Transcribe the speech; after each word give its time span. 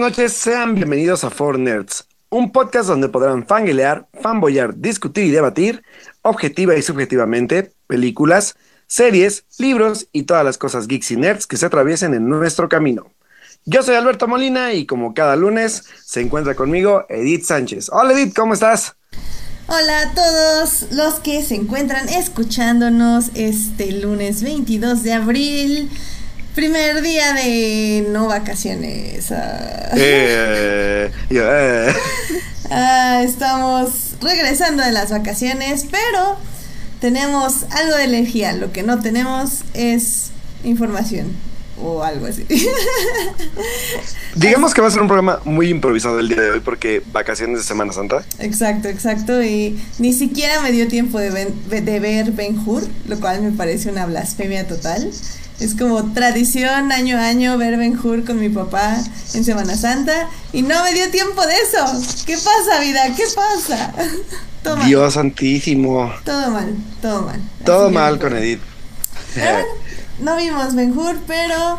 Noches, 0.00 0.32
sean 0.32 0.74
bienvenidos 0.74 1.24
a 1.24 1.30
Four 1.30 1.58
Nerds, 1.58 2.06
un 2.30 2.52
podcast 2.52 2.88
donde 2.88 3.10
podrán 3.10 3.46
fanguelear, 3.46 4.08
fanboyar, 4.22 4.74
discutir 4.78 5.24
y 5.24 5.30
debatir, 5.30 5.82
objetiva 6.22 6.74
y 6.74 6.80
subjetivamente, 6.80 7.74
películas, 7.86 8.56
series, 8.86 9.44
libros 9.58 10.08
y 10.10 10.22
todas 10.22 10.42
las 10.42 10.56
cosas 10.56 10.88
geeks 10.88 11.10
y 11.10 11.16
nerds 11.16 11.46
que 11.46 11.58
se 11.58 11.66
atraviesen 11.66 12.14
en 12.14 12.30
nuestro 12.30 12.66
camino. 12.70 13.12
Yo 13.66 13.82
soy 13.82 13.94
Alberto 13.94 14.26
Molina 14.26 14.72
y 14.72 14.86
como 14.86 15.12
cada 15.12 15.36
lunes 15.36 15.84
se 16.02 16.22
encuentra 16.22 16.54
conmigo 16.54 17.04
Edith 17.10 17.44
Sánchez. 17.44 17.90
Hola 17.92 18.14
Edith, 18.14 18.34
¿cómo 18.34 18.54
estás? 18.54 18.96
Hola 19.66 20.00
a 20.00 20.14
todos 20.14 20.86
los 20.92 21.20
que 21.20 21.42
se 21.42 21.56
encuentran 21.56 22.08
escuchándonos 22.08 23.32
este 23.34 23.92
lunes 23.92 24.42
22 24.42 25.02
de 25.02 25.12
abril. 25.12 25.90
Primer 26.54 27.00
día 27.02 27.32
de 27.32 28.06
no 28.10 28.26
vacaciones. 28.26 29.30
Ah. 29.32 29.90
Eh, 29.96 31.10
eh. 31.30 31.94
Ah, 32.72 33.22
estamos 33.24 34.12
regresando 34.20 34.84
de 34.84 34.92
las 34.92 35.10
vacaciones, 35.10 35.86
pero 35.90 36.36
tenemos 37.00 37.64
algo 37.70 37.96
de 37.96 38.04
energía. 38.04 38.52
Lo 38.52 38.70
que 38.70 38.84
no 38.84 39.00
tenemos 39.00 39.62
es 39.74 40.30
información 40.62 41.34
o 41.82 42.04
algo 42.04 42.26
así. 42.26 42.46
Digamos 44.36 44.72
que 44.72 44.80
va 44.80 44.86
a 44.86 44.90
ser 44.92 45.02
un 45.02 45.08
programa 45.08 45.40
muy 45.44 45.68
improvisado 45.68 46.20
el 46.20 46.28
día 46.28 46.40
de 46.40 46.50
hoy 46.52 46.60
porque 46.60 47.02
vacaciones 47.12 47.58
de 47.58 47.64
Semana 47.64 47.92
Santa. 47.92 48.24
Exacto, 48.38 48.88
exacto. 48.88 49.42
Y 49.42 49.76
ni 49.98 50.12
siquiera 50.12 50.60
me 50.60 50.70
dio 50.70 50.86
tiempo 50.86 51.18
de, 51.18 51.30
de 51.30 52.00
ver 52.00 52.30
Ben 52.32 52.56
Hur, 52.64 52.86
lo 53.08 53.18
cual 53.18 53.42
me 53.42 53.50
parece 53.50 53.90
una 53.90 54.06
blasfemia 54.06 54.68
total. 54.68 55.10
Es 55.60 55.74
como 55.74 56.02
tradición 56.14 56.90
año 56.90 57.18
a 57.18 57.26
año 57.26 57.58
ver 57.58 57.76
Ben 57.76 57.98
Hur 58.02 58.24
con 58.24 58.40
mi 58.40 58.48
papá 58.48 58.96
en 59.34 59.44
Semana 59.44 59.76
Santa 59.76 60.30
y 60.54 60.62
no 60.62 60.82
me 60.82 60.94
dio 60.94 61.10
tiempo 61.10 61.46
de 61.46 61.52
eso. 61.52 62.24
¿Qué 62.24 62.36
pasa, 62.36 62.80
vida? 62.80 63.14
¿Qué 63.14 63.24
pasa? 63.34 63.92
Dios 64.86 65.14
santísimo. 65.14 66.10
Todo 66.24 66.50
mal, 66.50 66.74
todo 67.02 67.22
mal. 67.22 67.40
Todo 67.64 67.90
mal 67.90 68.18
con 68.18 68.34
Edith. 68.36 68.60
no 70.20 70.36
vimos 70.36 70.74
Ben 70.74 70.96
Hur, 70.96 71.18
pero 71.26 71.78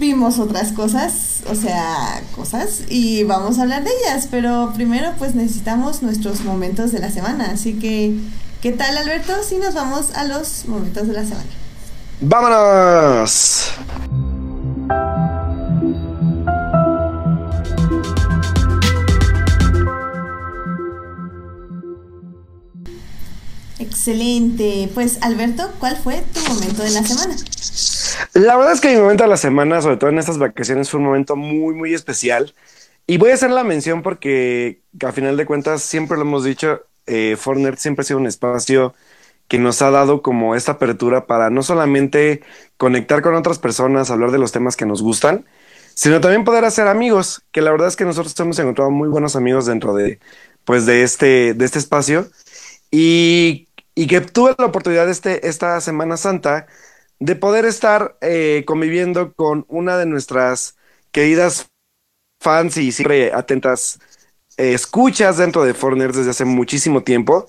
vimos 0.00 0.40
otras 0.40 0.72
cosas, 0.72 1.42
o 1.48 1.54
sea, 1.54 2.22
cosas, 2.34 2.80
y 2.88 3.22
vamos 3.22 3.58
a 3.58 3.62
hablar 3.62 3.84
de 3.84 3.90
ellas, 4.00 4.26
pero 4.30 4.72
primero 4.74 5.12
pues 5.18 5.34
necesitamos 5.36 6.02
nuestros 6.02 6.40
momentos 6.40 6.90
de 6.90 6.98
la 7.00 7.10
semana, 7.10 7.50
así 7.52 7.74
que, 7.74 8.14
¿qué 8.62 8.72
tal 8.72 8.96
Alberto? 8.96 9.44
Si 9.46 9.58
nos 9.58 9.74
vamos 9.74 10.06
a 10.14 10.24
los 10.24 10.64
momentos 10.66 11.06
de 11.06 11.12
la 11.12 11.24
semana. 11.24 11.50
¡Vámonos! 12.22 13.72
Excelente. 23.78 24.90
Pues 24.92 25.18
Alberto, 25.22 25.70
¿cuál 25.78 25.96
fue 25.96 26.22
tu 26.34 26.40
momento 26.52 26.82
de 26.82 26.90
la 26.90 27.02
semana? 27.02 27.36
La 28.34 28.56
verdad 28.56 28.74
es 28.74 28.80
que 28.80 28.94
mi 28.94 29.00
momento 29.00 29.24
de 29.24 29.30
la 29.30 29.36
semana, 29.38 29.80
sobre 29.80 29.96
todo 29.96 30.10
en 30.10 30.18
estas 30.18 30.36
vacaciones, 30.36 30.90
fue 30.90 31.00
un 31.00 31.06
momento 31.06 31.36
muy, 31.36 31.74
muy 31.74 31.94
especial. 31.94 32.54
Y 33.06 33.16
voy 33.16 33.30
a 33.30 33.34
hacer 33.34 33.50
la 33.50 33.64
mención 33.64 34.02
porque 34.02 34.82
a 35.02 35.12
final 35.12 35.38
de 35.38 35.46
cuentas, 35.46 35.82
siempre 35.82 36.16
lo 36.16 36.22
hemos 36.24 36.44
dicho, 36.44 36.82
eh, 37.06 37.36
Fortnite 37.38 37.78
siempre 37.78 38.02
ha 38.02 38.04
sido 38.04 38.20
un 38.20 38.26
espacio 38.26 38.94
que 39.50 39.58
nos 39.58 39.82
ha 39.82 39.90
dado 39.90 40.22
como 40.22 40.54
esta 40.54 40.72
apertura 40.72 41.26
para 41.26 41.50
no 41.50 41.64
solamente 41.64 42.40
conectar 42.76 43.20
con 43.20 43.34
otras 43.34 43.58
personas, 43.58 44.08
hablar 44.12 44.30
de 44.30 44.38
los 44.38 44.52
temas 44.52 44.76
que 44.76 44.86
nos 44.86 45.02
gustan, 45.02 45.44
sino 45.94 46.20
también 46.20 46.44
poder 46.44 46.64
hacer 46.64 46.86
amigos, 46.86 47.42
que 47.50 47.60
la 47.60 47.72
verdad 47.72 47.88
es 47.88 47.96
que 47.96 48.04
nosotros 48.04 48.38
hemos 48.38 48.60
encontrado 48.60 48.92
muy 48.92 49.08
buenos 49.08 49.34
amigos 49.34 49.66
dentro 49.66 49.92
de, 49.92 50.20
pues, 50.64 50.86
de 50.86 51.02
este, 51.02 51.54
de 51.54 51.64
este 51.64 51.80
espacio. 51.80 52.30
Y, 52.92 53.66
que 54.08 54.20
tuve 54.20 54.54
la 54.56 54.66
oportunidad 54.66 55.10
este, 55.10 55.48
esta 55.48 55.80
Semana 55.80 56.16
Santa 56.16 56.68
de 57.18 57.34
poder 57.34 57.64
estar 57.64 58.16
eh, 58.20 58.62
conviviendo 58.66 59.34
con 59.34 59.66
una 59.68 59.98
de 59.98 60.06
nuestras 60.06 60.76
queridas 61.10 61.70
fans 62.40 62.76
y 62.76 62.92
siempre 62.92 63.32
atentas 63.32 63.98
eh, 64.58 64.74
escuchas 64.74 65.38
dentro 65.38 65.64
de 65.64 65.74
Forner 65.74 66.12
desde 66.12 66.30
hace 66.30 66.44
muchísimo 66.44 67.02
tiempo 67.02 67.46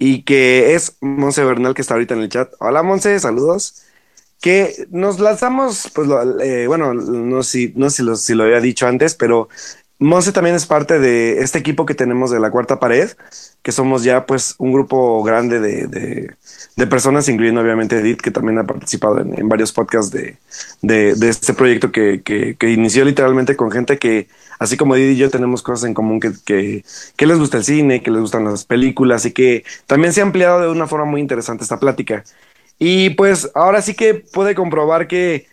y 0.00 0.22
que 0.22 0.74
es 0.74 0.96
Monse 1.02 1.44
Bernal, 1.44 1.74
que 1.74 1.82
está 1.82 1.92
ahorita 1.94 2.14
en 2.14 2.22
el 2.22 2.30
chat. 2.30 2.50
Hola 2.58 2.82
Monse, 2.82 3.20
saludos. 3.20 3.82
Que 4.40 4.86
nos 4.90 5.20
lanzamos, 5.20 5.90
pues 5.94 6.08
eh, 6.42 6.66
bueno, 6.66 6.94
no 6.94 7.42
sé, 7.42 7.72
no 7.76 7.90
sé 7.90 8.16
si, 8.16 8.34
lo, 8.34 8.44
había 8.44 8.60
dicho 8.62 8.86
antes, 8.86 9.14
pero 9.14 9.50
Monse 9.98 10.32
también 10.32 10.56
es 10.56 10.64
parte 10.64 10.98
de 10.98 11.40
este 11.42 11.58
equipo 11.58 11.84
que 11.84 11.94
tenemos 11.94 12.30
de 12.30 12.40
la 12.40 12.50
cuarta 12.50 12.80
pared, 12.80 13.10
que 13.62 13.72
somos 13.72 14.02
ya 14.02 14.24
pues 14.24 14.54
un 14.56 14.72
grupo 14.72 15.22
grande 15.22 15.60
de, 15.60 15.86
de, 15.86 16.34
personas, 16.86 17.28
incluyendo 17.28 17.60
obviamente 17.60 17.98
Edith, 17.98 18.20
que 18.20 18.30
también 18.30 18.58
ha 18.58 18.64
participado 18.64 19.20
en, 19.20 19.48
varios 19.48 19.72
podcasts 19.72 20.10
de, 20.12 20.36
de, 20.82 21.28
este 21.28 21.54
proyecto 21.54 21.92
que, 21.92 22.22
que, 22.22 22.70
inició 22.70 23.04
literalmente 23.04 23.56
con 23.56 23.70
gente 23.70 23.98
que 23.98 24.28
así 24.58 24.76
como 24.76 24.94
Didi 24.94 25.12
y 25.12 25.16
yo 25.16 25.30
tenemos 25.30 25.62
cosas 25.62 25.88
en 25.88 25.94
común 25.94 26.20
que, 26.20 26.32
que, 27.16 27.26
les 27.26 27.38
gusta 27.38 27.56
el 27.56 27.64
cine, 27.64 28.02
que 28.02 28.10
les 28.10 28.20
gustan 28.20 28.44
las 28.44 28.64
películas 28.64 29.24
y 29.24 29.32
que 29.32 29.64
también 29.86 30.12
se 30.12 30.20
ha 30.20 30.24
ampliado 30.24 30.60
de 30.60 30.68
una 30.68 30.86
forma 30.86 31.06
muy 31.06 31.20
interesante 31.20 31.64
esta 31.64 31.80
plática. 31.80 32.24
Y 32.78 33.10
pues 33.10 33.50
ahora 33.54 33.82
sí 33.82 33.94
que 33.94 34.14
puede 34.14 34.54
comprobar 34.54 35.08
que, 35.08 35.46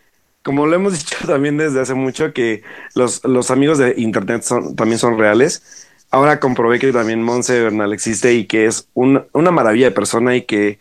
como 0.43 0.67
lo 0.67 0.75
hemos 0.75 0.93
dicho 0.99 1.15
también 1.25 1.57
desde 1.57 1.81
hace 1.81 1.93
mucho, 1.93 2.33
que 2.33 2.63
los, 2.95 3.23
los 3.23 3.51
amigos 3.51 3.77
de 3.77 3.95
Internet 3.97 4.43
son, 4.43 4.75
también 4.75 4.99
son 4.99 5.17
reales. 5.17 5.87
Ahora 6.09 6.39
comprobé 6.39 6.79
que 6.79 6.93
también 6.93 7.21
Monse 7.21 7.61
Bernal 7.61 7.91
existe 7.91 8.33
y 8.33 8.45
que 8.45 8.65
es 8.65 8.87
una 8.93 9.51
maravilla 9.51 9.87
de 9.87 9.91
persona 9.91 10.35
y 10.37 10.43
que 10.43 10.79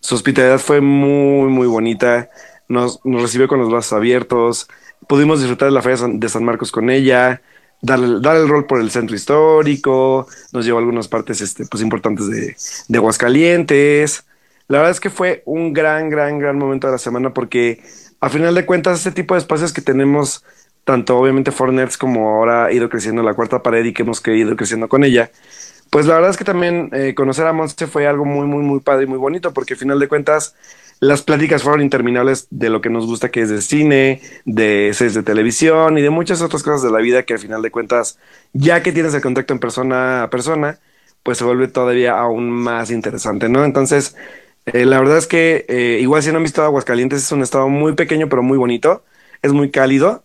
su 0.00 0.14
hospitalidad 0.14 0.58
fue 0.58 0.80
muy, 0.80 1.48
muy 1.50 1.66
bonita. 1.66 2.30
Nos, 2.68 3.00
recibió 3.04 3.48
con 3.48 3.58
los 3.58 3.70
brazos 3.70 3.92
abiertos. 3.94 4.68
Pudimos 5.08 5.40
disfrutar 5.40 5.68
de 5.68 5.74
la 5.74 5.82
feria 5.82 6.06
de 6.12 6.28
San 6.28 6.44
Marcos 6.44 6.70
con 6.72 6.90
ella 6.90 7.40
dar, 7.80 8.00
el 8.36 8.48
rol 8.48 8.66
por 8.66 8.80
el 8.80 8.90
centro 8.90 9.14
histórico, 9.16 10.26
nos 10.52 10.64
llevó 10.64 10.78
a 10.78 10.80
algunas 10.80 11.08
partes 11.08 11.40
este, 11.40 11.66
pues, 11.66 11.82
importantes 11.82 12.28
de, 12.28 12.56
de 12.88 12.98
Aguascalientes. 12.98 14.24
La 14.68 14.78
verdad 14.78 14.92
es 14.92 15.00
que 15.00 15.10
fue 15.10 15.42
un 15.46 15.72
gran, 15.72 16.10
gran, 16.10 16.38
gran 16.38 16.58
momento 16.58 16.86
de 16.86 16.92
la 16.92 16.98
semana 16.98 17.32
porque 17.32 17.82
a 18.20 18.28
final 18.28 18.54
de 18.54 18.66
cuentas 18.66 18.98
este 18.98 19.12
tipo 19.12 19.34
de 19.34 19.38
espacios 19.38 19.72
que 19.72 19.80
tenemos, 19.80 20.44
tanto 20.84 21.16
obviamente 21.16 21.52
Fornets 21.52 21.96
como 21.96 22.28
ahora 22.28 22.66
ha 22.66 22.72
ido 22.72 22.88
creciendo 22.88 23.22
la 23.22 23.34
cuarta 23.34 23.62
pared 23.62 23.84
y 23.84 23.92
que 23.92 24.02
hemos 24.02 24.26
ido 24.26 24.56
creciendo 24.56 24.88
con 24.88 25.04
ella, 25.04 25.30
pues 25.90 26.06
la 26.06 26.14
verdad 26.14 26.30
es 26.30 26.36
que 26.36 26.44
también 26.44 26.90
eh, 26.92 27.14
conocer 27.14 27.46
a 27.46 27.52
Monse 27.52 27.86
fue 27.86 28.06
algo 28.06 28.24
muy, 28.24 28.46
muy, 28.46 28.62
muy 28.62 28.80
padre 28.80 29.04
y 29.04 29.06
muy 29.06 29.18
bonito 29.18 29.52
porque 29.52 29.74
a 29.74 29.76
final 29.76 29.98
de 29.98 30.08
cuentas 30.08 30.54
las 31.00 31.22
pláticas 31.22 31.62
fueron 31.62 31.80
interminables 31.80 32.48
de 32.50 32.70
lo 32.70 32.80
que 32.80 32.90
nos 32.90 33.06
gusta 33.06 33.30
que 33.30 33.42
es 33.42 33.50
de 33.50 33.62
cine, 33.62 34.20
de 34.44 34.90
series 34.94 35.14
de 35.14 35.22
televisión 35.22 35.96
y 35.96 36.02
de 36.02 36.10
muchas 36.10 36.42
otras 36.42 36.62
cosas 36.62 36.82
de 36.82 36.90
la 36.90 36.98
vida 36.98 37.22
que 37.22 37.34
al 37.34 37.38
final 37.38 37.62
de 37.62 37.70
cuentas, 37.70 38.18
ya 38.52 38.82
que 38.82 38.92
tienes 38.92 39.14
el 39.14 39.20
contacto 39.22 39.52
en 39.52 39.60
persona 39.60 40.24
a 40.24 40.30
persona, 40.30 40.80
pues 41.22 41.38
se 41.38 41.44
vuelve 41.44 41.68
todavía 41.68 42.18
aún 42.18 42.50
más 42.50 42.90
interesante, 42.90 43.48
¿no? 43.48 43.64
Entonces, 43.64 44.16
eh, 44.66 44.84
la 44.86 44.98
verdad 44.98 45.18
es 45.18 45.26
que 45.26 45.64
eh, 45.68 45.98
igual 46.00 46.22
si 46.22 46.30
no 46.30 46.38
han 46.38 46.42
visto 46.42 46.62
Aguascalientes 46.62 47.22
es 47.22 47.32
un 47.32 47.42
estado 47.42 47.68
muy 47.68 47.94
pequeño 47.94 48.28
pero 48.28 48.42
muy 48.42 48.58
bonito, 48.58 49.04
es 49.42 49.52
muy 49.52 49.70
cálido 49.70 50.24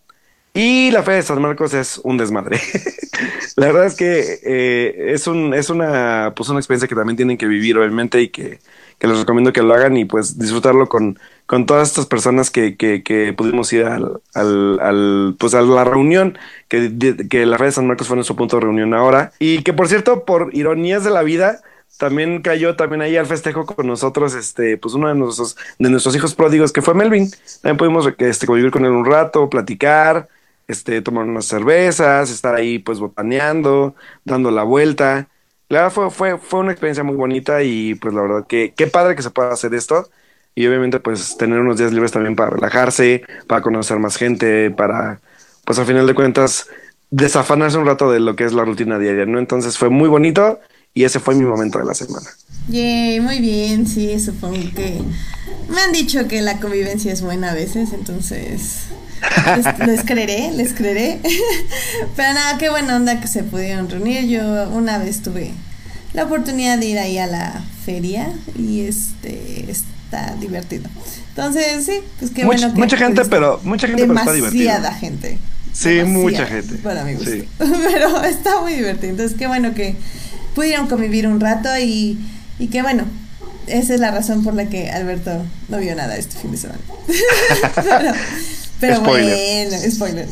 y 0.54 0.92
la 0.92 1.04
fe 1.04 1.14
de 1.14 1.22
San 1.24 1.42
Marcos 1.42 1.74
es 1.74 2.00
un 2.04 2.18
desmadre. 2.18 2.60
la 3.56 3.68
verdad 3.68 3.86
es 3.86 3.96
que 3.96 4.40
eh, 4.44 5.14
es, 5.14 5.28
un, 5.28 5.54
es 5.54 5.70
una, 5.70 6.34
pues 6.36 6.50
una 6.50 6.60
experiencia 6.60 6.88
que 6.88 6.96
también 6.96 7.18
tienen 7.18 7.38
que 7.38 7.48
vivir 7.48 7.78
obviamente 7.78 8.22
y 8.22 8.30
que 8.30 8.60
que 9.04 9.08
les 9.08 9.20
recomiendo 9.20 9.52
que 9.52 9.62
lo 9.62 9.74
hagan 9.74 9.98
y 9.98 10.06
pues 10.06 10.40
disfrutarlo 10.40 10.88
con, 10.88 11.20
con 11.46 11.66
todas 11.66 11.90
estas 11.90 12.06
personas 12.06 12.50
que, 12.50 12.78
que, 12.78 13.34
pudimos 13.36 13.74
ir 13.74 13.84
al, 13.84 14.22
al, 14.34 15.36
pues 15.38 15.54
a 15.54 15.62
la 15.62 15.84
reunión, 15.84 16.38
que, 16.70 17.18
que 17.30 17.46
la 17.46 17.58
Red 17.58 17.66
de 17.66 17.72
San 17.74 17.88
Marcos 17.88 18.08
fue 18.08 18.16
nuestro 18.16 18.38
punto 18.38 18.56
de 18.56 18.62
reunión 18.62 18.94
ahora. 18.94 19.34
Y 19.40 19.62
que 19.64 19.74
por 19.74 19.90
cierto, 19.90 20.24
por 20.24 20.52
ironías 20.54 21.04
de 21.04 21.10
la 21.10 21.22
vida, 21.22 21.60
también 21.98 22.42
cayó 22.42 22.78
también 22.78 23.02
ahí 23.02 23.18
al 23.18 23.26
festejo 23.26 23.66
con 23.66 23.88
nosotros, 23.88 24.36
este, 24.36 24.78
pues 24.78 24.94
uno 24.94 25.10
de 25.10 25.16
nuestros, 25.16 25.58
de 25.80 25.90
nuestros 25.90 26.16
hijos 26.16 26.34
pródigos, 26.34 26.72
que 26.72 26.82
fue 26.82 26.94
Melvin. 26.94 27.30
También 27.62 27.76
pudimos 27.76 28.08
este, 28.18 28.48
convivir 28.48 28.72
con 28.72 28.86
él 28.86 28.92
un 28.92 29.06
rato, 29.06 29.50
platicar, 29.50 30.30
este, 30.68 31.02
tomar 31.02 31.26
unas 31.26 31.46
cervezas, 31.46 32.30
estar 32.30 32.56
ahí 32.56 32.80
pues 32.80 33.00
botaneando, 33.00 33.96
dando 34.26 34.52
la 34.52 34.64
vuelta. 34.64 35.30
La 35.70 35.90
fue, 35.90 36.12
fue, 36.12 36.38
fue 36.38 36.60
una 36.60 36.72
experiencia 36.72 37.04
muy 37.04 37.16
bonita 37.16 37.64
y 37.64 37.96
pues 37.96 38.14
la 38.14 38.22
verdad 38.22 38.48
que 38.48 38.74
qué 38.76 38.88
padre 38.88 39.16
que 39.16 39.24
se 39.24 39.32
pueda 39.32 39.52
hacer 39.52 39.74
esto 39.74 40.10
y 40.56 40.68
obviamente 40.68 41.00
pues 41.00 41.38
tener 41.38 41.60
unos 41.60 41.78
días 41.78 41.94
libres 41.94 42.12
también 42.12 42.36
para 42.36 42.52
relajarse, 42.52 43.24
para 43.48 43.62
conocer 43.62 43.98
más 44.00 44.18
gente, 44.18 44.72
para 44.72 45.20
pues 45.66 45.80
al 45.80 45.86
final 45.86 46.06
de 46.06 46.14
cuentas 46.14 46.68
desafanarse 47.10 47.78
un 47.78 47.86
rato 47.86 48.12
de 48.12 48.20
lo 48.20 48.36
que 48.36 48.44
es 48.44 48.54
la 48.54 48.66
rutina 48.66 49.00
diaria, 49.00 49.26
¿no? 49.26 49.40
Entonces 49.40 49.78
fue 49.78 49.90
muy 49.90 50.10
bonito 50.10 50.60
y 50.94 51.06
ese 51.06 51.20
fue 51.20 51.36
mi 51.36 51.46
momento 51.46 51.80
de 51.80 51.86
la 51.86 51.94
semana. 51.94 52.28
Yay, 52.70 53.20
muy 53.20 53.40
bien, 53.40 53.88
sí, 53.88 54.20
supongo 54.20 54.58
que 54.76 55.02
me 55.70 55.82
han 55.82 55.92
dicho 55.92 56.28
que 56.28 56.42
la 56.42 56.60
convivencia 56.60 57.12
es 57.12 57.22
buena 57.22 57.52
a 57.52 57.54
veces, 57.54 57.94
entonces 57.94 58.88
les, 59.86 60.04
creeré, 60.04 60.52
les 60.52 60.74
creeré. 60.74 61.20
Pero 62.16 62.34
nada, 62.34 62.58
qué 62.58 62.70
buena 62.70 62.96
onda 62.96 63.20
que 63.20 63.28
se 63.28 63.44
pudieron 63.44 63.90
reunir. 63.90 64.28
Yo 64.28 64.70
una 64.70 64.98
vez 64.98 65.22
tuve 65.22 65.52
la 66.14 66.26
oportunidad 66.26 66.78
de 66.78 66.86
ir 66.86 67.00
ahí 67.00 67.18
a 67.18 67.28
la 67.28 67.64
feria 67.86 68.32
y 68.58 68.82
este 68.82 69.70
está 69.70 70.36
divertido. 70.40 70.90
Entonces, 71.30 71.86
sí, 71.86 72.02
pues 72.20 72.32
qué 72.32 72.46
bueno 72.46 72.74
que 72.74 72.80
Mucha 72.80 72.98
gente, 72.98 73.26
pero 73.26 73.60
mucha 73.64 73.88
gente 73.88 74.04
pero 74.04 74.20
está 74.20 74.34
divertido. 74.34 74.64
Demasiada 74.66 74.94
gente. 74.96 75.38
Sí, 75.74 76.04
mucha 76.04 76.46
gente. 76.46 76.76
Para 76.76 77.04
mi 77.04 77.16
gusto. 77.16 77.32
Pero 77.58 78.24
está 78.24 78.62
muy 78.62 78.74
divertido. 78.74 79.10
Entonces, 79.10 79.36
qué 79.38 79.48
bueno 79.48 79.74
que 79.74 79.96
pudieron 80.54 80.88
convivir 80.88 81.28
un 81.28 81.40
rato 81.40 81.70
y, 81.80 82.20
y 82.60 82.68
qué 82.68 82.84
bueno. 82.84 83.06
Esa 83.66 83.96
es 83.96 84.00
la 84.00 84.12
razón 84.12 84.44
por 84.44 84.54
la 84.54 84.66
que 84.66 84.92
Alberto 84.92 85.44
no 85.70 85.80
vio 85.80 85.96
nada 85.96 86.16
este 86.16 86.38
fin 86.38 86.52
de 86.52 86.58
semana. 86.58 86.80
pero, 87.76 88.14
bueno, 88.80 89.92
spoiler. 89.92 90.28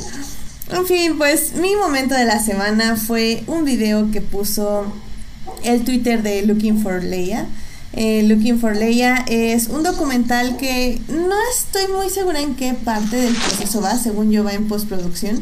En 0.72 0.86
fin, 0.86 1.18
pues 1.18 1.54
mi 1.56 1.76
momento 1.76 2.16
de 2.16 2.26
la 2.26 2.40
semana 2.40 2.96
fue 2.96 3.44
un 3.48 3.66
video 3.66 4.10
que 4.12 4.22
puso 4.22 4.86
el 5.64 5.84
Twitter 5.84 6.24
de 6.24 6.44
Looking 6.44 6.82
for 6.82 7.04
Leia. 7.04 7.46
Eh, 7.94 8.24
Looking 8.24 8.60
for 8.60 8.76
Leia 8.76 9.26
es 9.28 9.68
un 9.68 9.84
documental 9.84 10.56
que 10.56 11.02
no 11.10 11.36
estoy 11.58 11.88
muy 11.94 12.10
segura 12.10 12.40
en 12.40 12.56
qué 12.56 12.74
parte 12.74 13.18
del 13.18 13.36
proceso 13.36 13.82
va, 13.82 13.98
según 13.98 14.32
yo 14.32 14.46
va 14.46 14.54
en 14.54 14.70
postproducción, 14.70 15.42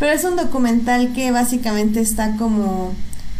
pero 0.00 0.12
es 0.12 0.24
un 0.24 0.34
documental 0.34 1.12
que 1.14 1.30
básicamente 1.30 2.00
está 2.00 2.36
como 2.36 2.92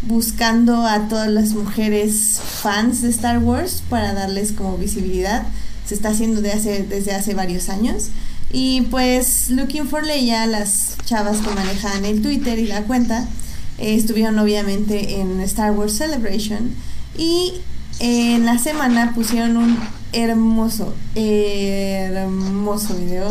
buscando 0.02 0.86
a 0.86 1.08
todas 1.08 1.28
las 1.28 1.50
mujeres 1.54 2.40
fans 2.62 3.02
de 3.02 3.10
Star 3.10 3.38
Wars 3.38 3.82
para 3.90 4.14
darles 4.14 4.52
como 4.52 4.76
visibilidad. 4.78 5.44
Se 5.84 5.94
está 5.94 6.10
haciendo 6.10 6.40
de 6.40 6.52
hace, 6.52 6.84
desde 6.84 7.12
hace 7.12 7.34
varios 7.34 7.68
años. 7.68 8.10
Y 8.58 8.80
pues 8.80 9.50
Looking 9.50 9.86
for 9.86 10.02
Leia, 10.02 10.46
las 10.46 10.96
chavas 11.04 11.42
que 11.42 11.50
manejan 11.50 12.06
el 12.06 12.22
Twitter 12.22 12.58
y 12.58 12.66
la 12.66 12.84
cuenta, 12.84 13.28
eh, 13.76 13.94
estuvieron 13.96 14.38
obviamente 14.38 15.20
en 15.20 15.42
Star 15.42 15.72
Wars 15.72 15.98
Celebration 15.98 16.70
y 17.18 17.52
en 17.98 18.46
la 18.46 18.56
semana 18.56 19.12
pusieron 19.14 19.58
un 19.58 19.78
hermoso, 20.14 20.94
hermoso 21.14 22.94
video 22.96 23.28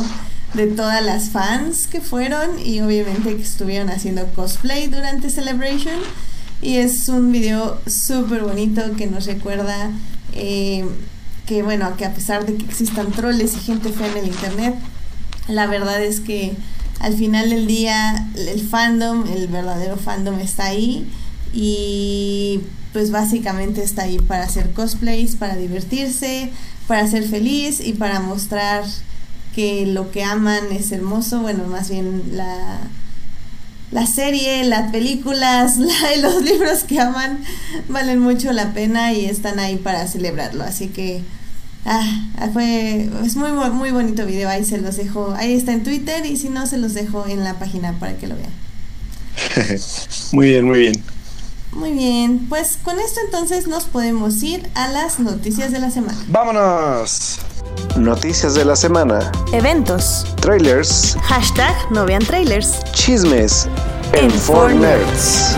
de 0.54 0.68
todas 0.68 1.04
las 1.04 1.32
fans 1.32 1.88
que 1.88 2.02
fueron 2.02 2.60
y 2.64 2.82
obviamente 2.82 3.36
que 3.36 3.42
estuvieron 3.42 3.90
haciendo 3.90 4.28
cosplay 4.28 4.86
durante 4.90 5.32
Celebration. 5.32 5.96
Y 6.62 6.76
es 6.76 7.10
un 7.10 7.32
video 7.32 7.82
súper 7.88 8.44
bonito 8.44 8.84
que 8.96 9.08
nos 9.08 9.26
recuerda 9.26 9.90
eh, 10.34 10.86
que, 11.48 11.64
bueno, 11.64 11.98
que 11.98 12.06
a 12.06 12.14
pesar 12.14 12.46
de 12.46 12.58
que 12.58 12.66
existan 12.66 13.12
troles 13.12 13.56
y 13.56 13.60
gente 13.62 13.90
fea 13.90 14.12
en 14.12 14.18
el 14.18 14.28
internet, 14.28 14.76
la 15.48 15.68
verdad 15.68 16.02
es 16.04 16.20
que 16.20 16.54
al 17.00 17.16
final 17.16 17.50
del 17.50 17.68
día 17.68 18.28
el 18.36 18.62
fandom, 18.62 19.26
el 19.28 19.48
verdadero 19.48 19.98
fandom 19.98 20.40
está 20.40 20.66
ahí 20.66 21.08
y 21.54 22.62
pues 22.94 23.12
básicamente 23.12 23.84
está 23.84 24.04
ahí 24.04 24.20
para 24.20 24.44
hacer 24.44 24.72
cosplays, 24.72 25.36
para 25.36 25.56
divertirse, 25.56 26.50
para 26.88 27.08
ser 27.08 27.28
feliz 27.28 27.82
y 27.82 27.94
para 27.94 28.20
mostrar 28.20 28.86
que 29.54 29.86
lo 29.86 30.12
que 30.12 30.24
aman 30.24 30.72
es 30.72 30.92
hermoso, 30.92 31.42
bueno, 31.42 31.66
más 31.66 31.90
bien 31.90 32.24
la, 32.32 32.80
la 33.92 34.06
serie, 34.06 34.64
las 34.64 34.92
películas, 34.92 35.78
los 36.22 36.42
libros 36.44 36.84
que 36.84 37.00
aman 37.00 37.44
valen 37.88 38.20
mucho 38.20 38.52
la 38.52 38.74
pena 38.74 39.14
y 39.14 39.26
están 39.26 39.60
ahí 39.60 39.78
para 39.78 40.08
celebrarlo, 40.08 40.64
así 40.64 40.88
que 40.88 41.22
Ah, 41.86 42.50
fue, 42.52 43.10
es 43.24 43.36
muy, 43.36 43.52
muy 43.52 43.92
bonito 43.92 44.26
video, 44.26 44.50
ahí 44.50 44.66
se 44.66 44.80
los 44.80 44.98
dejo, 44.98 45.36
ahí 45.38 45.54
está 45.54 45.72
en 45.72 45.84
Twitter 45.84 46.26
y 46.26 46.36
si 46.36 46.50
no 46.50 46.66
se 46.66 46.78
los 46.78 46.96
dejo 46.96 47.28
en 47.28 47.44
la 47.44 47.60
página 47.60 47.94
para 48.00 48.18
que 48.18 48.26
lo 48.26 48.36
vean. 48.36 48.50
muy 50.32 50.48
bien, 50.48 50.66
muy 50.66 50.80
bien. 50.80 51.04
Muy 51.74 51.92
bien, 51.92 52.48
pues 52.50 52.80
con 52.84 53.00
esto 53.00 53.20
entonces 53.26 53.68
nos 53.68 53.84
podemos 53.84 54.42
ir 54.42 54.68
a 54.74 54.88
las 54.88 55.20
noticias 55.20 55.72
de 55.72 55.80
la 55.80 55.92
semana. 55.92 56.18
¡Vámonos! 56.28 57.40
Noticias 57.98 58.56
de 58.56 58.66
la 58.66 58.76
semana. 58.76 59.32
Eventos. 59.52 60.26
Trailers. 60.42 61.16
Hashtag 61.22 61.76
no 61.92 62.06
vean 62.06 62.24
trailers. 62.26 62.84
Chismes. 62.94 63.68
En, 64.14 64.32
en 64.32 64.82
Nerds. 64.82 65.56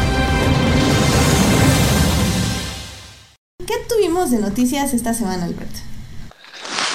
¿Qué 3.66 3.76
tuvimos 3.88 4.32
de 4.32 4.40
noticias 4.40 4.94
esta 4.94 5.14
semana, 5.14 5.46
Alberto? 5.46 5.87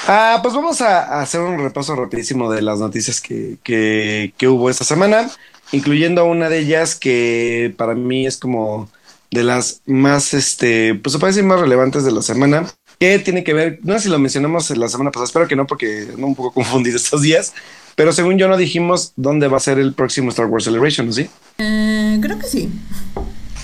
Ah, 0.06 0.40
pues 0.42 0.54
vamos 0.54 0.80
a, 0.80 1.20
hacer 1.20 1.40
un 1.40 1.58
repaso 1.58 1.94
rapidísimo 1.94 2.50
de 2.50 2.62
las 2.62 2.80
noticias 2.80 3.20
que, 3.20 3.58
que, 3.62 4.48
hubo 4.48 4.68
esta 4.68 4.84
semana, 4.84 5.30
incluyendo 5.70 6.24
una 6.24 6.48
de 6.48 6.58
ellas 6.58 6.96
que 6.96 7.72
para 7.76 7.94
mí 7.94 8.26
es 8.26 8.36
como 8.36 8.90
de 9.30 9.44
las 9.44 9.80
más, 9.86 10.34
este, 10.34 10.96
pues 10.96 11.12
se 11.12 11.18
puede 11.18 11.32
decir 11.32 11.44
más 11.44 11.60
relevantes 11.60 12.04
de 12.04 12.10
la 12.10 12.22
semana, 12.22 12.66
que 12.98 13.18
tiene 13.20 13.44
que 13.44 13.54
ver, 13.54 13.78
no 13.82 13.94
sé 13.94 14.00
si 14.00 14.08
lo 14.08 14.18
mencionamos 14.18 14.70
la 14.76 14.88
semana 14.88 15.12
pasada, 15.12 15.26
espero 15.26 15.48
que 15.48 15.56
no, 15.56 15.66
porque 15.66 16.08
no 16.18 16.26
un 16.26 16.34
poco 16.34 16.52
confundido 16.54 16.96
estos 16.96 17.22
días, 17.22 17.54
pero 17.94 18.12
según 18.12 18.38
yo 18.38 18.48
no 18.48 18.56
dijimos 18.56 19.12
dónde 19.14 19.46
va 19.46 19.58
a 19.58 19.60
ser 19.60 19.78
el 19.78 19.94
próximo 19.94 20.30
Star 20.30 20.46
Wars 20.46 20.64
Celebration, 20.64 21.12
¿sí? 21.12 21.28
Eh, 21.58 22.18
creo 22.20 22.38
que 22.38 22.48
sí. 22.48 22.70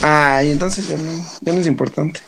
Ah, 0.03 0.43
y 0.45 0.53
entonces 0.53 0.87
ya 0.87 0.97
ya 1.41 1.53
no 1.53 1.61
es 1.61 1.67
importante. 1.67 2.21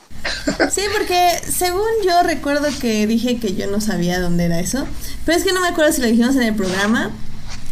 Sí, 0.70 0.82
porque 0.96 1.40
según 1.49 1.88
yo 2.05 2.22
recuerdo 2.22 2.69
que 2.81 3.06
dije 3.06 3.38
que 3.38 3.55
yo 3.55 3.67
no 3.67 3.81
sabía 3.81 4.20
dónde 4.20 4.44
era 4.44 4.61
eso, 4.61 4.87
pero 5.25 5.38
es 5.38 5.44
que 5.44 5.52
no 5.52 5.61
me 5.61 5.69
acuerdo 5.69 5.93
si 5.93 6.00
lo 6.00 6.06
dijimos 6.06 6.37
en 6.37 6.43
el 6.43 6.55
programa 6.55 7.11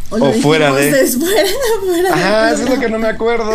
o, 0.09 0.17
lo 0.17 0.31
fuera 0.41 0.73
de. 0.73 0.91
Después, 0.91 1.55
fuera 1.85 2.13
Ajá, 2.13 2.51
eso 2.51 2.63
es 2.63 2.69
lo 2.69 2.79
que 2.79 2.89
no 2.89 2.99
me 2.99 3.07
acuerdo. 3.07 3.53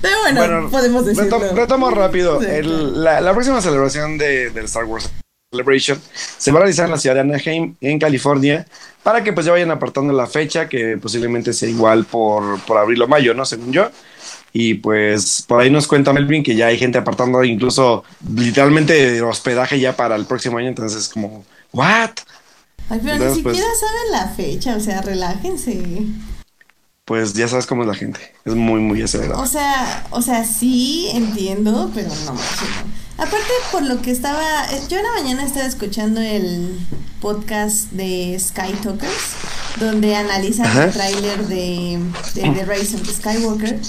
Pero 0.00 0.16
bueno, 0.20 0.70
podemos 0.70 1.04
decirlo. 1.06 1.38
retomo 1.54 1.90
rápido. 1.90 2.40
la, 2.40 3.32
próxima 3.32 3.60
celebración 3.60 4.18
de, 4.18 4.50
del 4.50 4.66
Star 4.66 4.84
Wars 4.84 5.10
Celebration 5.50 5.98
se 6.36 6.52
va 6.52 6.58
a 6.58 6.60
realizar 6.60 6.84
en 6.84 6.90
la 6.90 6.98
ciudad 6.98 7.14
de 7.14 7.22
Anaheim, 7.22 7.74
en 7.80 7.98
California, 7.98 8.66
para 9.02 9.24
que 9.24 9.32
pues 9.32 9.46
ya 9.46 9.52
vayan 9.52 9.70
apartando 9.70 10.12
la 10.12 10.26
fecha, 10.26 10.68
que 10.68 10.98
posiblemente 10.98 11.52
sea 11.52 11.68
igual 11.68 12.04
por, 12.04 12.60
por 12.60 12.76
abril 12.76 13.00
o 13.02 13.08
mayo, 13.08 13.32
¿no? 13.32 13.46
Según 13.46 13.72
yo. 13.72 13.90
Y 14.52 14.74
pues 14.74 15.44
por 15.46 15.60
ahí 15.60 15.70
nos 15.70 15.86
cuenta 15.86 16.12
Melvin 16.12 16.42
que 16.42 16.56
ya 16.56 16.66
hay 16.66 16.78
gente 16.78 16.98
apartando 16.98 17.44
incluso 17.44 18.04
literalmente 18.34 19.20
hospedaje 19.22 19.78
ya 19.78 19.94
para 19.96 20.16
el 20.16 20.24
próximo 20.24 20.58
año. 20.58 20.68
Entonces 20.68 21.02
es 21.02 21.08
como, 21.08 21.44
¿what? 21.72 22.10
Ay, 22.90 23.00
pero 23.02 23.16
ni 23.16 23.42
pues, 23.42 23.56
siquiera 23.56 23.74
saben 23.78 24.12
la 24.12 24.28
fecha, 24.28 24.76
o 24.76 24.80
sea, 24.80 25.02
relájense. 25.02 26.06
Pues 27.04 27.34
ya 27.34 27.48
sabes 27.48 27.66
cómo 27.66 27.82
es 27.82 27.88
la 27.88 27.94
gente, 27.94 28.20
es 28.44 28.54
muy, 28.54 28.80
muy 28.80 29.02
acelerado. 29.02 29.42
O 29.42 29.46
sea, 29.46 30.06
o 30.10 30.22
sea, 30.22 30.44
sí 30.44 31.08
entiendo, 31.14 31.90
pero 31.94 32.08
no 32.26 32.34
Aparte, 33.18 33.50
por 33.72 33.82
lo 33.82 34.00
que 34.00 34.12
estaba, 34.12 34.64
eh, 34.70 34.80
yo 34.88 34.98
en 34.98 35.02
la 35.02 35.12
mañana 35.12 35.44
estaba 35.44 35.66
escuchando 35.66 36.20
el 36.20 36.78
podcast 37.20 37.90
de 37.90 38.38
Sky 38.38 38.72
Talkers, 38.82 39.32
donde 39.80 40.14
analizan 40.14 40.66
el 40.76 40.92
tráiler 40.92 41.46
de, 41.48 41.98
de 42.34 42.42
The 42.42 42.64
Rise 42.64 42.96
of 42.96 43.08
Skywalker. 43.10 43.80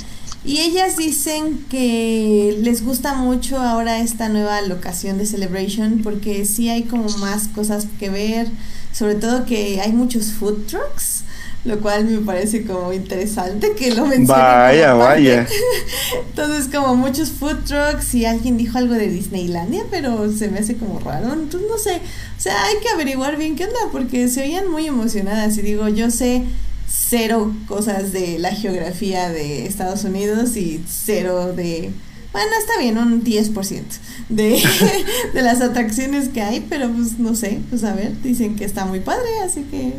Y 0.45 0.59
ellas 0.59 0.95
dicen 0.95 1.65
que 1.69 2.57
les 2.61 2.83
gusta 2.83 3.13
mucho 3.13 3.57
ahora 3.59 3.99
esta 3.99 4.29
nueva 4.29 4.61
locación 4.61 5.17
de 5.17 5.25
Celebration 5.25 5.99
porque 6.01 6.45
sí 6.45 6.69
hay 6.69 6.83
como 6.83 7.09
más 7.17 7.49
cosas 7.49 7.87
que 7.99 8.09
ver, 8.09 8.47
sobre 8.93 9.15
todo 9.15 9.45
que 9.45 9.81
hay 9.81 9.91
muchos 9.91 10.31
food 10.31 10.65
trucks, 10.65 11.23
lo 11.65 11.81
cual 11.81 12.05
me 12.05 12.19
parece 12.19 12.63
como 12.65 12.93
interesante 12.93 13.73
que 13.77 13.89
lo 13.93 14.05
mencionen. 14.05 14.27
Vaya, 14.27 14.93
vaya. 14.93 15.45
Entonces 16.29 16.73
como 16.73 16.95
muchos 16.95 17.31
food 17.31 17.65
trucks 17.65 18.15
y 18.15 18.25
alguien 18.25 18.55
dijo 18.57 18.77
algo 18.77 18.93
de 18.93 19.09
Disneylandia, 19.09 19.83
pero 19.91 20.31
se 20.31 20.47
me 20.47 20.59
hace 20.59 20.77
como 20.77 20.99
raro, 20.99 21.33
entonces 21.33 21.69
no 21.69 21.77
sé, 21.77 21.97
o 21.97 22.41
sea, 22.41 22.63
hay 22.63 22.75
que 22.81 22.87
averiguar 22.87 23.35
bien 23.35 23.57
qué 23.57 23.65
onda 23.65 23.79
porque 23.91 24.29
se 24.29 24.43
oían 24.43 24.71
muy 24.71 24.87
emocionadas 24.87 25.57
y 25.57 25.63
digo, 25.63 25.89
yo 25.89 26.09
sé 26.09 26.45
cero 26.89 27.53
cosas 27.67 28.11
de 28.11 28.39
la 28.39 28.51
geografía 28.51 29.29
de 29.29 29.65
Estados 29.65 30.03
Unidos 30.03 30.57
y 30.57 30.83
cero 30.87 31.53
de... 31.53 31.91
Bueno, 32.31 32.51
está 32.59 32.79
bien, 32.79 32.97
un 32.97 33.23
10% 33.23 33.83
de, 34.29 34.61
de 35.33 35.41
las 35.41 35.61
atracciones 35.61 36.29
que 36.29 36.41
hay, 36.41 36.59
pero 36.61 36.89
pues 36.91 37.17
no 37.17 37.35
sé, 37.35 37.59
pues 37.69 37.83
a 37.83 37.93
ver, 37.93 38.21
dicen 38.21 38.55
que 38.55 38.65
está 38.65 38.85
muy 38.85 38.99
padre, 38.99 39.27
así 39.43 39.61
que 39.63 39.93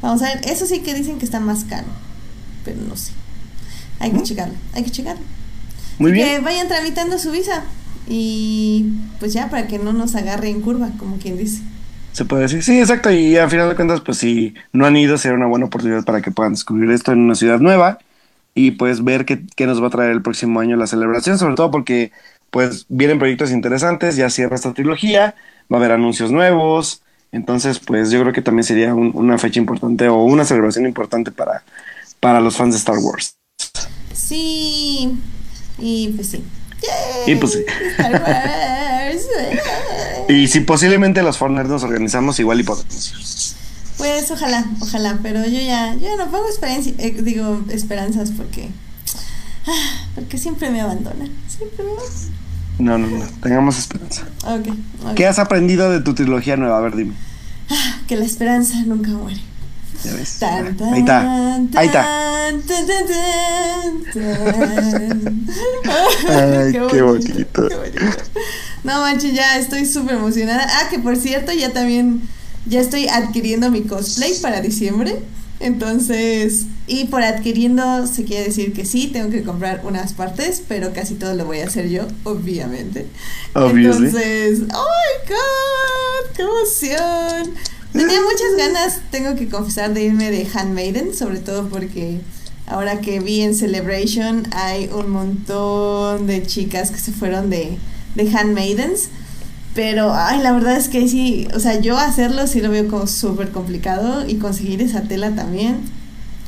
vamos 0.00 0.22
a 0.22 0.34
ver, 0.34 0.48
eso 0.48 0.66
sí 0.66 0.80
que 0.80 0.94
dicen 0.94 1.18
que 1.18 1.24
está 1.24 1.40
más 1.40 1.64
caro, 1.64 1.88
pero 2.64 2.80
no 2.82 2.96
sé. 2.96 3.12
Hay 3.98 4.12
que 4.12 4.22
checarlo, 4.22 4.54
hay 4.74 4.84
que 4.84 4.90
checarlo. 4.90 5.22
Muy 5.98 6.12
bien. 6.12 6.28
Que 6.28 6.38
vayan 6.40 6.68
tramitando 6.68 7.18
su 7.18 7.32
visa 7.32 7.64
y 8.08 8.92
pues 9.18 9.32
ya 9.32 9.50
para 9.50 9.66
que 9.66 9.78
no 9.78 9.92
nos 9.92 10.14
agarre 10.14 10.50
en 10.50 10.60
curva, 10.60 10.90
como 10.98 11.16
quien 11.18 11.36
dice. 11.36 11.62
Se 12.16 12.24
puede 12.24 12.44
decir, 12.44 12.62
sí, 12.62 12.80
exacto. 12.80 13.10
Y 13.10 13.36
a 13.36 13.46
final 13.46 13.68
de 13.68 13.76
cuentas, 13.76 14.00
pues 14.00 14.16
si 14.16 14.54
no 14.72 14.86
han 14.86 14.96
ido, 14.96 15.18
será 15.18 15.34
una 15.34 15.48
buena 15.48 15.66
oportunidad 15.66 16.02
para 16.02 16.22
que 16.22 16.30
puedan 16.30 16.54
descubrir 16.54 16.90
esto 16.90 17.12
en 17.12 17.18
una 17.18 17.34
ciudad 17.34 17.60
nueva 17.60 17.98
y 18.54 18.70
pues 18.70 19.04
ver 19.04 19.26
qué, 19.26 19.66
nos 19.66 19.82
va 19.82 19.88
a 19.88 19.90
traer 19.90 20.12
el 20.12 20.22
próximo 20.22 20.60
año 20.60 20.76
la 20.76 20.86
celebración, 20.86 21.36
sobre 21.36 21.56
todo 21.56 21.70
porque 21.70 22.12
pues 22.48 22.86
vienen 22.88 23.18
proyectos 23.18 23.50
interesantes, 23.50 24.16
ya 24.16 24.30
cierra 24.30 24.56
esta 24.56 24.72
trilogía, 24.72 25.34
va 25.70 25.76
a 25.76 25.80
haber 25.80 25.92
anuncios 25.92 26.32
nuevos, 26.32 27.02
entonces 27.32 27.80
pues 27.80 28.10
yo 28.10 28.22
creo 28.22 28.32
que 28.32 28.40
también 28.40 28.64
sería 28.64 28.94
una 28.94 29.36
fecha 29.36 29.60
importante 29.60 30.08
o 30.08 30.24
una 30.24 30.46
celebración 30.46 30.86
importante 30.86 31.32
para, 31.32 31.64
para 32.18 32.40
los 32.40 32.56
fans 32.56 32.72
de 32.72 32.78
Star 32.78 32.96
Wars. 32.96 33.36
Sí, 34.14 35.18
y 35.78 36.14
pues 36.16 36.28
sí. 36.28 36.42
Y 37.26 37.34
pues 37.36 37.52
sí. 37.52 37.64
y 40.32 40.48
si 40.48 40.60
posiblemente 40.60 41.22
los 41.22 41.38
Forners 41.38 41.68
nos 41.68 41.82
organizamos 41.82 42.38
igual 42.38 42.60
y 42.60 42.62
podemos. 42.62 43.54
Pues 43.98 44.30
ojalá, 44.30 44.64
ojalá, 44.80 45.18
pero 45.22 45.44
yo 45.44 45.60
ya, 45.60 45.94
yo 45.94 46.16
no 46.16 46.26
pongo 46.26 46.46
eh, 46.98 47.16
digo 47.22 47.62
esperanzas 47.70 48.30
porque, 48.30 48.68
ah, 49.66 50.06
porque 50.14 50.36
siempre 50.36 50.70
me 50.70 50.82
abandona, 50.82 51.26
siempre 51.48 51.84
me 51.84 52.84
No, 52.84 52.98
no, 52.98 53.06
no, 53.06 53.24
tengamos 53.42 53.78
esperanza. 53.78 54.26
Okay, 54.44 54.74
¿Qué 55.14 55.26
has 55.26 55.38
aprendido 55.38 55.90
de 55.90 56.00
tu 56.00 56.14
trilogía 56.14 56.56
nueva? 56.56 56.76
A 56.76 56.80
ver, 56.82 56.94
dime. 56.94 57.14
Ah, 57.70 58.00
que 58.06 58.16
la 58.16 58.26
esperanza 58.26 58.82
nunca 58.84 59.10
muere. 59.10 59.40
¿Ya 60.04 60.14
ves? 60.14 60.42
ahí 60.42 61.00
está. 61.00 61.56
Ahí 61.74 61.86
está. 61.86 62.26
Ay, 66.28 66.72
qué, 66.90 67.02
bonito. 67.02 67.68
No 68.84 69.00
manches, 69.00 69.34
ya 69.34 69.58
estoy 69.58 69.84
súper 69.86 70.16
emocionada. 70.16 70.66
Ah, 70.68 70.88
que 70.90 70.98
por 70.98 71.16
cierto, 71.16 71.52
ya 71.52 71.72
también 71.72 72.22
ya 72.66 72.80
estoy 72.80 73.08
adquiriendo 73.08 73.70
mi 73.70 73.82
cosplay 73.82 74.34
para 74.40 74.60
diciembre. 74.60 75.20
Entonces, 75.58 76.66
y 76.86 77.06
por 77.06 77.22
adquiriendo 77.22 78.06
se 78.06 78.24
quiere 78.24 78.44
decir 78.44 78.74
que 78.74 78.84
sí, 78.84 79.08
tengo 79.08 79.30
que 79.30 79.42
comprar 79.42 79.80
unas 79.84 80.12
partes, 80.12 80.62
pero 80.68 80.92
casi 80.92 81.14
todo 81.14 81.34
lo 81.34 81.46
voy 81.46 81.60
a 81.60 81.66
hacer 81.66 81.88
yo, 81.88 82.06
obviamente. 82.24 83.06
Entonces, 83.54 84.60
¡oh 84.74 84.86
my 84.86 85.28
god! 85.28 86.36
¡Qué 86.36 86.42
emoción! 86.42 87.54
Tenía 87.96 88.20
muchas 88.20 88.56
ganas, 88.58 89.00
tengo 89.10 89.34
que 89.36 89.48
confesar, 89.48 89.94
de 89.94 90.04
irme 90.04 90.30
de 90.30 90.46
Handmaiden, 90.52 91.14
sobre 91.14 91.38
todo 91.38 91.68
porque 91.68 92.20
ahora 92.66 93.00
que 93.00 93.20
vi 93.20 93.42
en 93.42 93.54
Celebration 93.54 94.46
hay 94.52 94.90
un 94.92 95.10
montón 95.10 96.26
de 96.26 96.44
chicas 96.46 96.90
que 96.90 96.98
se 96.98 97.12
fueron 97.12 97.48
de, 97.48 97.78
de 98.14 98.36
Handmaidens. 98.36 99.08
Pero, 99.74 100.14
ay, 100.14 100.40
la 100.40 100.52
verdad 100.52 100.76
es 100.76 100.88
que 100.88 101.06
sí, 101.08 101.48
o 101.54 101.60
sea, 101.60 101.80
yo 101.80 101.98
hacerlo 101.98 102.46
sí 102.46 102.60
lo 102.60 102.70
veo 102.70 102.88
como 102.88 103.06
súper 103.06 103.50
complicado 103.50 104.26
y 104.26 104.36
conseguir 104.36 104.80
esa 104.82 105.02
tela 105.02 105.34
también. 105.34 105.80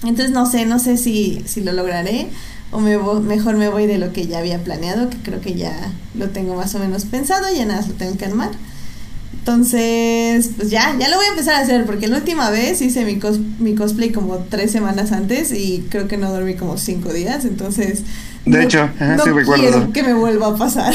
Entonces, 0.03 0.31
no 0.31 0.47
sé, 0.47 0.65
no 0.65 0.79
sé 0.79 0.97
si, 0.97 1.43
si 1.47 1.61
lo 1.61 1.73
lograré 1.73 2.29
o 2.71 2.81
me 2.81 2.99
mejor 2.99 3.57
me 3.57 3.69
voy 3.69 3.87
de 3.87 3.99
lo 3.99 4.13
que 4.13 4.27
ya 4.27 4.39
había 4.39 4.63
planeado, 4.63 5.09
que 5.09 5.17
creo 5.19 5.41
que 5.41 5.55
ya 5.55 5.93
lo 6.15 6.29
tengo 6.31 6.55
más 6.55 6.75
o 6.75 6.79
menos 6.79 7.05
pensado, 7.07 7.47
ya 7.55 7.65
nada, 7.65 7.87
lo 7.87 7.95
tengo 7.95 8.17
que 8.17 8.27
armar. 8.27 8.51
Entonces, 9.49 10.51
pues 10.59 10.69
ya, 10.69 10.95
ya 10.99 11.09
lo 11.09 11.17
voy 11.17 11.25
a 11.25 11.31
empezar 11.31 11.55
a 11.55 11.61
hacer, 11.61 11.87
porque 11.87 12.07
la 12.07 12.19
última 12.19 12.51
vez 12.51 12.83
hice 12.83 13.07
mi, 13.07 13.19
mi 13.61 13.75
cosplay 13.75 14.13
como 14.13 14.37
tres 14.51 14.71
semanas 14.71 15.11
antes 15.11 15.53
y 15.53 15.87
creo 15.89 16.07
que 16.07 16.19
no 16.19 16.31
dormí 16.31 16.53
como 16.53 16.77
cinco 16.77 17.15
días, 17.15 17.47
entonces 17.47 18.03
de 18.45 18.65
hecho, 18.65 18.91
no 19.01 19.25
sí 19.25 19.31
recuerdo. 19.31 19.91
que 19.91 20.03
me 20.03 20.13
vuelva 20.13 20.49
a 20.49 20.57
pasar. 20.57 20.93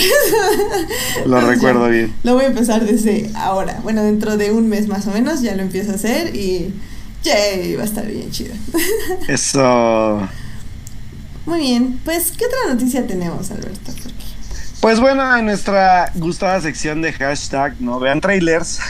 lo 1.25 1.41
recuerdo 1.41 1.89
bien. 1.89 2.13
Lo 2.21 2.35
voy 2.35 2.43
a 2.43 2.47
empezar 2.49 2.85
desde 2.85 3.31
ahora. 3.33 3.79
Bueno, 3.81 4.03
dentro 4.03 4.37
de 4.37 4.51
un 4.51 4.69
mes 4.69 4.87
más 4.87 5.07
o 5.07 5.11
menos 5.11 5.41
ya 5.41 5.55
lo 5.55 5.63
empiezo 5.63 5.91
a 5.91 5.95
hacer 5.95 6.35
y 6.35 6.71
yay, 7.23 7.75
va 7.75 7.81
a 7.81 7.85
estar 7.85 8.05
bien 8.05 8.29
chido. 8.29 8.53
Eso. 9.27 10.29
Muy 11.47 11.59
bien, 11.59 11.99
pues 12.05 12.31
¿qué 12.37 12.45
otra 12.45 12.71
noticia 12.71 13.07
tenemos, 13.07 13.49
Alberto? 13.49 13.91
Pues 14.83 14.99
bueno, 14.99 15.33
en 15.37 15.45
nuestra 15.45 16.11
gustada 16.15 16.59
sección 16.59 17.01
de 17.01 17.13
hashtag 17.13 17.79
no 17.79 18.01
vean 18.01 18.19
trailers, 18.19 18.81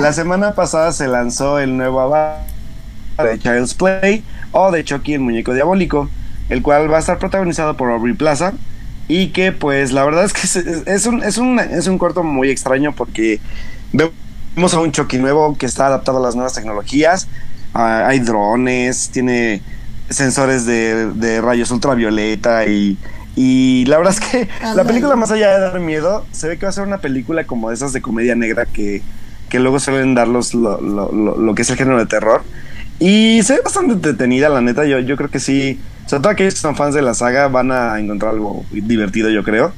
la 0.00 0.14
semana 0.14 0.54
pasada 0.54 0.92
se 0.92 1.08
lanzó 1.08 1.58
el 1.58 1.76
nuevo 1.76 2.00
avatar 2.00 2.46
de 3.18 3.38
Child's 3.38 3.74
Play 3.74 4.24
o 4.50 4.70
de 4.70 4.82
Chucky 4.82 5.12
el 5.12 5.20
muñeco 5.20 5.52
diabólico 5.52 6.08
el 6.48 6.62
cual 6.62 6.90
va 6.90 6.96
a 6.96 7.00
estar 7.00 7.18
protagonizado 7.18 7.76
por 7.76 7.90
Aubrey 7.90 8.14
Plaza. 8.14 8.54
Y 9.08 9.28
que 9.28 9.52
pues 9.52 9.92
la 9.92 10.06
verdad 10.06 10.24
es 10.24 10.32
que 10.32 10.40
es, 10.90 11.04
un, 11.04 11.22
es, 11.22 11.36
un, 11.36 11.58
es 11.58 11.86
un 11.86 11.98
corto 11.98 12.22
muy 12.22 12.48
extraño 12.48 12.94
porque 12.94 13.40
vemos 13.92 14.72
a 14.72 14.80
un 14.80 14.90
Chucky 14.90 15.18
nuevo 15.18 15.54
que 15.58 15.66
está 15.66 15.88
adaptado 15.88 16.16
a 16.16 16.22
las 16.22 16.34
nuevas 16.34 16.54
tecnologías. 16.54 17.28
Ah, 17.74 18.06
hay 18.06 18.20
drones, 18.20 19.10
tiene 19.10 19.60
sensores 20.08 20.64
de, 20.64 21.40
rayos 21.42 21.70
ultravioleta 21.70 22.64
y, 22.64 22.96
y 23.36 23.84
la 23.86 23.98
verdad 23.98 24.14
es 24.14 24.20
que 24.20 24.48
la 24.74 24.84
película 24.84 25.16
más 25.16 25.30
allá 25.30 25.52
de 25.52 25.60
dar 25.60 25.80
miedo, 25.80 26.26
se 26.32 26.48
ve 26.48 26.58
que 26.58 26.66
va 26.66 26.70
a 26.70 26.72
ser 26.72 26.86
una 26.86 26.98
película 26.98 27.44
como 27.44 27.68
de 27.68 27.74
esas 27.74 27.92
de 27.92 28.02
comedia 28.02 28.34
negra 28.34 28.66
que, 28.66 29.02
que 29.48 29.60
luego 29.60 29.78
suelen 29.80 30.14
dar 30.14 30.28
los, 30.28 30.54
lo, 30.54 30.80
lo, 30.80 31.12
lo, 31.12 31.54
que 31.54 31.62
es 31.62 31.70
el 31.70 31.76
género 31.76 31.98
de 31.98 32.06
terror. 32.06 32.42
Y 32.98 33.42
se 33.42 33.54
ve 33.54 33.60
bastante 33.62 33.94
entretenida, 33.94 34.48
la 34.48 34.60
neta. 34.60 34.84
Yo, 34.84 34.98
yo 34.98 35.16
creo 35.16 35.30
que 35.30 35.40
sí, 35.40 35.80
sobre 36.06 36.22
todo 36.22 36.32
aquellos 36.32 36.54
que 36.54 36.60
son 36.60 36.76
fans 36.76 36.94
de 36.94 37.02
la 37.02 37.14
saga 37.14 37.48
van 37.48 37.72
a 37.72 37.98
encontrar 37.98 38.34
algo 38.34 38.64
divertido, 38.70 39.30
yo 39.30 39.42
creo. 39.42 39.72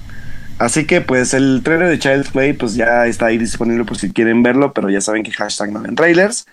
Así 0.58 0.86
que 0.86 1.00
pues 1.00 1.34
el 1.34 1.62
trailer 1.64 1.88
de 1.88 1.98
Child's 1.98 2.30
Play 2.30 2.52
pues 2.52 2.74
ya 2.74 3.06
está 3.06 3.26
ahí 3.26 3.38
disponible 3.38 3.84
por 3.84 3.96
si 3.96 4.12
quieren 4.12 4.42
verlo, 4.42 4.72
pero 4.72 4.90
ya 4.90 5.00
saben 5.00 5.22
que 5.22 5.32
hashtag 5.32 5.72
no 5.72 5.80
ven 5.80 5.94
trailers. 5.94 6.46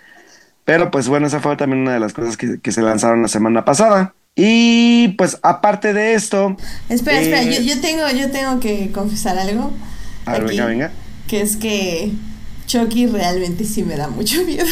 Pero 0.64 0.90
pues 0.90 1.08
bueno, 1.08 1.26
esa 1.26 1.40
fue 1.40 1.56
también 1.56 1.82
una 1.82 1.94
de 1.94 2.00
las 2.00 2.12
cosas 2.12 2.36
que, 2.36 2.72
se 2.72 2.82
lanzaron 2.82 3.22
la 3.22 3.28
semana 3.28 3.64
pasada. 3.64 4.14
Y 4.36 5.08
pues 5.18 5.38
aparte 5.42 5.92
de 5.92 6.14
esto... 6.14 6.56
Espera, 6.88 7.20
espera, 7.20 7.42
yo, 7.42 7.60
yo, 7.60 7.80
tengo, 7.80 8.08
yo 8.10 8.30
tengo 8.30 8.60
que 8.60 8.90
confesar 8.92 9.38
algo. 9.38 9.72
A 10.26 10.32
ver, 10.32 10.44
venga, 10.44 10.66
venga. 10.66 10.92
Que 11.26 11.42
es 11.42 11.56
que 11.56 12.12
Chucky 12.70 13.06
realmente 13.06 13.64
sí 13.64 13.82
me 13.82 13.96
da 13.96 14.06
mucho 14.06 14.42
miedo. 14.46 14.66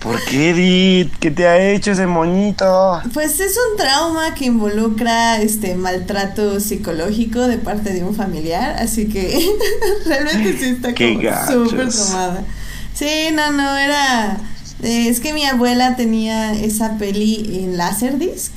¿Por 0.00 0.22
qué, 0.26 0.50
Edith? 0.50 1.12
¿Qué 1.18 1.30
te 1.30 1.48
ha 1.48 1.72
hecho 1.72 1.92
ese 1.92 2.06
moñito? 2.06 3.00
Pues 3.14 3.40
es 3.40 3.56
un 3.70 3.78
trauma 3.78 4.34
que 4.34 4.44
involucra 4.44 5.40
este 5.40 5.74
maltrato 5.76 6.60
psicológico 6.60 7.40
de 7.48 7.56
parte 7.56 7.94
de 7.94 8.04
un 8.04 8.14
familiar, 8.14 8.76
así 8.78 9.08
que 9.08 9.50
realmente 10.04 10.58
sí 10.58 10.66
está 10.66 10.94
como 10.94 11.64
súper 11.64 11.88
traumada. 11.88 12.44
Sí, 12.92 13.28
no, 13.32 13.52
no, 13.52 13.76
era... 13.76 14.38
Eh, 14.82 15.08
es 15.08 15.20
que 15.20 15.32
mi 15.32 15.44
abuela 15.44 15.96
tenía 15.96 16.52
esa 16.52 16.98
peli 16.98 17.60
en 17.62 17.76
Laserdisc. 17.76 18.52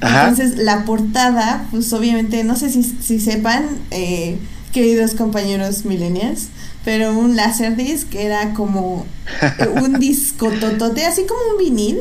Entonces 0.00 0.56
la 0.56 0.84
portada, 0.84 1.66
pues 1.70 1.92
obviamente, 1.92 2.42
no 2.42 2.56
sé 2.56 2.70
si, 2.70 2.82
si 2.82 3.20
sepan, 3.20 3.66
eh, 3.90 4.38
queridos 4.72 5.14
compañeros 5.14 5.84
millennials, 5.84 6.48
pero 6.84 7.12
un 7.18 7.36
Laserdisc 7.36 8.14
era 8.14 8.54
como 8.54 9.04
un 9.82 9.98
disco 9.98 10.50
totote, 10.50 11.04
así 11.04 11.24
como 11.26 11.40
un 11.52 11.58
vinil, 11.58 11.98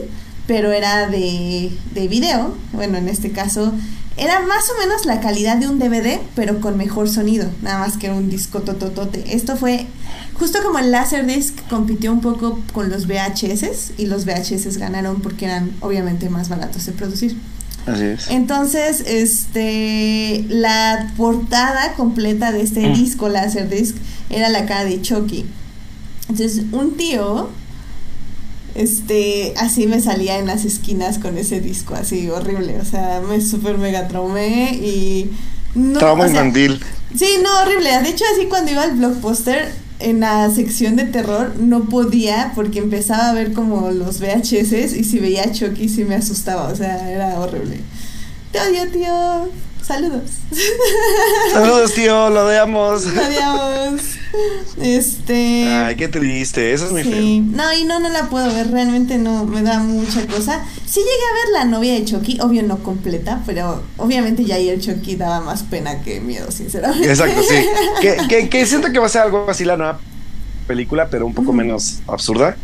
pero 0.48 0.72
era 0.72 1.08
de, 1.08 1.72
de 1.94 2.08
video. 2.08 2.56
Bueno, 2.72 2.98
en 2.98 3.10
este 3.10 3.32
caso 3.32 3.74
era 4.20 4.42
más 4.42 4.70
o 4.70 4.80
menos 4.80 5.06
la 5.06 5.22
calidad 5.22 5.58
de 5.58 5.68
un 5.68 5.80
DVD, 5.80 6.20
pero 6.36 6.60
con 6.60 6.78
mejor 6.78 7.10
sonido, 7.10 7.50
nada 7.62 7.80
más 7.80 7.98
que 7.98 8.12
un 8.12 8.30
disco 8.30 8.62
tototote. 8.62 9.36
Esto 9.36 9.56
fue 9.56 9.88
justo 10.34 10.60
como 10.64 10.80
el 10.80 10.92
Laserdisc 10.92 11.68
compitió 11.70 12.12
un 12.12 12.22
poco 12.22 12.60
con 12.74 12.90
los 12.90 13.08
VHS 13.08 13.94
y 13.98 14.06
los 14.06 14.26
VHS 14.26 14.78
ganaron 14.78 15.22
porque 15.22 15.46
eran 15.46 15.72
obviamente 15.82 16.30
más 16.30 16.50
baratos 16.50 16.86
de 16.86 16.92
producir. 16.94 17.38
Así 17.86 18.04
es. 18.04 18.30
Entonces, 18.30 19.04
este, 19.06 20.46
la 20.50 21.12
portada 21.18 21.94
completa 21.94 22.52
de 22.52 22.62
este 22.62 22.88
mm. 22.90 22.94
disco 22.94 23.30
Laserdisc 23.30 23.96
era 24.30 24.50
la 24.50 24.66
cara 24.66 24.86
de 24.86 25.02
Chucky. 25.02 25.46
Entonces, 26.30 26.64
un 26.72 26.96
tío, 26.96 27.50
este, 28.76 29.54
así 29.58 29.88
me 29.88 30.02
salía 30.02 30.40
en 30.40 30.48
las 30.48 30.66
esquinas 30.66 31.20
con 31.20 31.38
ese 31.38 31.62
disco, 31.62 31.96
así 31.96 32.30
horrible. 32.30 32.80
O 32.80 32.86
sea, 32.86 33.22
me 33.28 33.42
súper 33.42 33.78
mega 33.78 34.08
traumé 34.08 34.74
y. 34.74 35.32
No, 35.76 36.00
Trauma 36.00 36.28
infantil. 36.28 36.82
Sí, 37.16 37.28
no, 37.44 37.50
horrible. 37.62 37.90
De 38.02 38.10
hecho, 38.10 38.26
así 38.34 38.48
cuando 38.48 38.72
iba 38.72 38.84
al 38.84 38.98
blockbuster, 38.98 39.72
en 40.00 40.22
la 40.22 40.50
sección 40.50 40.96
de 40.96 41.06
terror 41.06 41.56
no 41.60 41.86
podía 41.86 42.54
porque 42.56 42.80
empezaba 42.80 43.30
a 43.30 43.34
ver 43.34 43.54
como 43.54 43.92
los 43.92 44.20
VHS 44.20 44.94
y 44.96 45.04
si 45.04 45.20
veía 45.20 45.44
a 45.44 45.52
Chucky 45.52 45.90
sí 45.90 46.06
me 46.06 46.16
asustaba, 46.16 46.70
o 46.70 46.76
sea, 46.76 47.12
era 47.12 47.40
horrible. 47.40 47.80
Te 48.52 48.60
odio, 48.62 48.90
tío. 48.92 49.50
Saludos. 49.90 50.22
Saludos, 51.52 51.96
tío, 51.96 52.30
lo 52.30 52.46
odiamos. 52.46 53.06
Lo 53.06 53.24
odiamos. 53.24 54.02
Este. 54.80 55.66
Ay, 55.68 55.96
qué 55.96 56.08
triste, 56.08 56.74
eso 56.74 56.86
es 56.86 56.92
muy 56.92 57.02
sí. 57.02 57.40
No, 57.40 57.74
y 57.74 57.86
no, 57.86 58.00
no 58.00 58.08
la 58.10 58.30
puedo 58.30 58.54
ver, 58.54 58.70
realmente 58.70 59.18
no, 59.18 59.46
me 59.46 59.64
da 59.64 59.80
mucha 59.80 60.28
cosa. 60.28 60.64
Sí 60.86 61.00
llegué 61.00 61.10
a 61.10 61.34
ver 61.34 61.54
la 61.54 61.66
novia 61.66 61.96
de 61.96 62.06
Chucky, 62.06 62.38
obvio 62.40 62.62
no 62.62 62.84
completa, 62.84 63.42
pero 63.48 63.82
obviamente 63.98 64.46
ya 64.46 64.58
ahí 64.58 64.70
el 64.70 64.80
Chucky 64.80 65.16
daba 65.16 65.42
más 65.42 65.64
pena 65.64 66.04
que 66.04 66.22
miedo, 66.22 66.52
sinceramente. 66.52 67.10
Exacto, 67.10 67.42
sí. 67.42 67.56
que, 68.02 68.18
que, 68.30 68.48
que, 68.48 68.68
siento 68.68 68.92
que 68.92 69.00
va 69.00 69.08
a 69.08 69.10
ser 69.10 69.24
algo 69.24 69.50
así 69.50 69.66
la 69.66 69.76
nueva 69.76 70.00
película, 70.68 71.10
pero 71.10 71.26
un 71.26 71.34
poco 71.34 71.52
menos 71.52 71.98
absurda. 72.06 72.56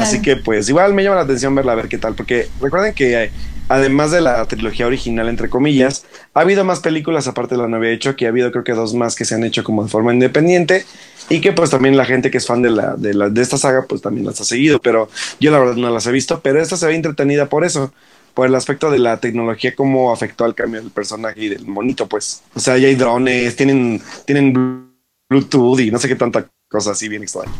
Así 0.00 0.20
que 0.20 0.36
pues 0.36 0.68
igual 0.68 0.94
me 0.94 1.04
llama 1.04 1.14
la 1.14 1.22
atención 1.22 1.54
verla 1.54 1.72
a 1.72 1.76
ver 1.76 1.86
qué 1.86 1.96
tal, 1.96 2.14
porque 2.16 2.48
recuerden 2.60 2.92
que 2.92 3.30
además 3.68 4.10
de 4.10 4.20
la 4.20 4.44
trilogía 4.46 4.86
original, 4.86 5.28
entre 5.28 5.48
comillas, 5.48 6.04
ha 6.34 6.40
habido 6.40 6.64
más 6.64 6.80
películas 6.80 7.28
aparte 7.28 7.54
de 7.54 7.62
la 7.62 7.68
no 7.68 7.76
había 7.76 7.90
hecho, 7.90 8.16
que 8.16 8.26
ha 8.26 8.30
habido 8.30 8.50
creo 8.50 8.64
que 8.64 8.72
dos 8.72 8.94
más 8.94 9.14
que 9.14 9.24
se 9.24 9.34
han 9.34 9.44
hecho 9.44 9.64
como 9.64 9.84
de 9.84 9.90
forma 9.90 10.12
independiente 10.12 10.84
y 11.28 11.40
que 11.40 11.52
pues 11.52 11.70
también 11.70 11.96
la 11.96 12.04
gente 12.04 12.30
que 12.30 12.38
es 12.38 12.46
fan 12.46 12.62
de 12.62 12.70
la, 12.70 12.96
de 12.96 13.14
la 13.14 13.28
de 13.28 13.42
esta 13.42 13.58
saga 13.58 13.86
pues 13.88 14.00
también 14.02 14.26
las 14.26 14.40
ha 14.40 14.44
seguido, 14.44 14.80
pero 14.80 15.08
yo 15.40 15.50
la 15.50 15.58
verdad 15.58 15.76
no 15.76 15.90
las 15.90 16.06
he 16.06 16.12
visto, 16.12 16.40
pero 16.40 16.60
esta 16.60 16.76
se 16.76 16.86
ve 16.86 16.94
entretenida 16.94 17.46
por 17.48 17.64
eso, 17.64 17.92
por 18.34 18.46
el 18.46 18.54
aspecto 18.54 18.90
de 18.90 18.98
la 18.98 19.18
tecnología 19.18 19.74
cómo 19.74 20.12
afectó 20.12 20.44
al 20.44 20.54
cambio 20.54 20.80
del 20.80 20.90
personaje 20.90 21.44
y 21.44 21.48
del 21.48 21.66
monito, 21.66 22.06
pues. 22.06 22.42
O 22.54 22.60
sea, 22.60 22.76
ya 22.78 22.88
hay 22.88 22.94
drones, 22.94 23.56
tienen 23.56 24.00
tienen 24.24 24.88
Bluetooth 25.28 25.80
y 25.80 25.90
no 25.90 25.98
sé 25.98 26.08
qué 26.08 26.16
tanta 26.16 26.46
cosa 26.68 26.92
así 26.92 27.08
bien 27.08 27.22
extraña. 27.22 27.52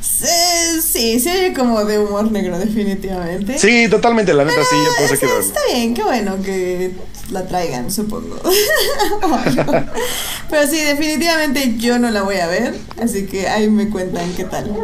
Sí, 0.00 1.18
se 1.18 1.30
oye 1.30 1.54
como 1.54 1.82
de 1.84 1.98
humor 1.98 2.30
negro, 2.30 2.58
definitivamente. 2.58 3.58
Sí, 3.58 3.88
totalmente, 3.88 4.34
la 4.34 4.44
neta, 4.44 4.62
sí, 4.64 4.76
yo 4.76 4.90
puedo 4.98 5.18
que 5.18 5.26
Está 5.46 5.60
bien, 5.72 5.94
qué 5.94 6.02
bueno 6.02 6.42
que 6.42 6.92
la 7.30 7.46
traigan, 7.46 7.90
supongo. 7.90 8.38
Pero 10.50 10.68
sí, 10.68 10.80
definitivamente 10.80 11.76
yo 11.78 11.98
no 11.98 12.10
la 12.10 12.22
voy 12.22 12.36
a 12.36 12.48
ver, 12.48 12.78
así 13.02 13.26
que 13.26 13.48
ahí 13.48 13.70
me 13.70 13.88
cuentan 13.88 14.30
qué 14.34 14.44
tal. 14.44 14.74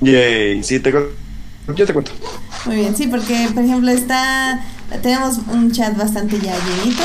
Yay, 0.00 0.62
sí, 0.62 0.78
te, 0.78 0.92
yo 0.92 1.86
te 1.86 1.92
cuento. 1.92 2.12
Muy 2.66 2.76
bien, 2.76 2.96
sí, 2.96 3.08
porque 3.08 3.48
por 3.54 3.64
ejemplo 3.64 3.90
está 3.90 4.64
tenemos 5.02 5.38
un 5.48 5.72
chat 5.72 5.96
bastante 5.96 6.38
ya 6.38 6.54
llenito. 6.56 7.02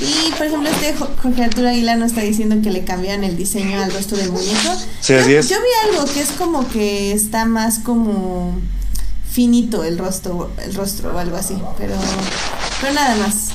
Y 0.00 0.32
por 0.32 0.46
ejemplo, 0.46 0.70
este 0.70 0.94
Jorge 0.94 1.44
Arturo 1.44 1.68
Aguilar 1.68 1.98
nos 1.98 2.08
está 2.08 2.22
diciendo 2.22 2.56
que 2.62 2.70
le 2.70 2.84
cambian 2.84 3.22
el 3.22 3.36
diseño 3.36 3.82
al 3.82 3.92
rostro 3.92 4.16
del 4.16 4.32
muñeco. 4.32 4.76
Sí, 5.00 5.14
así 5.14 5.34
es. 5.34 5.48
Yo 5.48 5.56
vi 5.56 5.90
algo 5.90 6.10
que 6.10 6.20
es 6.20 6.30
como 6.30 6.68
que 6.68 7.12
está 7.12 7.44
más 7.44 7.78
como 7.78 8.58
finito 9.30 9.84
el 9.84 9.98
rostro, 9.98 10.50
el 10.64 10.74
rostro 10.74 11.14
o 11.14 11.18
algo 11.18 11.36
así, 11.36 11.56
pero, 11.78 11.94
pero 12.80 12.92
nada 12.94 13.14
más. 13.16 13.50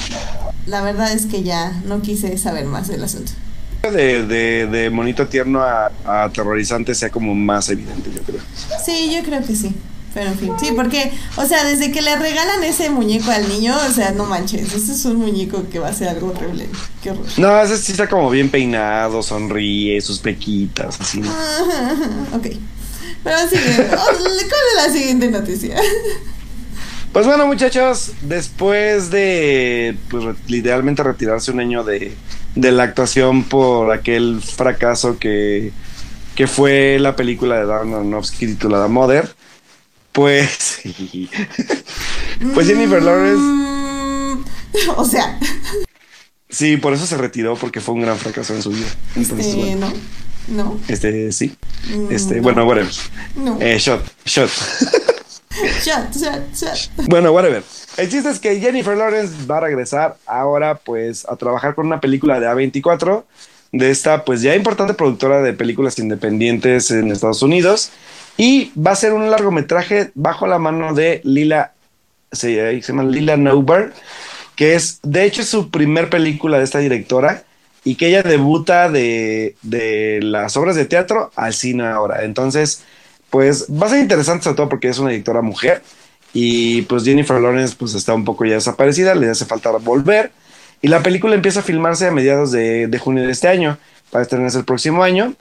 La 0.68 0.82
verdad 0.82 1.12
es 1.12 1.26
que 1.26 1.44
ya 1.44 1.72
no 1.86 2.02
quise 2.02 2.38
saber 2.38 2.66
más 2.66 2.88
del 2.88 3.04
asunto. 3.04 3.32
De, 3.84 4.26
de, 4.26 4.66
de 4.66 4.90
monito 4.90 5.28
tierno 5.28 5.62
a, 5.62 5.92
a 6.06 6.24
aterrorizante 6.24 6.96
sea 6.96 7.10
como 7.10 7.36
más 7.36 7.70
evidente, 7.70 8.10
yo 8.16 8.22
creo. 8.24 8.42
Sí, 8.84 9.12
yo 9.16 9.24
creo 9.24 9.46
que 9.46 9.56
sí. 9.56 9.76
Pero 10.16 10.32
en 10.32 10.40
fin, 10.40 10.54
sí, 10.58 10.70
porque, 10.74 11.12
o 11.36 11.46
sea, 11.46 11.66
desde 11.66 11.92
que 11.92 12.02
le 12.02 12.16
regalan 12.16 12.64
ese 12.64 12.90
muñeco 12.90 13.32
al 13.32 13.50
niño, 13.50 13.76
o 13.86 13.92
sea, 13.92 14.12
no 14.12 14.24
manches, 14.24 14.74
ese 14.74 14.94
es 14.94 15.04
un 15.04 15.18
muñeco 15.18 15.68
que 15.70 15.78
va 15.78 15.90
a 15.90 15.94
ser 15.94 16.08
algo 16.08 16.30
horrible. 16.30 16.70
Qué 17.04 17.12
horror. 17.12 17.26
No, 17.36 17.62
ese 17.62 17.78
sí 17.78 17.92
está 17.92 18.08
como 18.08 18.30
bien 18.30 18.50
peinado, 18.50 19.22
sonríe, 19.22 20.00
sus 20.00 20.20
pequitas, 20.20 21.02
así. 21.02 21.20
ok. 22.34 22.48
Pero 23.26 23.36
así, 23.36 23.56
¿cuál 23.90 24.16
es 24.16 24.88
la 24.88 24.94
siguiente 24.94 25.30
noticia? 25.30 25.76
Pues 27.12 27.26
bueno, 27.26 27.46
muchachos, 27.46 28.14
después 28.22 29.12
de 29.12 29.98
pues, 30.10 30.38
literalmente 30.48 31.04
retirarse 31.04 31.52
un 31.52 31.60
año 31.60 31.84
de, 31.84 32.14
de 32.56 32.72
la 32.72 32.84
actuación 32.84 33.44
por 33.44 33.92
aquel 33.92 34.42
fracaso 34.42 35.20
que, 35.20 35.74
que 36.36 36.48
fue 36.48 37.00
la 37.00 37.18
película 37.18 37.58
de 37.58 37.66
Darren 37.66 37.94
Aronofsky 37.94 38.48
titulada 38.48 38.88
Mother, 38.88 39.35
pues. 40.16 40.80
pues 42.54 42.68
Jennifer 42.68 43.04
Lawrence. 43.04 43.42
Mm, 43.42 44.44
o 44.96 45.06
sea. 45.06 45.38
Sí, 46.50 46.78
por 46.78 46.94
eso 46.94 47.06
se 47.06 47.18
retiró, 47.18 47.56
porque 47.56 47.82
fue 47.82 47.94
un 47.94 48.02
gran 48.02 48.18
fracaso 48.18 48.56
en 48.56 48.62
su 48.64 48.72
vida. 48.72 48.88
este, 49.16 49.76
no. 49.76 49.94
No. 50.48 50.80
Este, 50.88 51.32
sí. 51.32 51.56
Mm, 51.90 52.12
este, 52.12 52.40
bueno, 52.40 52.66
whatever. 52.66 52.92
No. 53.36 53.58
Eh, 53.60 53.78
shot, 53.78 54.02
shot. 54.26 54.50
shot, 55.84 56.16
shot, 56.16 56.54
shot. 56.56 57.08
Bueno, 57.08 57.32
whatever. 57.32 57.64
El 57.98 58.10
chiste 58.10 58.30
es 58.30 58.40
que 58.40 58.60
Jennifer 58.60 58.96
Lawrence 58.96 59.34
va 59.50 59.58
a 59.58 59.62
regresar 59.62 60.18
ahora, 60.26 60.76
pues, 60.76 61.26
a 61.28 61.36
trabajar 61.36 61.76
con 61.76 61.88
una 61.88 62.00
película 62.00 62.40
de 62.40 62.48
A24, 62.48 63.24
de 63.72 63.92
esta, 63.92 64.24
pues, 64.24 64.42
ya 64.42 64.56
importante 64.56 64.94
productora 64.94 65.42
de 65.42 65.54
películas 65.54 66.00
independientes 66.00 66.92
en 66.92 67.12
Estados 67.12 67.42
Unidos. 67.42 67.92
Y 68.38 68.72
va 68.80 68.92
a 68.92 68.96
ser 68.96 69.14
un 69.14 69.30
largometraje 69.32 70.12
bajo 70.14 70.48
la 70.48 70.60
mano 70.60 70.94
de 70.94 71.22
Lila, 71.24 71.74
se, 72.32 72.82
llama 72.82 73.04
Lila 73.04 73.38
Nauber, 73.38 73.94
que 74.56 74.76
es, 74.76 75.00
de 75.04 75.24
hecho, 75.24 75.44
su 75.44 75.70
primer 75.70 76.10
película 76.10 76.58
de 76.58 76.66
esta 76.66 76.80
directora 76.80 77.44
y 77.84 77.96
que 77.96 78.08
ella 78.08 78.24
debuta 78.24 78.90
de, 78.90 79.56
de 79.62 80.20
las 80.22 80.58
obras 80.58 80.76
de 80.76 80.86
teatro 80.86 81.32
al 81.36 81.54
cine 81.54 81.86
ahora. 81.86 82.24
Entonces, 82.24 82.84
pues 83.30 83.68
va 83.70 83.88
a 83.88 83.90
ser 83.92 84.00
interesante 84.00 84.44
sobre 84.44 84.58
todo 84.58 84.70
porque 84.70 84.90
es 84.90 85.00
una 85.00 85.12
directora 85.12 85.42
mujer 85.42 85.82
y 86.34 86.82
pues 86.84 87.04
Jennifer 87.06 87.40
Lawrence 87.40 87.76
pues 87.78 87.94
está 87.94 88.14
un 88.14 88.26
poco 88.26 88.46
ya 88.46 88.56
desaparecida, 88.56 89.16
le 89.16 89.30
hace 89.30 89.46
falta 89.46 89.72
volver 89.72 90.32
y 90.82 90.88
la 90.88 91.02
película 91.04 91.36
empieza 91.36 91.62
a 91.62 91.64
filmarse 91.64 92.08
a 92.08 92.12
mediados 92.12 92.52
de, 92.52 92.88
de 92.88 93.00
junio 93.00 93.24
de 93.24 93.32
este 93.32 93.48
año 93.48 93.78
para 94.12 94.24
estrenarse 94.24 94.58
el 94.58 94.66
próximo 94.66 95.04
año 95.04 95.34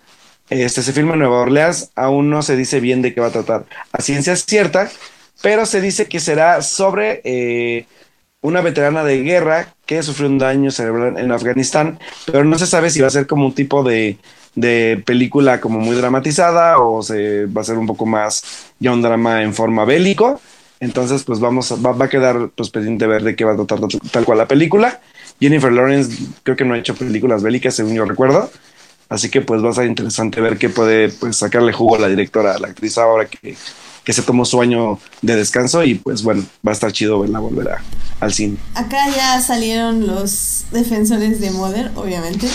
este 0.51 0.83
se 0.83 0.93
filma 0.93 1.15
en 1.15 1.21
Nueva 1.21 1.41
Orleans, 1.41 1.91
aún 1.95 2.31
no 2.31 2.43
se 2.43 2.57
dice 2.57 2.81
bien 2.81 3.03
de 3.03 3.15
qué 3.15 3.21
va 3.21 3.29
a 3.29 3.33
tratar. 3.33 3.65
A 3.93 4.03
ciencia 4.03 4.37
cierta, 4.37 4.91
pero 5.43 5.67
se 5.67 5.81
dice 5.81 6.07
que 6.07 6.21
será 6.21 6.63
sobre 6.63 7.21
eh, 7.25 7.87
una 8.41 8.61
veterana 8.61 9.05
de 9.05 9.23
guerra 9.23 9.75
que 9.87 10.03
sufrió 10.03 10.29
un 10.29 10.39
daño 10.39 10.71
cerebral 10.71 11.19
en 11.19 11.33
Afganistán, 11.33 11.99
pero 12.27 12.45
no 12.45 12.59
se 12.59 12.67
sabe 12.67 12.91
si 12.91 13.01
va 13.01 13.07
a 13.07 13.11
ser 13.11 13.27
como 13.27 13.47
un 13.47 13.55
tipo 13.55 13.83
de, 13.83 14.19
de 14.55 15.03
película 15.05 15.61
como 15.61 15.81
muy 15.81 15.97
dramatizada 15.97 16.79
o 16.79 17.03
se 17.03 17.47
va 17.47 17.63
a 17.63 17.65
ser 17.65 17.79
un 17.79 17.87
poco 17.87 18.07
más 18.07 18.73
ya 18.79 18.93
un 18.93 19.03
drama 19.03 19.43
en 19.43 19.55
forma 19.55 19.85
bélico. 19.85 20.41
Entonces, 20.81 21.25
pues 21.25 21.41
vamos, 21.41 21.73
va, 21.85 21.93
va 21.93 22.05
a 22.07 22.11
quedar 22.11 22.51
pues 22.55 22.69
pendiente 22.69 23.07
ver 23.07 23.23
de 23.23 23.35
qué 23.35 23.45
va 23.45 23.53
a 23.53 23.57
tratar 23.57 23.81
tal 24.11 24.25
cual 24.25 24.39
la 24.39 24.49
película. 24.49 25.01
Jennifer 25.41 25.73
Lawrence 25.73 26.17
creo 26.43 26.57
que 26.57 26.65
no 26.65 26.75
ha 26.75 26.79
hecho 26.79 26.95
películas 26.95 27.43
bélicas, 27.43 27.75
según 27.75 27.95
yo 27.95 28.05
recuerdo. 28.05 28.51
Así 29.09 29.31
que 29.31 29.40
pues 29.40 29.62
va 29.62 29.71
a 29.71 29.75
ser 29.75 29.87
interesante 29.87 30.40
ver 30.40 30.59
qué 30.59 30.69
puede 30.69 31.09
pues, 31.09 31.37
sacarle 31.37 31.73
jugo 31.73 31.97
a 31.97 32.01
la 32.01 32.09
directora, 32.09 32.55
a 32.55 32.59
la 32.59 32.69
actriz 32.69 32.99
ahora 32.99 33.27
que, 33.27 33.57
que 34.05 34.12
se 34.12 34.23
tomó 34.23 34.45
su 34.45 34.61
año 34.61 34.99
de 35.23 35.37
descanso 35.37 35.83
y 35.83 35.95
pues 35.95 36.23
bueno, 36.23 36.45
va 36.67 36.73
a 36.73 36.75
estar 36.75 36.93
chido 36.93 37.21
verla 37.21 37.38
volver 37.38 37.69
a, 37.71 37.83
al 38.21 38.33
cine. 38.33 38.57
Acá 38.75 39.09
ya 39.14 39.40
salieron 39.40 40.07
los 40.07 40.64
defensores 40.73 41.40
de 41.40 41.51
Modern, 41.51 41.97
obviamente. 41.97 42.49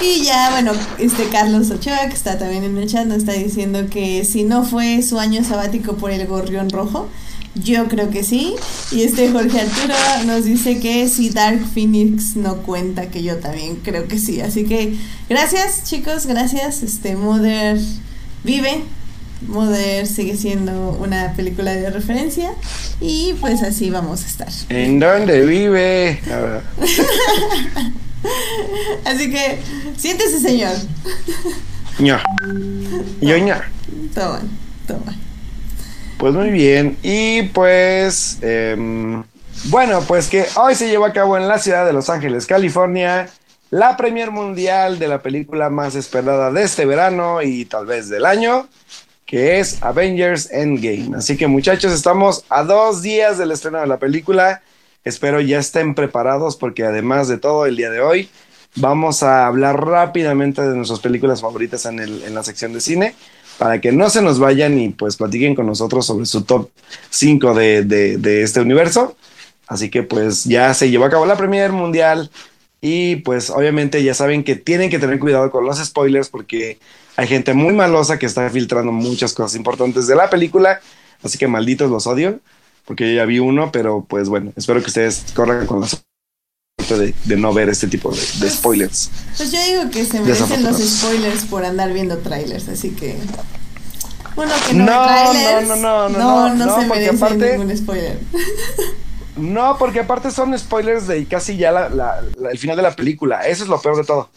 Y 0.00 0.24
ya, 0.24 0.50
bueno, 0.50 0.72
este 0.98 1.28
Carlos 1.28 1.70
Ochoa, 1.70 2.08
que 2.08 2.14
está 2.14 2.38
también 2.38 2.64
en 2.64 2.76
el 2.76 2.88
chat, 2.88 3.06
nos 3.06 3.18
está 3.18 3.32
diciendo 3.32 3.86
que 3.90 4.24
si 4.24 4.44
no 4.44 4.64
fue 4.64 5.02
su 5.02 5.18
año 5.18 5.44
sabático 5.44 5.96
por 5.96 6.10
el 6.10 6.26
gorrión 6.26 6.70
rojo, 6.70 7.08
yo 7.54 7.86
creo 7.88 8.10
que 8.10 8.24
sí. 8.24 8.54
Y 8.90 9.02
este 9.02 9.30
Jorge 9.30 9.60
Arturo 9.60 9.94
nos 10.26 10.44
dice 10.44 10.80
que 10.80 11.08
si 11.08 11.30
Dark 11.30 11.60
Phoenix 11.72 12.36
no 12.36 12.62
cuenta, 12.62 13.10
que 13.10 13.22
yo 13.22 13.36
también 13.36 13.76
creo 13.76 14.08
que 14.08 14.18
sí. 14.18 14.40
Así 14.40 14.64
que 14.64 14.96
gracias 15.28 15.84
chicos, 15.84 16.26
gracias. 16.26 16.82
Este 16.82 17.16
Mother 17.16 17.78
vive. 18.42 18.82
Mother 19.46 20.06
sigue 20.06 20.36
siendo 20.36 20.90
una 21.00 21.34
película 21.34 21.72
de 21.72 21.90
referencia. 21.90 22.50
Y 23.00 23.34
pues 23.40 23.62
así 23.62 23.90
vamos 23.90 24.24
a 24.24 24.26
estar. 24.26 24.48
¿En 24.68 24.98
dónde 24.98 25.44
vive? 25.44 26.20
así 29.04 29.30
que 29.30 29.58
siéntese 29.96 30.40
señor. 30.40 30.74
ña. 31.98 32.22
Yo 33.20 33.38
ña. 33.38 33.70
Toma, 34.14 34.40
toma. 34.86 35.23
Pues 36.18 36.34
muy 36.34 36.50
bien. 36.50 36.96
Y 37.02 37.42
pues, 37.42 38.38
em, 38.42 39.22
bueno, 39.64 40.02
pues 40.06 40.28
que 40.28 40.46
hoy 40.56 40.74
se 40.74 40.88
llevó 40.88 41.04
a 41.04 41.12
cabo 41.12 41.36
en 41.36 41.48
la 41.48 41.58
ciudad 41.58 41.84
de 41.84 41.92
Los 41.92 42.08
Ángeles, 42.10 42.46
California, 42.46 43.28
la 43.70 43.96
premier 43.96 44.30
mundial 44.30 44.98
de 44.98 45.08
la 45.08 45.20
película 45.20 45.70
más 45.70 45.94
esperada 45.94 46.52
de 46.52 46.62
este 46.62 46.86
verano 46.86 47.42
y 47.42 47.64
tal 47.64 47.86
vez 47.86 48.08
del 48.08 48.24
año, 48.24 48.68
que 49.26 49.58
es 49.58 49.82
Avengers 49.82 50.50
Endgame. 50.50 51.16
Así 51.16 51.36
que 51.36 51.46
muchachos, 51.46 51.92
estamos 51.92 52.44
a 52.48 52.62
dos 52.62 53.02
días 53.02 53.38
del 53.38 53.50
estreno 53.50 53.80
de 53.80 53.86
la 53.86 53.98
película. 53.98 54.62
Espero 55.02 55.40
ya 55.40 55.58
estén 55.58 55.94
preparados 55.94 56.56
porque 56.56 56.84
además 56.84 57.28
de 57.28 57.38
todo 57.38 57.66
el 57.66 57.76
día 57.76 57.90
de 57.90 58.00
hoy, 58.00 58.30
vamos 58.76 59.22
a 59.22 59.46
hablar 59.46 59.84
rápidamente 59.84 60.62
de 60.62 60.76
nuestras 60.76 61.00
películas 61.00 61.40
favoritas 61.40 61.84
en, 61.86 62.34
la 62.34 62.42
sección 62.42 62.72
de 62.72 62.80
cine 62.80 63.14
para 63.58 63.80
que 63.80 63.92
no 63.92 64.10
se 64.10 64.22
nos 64.22 64.38
vayan 64.38 64.78
y 64.78 64.88
pues 64.90 65.16
platiquen 65.16 65.54
con 65.54 65.66
nosotros 65.66 66.06
sobre 66.06 66.26
su 66.26 66.42
top 66.42 66.70
5 67.10 67.54
de, 67.54 67.84
de, 67.84 68.42
este 68.42 68.60
universo. 68.60 69.16
Así 69.66 69.90
que 69.90 70.02
pues 70.02 70.44
ya 70.44 70.74
se 70.74 70.90
llevó 70.90 71.04
a 71.04 71.10
cabo 71.10 71.26
la 71.26 71.36
Premier 71.36 71.72
Mundial 71.72 72.30
y 72.80 73.16
pues 73.16 73.50
obviamente 73.50 74.02
ya 74.02 74.14
saben 74.14 74.44
que 74.44 74.56
tienen 74.56 74.90
que 74.90 74.98
tener 74.98 75.18
cuidado 75.18 75.50
con 75.50 75.64
los 75.64 75.78
spoilers 75.82 76.28
porque 76.28 76.78
hay 77.16 77.26
gente 77.26 77.54
muy 77.54 77.72
malosa 77.72 78.18
que 78.18 78.26
está 78.26 78.48
filtrando 78.50 78.92
muchas 78.92 79.32
cosas 79.32 79.56
importantes 79.56 80.06
de 80.06 80.16
la 80.16 80.28
película. 80.28 80.80
Así 81.22 81.38
que 81.38 81.48
malditos 81.48 81.90
los 81.90 82.06
odio 82.06 82.40
porque 82.84 83.08
yo 83.08 83.16
ya 83.16 83.24
vi 83.24 83.38
uno, 83.38 83.72
pero 83.72 84.04
pues 84.06 84.28
bueno, 84.28 84.52
espero 84.56 84.80
que 84.80 84.88
ustedes 84.88 85.24
corran 85.34 85.66
con 85.66 85.80
la 85.80 85.86
de, 86.92 87.14
de, 87.24 87.36
no 87.36 87.52
ver 87.52 87.68
este 87.68 87.86
tipo 87.86 88.10
de, 88.10 88.20
de, 88.20 88.26
pues, 88.40 88.54
spoilers. 88.54 89.10
Pues 89.36 89.50
yo 89.50 89.58
digo 89.64 89.90
que 89.90 90.04
se 90.04 90.20
merecen 90.20 90.62
los 90.62 90.78
spoilers 90.78 91.44
por 91.46 91.64
andar 91.64 91.92
viendo 91.92 92.18
trailers, 92.18 92.68
así 92.68 92.90
que. 92.90 93.16
Bueno, 94.36 94.52
que 94.66 94.74
no, 94.74 94.84
no, 94.84 95.06
trailers, 95.06 95.68
no, 95.68 95.76
no, 95.76 96.08
no, 96.08 96.08
no, 96.08 96.18
no, 96.18 96.54
no, 96.54 96.66
no, 96.66 96.80
se 96.80 96.86
merece 96.86 97.56
ningún 97.56 97.76
spoiler. 97.76 98.18
No, 99.36 99.78
porque 99.78 99.98
aparte 99.98 100.30
son 100.30 100.56
spoilers 100.56 101.08
de 101.08 101.26
casi 101.26 101.56
ya 101.56 101.72
la, 101.72 101.88
la, 101.88 102.22
el 102.52 102.56
final 102.56 102.76
de 102.76 102.84
la 102.84 102.94
película. 102.94 103.44
Eso 103.44 103.64
es 103.64 103.68
lo 103.68 103.82
peor 103.82 103.96
de 103.96 104.04
todo. 104.04 104.28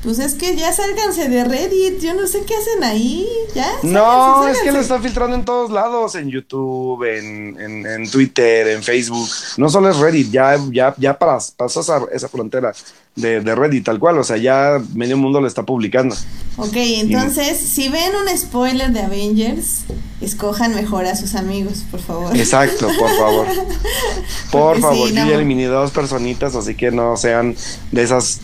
Pues 0.00 0.20
es 0.20 0.34
que 0.34 0.54
ya 0.54 0.72
sálganse 0.72 1.28
de 1.28 1.42
Reddit, 1.42 2.00
yo 2.00 2.14
no 2.14 2.28
sé 2.28 2.44
qué 2.44 2.54
hacen 2.54 2.84
ahí, 2.84 3.26
ya. 3.52 3.66
no, 3.82 4.46
es 4.46 4.60
que 4.60 4.70
lo 4.70 4.78
están 4.78 5.02
filtrando 5.02 5.34
en 5.34 5.44
todos 5.44 5.72
lados, 5.72 6.14
en 6.14 6.30
YouTube, 6.30 7.02
en, 7.02 7.58
en, 7.84 8.08
Twitter, 8.08 8.68
en 8.68 8.84
Facebook. 8.84 9.28
No 9.56 9.68
solo 9.68 9.90
es 9.90 9.96
Reddit, 9.96 10.30
ya, 10.30 10.56
ya, 10.70 10.94
ya 10.98 11.18
pasó 11.18 11.80
esa, 11.80 12.02
esa 12.12 12.28
frontera 12.28 12.72
de, 13.16 13.40
de, 13.40 13.54
Reddit 13.56 13.86
tal 13.86 13.98
cual, 13.98 14.18
o 14.18 14.22
sea, 14.22 14.36
ya 14.36 14.80
medio 14.94 15.16
mundo 15.16 15.40
lo 15.40 15.48
está 15.48 15.64
publicando. 15.64 16.14
Ok, 16.58 16.76
entonces, 16.76 17.58
si 17.58 17.88
ven 17.88 18.12
un 18.14 18.38
spoiler 18.38 18.92
de 18.92 19.00
Avengers, 19.00 19.80
escojan 20.20 20.76
mejor 20.76 21.06
a 21.06 21.16
sus 21.16 21.34
amigos, 21.34 21.82
por 21.90 21.98
favor. 21.98 22.36
Exacto, 22.36 22.88
por 22.96 23.10
favor. 23.16 23.46
Por 24.52 24.80
favor, 24.80 25.08
yo 25.10 25.26
ya 25.26 25.34
eliminé 25.34 25.66
dos 25.66 25.90
personitas, 25.90 26.54
así 26.54 26.74
que 26.74 26.90
no 26.90 27.16
sean 27.16 27.54
de 27.92 28.02
esas 28.02 28.40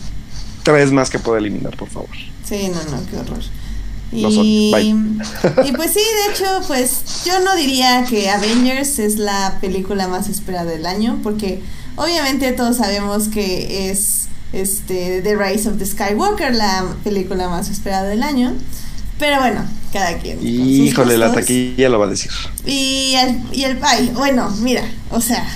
tres 0.65 0.91
más 0.91 1.09
que 1.09 1.19
puedo 1.19 1.37
eliminar, 1.37 1.77
por 1.77 1.87
favor. 1.87 2.09
Sí, 2.43 2.69
no, 2.69 2.83
no, 2.91 3.05
qué 3.07 3.17
horror. 3.17 3.43
Y, 4.11 4.71
y 5.65 5.71
pues 5.73 5.91
sí, 5.91 5.99
de 5.99 6.33
hecho, 6.33 6.45
pues 6.67 7.23
yo 7.25 7.39
no 7.41 7.55
diría 7.55 8.05
que 8.09 8.29
Avengers 8.29 8.99
es 8.99 9.17
la 9.17 9.57
película 9.61 10.07
más 10.07 10.27
esperada 10.27 10.71
del 10.71 10.85
año, 10.85 11.19
porque 11.23 11.61
obviamente 11.95 12.51
todos 12.51 12.77
sabemos 12.77 13.27
que 13.27 13.89
es 13.89 14.27
este 14.53 15.21
The 15.21 15.35
Rise 15.35 15.69
of 15.69 15.77
the 15.77 15.85
Skywalker, 15.85 16.53
la 16.55 16.95
película 17.03 17.47
más 17.47 17.69
esperada 17.69 18.05
del 18.05 18.23
año. 18.23 18.53
Pero 19.19 19.39
bueno, 19.39 19.65
cada 19.93 20.17
quien. 20.17 20.45
Híjole, 20.45 21.17
la 21.17 21.31
taquilla 21.31 21.89
lo 21.89 21.99
va 21.99 22.07
a 22.07 22.09
decir. 22.09 22.31
Y 22.65 23.13
el, 23.15 23.41
y 23.53 23.63
el 23.63 23.79
ay, 23.81 24.11
bueno, 24.13 24.49
mira, 24.61 24.83
o 25.11 25.21
sea, 25.21 25.47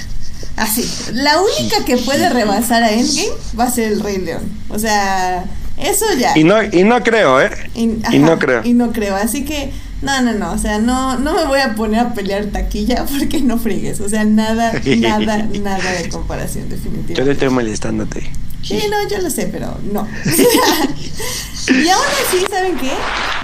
Así. 0.60 0.86
La 1.13 1.39
única 1.39 1.86
que 1.86 1.98
puede 1.98 2.30
rebasar 2.30 2.84
a 2.84 2.91
Endgame 2.91 3.30
va 3.58 3.63
a 3.63 3.72
ser 3.72 3.93
el 3.93 4.02
Rey 4.02 4.17
León. 4.17 4.43
O 4.67 4.78
sea, 4.78 5.45
eso 5.78 6.06
ya. 6.17 6.38
Y 6.38 6.43
no, 6.43 6.62
y 6.62 6.84
no 6.84 7.02
creo, 7.02 7.41
¿eh? 7.41 7.50
Y, 7.74 7.88
no 8.19 8.38
creo. 8.38 8.62
Y 8.65 8.74
no 8.74 8.91
creo. 8.91 9.15
Así 9.15 9.45
que, 9.45 9.72
no, 10.02 10.22
no, 10.22 10.34
no. 10.34 10.52
O 10.52 10.58
sea, 10.58 10.78
no, 10.80 11.17
no 11.17 11.34
me 11.34 11.45
voy 11.45 11.62
a 11.62 11.76
poner 11.76 12.02
a 12.02 12.13
pelear 12.13 12.48
taquilla 12.48 13.06
porque 13.19 13.39
no 13.39 13.58
frigues. 13.58 14.02
O 14.02 14.10
sea, 14.10 14.26
nada, 14.26 14.74
nada, 14.98 15.38
nada 15.38 15.91
de 15.93 16.10
comparación, 16.10 16.67
definitivamente. 16.67 17.13
Yo 17.15 17.24
le 17.24 17.32
estoy 17.32 17.50
molestándote. 17.50 18.30
Sí, 18.62 18.84
no, 18.89 19.08
yo 19.08 19.22
lo 19.22 19.30
sé, 19.30 19.48
pero 19.48 19.78
no. 19.93 20.06
y 20.26 21.88
aún 21.88 22.04
así, 22.28 22.45
¿saben 22.52 22.76
qué? 22.78 22.91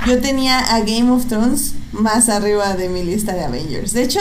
Yo 0.06 0.20
tenía 0.20 0.60
a 0.60 0.80
Game 0.80 1.10
of 1.10 1.28
Thrones 1.28 1.76
más 1.94 2.28
arriba 2.28 2.76
de 2.76 2.90
mi 2.90 3.04
lista 3.04 3.32
de 3.32 3.46
Avengers. 3.46 3.94
De 3.94 4.04
hecho, 4.04 4.20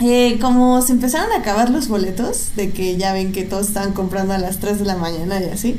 eh, 0.00 0.38
como 0.40 0.82
se 0.82 0.92
empezaron 0.92 1.32
a 1.32 1.36
acabar 1.36 1.70
los 1.70 1.88
boletos, 1.88 2.50
de 2.56 2.70
que 2.70 2.96
ya 2.96 3.12
ven 3.12 3.32
que 3.32 3.44
todos 3.44 3.68
estaban 3.68 3.92
comprando 3.92 4.34
a 4.34 4.38
las 4.38 4.58
3 4.58 4.78
de 4.78 4.84
la 4.84 4.96
mañana 4.96 5.40
y 5.40 5.44
así, 5.44 5.78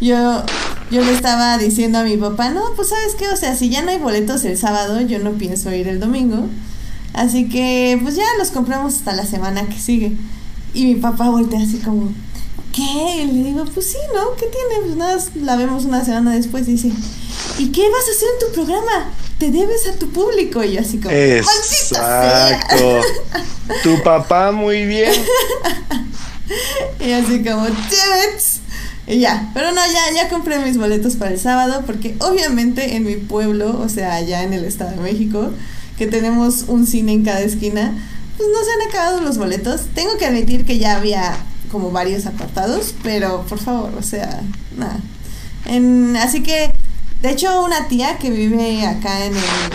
yo, 0.00 0.42
yo 0.90 1.04
le 1.04 1.12
estaba 1.12 1.58
diciendo 1.58 1.98
a 1.98 2.04
mi 2.04 2.16
papá, 2.16 2.50
no, 2.50 2.62
pues 2.76 2.90
sabes 2.90 3.14
qué, 3.16 3.28
o 3.28 3.36
sea, 3.36 3.56
si 3.56 3.70
ya 3.70 3.82
no 3.82 3.90
hay 3.90 3.98
boletos 3.98 4.44
el 4.44 4.56
sábado, 4.58 5.00
yo 5.00 5.18
no 5.18 5.32
pienso 5.32 5.72
ir 5.72 5.88
el 5.88 6.00
domingo. 6.00 6.48
Así 7.14 7.48
que 7.48 7.98
pues 8.02 8.14
ya 8.14 8.24
los 8.38 8.50
compramos 8.50 8.94
hasta 8.96 9.14
la 9.14 9.24
semana 9.24 9.66
que 9.68 9.78
sigue. 9.78 10.12
Y 10.74 10.84
mi 10.84 10.94
papá 10.96 11.30
voltea 11.30 11.60
así 11.62 11.78
como, 11.78 12.12
¿qué? 12.76 13.22
Y 13.22 13.26
le 13.26 13.44
digo, 13.48 13.64
pues 13.72 13.86
sí, 13.86 13.98
¿no? 14.14 14.36
¿Qué 14.36 14.46
tiene? 14.46 14.84
Pues 14.84 14.96
nada, 14.96 15.18
la 15.36 15.56
vemos 15.56 15.84
una 15.86 16.04
semana 16.04 16.34
después 16.34 16.68
y 16.68 16.72
dice, 16.72 16.92
¿y 17.58 17.72
qué 17.72 17.88
vas 17.90 18.08
a 18.08 18.12
hacer 18.12 18.28
en 18.34 18.46
tu 18.46 18.54
programa? 18.54 19.12
te 19.38 19.50
debes 19.50 19.86
a 19.86 19.98
tu 19.98 20.10
público. 20.10 20.62
Y 20.64 20.72
yo 20.72 20.80
así 20.80 20.98
como, 20.98 21.14
Exacto. 21.14 23.00
tu 23.82 24.02
papá 24.02 24.52
muy 24.52 24.86
bien. 24.86 25.12
y 27.00 27.12
así 27.12 27.42
como, 27.44 27.66
Y 29.06 29.20
ya, 29.20 29.50
pero 29.54 29.72
no, 29.72 29.80
ya, 29.86 30.14
ya 30.14 30.28
compré 30.28 30.58
mis 30.58 30.78
boletos 30.78 31.16
para 31.16 31.32
el 31.32 31.40
sábado 31.40 31.82
porque 31.86 32.16
obviamente 32.20 32.96
en 32.96 33.04
mi 33.04 33.16
pueblo, 33.16 33.78
o 33.80 33.88
sea, 33.88 34.14
allá 34.14 34.42
en 34.42 34.52
el 34.52 34.64
Estado 34.64 34.92
de 34.92 34.96
México, 34.96 35.50
que 35.98 36.06
tenemos 36.06 36.64
un 36.68 36.86
cine 36.86 37.12
en 37.12 37.24
cada 37.24 37.40
esquina, 37.40 37.94
pues 38.36 38.48
no 38.50 38.64
se 38.64 38.72
han 38.72 38.88
acabado 38.88 39.20
los 39.20 39.38
boletos. 39.38 39.82
Tengo 39.94 40.16
que 40.18 40.26
admitir 40.26 40.64
que 40.64 40.78
ya 40.78 40.96
había 40.96 41.36
como 41.76 41.90
varios 41.90 42.24
apartados, 42.24 42.94
pero 43.02 43.44
por 43.48 43.58
favor, 43.58 43.92
o 43.98 44.02
sea, 44.02 44.40
nada. 44.76 44.98
En, 45.66 46.16
así 46.16 46.42
que 46.42 46.72
de 47.22 47.30
hecho, 47.30 47.64
una 47.64 47.88
tía 47.88 48.18
que 48.18 48.30
vive 48.30 48.86
acá 48.86 49.24
en, 49.24 49.32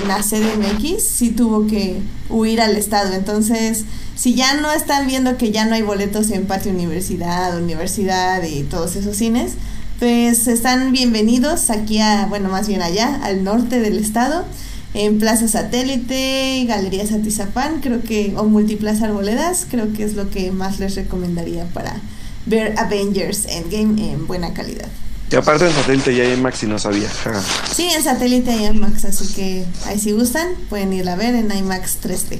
la 0.07 0.21
CDMX 0.21 1.03
sí 1.03 1.31
tuvo 1.31 1.67
que 1.67 2.01
huir 2.29 2.61
al 2.61 2.75
estado. 2.75 3.13
Entonces, 3.13 3.85
si 4.15 4.35
ya 4.35 4.53
no 4.61 4.71
están 4.71 5.07
viendo 5.07 5.37
que 5.37 5.51
ya 5.51 5.65
no 5.65 5.75
hay 5.75 5.81
boletos 5.81 6.29
en 6.31 6.45
Patio 6.45 6.71
Universidad, 6.71 7.57
Universidad 7.57 8.43
y 8.43 8.63
todos 8.63 8.95
esos 8.95 9.17
cines, 9.17 9.53
pues 9.99 10.47
están 10.47 10.91
bienvenidos 10.91 11.69
aquí 11.71 11.99
a, 11.99 12.25
bueno, 12.27 12.49
más 12.49 12.67
bien 12.67 12.81
allá, 12.81 13.19
al 13.23 13.43
norte 13.43 13.79
del 13.79 13.97
estado, 13.97 14.45
en 14.93 15.19
Plaza 15.19 15.47
Satélite, 15.47 16.65
Galería 16.67 17.07
Satizapán, 17.07 17.79
creo 17.81 18.01
que, 18.01 18.33
o 18.35 18.43
Multiplaza 18.43 19.05
Arboledas, 19.05 19.65
creo 19.69 19.93
que 19.93 20.03
es 20.03 20.15
lo 20.15 20.29
que 20.29 20.51
más 20.51 20.79
les 20.79 20.95
recomendaría 20.95 21.65
para 21.65 21.95
ver 22.45 22.77
Avengers 22.77 23.45
Endgame 23.45 24.11
en 24.11 24.27
buena 24.27 24.53
calidad. 24.53 24.87
Y 25.31 25.35
aparte 25.37 25.65
en 25.65 25.73
satélite 25.73 26.13
ya 26.13 26.23
hay 26.23 26.33
IMAX 26.33 26.63
y 26.63 26.67
no 26.67 26.77
sabía. 26.77 27.07
Sí, 27.73 27.87
en 27.95 28.03
satélite 28.03 28.51
hay 28.51 28.65
IMAX, 28.65 29.05
así 29.05 29.33
que 29.33 29.65
ahí 29.85 29.97
si 29.97 30.11
gustan 30.11 30.47
pueden 30.69 30.91
ir 30.91 31.07
a 31.07 31.15
ver 31.15 31.35
en 31.35 31.49
IMAX 31.55 31.99
3D. 32.03 32.39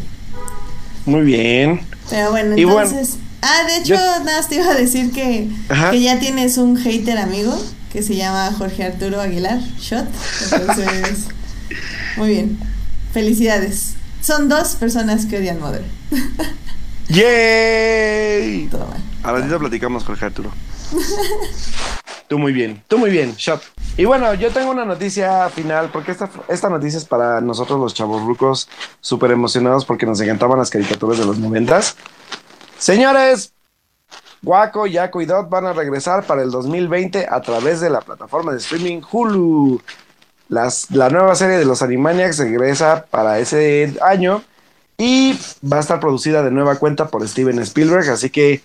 Muy 1.05 1.21
bien. 1.21 1.81
Pero 2.09 2.31
bueno, 2.31 2.55
entonces... 2.57 3.15
ah, 3.41 3.63
de 3.65 3.77
hecho, 3.77 3.95
nada, 4.25 4.45
te 4.45 4.55
iba 4.55 4.69
a 4.69 4.75
decir 4.75 5.11
que, 5.11 5.47
que 5.91 6.01
ya 6.01 6.19
tienes 6.19 6.57
un 6.57 6.75
hater 6.75 7.17
amigo 7.17 7.57
que 7.93 8.03
se 8.03 8.15
llama 8.15 8.53
Jorge 8.57 8.83
Arturo 8.83 9.21
Aguilar, 9.21 9.59
Shot. 9.79 10.07
Entonces, 10.51 11.27
muy 12.17 12.29
bien. 12.29 12.59
Felicidades. 13.13 13.95
Son 14.21 14.49
dos 14.49 14.75
personas 14.75 15.25
que 15.25 15.37
odian 15.37 15.59
Mother. 15.59 15.83
¡Yay! 17.09 18.67
Todo 18.69 18.87
mal. 18.87 19.01
A 19.23 19.31
ratito 19.31 19.59
platicamos, 19.59 20.03
Jorge 20.03 20.25
Arturo. 20.25 20.51
Tú 22.31 22.39
muy 22.39 22.53
bien, 22.53 22.81
tú 22.87 22.97
muy 22.97 23.09
bien, 23.09 23.35
Shop. 23.35 23.59
Y 23.97 24.05
bueno, 24.05 24.33
yo 24.35 24.51
tengo 24.51 24.71
una 24.71 24.85
noticia 24.85 25.49
final, 25.49 25.89
porque 25.91 26.11
esta, 26.13 26.29
esta 26.47 26.69
noticia 26.69 26.97
es 26.97 27.03
para 27.03 27.41
nosotros 27.41 27.77
los 27.77 27.93
chavos 27.93 28.23
rucos, 28.23 28.69
súper 29.01 29.31
emocionados 29.31 29.83
porque 29.83 30.05
nos 30.05 30.21
encantaban 30.21 30.57
las 30.57 30.69
caricaturas 30.69 31.19
de 31.19 31.25
los 31.25 31.39
noventas. 31.39 31.97
Señores, 32.77 33.51
Waco, 34.43 34.87
Yaco 34.87 35.21
y 35.21 35.25
Dot 35.25 35.49
van 35.49 35.65
a 35.65 35.73
regresar 35.73 36.25
para 36.25 36.41
el 36.41 36.51
2020 36.51 37.27
a 37.29 37.41
través 37.41 37.81
de 37.81 37.89
la 37.89 37.99
plataforma 37.99 38.53
de 38.53 38.59
streaming 38.59 39.01
Hulu. 39.11 39.81
Las, 40.51 40.91
la 40.91 41.09
nueva 41.09 41.33
serie 41.35 41.57
de 41.57 41.63
los 41.63 41.81
Animaniacs 41.81 42.39
regresa 42.39 43.05
para 43.09 43.39
ese 43.39 43.95
año 44.01 44.43
y 44.97 45.39
va 45.63 45.77
a 45.77 45.79
estar 45.79 46.01
producida 46.01 46.43
de 46.43 46.51
nueva 46.51 46.75
cuenta 46.75 47.07
por 47.07 47.25
Steven 47.25 47.57
Spielberg, 47.59 48.09
así 48.09 48.29
que 48.29 48.61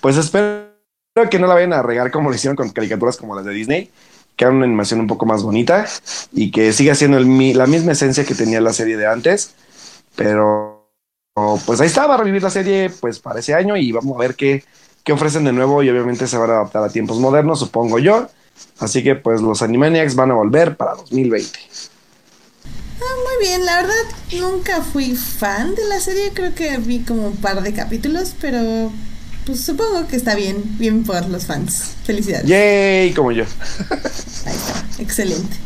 pues 0.00 0.16
espero 0.16 0.66
que 1.30 1.38
no 1.38 1.46
la 1.46 1.54
vayan 1.54 1.74
a 1.74 1.82
regar 1.82 2.10
como 2.10 2.28
lo 2.28 2.34
hicieron 2.34 2.56
con 2.56 2.70
caricaturas 2.70 3.16
como 3.16 3.36
las 3.36 3.44
de 3.44 3.52
Disney, 3.52 3.88
que 4.34 4.46
hagan 4.46 4.56
una 4.56 4.66
animación 4.66 4.98
un 4.98 5.06
poco 5.06 5.26
más 5.26 5.44
bonita 5.44 5.86
y 6.32 6.50
que 6.50 6.72
siga 6.72 6.96
siendo 6.96 7.20
la 7.20 7.66
misma 7.68 7.92
esencia 7.92 8.24
que 8.24 8.34
tenía 8.34 8.60
la 8.60 8.72
serie 8.72 8.96
de 8.96 9.06
antes. 9.06 9.54
Pero 10.16 10.90
pues 11.64 11.80
ahí 11.80 11.86
está, 11.86 12.08
va 12.08 12.14
a 12.14 12.18
revivir 12.18 12.42
la 12.42 12.50
serie 12.50 12.90
pues 13.00 13.20
para 13.20 13.38
ese 13.38 13.54
año 13.54 13.76
y 13.76 13.92
vamos 13.92 14.16
a 14.16 14.18
ver 14.18 14.34
qué, 14.34 14.64
qué 15.04 15.12
ofrecen 15.12 15.44
de 15.44 15.52
nuevo 15.52 15.84
y 15.84 15.88
obviamente 15.88 16.26
se 16.26 16.36
van 16.36 16.50
a 16.50 16.54
adaptar 16.54 16.82
a 16.82 16.88
tiempos 16.88 17.20
modernos, 17.20 17.60
supongo 17.60 18.00
yo. 18.00 18.28
Así 18.78 19.02
que 19.02 19.14
pues 19.14 19.40
los 19.40 19.62
Animaniacs 19.62 20.14
van 20.14 20.30
a 20.30 20.34
volver 20.34 20.76
para 20.76 20.94
2020. 20.94 21.58
Ah, 23.00 23.04
muy 23.24 23.46
bien, 23.46 23.64
la 23.64 23.82
verdad 23.82 23.94
nunca 24.38 24.82
fui 24.82 25.14
fan 25.14 25.74
de 25.74 25.84
la 25.86 26.00
serie, 26.00 26.32
creo 26.34 26.54
que 26.54 26.78
vi 26.78 27.00
como 27.00 27.28
un 27.28 27.36
par 27.36 27.62
de 27.62 27.72
capítulos, 27.72 28.34
pero 28.40 28.92
pues 29.46 29.60
supongo 29.60 30.06
que 30.06 30.16
está 30.16 30.34
bien, 30.34 30.62
bien 30.78 31.04
por 31.04 31.26
los 31.28 31.46
fans. 31.46 31.94
Felicidades. 32.04 32.46
Yay, 32.46 33.12
como 33.14 33.32
yo. 33.32 33.44
Ahí 34.46 34.54
está, 34.54 34.84
excelente. 34.98 35.56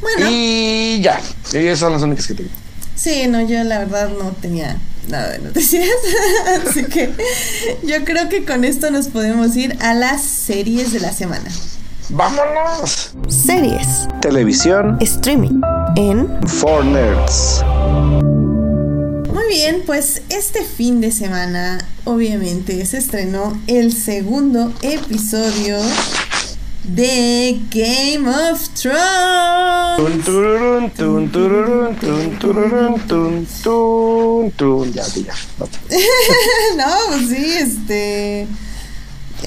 Bueno. 0.00 0.28
Y 0.30 1.00
ya, 1.02 1.20
esas 1.52 1.78
son 1.78 1.92
las 1.92 2.02
únicas 2.02 2.26
que 2.26 2.34
tengo. 2.34 2.50
Sí, 2.94 3.26
no, 3.28 3.46
yo 3.46 3.62
la 3.64 3.80
verdad 3.80 4.10
no 4.10 4.30
tenía 4.40 4.78
nada 5.08 5.30
de 5.32 5.38
noticias. 5.40 5.88
Así 6.66 6.84
que 6.84 7.10
yo 7.84 8.04
creo 8.04 8.28
que 8.28 8.44
con 8.44 8.64
esto 8.64 8.90
nos 8.90 9.08
podemos 9.08 9.56
ir 9.56 9.76
a 9.80 9.94
las 9.94 10.22
series 10.22 10.92
de 10.92 11.00
la 11.00 11.12
semana. 11.12 11.50
¡Vámonos! 12.10 13.12
Series. 13.28 14.08
Televisión. 14.20 14.96
Streaming. 15.00 15.60
En. 15.96 16.28
For 16.46 16.84
Nerds 16.84 17.64
bien, 19.56 19.82
pues 19.86 20.22
este 20.28 20.62
fin 20.64 21.00
de 21.00 21.10
semana 21.10 21.78
obviamente 22.04 22.84
se 22.84 22.98
estrenó 22.98 23.58
el 23.66 23.92
segundo 23.92 24.72
episodio 24.82 25.78
de 26.84 27.58
Game 27.70 28.28
of 28.28 28.68
Thrones. 28.70 28.96
Ya, 34.92 35.04
ya. 35.06 35.34
no, 36.76 36.94
pues 37.08 37.28
sí, 37.28 37.52
este. 37.58 38.46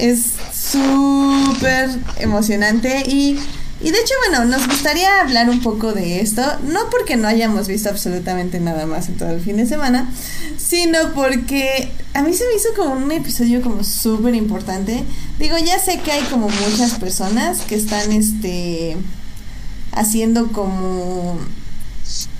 Es 0.00 0.32
súper 0.52 1.90
emocionante 2.18 3.02
y. 3.06 3.38
Y 3.82 3.92
de 3.92 3.98
hecho, 3.98 4.12
bueno, 4.28 4.44
nos 4.44 4.66
gustaría 4.68 5.22
hablar 5.22 5.48
un 5.48 5.62
poco 5.62 5.94
de 5.94 6.20
esto, 6.20 6.42
no 6.64 6.80
porque 6.90 7.16
no 7.16 7.26
hayamos 7.26 7.66
visto 7.66 7.88
absolutamente 7.88 8.60
nada 8.60 8.84
más 8.84 9.08
en 9.08 9.16
todo 9.16 9.30
el 9.30 9.40
fin 9.40 9.56
de 9.56 9.64
semana, 9.64 10.12
sino 10.58 11.14
porque 11.14 11.90
a 12.12 12.20
mí 12.20 12.34
se 12.34 12.44
me 12.46 12.56
hizo 12.56 12.68
como 12.76 13.02
un 13.02 13.10
episodio 13.10 13.62
como 13.62 13.82
súper 13.82 14.34
importante. 14.34 15.02
Digo, 15.38 15.56
ya 15.56 15.78
sé 15.78 15.98
que 16.00 16.12
hay 16.12 16.22
como 16.24 16.50
muchas 16.50 16.98
personas 16.98 17.60
que 17.60 17.74
están, 17.74 18.12
este, 18.12 18.98
haciendo 19.92 20.52
como... 20.52 21.38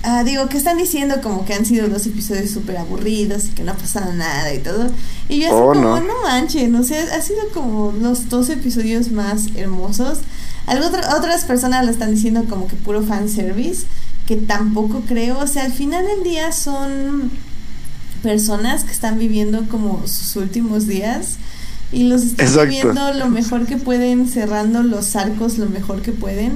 Ah, 0.03 0.23
digo, 0.23 0.49
que 0.49 0.57
están 0.57 0.77
diciendo 0.77 1.21
como 1.21 1.45
que 1.45 1.53
han 1.53 1.65
sido 1.65 1.87
dos 1.87 2.05
episodios 2.07 2.49
súper 2.51 2.77
aburridos 2.77 3.45
y 3.45 3.49
que 3.49 3.63
no 3.63 3.71
ha 3.71 3.75
pasado 3.75 4.11
nada 4.13 4.53
y 4.53 4.59
todo. 4.59 4.89
Y 5.29 5.39
yo 5.39 5.47
así 5.47 5.55
Oh, 5.55 5.67
como, 5.73 5.81
no. 5.81 5.99
no 6.01 6.21
manchen, 6.23 6.75
o 6.75 6.83
sea, 6.83 7.03
ha 7.15 7.21
sido 7.21 7.39
como 7.53 7.91
los 7.91 8.27
dos 8.29 8.49
episodios 8.49 9.11
más 9.11 9.47
hermosos. 9.55 10.19
Otra- 10.67 11.15
otras 11.17 11.45
personas 11.45 11.85
lo 11.85 11.91
están 11.91 12.13
diciendo 12.13 12.45
como 12.49 12.67
que 12.67 12.75
puro 12.75 13.03
fanservice, 13.03 13.85
que 14.25 14.35
tampoco 14.37 15.01
creo. 15.07 15.39
O 15.39 15.47
sea, 15.47 15.65
al 15.65 15.73
final 15.73 16.05
del 16.05 16.23
día 16.23 16.51
son 16.51 17.31
personas 18.23 18.83
que 18.83 18.91
están 18.91 19.17
viviendo 19.19 19.67
como 19.69 20.05
sus 20.07 20.35
últimos 20.35 20.87
días 20.87 21.37
y 21.91 22.03
los 22.03 22.23
están 22.23 22.45
Exacto. 22.47 22.69
viviendo 22.69 23.13
lo 23.13 23.29
mejor 23.29 23.65
que 23.65 23.77
pueden, 23.77 24.27
cerrando 24.27 24.83
los 24.83 25.15
arcos 25.15 25.57
lo 25.57 25.67
mejor 25.67 26.01
que 26.01 26.11
pueden. 26.11 26.53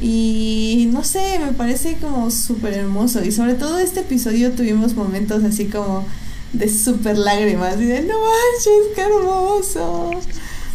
Y 0.00 0.88
no 0.92 1.04
sé, 1.04 1.38
me 1.38 1.52
parece 1.52 1.96
como 1.96 2.30
súper 2.30 2.74
hermoso. 2.74 3.24
Y 3.24 3.32
sobre 3.32 3.54
todo 3.54 3.78
este 3.78 4.00
episodio 4.00 4.52
tuvimos 4.52 4.94
momentos 4.94 5.42
así 5.44 5.66
como 5.66 6.06
de 6.52 6.68
súper 6.68 7.16
lágrimas 7.18 7.76
y 7.80 7.86
de 7.86 8.02
no 8.02 8.14
manches, 8.20 8.94
qué 8.94 9.00
hermoso. 9.02 10.10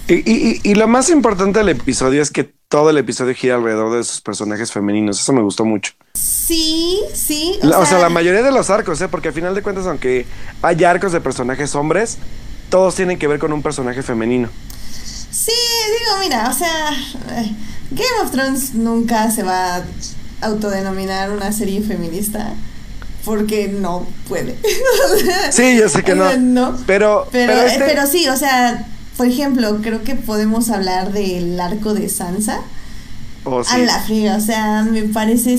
Y, 0.07 0.13
y- 0.29 0.59
y- 0.63 0.75
lo 0.75 0.87
más 0.87 1.09
importante 1.09 1.59
del 1.59 1.69
episodio 1.69 2.21
es 2.21 2.31
que 2.31 2.51
todo 2.67 2.89
el 2.89 2.97
episodio 2.97 3.33
gira 3.35 3.55
alrededor 3.55 3.95
de 3.95 4.03
sus 4.03 4.21
personajes 4.21 4.71
femeninos. 4.71 5.19
Eso 5.19 5.31
me 5.33 5.41
gustó 5.41 5.63
mucho. 5.65 5.93
Sí, 6.15 6.99
sí. 7.13 7.57
La- 7.61 7.79
O 7.79 7.85
sea, 7.85 7.99
la 7.99 8.09
mayoría 8.09 8.41
de 8.41 8.51
los 8.51 8.69
arcos, 8.69 8.99
¿eh? 9.01 9.07
Porque 9.07 9.29
al 9.29 9.33
final 9.33 9.53
de 9.55 9.61
cuentas, 9.61 9.85
aunque 9.85 10.25
hay 10.61 10.83
arcos 10.83 11.11
de 11.11 11.21
personajes 11.21 11.75
hombres, 11.75 12.17
todos 12.69 12.95
tienen 12.95 13.19
que 13.19 13.27
ver 13.27 13.39
con 13.39 13.53
un 13.53 13.61
personaje 13.61 14.01
femenino. 14.01 14.49
Sí, 15.31 15.51
digo, 15.51 16.19
mira, 16.19 16.49
o 16.49 16.53
sea, 16.53 16.89
eh, 17.41 17.55
Game 17.91 18.21
of 18.23 18.31
Thrones 18.31 18.73
nunca 18.73 19.29
se 19.31 19.43
va 19.43 19.75
a 19.77 19.83
autodenominar 20.41 21.31
una 21.31 21.51
serie 21.51 21.81
feminista 21.81 22.53
porque 23.25 23.67
no 23.67 24.07
puede. 24.27 24.55
Sí, 25.51 25.77
yo 25.77 25.87
sé 25.89 26.03
que 26.03 26.15
no. 26.15 26.35
No. 26.37 26.75
Pero, 26.87 27.27
Pero, 27.31 27.53
pero 27.53 27.61
eh, 27.61 27.67
este- 27.67 27.83
pero 27.85 28.07
sí, 28.07 28.27
o 28.29 28.35
sea, 28.37 28.87
por 29.17 29.27
ejemplo, 29.27 29.79
creo 29.81 30.03
que 30.03 30.15
podemos 30.15 30.69
hablar 30.69 31.11
del 31.11 31.59
arco 31.59 31.93
de 31.93 32.09
Sansa. 32.09 32.61
oh, 33.43 33.63
sí. 33.63 33.75
A 33.75 33.77
la 33.79 33.99
friega, 33.99 34.37
o 34.37 34.41
sea, 34.41 34.83
me 34.83 35.03
parece 35.03 35.57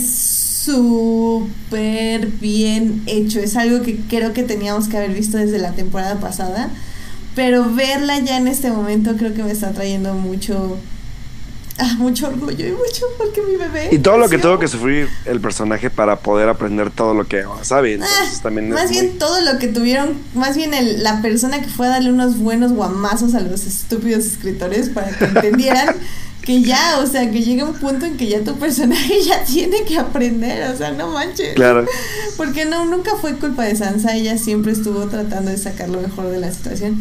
súper 1.03 2.27
bien 2.27 3.03
hecho. 3.07 3.41
Es 3.41 3.57
algo 3.57 3.83
que 3.83 3.97
creo 4.09 4.33
que 4.33 4.43
teníamos 4.43 4.89
que 4.89 4.97
haber 4.97 5.13
visto 5.13 5.37
desde 5.37 5.59
la 5.59 5.73
temporada 5.73 6.19
pasada. 6.21 6.71
Pero 7.35 7.73
verla 7.73 8.19
ya 8.19 8.37
en 8.37 8.47
este 8.49 8.71
momento 8.71 9.17
creo 9.17 9.33
que 9.35 9.43
me 9.43 9.53
está 9.53 9.71
trayendo 9.73 10.15
mucho. 10.15 10.79
Ah, 11.79 11.95
mucho 11.99 12.29
orgullo 12.29 12.67
y 12.67 12.73
mucho 12.73 13.07
porque 13.19 13.43
mi 13.43 13.57
bebé. 13.57 13.89
Y 13.93 13.99
todo 13.99 14.19
lo 14.19 14.29
que 14.29 14.39
tuvo 14.39 14.59
que 14.59 14.69
sufrir 14.69 15.09
el 15.25 15.41
personaje 15.41 15.91
para 15.91 16.17
poder 16.21 16.49
aprender 16.49 16.91
todo 16.91 17.15
lo 17.15 17.27
que 17.27 17.45
sabe. 17.63 17.95
Entonces 17.95 18.37
Ah, 18.39 18.41
también 18.43 18.69
es 18.69 18.75
más 18.75 18.91
muy- 18.91 19.01
bien 19.01 19.19
todo 19.19 19.41
lo 19.41 19.59
que 19.59 19.69
tuvieron, 19.69 20.15
más 20.35 20.57
bien 20.57 20.75
el- 20.75 21.03
la 21.03 21.23
persona 21.23 21.61
que 21.63 21.69
fue 21.69 21.87
a 21.87 21.91
darle 21.91 22.11
unos 22.11 22.39
buenos 22.39 22.73
guamazos 22.73 23.35
a 23.35 23.41
los 23.41 23.65
estúpidos 23.65 24.25
escritores 24.27 24.89
para 24.91 25.11
que 25.11 25.25
entendieran 25.25 25.97
que 26.43 26.61
ya, 26.61 26.99
o 26.99 27.07
sea, 27.07 27.31
que 27.31 27.41
llega 27.43 27.65
un 27.65 27.75
punto 27.75 28.05
en 28.05 28.17
que 28.17 28.27
ya 28.27 28.43
tu 28.43 28.59
personaje 28.59 29.23
ya 29.23 29.45
tiene 29.45 29.85
que 29.85 29.97
aprender, 29.97 30.69
o 30.73 30.77
sea, 30.77 30.91
no 30.91 31.09
manches. 31.13 31.55
Claro. 31.55 31.87
Porque 32.37 32.65
no, 32.65 32.85
nunca 32.85 33.13
fue 33.21 33.35
culpa 33.37 33.63
de 33.63 33.77
Sansa, 33.77 34.17
ella 34.17 34.37
siempre 34.37 34.73
estuvo 34.73 35.07
tratando 35.07 35.53
de 35.53 35.57
sacar 35.57 35.89
lo 35.89 36.01
mejor 36.01 36.27
de 36.31 36.41
la 36.41 36.51
situación. 36.53 36.97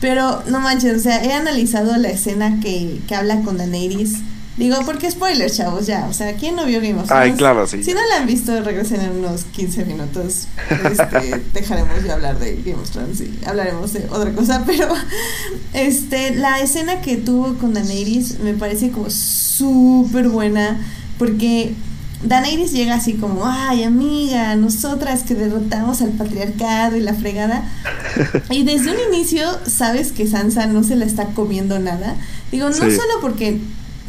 Pero 0.00 0.42
no 0.48 0.60
manches, 0.60 0.96
o 0.96 1.00
sea, 1.00 1.24
he 1.24 1.32
analizado 1.32 1.96
la 1.96 2.08
escena 2.08 2.60
que, 2.60 3.00
que 3.08 3.14
habla 3.14 3.40
con 3.42 3.56
Daenerys. 3.58 4.14
Digo, 4.56 4.76
porque 4.86 5.10
spoilers, 5.10 5.54
chavos, 5.56 5.86
ya. 5.86 6.06
O 6.08 6.14
sea, 6.14 6.34
¿quién 6.34 6.56
no 6.56 6.64
vio 6.64 6.80
Game 6.80 6.94
of 6.94 7.10
Ay, 7.10 7.32
Thrones? 7.32 7.36
claro, 7.36 7.66
sí. 7.66 7.84
Si 7.84 7.92
no 7.92 8.00
la 8.08 8.16
han 8.20 8.26
visto, 8.26 8.58
regresen 8.62 9.02
en 9.02 9.10
unos 9.10 9.44
15 9.44 9.84
minutos. 9.84 10.46
Este, 10.70 11.42
dejaremos 11.52 12.02
de 12.02 12.10
hablar 12.10 12.38
de 12.38 12.56
Game 12.64 12.80
of 12.80 12.90
Thrones 12.90 13.20
y 13.20 13.38
hablaremos 13.44 13.92
de 13.92 14.06
otra 14.10 14.32
cosa. 14.32 14.64
Pero 14.66 14.88
este, 15.74 16.34
la 16.34 16.60
escena 16.60 17.02
que 17.02 17.18
tuvo 17.18 17.54
con 17.58 17.74
Daenerys 17.74 18.40
me 18.40 18.54
parece 18.54 18.90
como 18.90 19.10
súper 19.10 20.28
buena. 20.30 20.80
Porque 21.18 21.74
Daenerys 22.22 22.72
llega 22.72 22.94
así 22.94 23.14
como, 23.14 23.42
ay 23.44 23.84
amiga, 23.84 24.56
nosotras 24.56 25.22
que 25.22 25.34
derrotamos 25.34 26.00
al 26.00 26.10
patriarcado 26.10 26.96
y 26.96 27.00
la 27.00 27.14
fregada. 27.14 27.64
Y 28.50 28.64
desde 28.64 28.90
un 28.90 29.14
inicio 29.14 29.46
sabes 29.66 30.12
que 30.12 30.26
Sansa 30.26 30.66
no 30.66 30.82
se 30.82 30.96
la 30.96 31.04
está 31.04 31.26
comiendo 31.26 31.78
nada. 31.78 32.16
Digo, 32.50 32.68
no 32.70 32.74
Sí. 32.74 32.80
solo 32.96 33.20
porque 33.20 33.60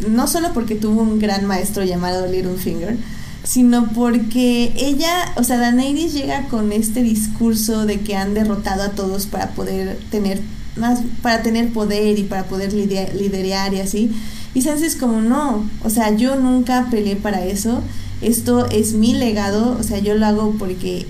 no 0.09 0.27
solo 0.27 0.53
porque 0.53 0.75
tuvo 0.75 1.01
un 1.01 1.19
gran 1.19 1.45
maestro 1.45 1.83
llamado 1.83 2.27
Littlefinger, 2.27 2.95
sino 3.43 3.89
porque 3.91 4.73
ella, 4.77 5.33
o 5.35 5.43
sea, 5.43 5.57
Daenerys 5.57 6.13
llega 6.13 6.47
con 6.47 6.71
este 6.71 7.01
discurso 7.03 7.85
de 7.85 7.99
que 8.01 8.15
han 8.15 8.33
derrotado 8.33 8.83
a 8.83 8.89
todos 8.91 9.25
para 9.25 9.49
poder 9.49 9.97
tener 10.11 10.39
más 10.77 10.99
para 11.23 11.41
tener 11.41 11.73
poder 11.73 12.19
y 12.19 12.23
para 12.23 12.43
poder 12.43 12.71
liderar 12.71 13.73
y 13.73 13.79
así. 13.81 14.11
Y 14.57 14.63
Sansa 14.63 14.87
es 14.87 14.95
como, 14.95 15.21
no, 15.21 15.69
o 15.83 15.91
sea, 15.91 16.15
yo 16.15 16.35
nunca 16.35 16.87
peleé 16.89 17.15
para 17.15 17.45
eso. 17.45 17.83
Esto 18.23 18.67
es 18.71 18.93
mi 18.93 19.13
legado, 19.13 19.77
o 19.79 19.83
sea, 19.83 19.99
yo 19.99 20.15
lo 20.15 20.25
hago 20.25 20.55
porque 20.57 21.05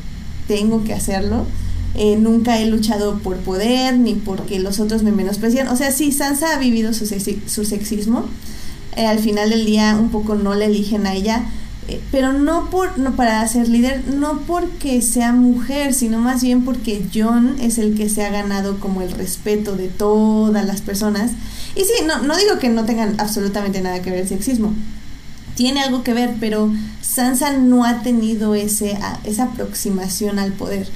tengo 0.50 0.84
que 0.84 0.94
hacerlo. 0.94 1.46
Eh, 1.96 2.18
nunca 2.18 2.60
he 2.60 2.66
luchado 2.66 3.20
por 3.20 3.38
poder 3.38 3.98
ni 3.98 4.16
porque 4.16 4.60
los 4.60 4.82
otros 4.82 5.02
me 5.02 5.14
menosprecian. 5.14 5.70
O 5.70 5.78
sea, 5.78 5.92
sí, 5.92 6.12
Sansa 6.12 6.56
ha 6.56 6.60
vivido 6.60 6.94
su, 6.94 7.06
su 7.06 7.64
sexismo. 7.64 8.26
Eh, 8.98 9.06
al 9.06 9.20
final 9.20 9.50
del 9.50 9.66
día 9.66 9.98
un 9.98 10.10
poco 10.10 10.36
no 10.36 10.54
la 10.54 10.66
eligen 10.66 11.08
a 11.08 11.14
ella, 11.14 11.46
eh, 11.88 12.02
pero 12.12 12.34
no 12.34 12.70
por 12.70 13.00
no 13.00 13.16
para 13.16 13.48
ser 13.48 13.70
líder, 13.70 14.04
no 14.14 14.42
porque 14.42 15.02
sea 15.02 15.32
mujer, 15.32 15.94
sino 15.94 16.20
más 16.20 16.44
bien 16.44 16.66
porque 16.66 17.06
John 17.16 17.56
es 17.62 17.78
el 17.78 17.96
que 17.96 18.10
se 18.10 18.26
ha 18.26 18.30
ganado 18.30 18.82
como 18.82 19.02
el 19.02 19.12
respeto 19.12 19.78
de 19.78 19.88
todas 19.88 20.66
las 20.66 20.82
personas. 20.82 21.32
Y 21.78 21.82
sí, 21.82 22.04
no, 22.06 22.24
no 22.24 22.36
digo 22.36 22.58
que 22.58 22.70
no 22.70 22.86
tengan 22.86 23.20
absolutamente 23.20 23.82
nada 23.82 24.02
que 24.02 24.10
ver 24.10 24.22
el 24.22 24.28
sexismo. 24.28 24.74
Tiene 25.56 25.82
algo 25.82 26.04
que 26.04 26.14
ver, 26.14 26.36
pero 26.40 26.72
Sansa 27.02 27.54
no 27.54 27.86
ha 27.86 28.02
tenido 28.02 28.56
ese, 28.56 28.98
esa 29.24 29.44
aproximación 29.44 30.40
al 30.40 30.54
poder. 30.54 30.88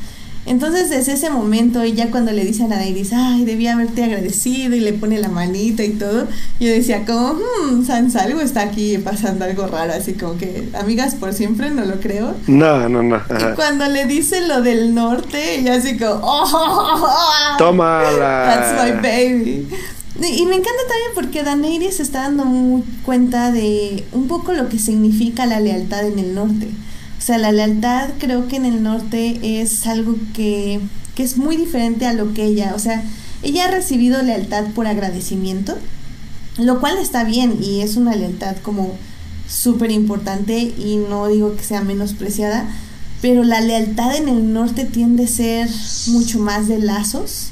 Entonces, 0.47 0.89
desde 0.89 1.13
ese 1.13 1.29
momento, 1.29 1.85
y 1.85 1.93
ya 1.93 2.09
cuando 2.09 2.31
le 2.31 2.43
dicen 2.43 2.73
a 2.73 2.77
Daenerys, 2.77 3.13
ay, 3.13 3.45
debía 3.45 3.73
haberte 3.73 4.03
agradecido, 4.03 4.75
y 4.75 4.79
le 4.79 4.93
pone 4.93 5.19
la 5.19 5.29
manita 5.29 5.83
y 5.83 5.91
todo, 5.91 6.27
yo 6.59 6.67
decía 6.67 7.05
como, 7.05 7.33
hmm, 7.33 7.85
Sansa, 7.85 8.23
algo 8.23 8.41
está 8.41 8.61
aquí 8.61 8.97
pasando 8.97 9.45
algo 9.45 9.67
raro, 9.67 9.93
así 9.93 10.13
como 10.13 10.37
que, 10.37 10.69
amigas, 10.79 11.13
por 11.13 11.33
siempre, 11.33 11.69
no 11.69 11.85
lo 11.85 11.99
creo. 11.99 12.33
No, 12.47 12.89
no, 12.89 13.03
no. 13.03 13.17
Y 13.17 13.55
cuando 13.55 13.87
le 13.87 14.05
dice 14.05 14.41
lo 14.47 14.61
del 14.63 14.95
norte, 14.95 15.59
ella 15.59 15.75
así 15.75 15.97
como, 15.97 16.21
oh, 16.23 17.07
Tómala. 17.59 18.45
That's 18.45 18.83
my 18.83 18.91
baby. 18.99 19.67
Y 20.15 20.45
me 20.45 20.55
encanta 20.55 20.81
también 20.87 21.11
porque 21.15 21.43
Daenerys 21.43 21.97
se 21.97 22.03
está 22.03 22.23
dando 22.23 22.45
muy 22.45 22.83
cuenta 23.03 23.51
de 23.51 24.05
un 24.11 24.27
poco 24.27 24.51
lo 24.53 24.67
que 24.67 24.77
significa 24.77 25.45
la 25.45 25.59
lealtad 25.59 26.05
en 26.05 26.19
el 26.19 26.35
norte. 26.35 26.67
O 27.17 27.21
sea, 27.21 27.37
la 27.37 27.51
lealtad 27.51 28.09
creo 28.19 28.47
que 28.47 28.57
en 28.57 28.65
el 28.65 28.83
norte 28.83 29.61
es 29.61 29.87
algo 29.87 30.15
que, 30.33 30.79
que 31.15 31.23
es 31.23 31.37
muy 31.37 31.55
diferente 31.55 32.07
a 32.07 32.13
lo 32.13 32.33
que 32.33 32.43
ella, 32.43 32.73
o 32.75 32.79
sea, 32.79 33.03
ella 33.43 33.65
ha 33.65 33.71
recibido 33.71 34.21
lealtad 34.21 34.65
por 34.75 34.87
agradecimiento, 34.87 35.77
lo 36.57 36.79
cual 36.79 36.97
está 36.97 37.23
bien 37.23 37.57
y 37.61 37.81
es 37.81 37.95
una 37.95 38.15
lealtad 38.15 38.57
como 38.57 38.95
súper 39.47 39.91
importante 39.91 40.57
y 40.59 40.97
no 41.09 41.27
digo 41.27 41.55
que 41.55 41.63
sea 41.63 41.81
menospreciada, 41.81 42.67
pero 43.21 43.43
la 43.43 43.61
lealtad 43.61 44.15
en 44.15 44.27
el 44.27 44.51
norte 44.53 44.85
tiende 44.85 45.25
a 45.25 45.27
ser 45.27 45.69
mucho 46.07 46.39
más 46.39 46.67
de 46.67 46.79
lazos, 46.79 47.49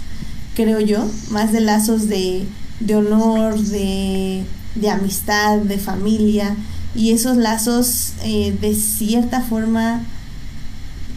creo 0.62 0.82
yo, 0.82 1.10
más 1.32 1.54
de 1.54 1.62
lazos 1.62 2.10
de, 2.10 2.43
de 2.82 2.95
honor, 2.98 3.58
de, 3.58 4.43
de 4.76 4.89
amistad, 4.89 5.60
de 5.60 5.78
familia, 5.78 6.54
y 6.93 7.12
esos 7.12 7.38
lazos 7.38 8.12
eh, 8.26 8.54
de 8.60 8.76
cierta 8.76 9.39
forma, 9.39 10.04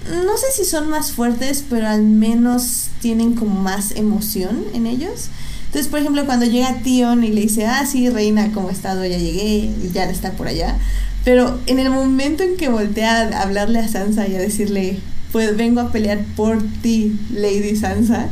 no 0.06 0.36
sé 0.36 0.46
si 0.54 0.64
son 0.64 0.88
más 0.88 1.10
fuertes, 1.10 1.64
pero 1.68 1.88
al 1.88 2.04
menos 2.04 2.90
tienen 3.00 3.34
como 3.34 3.60
más 3.60 3.90
emoción 3.96 4.62
en 4.74 4.86
ellos. 4.86 5.30
Entonces, 5.66 5.90
por 5.90 5.98
ejemplo, 5.98 6.24
cuando 6.24 6.46
llega 6.46 6.78
Tion 6.84 7.24
y 7.24 7.32
le 7.32 7.40
dice, 7.40 7.66
ah, 7.66 7.84
sí, 7.84 8.08
reina, 8.10 8.52
¿cómo 8.52 8.68
he 8.68 8.72
estado? 8.72 9.04
Ya 9.04 9.18
llegué, 9.18 9.72
ya 9.92 10.04
está 10.04 10.32
por 10.32 10.46
allá. 10.46 10.78
Pero 11.24 11.58
en 11.66 11.80
el 11.80 11.90
momento 11.90 12.44
en 12.44 12.56
que 12.56 12.68
voltea 12.68 13.22
a 13.22 13.42
hablarle 13.42 13.80
a 13.80 13.88
Sansa 13.88 14.28
y 14.28 14.36
a 14.36 14.38
decirle, 14.38 15.00
pues 15.32 15.56
vengo 15.56 15.80
a 15.80 15.90
pelear 15.90 16.20
por 16.36 16.62
ti, 16.82 17.18
Lady 17.32 17.74
Sansa, 17.74 18.28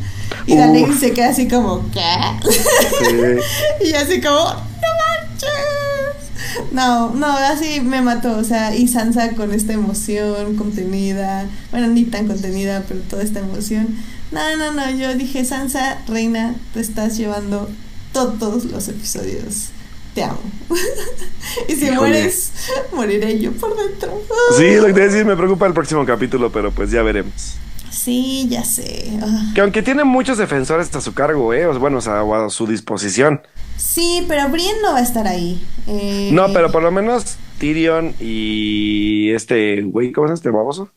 y 0.46 0.54
la 0.56 0.66
Lady 0.66 0.92
se 0.94 1.12
queda 1.12 1.28
así 1.30 1.48
como, 1.48 1.90
¿qué? 1.90 2.00
y 3.84 3.92
así 3.94 4.20
como, 4.20 4.36
no 4.36 4.88
manches. 4.98 6.72
No, 6.72 7.10
no, 7.10 7.26
así 7.26 7.80
me 7.80 8.02
mató, 8.02 8.36
o 8.36 8.44
sea, 8.44 8.74
y 8.74 8.88
Sansa 8.88 9.32
con 9.32 9.52
esta 9.52 9.72
emoción 9.72 10.56
contenida, 10.56 11.46
bueno, 11.70 11.88
ni 11.88 12.04
tan 12.04 12.26
contenida, 12.26 12.84
pero 12.88 13.00
toda 13.00 13.22
esta 13.22 13.40
emoción. 13.40 13.96
No, 14.30 14.56
no, 14.56 14.72
no, 14.72 14.90
yo 14.90 15.14
dije, 15.14 15.44
Sansa, 15.44 15.98
reina, 16.06 16.54
te 16.72 16.80
estás 16.80 17.16
llevando 17.16 17.68
todos 18.12 18.64
los 18.64 18.88
episodios. 18.88 19.70
Te 20.14 20.24
amo. 20.24 20.40
y 21.68 21.74
si 21.76 21.90
mueres, 21.92 22.52
moriré 22.92 23.38
yo 23.38 23.52
por 23.52 23.76
dentro. 23.76 24.20
sí, 24.56 24.76
lo 24.76 24.86
que 24.86 24.92
te 24.92 25.08
decir, 25.08 25.24
me 25.24 25.36
preocupa 25.36 25.66
el 25.66 25.72
próximo 25.72 26.04
capítulo, 26.04 26.50
pero 26.50 26.72
pues 26.72 26.90
ya 26.90 27.02
veremos. 27.02 27.59
Sí, 27.90 28.46
ya 28.48 28.64
sé. 28.64 29.18
Ah. 29.22 29.52
Que 29.54 29.60
aunque 29.60 29.82
tiene 29.82 30.04
muchos 30.04 30.38
defensores 30.38 30.94
a 30.94 31.00
su 31.00 31.12
cargo, 31.12 31.52
¿eh? 31.52 31.66
bueno, 31.66 31.98
o 31.98 32.00
sea, 32.00 32.20
a 32.20 32.50
su 32.50 32.66
disposición. 32.66 33.42
Sí, 33.76 34.24
pero 34.28 34.48
Brienne 34.48 34.80
no 34.82 34.92
va 34.92 34.98
a 34.98 35.02
estar 35.02 35.26
ahí. 35.26 35.64
Eh... 35.86 36.30
No, 36.32 36.52
pero 36.52 36.70
por 36.70 36.82
lo 36.82 36.90
menos 36.90 37.36
Tyrion 37.58 38.14
y 38.20 39.30
este 39.32 39.82
güey, 39.82 40.12
¿cómo 40.12 40.28
es 40.28 40.34
este 40.34 40.50
baboso? 40.50 40.90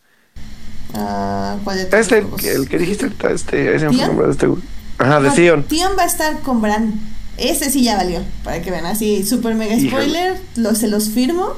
Ah, 0.93 1.58
¿cuál 1.63 1.89
de 1.89 1.99
Este, 1.99 2.19
el 2.19 2.69
que 2.69 2.77
dijiste, 2.77 3.12
este, 3.32 3.75
ese 3.75 3.86
nombre 3.86 4.27
de 4.27 4.32
este 4.32 4.47
güey. 4.47 4.62
Ajá, 4.99 5.19
de 5.19 5.32
Tion. 5.32 5.63
Tion 5.63 5.93
va 5.97 6.03
a 6.03 6.08
estar 6.08 6.39
con 6.41 6.62
Bran. 6.62 6.93
Ese 7.38 7.71
sí 7.71 7.84
ya 7.84 7.97
valió, 7.97 8.21
para 8.43 8.62
que 8.62 8.69
vean. 8.69 8.86
Así, 8.86 9.23
super 9.23 9.56
mega 9.56 9.75
spoiler, 9.79 10.39
lo, 10.56 10.75
se 10.75 10.88
los 10.88 11.10
firmo. 11.10 11.53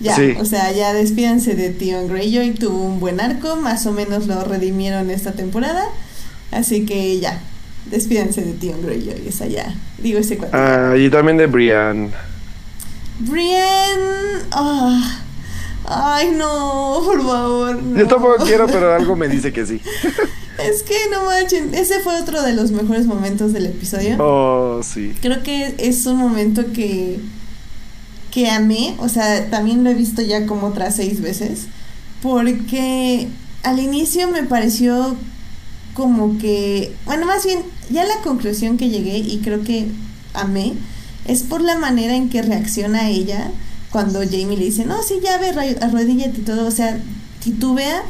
Ya, 0.00 0.16
o 0.38 0.44
sea, 0.44 0.70
ya 0.72 0.92
despídense 0.92 1.54
de 1.54 1.70
Tion 1.70 2.06
Greyjoy, 2.08 2.52
tuvo 2.52 2.84
un 2.84 3.00
buen 3.00 3.20
arco, 3.20 3.56
más 3.56 3.84
o 3.86 3.92
menos 3.92 4.26
lo 4.26 4.44
redimieron 4.44 5.10
esta 5.10 5.32
temporada. 5.32 5.84
Así 6.52 6.86
que 6.86 7.18
ya, 7.18 7.40
despídense 7.90 8.42
de 8.42 8.52
Tion 8.52 8.80
Greyjoy, 8.82 9.26
esa 9.26 9.46
ya. 9.46 9.74
Digo 9.98 10.20
ese 10.20 10.38
cuatro. 10.38 10.58
Ah, 10.58 10.94
y 10.96 11.10
también 11.10 11.36
de 11.36 11.46
Brian. 11.46 12.12
Brian. 13.18 13.98
Ah. 14.52 15.22
Ay, 15.90 16.30
no, 16.32 17.00
por 17.04 17.22
favor. 17.22 17.94
Yo 17.96 18.06
tampoco 18.06 18.44
quiero, 18.44 18.66
pero 18.66 18.94
algo 18.94 19.16
me 19.16 19.28
dice 19.28 19.52
que 19.52 19.66
sí. 19.66 19.80
Es 20.58 20.82
que 20.82 20.96
no 21.12 21.24
manchen, 21.24 21.72
ese 21.72 22.00
fue 22.00 22.20
otro 22.20 22.42
de 22.42 22.52
los 22.52 22.72
mejores 22.72 23.06
momentos 23.06 23.52
del 23.52 23.66
episodio. 23.66 24.16
Oh, 24.18 24.80
sí. 24.82 25.14
Creo 25.22 25.40
que 25.44 25.76
es 25.78 26.04
un 26.06 26.16
momento 26.16 26.72
que 26.72 27.20
que 28.30 28.50
amé, 28.50 28.94
o 28.98 29.08
sea, 29.08 29.50
también 29.50 29.84
lo 29.84 29.90
he 29.90 29.94
visto 29.94 30.22
ya 30.22 30.46
como 30.46 30.68
otras 30.68 30.96
seis 30.96 31.20
veces, 31.20 31.66
porque 32.22 33.28
al 33.62 33.80
inicio 33.80 34.28
me 34.28 34.42
pareció 34.42 35.16
como 35.94 36.38
que, 36.38 36.94
bueno, 37.06 37.26
más 37.26 37.44
bien, 37.44 37.60
ya 37.90 38.04
la 38.04 38.20
conclusión 38.22 38.76
que 38.76 38.88
llegué 38.88 39.18
y 39.18 39.38
creo 39.38 39.64
que 39.64 39.88
amé, 40.34 40.74
es 41.26 41.42
por 41.42 41.60
la 41.60 41.76
manera 41.76 42.14
en 42.14 42.28
que 42.28 42.42
reacciona 42.42 43.08
ella 43.08 43.50
cuando 43.90 44.20
Jamie 44.20 44.56
le 44.56 44.66
dice, 44.66 44.84
no, 44.84 45.02
sí, 45.02 45.20
ya 45.22 45.38
ve, 45.38 45.50
arrodíllate 45.80 46.40
y 46.40 46.44
todo, 46.44 46.66
o 46.66 46.70
sea, 46.70 47.00
titubea, 47.42 48.02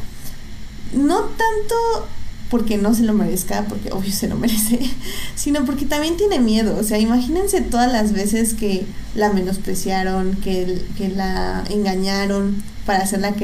no 0.93 1.21
tanto 1.21 2.09
porque 2.51 2.79
no 2.79 2.95
se 2.95 3.03
lo 3.03 3.13
merezca, 3.13 3.65
porque 3.69 3.93
obvio 3.93 4.13
se 4.13 4.29
lo 4.29 4.37
merece, 4.37 4.81
sino 5.35 5.65
porque 5.65 5.85
también 5.85 6.17
tiene 6.17 6.39
miedo, 6.39 6.77
o 6.79 6.83
sea, 6.83 6.99
imagínense 6.99 7.61
todas 7.61 7.93
las 7.93 8.13
veces 8.13 8.55
que 8.55 8.87
la 9.15 9.33
menospreciaron, 9.33 10.37
que, 10.37 10.83
que 10.97 11.09
la 11.09 11.65
engañaron 11.71 12.63
para 12.87 13.01
hacerla 13.01 13.35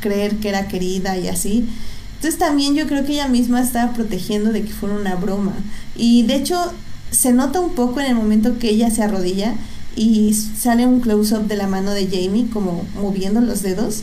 creer 0.00 0.36
que 0.36 0.48
era 0.48 0.68
querida 0.68 1.18
y 1.18 1.28
así. 1.28 1.68
Entonces 2.16 2.38
también 2.38 2.74
yo 2.74 2.86
creo 2.86 3.04
que 3.04 3.12
ella 3.12 3.28
misma 3.28 3.60
estaba 3.60 3.92
protegiendo 3.92 4.52
de 4.52 4.62
que 4.62 4.72
fuera 4.72 4.94
una 4.94 5.16
broma. 5.16 5.52
Y 5.94 6.22
de 6.22 6.36
hecho 6.36 6.72
se 7.10 7.32
nota 7.32 7.60
un 7.60 7.74
poco 7.74 8.00
en 8.00 8.06
el 8.06 8.14
momento 8.14 8.58
que 8.58 8.70
ella 8.70 8.90
se 8.90 9.02
arrodilla 9.02 9.54
y 9.96 10.32
sale 10.34 10.86
un 10.86 11.00
close-up 11.00 11.46
de 11.46 11.56
la 11.56 11.66
mano 11.66 11.92
de 11.92 12.06
Jamie 12.06 12.48
como 12.50 12.86
moviendo 13.00 13.40
los 13.40 13.62
dedos. 13.62 14.02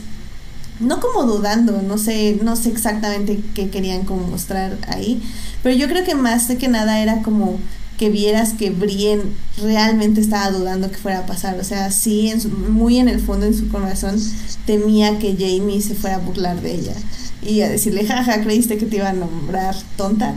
No 0.80 1.00
como 1.00 1.24
dudando, 1.24 1.82
no 1.82 1.98
sé, 1.98 2.38
no 2.42 2.56
sé 2.56 2.70
exactamente 2.70 3.40
qué 3.54 3.70
querían 3.70 4.04
como 4.04 4.26
mostrar 4.26 4.76
ahí, 4.88 5.22
pero 5.62 5.76
yo 5.76 5.88
creo 5.88 6.04
que 6.04 6.14
más 6.14 6.48
de 6.48 6.58
que 6.58 6.68
nada 6.68 7.00
era 7.00 7.22
como 7.22 7.58
que 7.96 8.10
vieras 8.10 8.54
que 8.54 8.70
Brienne 8.70 9.22
realmente 9.62 10.20
estaba 10.20 10.50
dudando 10.50 10.90
que 10.90 10.96
fuera 10.96 11.20
a 11.20 11.26
pasar, 11.26 11.58
o 11.60 11.64
sea, 11.64 11.90
sí, 11.90 12.28
en 12.28 12.72
muy 12.72 12.98
en 12.98 13.08
el 13.08 13.20
fondo 13.20 13.46
en 13.46 13.54
su 13.54 13.68
corazón 13.68 14.20
temía 14.66 15.18
que 15.18 15.36
Jamie 15.38 15.80
se 15.80 15.94
fuera 15.94 16.16
a 16.16 16.18
burlar 16.18 16.60
de 16.60 16.74
ella 16.74 16.94
y 17.40 17.60
a 17.60 17.68
decirle, 17.68 18.06
jaja, 18.06 18.40
creíste 18.42 18.78
que 18.78 18.86
te 18.86 18.96
iba 18.96 19.10
a 19.10 19.12
nombrar 19.12 19.76
tonta, 19.96 20.34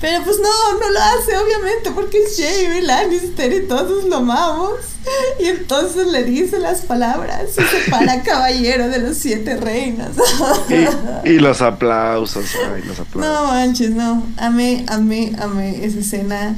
pero 0.00 0.22
pues 0.24 0.36
no, 0.38 0.78
no 0.78 0.90
lo 0.90 1.00
hace, 1.00 1.36
obviamente, 1.38 1.90
porque 1.92 2.18
es 2.22 2.36
Jamie 2.36 2.82
Lannister 2.82 3.52
y 3.52 3.66
todos 3.66 4.04
lo 4.04 4.16
amamos. 4.16 4.74
Y 5.40 5.46
entonces 5.46 6.08
le 6.08 6.24
dice 6.24 6.58
las 6.58 6.82
palabras 6.82 7.50
y 7.52 7.62
se 7.62 7.90
para 7.90 8.22
caballero 8.24 8.88
de 8.88 8.98
los 8.98 9.16
siete 9.16 9.56
reinas. 9.56 10.10
Y, 11.24 11.30
los 11.38 11.62
aplausos, 11.62 12.46
ay, 12.74 12.82
los 12.82 13.00
aplausos. 13.00 13.32
No 13.32 13.46
manches, 13.46 13.90
no. 13.90 14.26
Amé, 14.36 14.84
amé, 14.88 15.32
amé 15.38 15.84
esa 15.84 16.00
escena. 16.00 16.56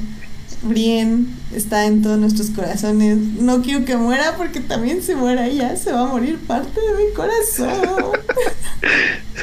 Brienne 0.63 1.29
está 1.55 1.87
en 1.87 2.03
todos 2.03 2.19
nuestros 2.19 2.51
corazones. 2.51 3.19
No 3.19 3.63
quiero 3.63 3.85
que 3.85 3.97
muera 3.97 4.37
porque 4.37 4.61
también 4.61 5.03
si 5.03 5.15
muera 5.15 5.47
ella 5.47 5.77
se 5.77 5.93
va 5.93 6.03
a 6.03 6.07
morir 6.07 6.39
parte 6.39 6.81
de 6.81 7.05
mi 7.05 7.13
corazón. 7.13 8.19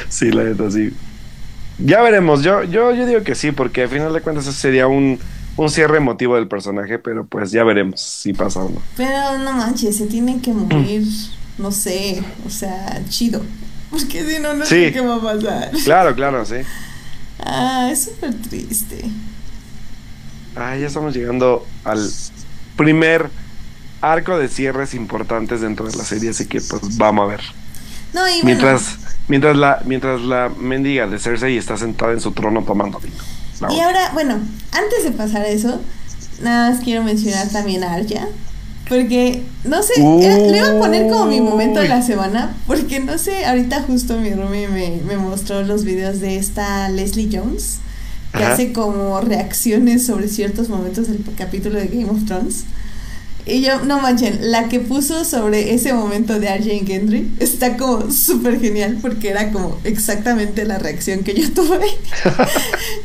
Sí, 0.08 0.30
la 0.30 0.44
neta, 0.44 0.70
sí. 0.70 0.92
Ya 1.78 2.00
veremos, 2.00 2.42
yo, 2.42 2.62
yo, 2.64 2.94
yo 2.94 3.06
digo 3.06 3.22
que 3.22 3.34
sí, 3.34 3.52
porque 3.52 3.82
al 3.82 3.88
final 3.88 4.12
de 4.12 4.20
cuentas 4.20 4.46
ese 4.46 4.58
sería 4.58 4.86
un, 4.86 5.18
un 5.56 5.70
cierre 5.70 5.98
emotivo 5.98 6.36
del 6.36 6.48
personaje, 6.48 6.98
pero 6.98 7.26
pues 7.26 7.50
ya 7.50 7.64
veremos 7.64 8.00
si 8.00 8.32
pasa 8.32 8.60
o 8.60 8.70
no. 8.70 8.80
Pero 8.96 9.38
no 9.38 9.52
manches, 9.52 9.96
se 9.96 10.06
tiene 10.06 10.40
que 10.40 10.52
morir, 10.52 11.04
no 11.58 11.70
sé, 11.70 12.22
o 12.46 12.50
sea, 12.50 13.02
chido. 13.08 13.42
Porque 13.90 14.24
si 14.24 14.40
no, 14.40 14.54
no 14.54 14.64
sé 14.64 14.92
qué 14.92 15.00
va 15.00 15.16
a 15.16 15.20
pasar. 15.20 15.70
Claro, 15.84 16.14
claro, 16.14 16.44
sí. 16.46 16.56
Ah, 17.44 17.88
es 17.92 18.04
súper 18.04 18.34
triste. 18.34 19.04
Ah, 20.56 20.76
ya 20.76 20.86
estamos 20.86 21.14
llegando 21.14 21.66
al 21.84 22.10
primer 22.76 23.28
arco 24.00 24.38
de 24.38 24.48
cierres 24.48 24.94
importantes 24.94 25.60
dentro 25.60 25.86
de 25.86 25.96
la 25.96 26.04
serie, 26.04 26.30
así 26.30 26.46
que 26.46 26.60
pues 26.60 26.96
vamos 26.96 27.24
a 27.24 27.28
ver. 27.28 27.40
No, 28.16 28.26
y 28.28 28.42
Mientras 28.42 28.96
Mientras 29.28 29.56
la, 29.56 29.82
mientras 29.84 30.20
la 30.22 30.50
mendiga 30.56 31.06
de 31.06 31.18
Cersei 31.18 31.56
está 31.56 31.76
sentada 31.76 32.12
en 32.12 32.20
su 32.20 32.30
trono 32.32 32.62
tomando 32.62 33.00
vino. 33.00 33.16
Y 33.74 33.80
ahora, 33.80 34.10
bueno, 34.12 34.34
antes 34.70 35.04
de 35.04 35.10
pasar 35.10 35.42
a 35.42 35.48
eso, 35.48 35.80
nada 36.42 36.70
más 36.70 36.80
quiero 36.84 37.02
mencionar 37.02 37.48
también 37.48 37.82
a 37.82 37.94
Arya. 37.94 38.28
Porque, 38.88 39.42
no 39.64 39.82
sé, 39.82 39.94
le 39.98 40.58
iba 40.58 40.68
a 40.68 40.78
poner 40.78 41.10
como 41.10 41.26
mi 41.26 41.40
momento 41.40 41.80
de 41.80 41.88
la 41.88 42.02
semana. 42.02 42.54
Porque, 42.68 43.00
no 43.00 43.18
sé, 43.18 43.44
ahorita 43.46 43.82
justo 43.82 44.16
mi 44.18 44.30
me, 44.30 45.00
me 45.04 45.16
mostró 45.16 45.64
los 45.64 45.82
videos 45.82 46.20
de 46.20 46.36
esta 46.36 46.88
Leslie 46.88 47.28
Jones. 47.32 47.78
Que 48.32 48.44
hace 48.44 48.72
como 48.72 49.20
reacciones 49.22 50.04
sobre 50.06 50.28
ciertos 50.28 50.68
momentos 50.68 51.08
del 51.08 51.24
capítulo 51.36 51.80
de 51.80 51.88
Game 51.88 52.10
of 52.10 52.26
Thrones. 52.26 52.64
Y 53.48 53.62
yo, 53.62 53.78
no 53.84 54.00
manchen, 54.00 54.50
la 54.50 54.68
que 54.68 54.80
puso 54.80 55.24
sobre 55.24 55.72
ese 55.72 55.92
momento 55.92 56.40
de 56.40 56.48
Arjen 56.48 56.84
Gendry 56.84 57.30
está 57.38 57.76
como 57.76 58.10
súper 58.10 58.60
genial 58.60 58.98
porque 59.00 59.30
era 59.30 59.52
como 59.52 59.78
exactamente 59.84 60.64
la 60.64 60.78
reacción 60.78 61.22
que 61.22 61.32
yo 61.32 61.52
tuve. 61.54 61.86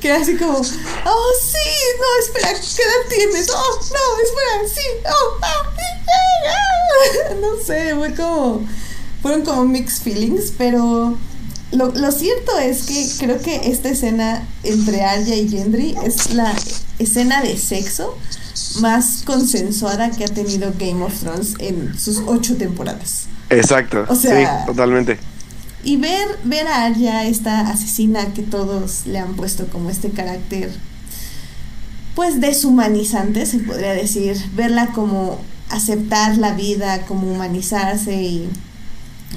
que 0.01 0.07
era 0.07 0.19
así 0.19 0.35
como, 0.37 0.57
oh 0.57 0.63
sí, 0.63 1.69
no, 1.99 2.25
espera, 2.25 2.53
¿qué 2.53 2.81
edad 2.81 3.15
tienes? 3.15 3.49
Oh, 3.51 3.79
no, 3.79 4.23
espera, 4.23 4.73
sí, 4.73 4.81
oh, 5.05 5.37
ah, 5.43 5.73
ah, 6.49 7.33
no 7.41 7.63
sé, 7.63 7.93
fue 7.93 8.15
como, 8.15 8.67
fueron 9.21 9.43
como 9.43 9.65
mixed 9.65 10.01
feelings, 10.01 10.51
pero 10.57 11.19
lo, 11.71 11.91
lo 11.91 12.11
cierto 12.11 12.57
es 12.59 12.83
que 12.83 13.25
creo 13.25 13.39
que 13.41 13.71
esta 13.71 13.89
escena 13.89 14.47
entre 14.63 15.03
Arya 15.03 15.35
y 15.35 15.49
Gendry 15.49 15.95
es 16.03 16.33
la 16.33 16.53
escena 16.99 17.41
de 17.41 17.57
sexo 17.57 18.17
más 18.79 19.23
consensuada 19.25 20.11
que 20.11 20.25
ha 20.25 20.27
tenido 20.27 20.73
Game 20.77 21.03
of 21.03 21.19
Thrones 21.19 21.55
en 21.59 21.97
sus 21.97 22.21
ocho 22.25 22.57
temporadas. 22.57 23.25
Exacto. 23.49 24.05
O 24.07 24.15
sea, 24.15 24.61
sí, 24.61 24.65
totalmente. 24.65 25.17
Y 25.83 25.97
ver, 25.97 26.27
ver 26.43 26.67
a 26.67 26.85
Arya, 26.85 27.25
esta 27.25 27.61
asesina 27.61 28.33
que 28.33 28.43
todos 28.43 29.07
le 29.07 29.19
han 29.19 29.35
puesto 29.35 29.67
como 29.67 29.89
este 29.89 30.11
carácter, 30.11 30.71
pues 32.15 32.39
deshumanizante, 32.39 33.45
se 33.45 33.59
podría 33.59 33.93
decir. 33.93 34.37
Verla 34.53 34.87
como 34.87 35.39
aceptar 35.69 36.37
la 36.37 36.53
vida, 36.53 37.05
como 37.07 37.31
humanizarse 37.31 38.13
y, 38.21 38.49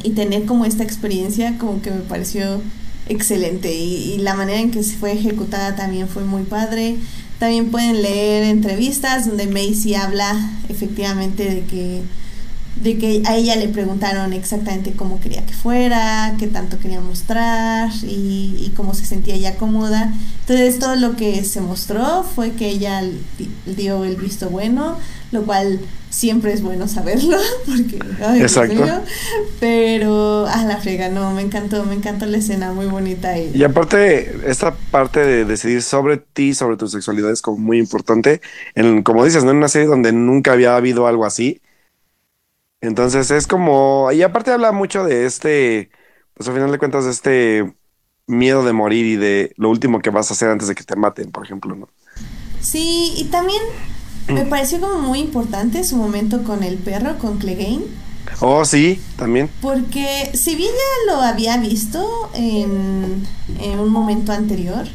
y 0.03 0.11
tener 0.11 0.45
como 0.45 0.64
esta 0.64 0.82
experiencia, 0.82 1.57
como 1.59 1.80
que 1.80 1.90
me 1.90 2.01
pareció 2.01 2.61
excelente. 3.09 3.72
Y, 3.72 4.18
la 4.18 4.34
manera 4.34 4.61
en 4.61 4.70
que 4.70 4.82
se 4.82 4.97
fue 4.97 5.12
ejecutada 5.12 5.76
también 5.76 6.09
fue 6.09 6.24
muy 6.24 6.45
padre 6.45 6.97
También 7.38 7.70
pueden 7.70 8.03
leer 8.03 8.45
entrevistas 8.45 9.26
donde 9.26 9.47
Macy 9.47 9.95
habla 9.95 10.51
efectivamente 10.68 11.45
de 11.45 11.64
que 11.64 12.03
de 12.76 12.99
que 12.99 13.22
a 13.24 13.36
ella 13.36 13.55
le 13.55 13.68
preguntaron 13.68 14.32
exactamente 14.32 14.95
cómo 14.95 15.20
quería 15.20 15.47
que 15.47 15.55
fuera, 15.55 16.34
qué 16.40 16.49
tanto 16.49 16.80
quería 16.80 17.01
mostrar 17.01 17.88
y, 18.03 18.57
y, 18.59 18.72
cómo 18.76 18.95
se 18.95 19.07
sentía 19.07 19.36
ella 19.36 19.57
cómoda. 19.57 20.12
Entonces 20.40 20.80
todo 20.80 20.97
lo 20.97 21.14
que 21.14 21.45
se 21.45 21.61
mostró 21.61 22.24
fue 22.24 22.51
que 22.53 22.68
ella 22.68 23.01
dio 23.64 24.05
el 24.05 24.16
visto 24.16 24.51
bueno, 24.51 24.97
lo 25.35 25.43
cual 25.45 25.80
siempre 26.09 26.53
es 26.53 26.62
bueno 26.62 26.89
saberlo, 26.89 27.37
porque 27.66 27.99
ay, 28.24 28.41
Exacto. 28.41 28.85
Pero 29.61 30.47
a 30.47 30.64
la 30.64 30.78
frega, 30.78 31.11
no, 31.11 31.32
me 31.32 31.43
encantó, 31.43 31.85
me 31.85 31.95
encantó 31.95 32.24
la 32.24 32.39
escena, 32.39 32.72
muy 32.72 32.87
bonita. 32.87 33.37
Y, 33.39 33.51
y 33.55 33.64
aparte, 33.64 34.35
esta 34.47 34.74
parte 34.91 35.20
de 35.20 35.45
decidir 35.45 35.82
sobre 35.82 36.16
ti, 36.16 36.55
sobre 36.55 36.76
tu 36.76 36.89
sexualidad 36.89 37.30
es 37.30 37.43
como 37.43 37.59
muy 37.59 37.78
importante, 37.78 38.41
en, 38.74 39.03
como 39.03 39.24
dices, 39.24 39.45
¿no? 39.45 39.51
en 39.51 39.59
una 39.59 39.68
serie 39.68 39.87
donde 39.87 40.12
nunca 40.12 40.53
había 40.53 40.76
habido 40.76 41.07
algo 41.07 41.26
así 41.26 41.61
entonces 42.85 43.30
es 43.30 43.47
como, 43.47 44.11
y 44.12 44.20
aparte 44.22 44.51
habla 44.51 44.70
mucho 44.70 45.05
de 45.05 45.24
este, 45.24 45.91
pues 46.35 46.49
al 46.49 46.55
final 46.55 46.70
de 46.70 46.78
cuentas, 46.78 47.07
de 47.07 47.11
este 47.11 47.74
miedo 48.26 48.62
de 48.62 48.74
morir 48.74 49.07
y 49.07 49.16
de 49.16 49.55
lo 49.57 49.70
último 49.70 50.01
que 50.01 50.11
vas 50.11 50.30
a 50.30 50.35
hacer 50.35 50.51
antes 50.51 50.68
de 50.68 50.74
que 50.74 50.85
te 50.85 50.95
maten, 50.95 51.30
por 51.32 51.45
ejemplo, 51.45 51.74
¿no? 51.74 51.89
Sí, 52.61 53.14
y 53.16 53.24
también 53.24 53.62
me 54.29 54.45
pareció 54.45 54.81
como 54.81 54.99
muy 54.99 55.20
importante 55.20 55.85
su 55.85 55.97
momento 55.97 56.43
con 56.45 56.62
el 56.62 56.77
perro, 56.77 57.18
con 57.18 57.39
Clegane. 57.39 57.83
Oh, 58.41 58.64
sí, 58.64 59.01
también. 59.16 59.51
Porque 59.61 60.31
si 60.35 60.55
bien 60.55 60.70
ya 60.70 61.12
lo 61.12 61.20
había 61.20 61.57
visto 61.59 62.31
en, 62.35 63.27
en 63.61 63.79
un 63.79 63.91
momento 63.91 64.33
anterior, 64.33 64.87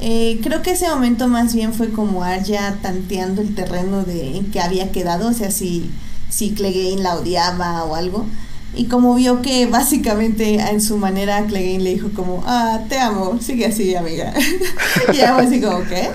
eh, 0.00 0.40
creo 0.42 0.62
que 0.62 0.72
ese 0.72 0.88
momento 0.88 1.28
más 1.28 1.54
bien 1.54 1.74
fue 1.74 1.90
como 1.90 2.24
Arya 2.24 2.78
tanteando 2.82 3.40
el 3.40 3.54
terreno 3.54 4.02
de 4.02 4.36
en 4.38 4.50
que 4.50 4.60
había 4.60 4.90
quedado, 4.90 5.28
o 5.28 5.32
sea, 5.32 5.50
si 5.50 5.90
si 6.32 6.52
Clegane 6.52 7.02
la 7.02 7.16
odiaba 7.16 7.84
o 7.84 7.94
algo. 7.94 8.26
Y 8.74 8.86
como 8.86 9.14
vio 9.14 9.42
que 9.42 9.66
básicamente 9.66 10.54
en 10.54 10.80
su 10.80 10.96
manera 10.96 11.44
Clegane 11.46 11.80
le 11.80 11.94
dijo 11.94 12.10
como, 12.14 12.42
ah, 12.46 12.80
te 12.88 12.98
amo, 12.98 13.38
sigue 13.40 13.66
así, 13.66 13.94
amiga. 13.94 14.32
y 15.12 15.16
ella 15.16 15.36
así 15.36 15.60
como, 15.60 15.84
¿qué? 15.84 16.10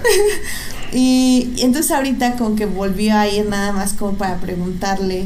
Y, 0.94 1.54
entonces 1.60 1.92
ahorita 1.92 2.36
como 2.36 2.56
que 2.56 2.66
volvió 2.66 3.16
a 3.18 3.28
ir 3.28 3.46
nada 3.48 3.72
más 3.72 3.94
como 3.94 4.18
para 4.18 4.38
preguntarle 4.38 5.26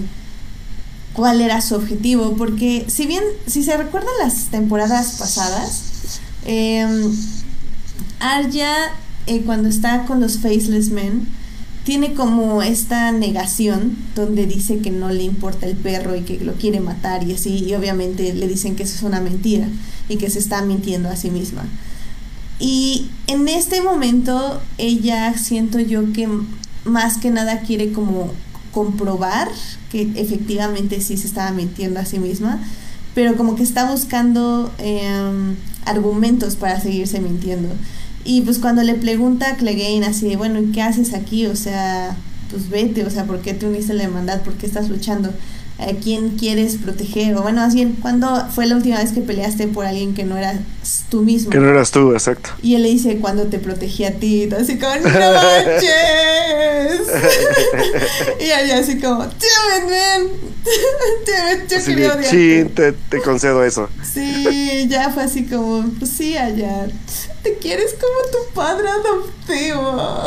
cuál 1.13 1.41
era 1.41 1.61
su 1.61 1.75
objetivo, 1.75 2.35
porque 2.37 2.85
si 2.87 3.05
bien, 3.05 3.23
si 3.47 3.63
se 3.63 3.75
recuerdan 3.77 4.13
las 4.23 4.45
temporadas 4.45 5.17
pasadas, 5.19 6.19
eh, 6.45 6.85
Arya 8.19 8.73
eh, 9.27 9.41
cuando 9.45 9.69
está 9.69 10.05
con 10.05 10.19
los 10.19 10.39
Faceless 10.39 10.89
Men, 10.89 11.27
tiene 11.83 12.13
como 12.13 12.61
esta 12.61 13.11
negación 13.11 13.97
donde 14.15 14.45
dice 14.45 14.79
que 14.79 14.91
no 14.91 15.09
le 15.09 15.23
importa 15.23 15.65
el 15.65 15.75
perro 15.75 16.15
y 16.15 16.21
que 16.21 16.39
lo 16.39 16.53
quiere 16.53 16.79
matar 16.79 17.23
y 17.23 17.33
así, 17.33 17.63
y 17.65 17.73
obviamente 17.73 18.33
le 18.33 18.47
dicen 18.47 18.75
que 18.75 18.83
eso 18.83 18.95
es 18.95 19.03
una 19.03 19.19
mentira 19.19 19.67
y 20.07 20.17
que 20.17 20.29
se 20.29 20.39
está 20.39 20.61
mintiendo 20.61 21.09
a 21.09 21.15
sí 21.15 21.31
misma. 21.31 21.63
Y 22.61 23.09
en 23.25 23.47
este 23.47 23.81
momento 23.81 24.61
ella 24.77 25.35
siento 25.37 25.79
yo 25.79 26.13
que 26.13 26.29
más 26.85 27.17
que 27.17 27.31
nada 27.31 27.61
quiere 27.61 27.91
como 27.91 28.31
comprobar 28.71 29.49
que 29.91 30.03
efectivamente 30.15 31.01
sí 31.01 31.17
se 31.17 31.27
estaba 31.27 31.51
mintiendo 31.51 31.99
a 31.99 32.05
sí 32.05 32.19
misma, 32.19 32.59
pero 33.15 33.35
como 33.35 33.55
que 33.55 33.63
está 33.63 33.91
buscando 33.91 34.71
em, 34.77 35.55
argumentos 35.85 36.55
para 36.55 36.79
seguirse 36.79 37.19
mintiendo. 37.19 37.69
Y 38.23 38.41
pues 38.41 38.59
cuando 38.59 38.83
le 38.83 38.93
pregunta 38.93 39.49
a 39.49 39.55
Clegane 39.55 40.05
así 40.05 40.35
bueno, 40.35 40.61
¿y 40.61 40.71
qué 40.71 40.83
haces 40.83 41.13
aquí? 41.15 41.47
O 41.47 41.55
sea, 41.55 42.15
pues 42.51 42.69
vete, 42.69 43.03
o 43.05 43.09
sea, 43.09 43.25
¿por 43.25 43.41
qué 43.41 43.55
te 43.55 43.65
uniste 43.65 43.93
a 43.93 43.95
la 43.95 44.03
hermandad? 44.03 44.41
¿Por 44.41 44.53
qué 44.53 44.67
estás 44.67 44.87
luchando? 44.87 45.33
¿A 45.81 45.93
quién 46.01 46.37
quieres 46.37 46.75
proteger? 46.77 47.35
O 47.35 47.41
bueno, 47.41 47.61
así, 47.61 47.95
¿cuándo 48.01 48.47
fue 48.53 48.67
la 48.67 48.75
última 48.75 48.99
vez 48.99 49.11
que 49.11 49.21
peleaste 49.21 49.67
por 49.67 49.85
alguien 49.85 50.13
que 50.13 50.23
no 50.23 50.37
eras 50.37 50.59
tú 51.09 51.21
mismo? 51.21 51.49
Que 51.49 51.57
no 51.57 51.69
eras 51.69 51.91
tú, 51.91 52.13
exacto. 52.13 52.51
Y 52.61 52.75
él 52.75 52.83
le 52.83 52.89
dice, 52.89 53.17
cuando 53.17 53.47
te 53.47 53.57
protegí 53.57 54.05
a 54.05 54.13
ti, 54.13 54.47
así 54.57 54.77
como, 54.77 54.95
¡no 54.95 55.03
manches! 55.03 55.81
y 58.39 58.43
ella 58.43 58.79
así 58.79 58.99
como. 58.99 59.23
¡Damn 59.23 60.51
yo 61.69 62.23
Sí, 62.23 62.65
te, 62.75 62.91
te 62.91 63.21
concedo 63.21 63.63
eso. 63.63 63.89
Sí, 64.03 64.87
ya 64.87 65.09
fue 65.09 65.23
así 65.23 65.45
como, 65.45 65.89
pues 65.97 66.11
sí, 66.11 66.37
allá 66.37 66.87
te 67.43 67.57
quieres 67.57 67.93
como 67.93 68.31
tu 68.31 68.53
padre 68.53 68.87
adoptivo. 68.89 70.23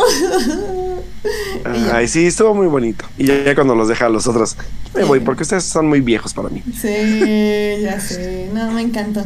Ay, 1.92 2.08
sí, 2.08 2.26
estuvo 2.26 2.54
muy 2.54 2.66
bonito. 2.66 3.04
Y 3.16 3.26
ya, 3.26 3.54
cuando 3.54 3.74
los 3.74 3.88
deja 3.88 4.06
a 4.06 4.08
los 4.08 4.26
otros, 4.26 4.56
me 4.94 5.04
voy 5.04 5.20
porque 5.20 5.42
ustedes 5.42 5.64
son 5.64 5.86
muy 5.88 6.00
viejos 6.00 6.34
para 6.34 6.48
mí. 6.48 6.62
Sí, 6.80 7.82
ya 7.82 8.00
sé. 8.00 8.50
No, 8.52 8.70
me 8.72 8.82
encantó. 8.82 9.24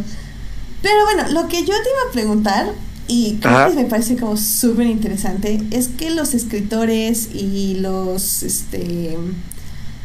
Pero 0.82 1.04
bueno, 1.04 1.28
lo 1.32 1.48
que 1.48 1.60
yo 1.60 1.66
te 1.66 1.72
iba 1.72 2.08
a 2.08 2.12
preguntar, 2.12 2.72
y 3.08 3.38
creo 3.40 3.70
que 3.70 3.76
me 3.76 3.84
parece 3.86 4.16
como 4.16 4.36
súper 4.36 4.86
interesante, 4.86 5.60
es 5.70 5.88
que 5.88 6.10
los 6.10 6.34
escritores 6.34 7.30
y 7.32 7.76
los, 7.80 8.42
este, 8.42 9.16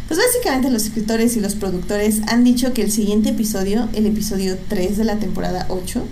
pues 0.07 0.19
básicamente 0.19 0.71
los 0.71 0.85
escritores 0.85 1.35
y 1.35 1.41
los 1.41 1.55
productores 1.55 2.21
han 2.27 2.43
dicho 2.43 2.73
que 2.73 2.81
el 2.81 2.91
siguiente 2.91 3.29
episodio, 3.29 3.87
el 3.93 4.05
episodio 4.07 4.57
3 4.67 4.97
de 4.97 5.03
la 5.03 5.17
temporada 5.17 5.65
8, 5.69 6.03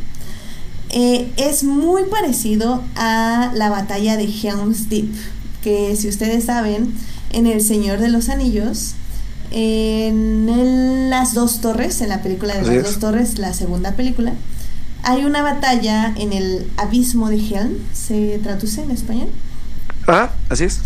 eh, 0.92 1.32
es 1.38 1.64
muy 1.64 2.04
parecido 2.04 2.84
a 2.96 3.52
la 3.56 3.70
batalla 3.70 4.18
de 4.18 4.26
Helm's 4.26 4.90
Deep, 4.90 5.10
que 5.64 5.96
si 5.96 6.10
ustedes 6.10 6.46
saben, 6.46 6.94
en 7.32 7.48
El 7.48 7.62
Señor 7.62 8.00
de 8.00 8.10
los 8.10 8.28
Anillos, 8.28 8.96
en 9.52 11.10
Las 11.10 11.34
Dos 11.34 11.62
Torres, 11.62 12.02
en 12.02 12.10
la 12.10 12.22
película 12.22 12.56
de 12.56 12.64
Las 12.64 12.84
Dos 12.84 13.00
Torres, 13.00 13.40
la 13.40 13.54
segunda 13.54 13.94
película, 13.94 14.34
hay 15.04 15.24
una 15.24 15.42
batalla 15.42 16.14
en 16.18 16.34
el 16.34 16.68
abismo 16.78 17.30
de 17.30 17.38
Helm, 17.38 17.78
¿se 17.94 18.38
traduce 18.40 18.84
en 18.84 18.92
español? 18.92 19.30
Ah, 20.08 20.32
así 20.50 20.66
es. 20.66 20.82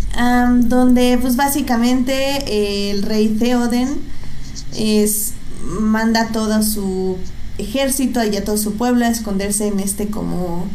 donde 0.68 1.18
pues 1.20 1.36
básicamente 1.36 2.90
el 2.90 3.02
rey 3.02 3.28
Theoden 3.28 3.88
es, 4.76 5.32
manda 5.64 6.28
toda 6.28 6.62
su 6.62 7.16
ejército 7.58 8.22
y 8.24 8.36
a 8.36 8.44
todo 8.44 8.56
su 8.56 8.74
pueblo 8.74 9.04
a 9.04 9.08
esconderse 9.08 9.66
en 9.66 9.80
este 9.80 10.08
como... 10.08 10.66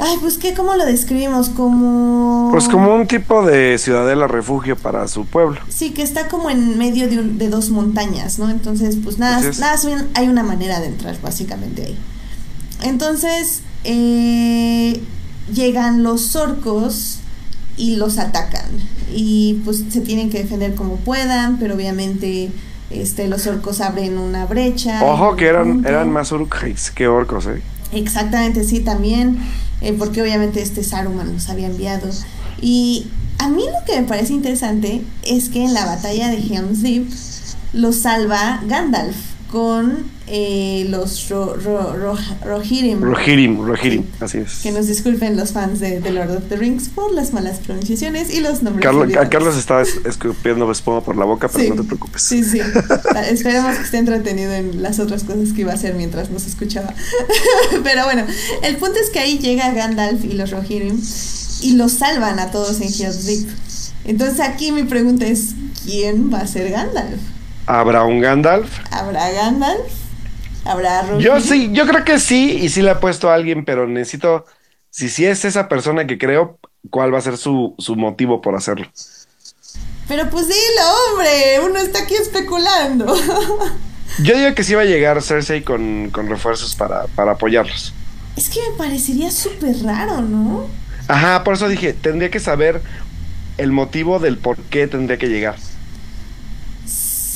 Ay, 0.00 0.16
pues 0.20 0.38
qué, 0.38 0.54
¿cómo 0.54 0.76
lo 0.76 0.86
describimos? 0.86 1.48
Como... 1.48 2.50
Pues 2.52 2.68
como 2.68 2.94
un 2.94 3.08
tipo 3.08 3.44
de 3.44 3.78
ciudadela 3.78 4.28
refugio 4.28 4.76
para 4.76 5.08
su 5.08 5.24
pueblo. 5.24 5.60
Sí, 5.68 5.90
que 5.90 6.02
está 6.02 6.28
como 6.28 6.50
en 6.50 6.78
medio 6.78 7.08
de, 7.08 7.20
de 7.22 7.48
dos 7.48 7.70
montañas, 7.70 8.38
¿no? 8.38 8.48
Entonces, 8.48 8.96
pues 9.02 9.18
nada, 9.18 9.40
nada, 9.58 9.76
hay 10.14 10.28
una 10.28 10.44
manera 10.44 10.78
de 10.78 10.86
entrar 10.86 11.20
básicamente 11.20 11.82
ahí. 11.84 11.98
Entonces, 12.82 13.62
eh, 13.82 15.00
llegan 15.52 16.04
los 16.04 16.36
orcos 16.36 17.18
y 17.76 17.96
los 17.96 18.18
atacan. 18.18 18.66
Y 19.12 19.60
pues 19.64 19.84
se 19.90 20.00
tienen 20.00 20.30
que 20.30 20.42
defender 20.42 20.74
como 20.74 20.96
puedan, 20.96 21.58
pero 21.58 21.74
obviamente 21.74 22.50
este, 22.90 23.28
los 23.28 23.46
orcos 23.46 23.80
abren 23.80 24.18
una 24.18 24.46
brecha. 24.46 25.04
Ojo 25.04 25.36
que 25.36 25.46
eran, 25.46 25.84
eran 25.86 26.10
más 26.10 26.32
urukais 26.32 26.90
que 26.90 27.08
orcos, 27.08 27.46
¿eh? 27.46 27.62
Exactamente, 27.92 28.64
sí, 28.64 28.80
también, 28.80 29.38
eh, 29.80 29.92
porque 29.92 30.22
obviamente 30.22 30.60
este 30.60 30.82
Saruman 30.82 31.32
los 31.32 31.48
había 31.48 31.66
enviado. 31.66 32.08
Y 32.60 33.06
a 33.38 33.48
mí 33.48 33.62
lo 33.62 33.84
que 33.86 34.00
me 34.00 34.06
parece 34.06 34.32
interesante 34.32 35.02
es 35.22 35.48
que 35.48 35.64
en 35.64 35.74
la 35.74 35.86
batalla 35.86 36.28
de 36.28 36.38
Helm's 36.38 36.82
Deep 36.82 37.08
los 37.72 37.96
salva 37.96 38.60
Gandalf 38.66 39.16
con 39.50 40.04
eh, 40.26 40.86
los 40.90 41.28
Rohirrim. 41.30 43.00
Rohirrim, 43.00 43.64
Rohirrim, 43.64 44.04
así 44.20 44.38
es. 44.38 44.58
Que 44.62 44.72
nos 44.72 44.86
disculpen 44.86 45.36
los 45.36 45.52
fans 45.52 45.80
de, 45.80 46.00
The 46.00 46.12
Lord 46.12 46.36
of 46.36 46.44
the 46.48 46.56
Rings 46.56 46.90
por 46.90 47.12
las 47.12 47.32
malas 47.32 47.58
pronunciaciones 47.58 48.32
y 48.32 48.40
los 48.40 48.62
nombres. 48.62 48.84
Carlos, 48.84 49.16
a 49.16 49.28
Carlos 49.30 49.56
está 49.56 49.80
escupiendo 49.80 50.70
espuma 50.70 51.00
por 51.00 51.16
la 51.16 51.24
boca, 51.24 51.48
pero 51.48 51.74
no 51.74 51.82
te 51.82 51.88
preocupes. 51.88 52.22
Sí, 52.22 52.44
sí. 52.44 52.60
Esperemos 53.30 53.76
que 53.76 53.82
esté 53.82 53.96
entretenido 53.98 54.52
en 54.52 54.82
las 54.82 54.98
otras 54.98 55.24
cosas 55.24 55.52
que 55.54 55.62
iba 55.62 55.72
a 55.72 55.74
hacer 55.74 55.94
mientras 55.94 56.30
nos 56.30 56.46
escuchaba. 56.46 56.92
pero 57.82 58.04
bueno, 58.04 58.26
el 58.62 58.76
punto 58.76 58.98
es 59.00 59.08
que 59.08 59.18
ahí 59.18 59.38
llega 59.38 59.72
Gandalf 59.72 60.24
y 60.24 60.34
los 60.34 60.50
Rohirrim 60.50 61.00
y 61.62 61.72
los 61.72 61.92
salvan 61.92 62.38
a 62.38 62.50
todos 62.50 62.80
en 62.82 62.92
Helm's 62.92 63.24
Deep. 63.24 63.48
Entonces 64.04 64.40
aquí 64.40 64.72
mi 64.72 64.84
pregunta 64.84 65.26
es, 65.26 65.54
¿quién 65.84 66.32
va 66.32 66.40
a 66.40 66.46
ser 66.46 66.70
Gandalf? 66.70 67.37
¿Habrá 67.68 68.02
un 68.04 68.20
Gandalf? 68.20 68.78
¿Habrá 68.90 69.30
Gandalf? 69.30 69.92
¿Habrá 70.64 71.18
Yo 71.18 71.38
sí, 71.38 71.68
yo 71.72 71.86
creo 71.86 72.02
que 72.02 72.18
sí, 72.18 72.58
y 72.62 72.70
sí 72.70 72.80
le 72.80 72.92
he 72.92 72.94
puesto 72.94 73.30
a 73.30 73.34
alguien, 73.34 73.66
pero 73.66 73.86
necesito, 73.86 74.46
si 74.88 75.10
sí 75.10 75.26
es 75.26 75.44
esa 75.44 75.68
persona 75.68 76.06
que 76.06 76.16
creo, 76.16 76.58
¿cuál 76.88 77.12
va 77.12 77.18
a 77.18 77.20
ser 77.20 77.36
su, 77.36 77.74
su 77.78 77.94
motivo 77.94 78.40
por 78.40 78.54
hacerlo? 78.56 78.86
Pero 80.08 80.30
pues 80.30 80.46
dilo, 80.46 81.12
hombre, 81.12 81.60
uno 81.62 81.78
está 81.78 82.04
aquí 82.04 82.14
especulando. 82.14 83.14
yo 84.22 84.38
digo 84.38 84.54
que 84.54 84.64
sí 84.64 84.74
va 84.74 84.82
a 84.82 84.86
llegar 84.86 85.20
Cersei 85.20 85.62
con, 85.62 86.08
con 86.10 86.26
refuerzos 86.26 86.74
para, 86.74 87.06
para 87.08 87.32
apoyarlos. 87.32 87.92
Es 88.34 88.48
que 88.48 88.60
me 88.70 88.78
parecería 88.78 89.30
súper 89.30 89.76
raro, 89.84 90.22
¿no? 90.22 90.66
Ajá, 91.06 91.44
por 91.44 91.52
eso 91.52 91.68
dije, 91.68 91.92
tendría 91.92 92.30
que 92.30 92.40
saber 92.40 92.80
el 93.58 93.72
motivo 93.72 94.20
del 94.20 94.38
por 94.38 94.56
qué 94.56 94.86
tendría 94.86 95.18
que 95.18 95.28
llegar. 95.28 95.56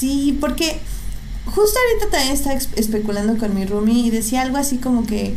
Sí, 0.02 0.36
porque 0.40 0.80
justo 1.44 1.78
ahorita 1.78 2.10
también 2.10 2.34
estaba 2.34 2.58
especulando 2.74 3.38
con 3.38 3.54
mi 3.54 3.64
roomie 3.64 4.04
y 4.04 4.10
decía 4.10 4.42
algo 4.42 4.56
así 4.56 4.78
como 4.78 5.06
que 5.06 5.36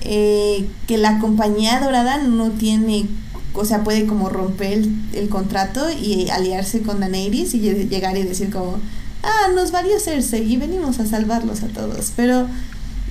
eh, 0.00 0.66
que 0.86 0.96
la 0.96 1.18
compañía 1.18 1.78
dorada 1.78 2.16
no 2.16 2.52
tiene, 2.52 3.06
o 3.52 3.66
sea, 3.66 3.84
puede 3.84 4.06
como 4.06 4.30
romper 4.30 4.82
el, 5.12 5.28
contrato 5.28 5.90
y 5.90 6.30
aliarse 6.30 6.80
con 6.80 7.00
Daenerys 7.00 7.52
y 7.52 7.60
llegar 7.60 8.16
y 8.16 8.22
decir 8.22 8.48
como, 8.48 8.78
ah, 9.22 9.52
nos 9.54 9.72
valió 9.72 10.00
Cersei 10.00 10.50
y 10.50 10.56
venimos 10.56 10.98
a 10.98 11.04
salvarlos 11.04 11.62
a 11.62 11.66
todos. 11.66 12.14
Pero 12.16 12.46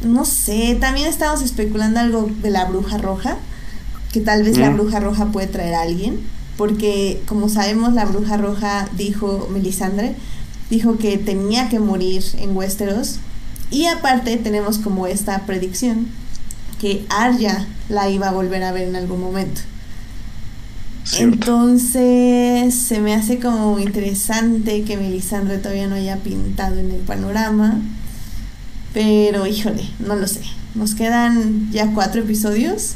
no 0.03 0.25
sé, 0.25 0.75
también 0.81 1.07
estamos 1.07 1.43
especulando 1.43 1.99
algo 1.99 2.27
de 2.41 2.49
la 2.49 2.65
bruja 2.65 2.97
roja, 2.97 3.37
que 4.11 4.19
tal 4.19 4.41
vez 4.41 4.57
la 4.57 4.71
mm. 4.71 4.77
bruja 4.77 4.99
roja 4.99 5.27
puede 5.27 5.45
traer 5.45 5.75
a 5.75 5.83
alguien, 5.83 6.21
porque 6.57 7.21
como 7.27 7.49
sabemos 7.49 7.93
la 7.93 8.05
bruja 8.05 8.37
roja 8.37 8.89
dijo 8.97 9.47
Melisandre, 9.53 10.15
dijo 10.71 10.97
que 10.97 11.19
tenía 11.19 11.69
que 11.69 11.79
morir 11.79 12.23
en 12.39 12.55
Westeros 12.55 13.19
y 13.69 13.85
aparte 13.85 14.37
tenemos 14.37 14.79
como 14.79 15.05
esta 15.05 15.45
predicción 15.45 16.07
que 16.79 17.05
Arya 17.09 17.67
la 17.89 18.09
iba 18.09 18.29
a 18.29 18.31
volver 18.31 18.63
a 18.63 18.71
ver 18.71 18.87
en 18.87 18.95
algún 18.95 19.21
momento. 19.21 19.61
Entonces 21.19 22.73
se 22.73 22.99
me 22.99 23.13
hace 23.13 23.39
como 23.39 23.77
interesante 23.79 24.83
que 24.83 24.97
Melisandre 24.97 25.57
todavía 25.57 25.87
no 25.87 25.95
haya 25.95 26.17
pintado 26.17 26.79
en 26.79 26.89
el 26.91 27.01
panorama. 27.01 27.81
Pero 28.93 29.45
híjole, 29.45 29.83
no 29.99 30.15
lo 30.15 30.27
sé. 30.27 30.41
Nos 30.73 30.95
quedan 30.95 31.69
ya 31.71 31.93
cuatro 31.93 32.21
episodios. 32.21 32.93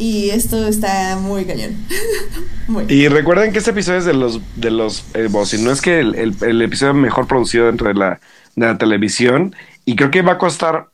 Y 0.00 0.30
esto 0.30 0.66
está 0.66 1.18
muy 1.20 1.44
cañón. 1.44 1.76
Y 2.88 3.08
recuerden 3.08 3.52
que 3.52 3.58
este 3.58 3.72
episodio 3.72 3.98
es 3.98 4.04
de 4.04 4.14
los, 4.14 4.40
de 4.54 4.70
los, 4.70 5.04
eh, 5.14 5.28
si 5.44 5.60
no 5.60 5.72
es 5.72 5.82
que 5.82 5.98
el, 5.98 6.62
episodio 6.62 6.94
mejor 6.94 7.26
producido 7.26 7.66
dentro 7.66 7.88
de 7.88 7.94
la, 7.94 8.20
de 8.54 8.66
la 8.66 8.78
televisión. 8.78 9.56
Y 9.84 9.96
creo 9.96 10.12
que 10.12 10.22
va 10.22 10.34
a 10.34 10.38
costar 10.38 10.90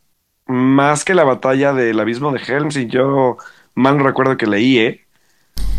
más 0.46 1.04
que 1.04 1.14
la 1.14 1.22
batalla 1.22 1.74
del 1.74 2.00
abismo 2.00 2.32
de 2.32 2.40
Helms. 2.40 2.76
Y 2.78 2.86
yo 2.86 3.36
mal 3.74 3.98
no 3.98 4.04
recuerdo 4.04 4.38
que 4.38 4.46
leí, 4.46 4.78
¿eh? 4.78 5.04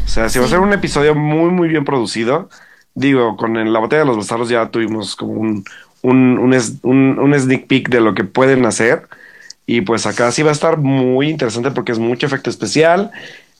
O 0.05 0.07
sea, 0.07 0.29
si 0.29 0.37
va 0.37 0.45
a 0.45 0.49
ser 0.49 0.59
un 0.59 0.71
episodio 0.71 1.15
muy, 1.15 1.49
muy 1.49 1.67
bien 1.67 1.83
producido. 1.83 2.49
Digo, 2.93 3.35
con 3.35 3.55
la 3.55 3.79
batalla 3.79 4.03
de 4.03 4.07
los 4.07 4.17
bastardos 4.17 4.49
ya 4.49 4.69
tuvimos 4.69 5.15
como 5.15 5.33
un, 5.33 5.65
un, 6.03 6.39
un, 6.83 7.19
un, 7.19 7.39
sneak 7.39 7.65
peek 7.65 7.89
de 7.89 8.01
lo 8.01 8.13
que 8.13 8.23
pueden 8.23 8.67
hacer. 8.67 9.07
Y 9.67 9.81
pues 9.83 10.07
acá 10.07 10.31
sí 10.33 10.43
va 10.43 10.51
a 10.51 10.53
estar 10.53 10.79
muy 10.79 11.29
interesante 11.29 11.71
porque 11.71 11.93
es 11.93 11.99
mucho 11.99 12.27
efecto 12.27 12.49
especial. 12.51 13.11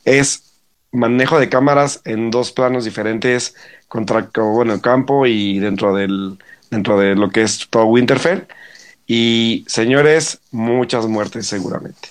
Es 0.05 0.45
manejo 0.91 1.39
de 1.39 1.49
cámaras 1.49 2.01
en 2.05 2.31
dos 2.31 2.53
planos 2.53 2.85
diferentes 2.85 3.55
contra 3.89 4.29
bueno, 4.35 4.73
el 4.75 4.81
campo 4.81 5.27
y 5.27 5.59
dentro 5.59 5.95
del 5.95 6.39
dentro 6.71 6.99
de 6.99 7.15
lo 7.15 7.29
que 7.31 7.43
es 7.43 7.67
todo 7.69 7.85
Winterfell. 7.87 8.47
Y 9.07 9.65
señores, 9.67 10.41
muchas 10.51 11.07
muertes 11.07 11.47
seguramente. 11.47 12.09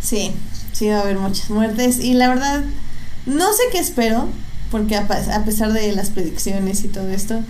Sí, 0.00 0.32
sí 0.72 0.88
va 0.88 0.98
a 0.98 1.00
haber 1.02 1.18
muchas 1.18 1.50
muertes. 1.50 2.00
Y 2.00 2.14
la 2.14 2.28
verdad, 2.28 2.64
no 3.26 3.52
sé 3.52 3.64
qué 3.72 3.78
espero, 3.78 4.28
porque 4.70 4.96
a, 4.96 5.02
a 5.06 5.44
pesar 5.44 5.72
de 5.72 5.92
las 5.92 6.10
predicciones 6.10 6.84
y 6.84 6.88
todo 6.88 7.08
esto, 7.10 7.42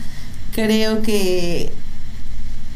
creo 0.53 1.03
que 1.03 1.73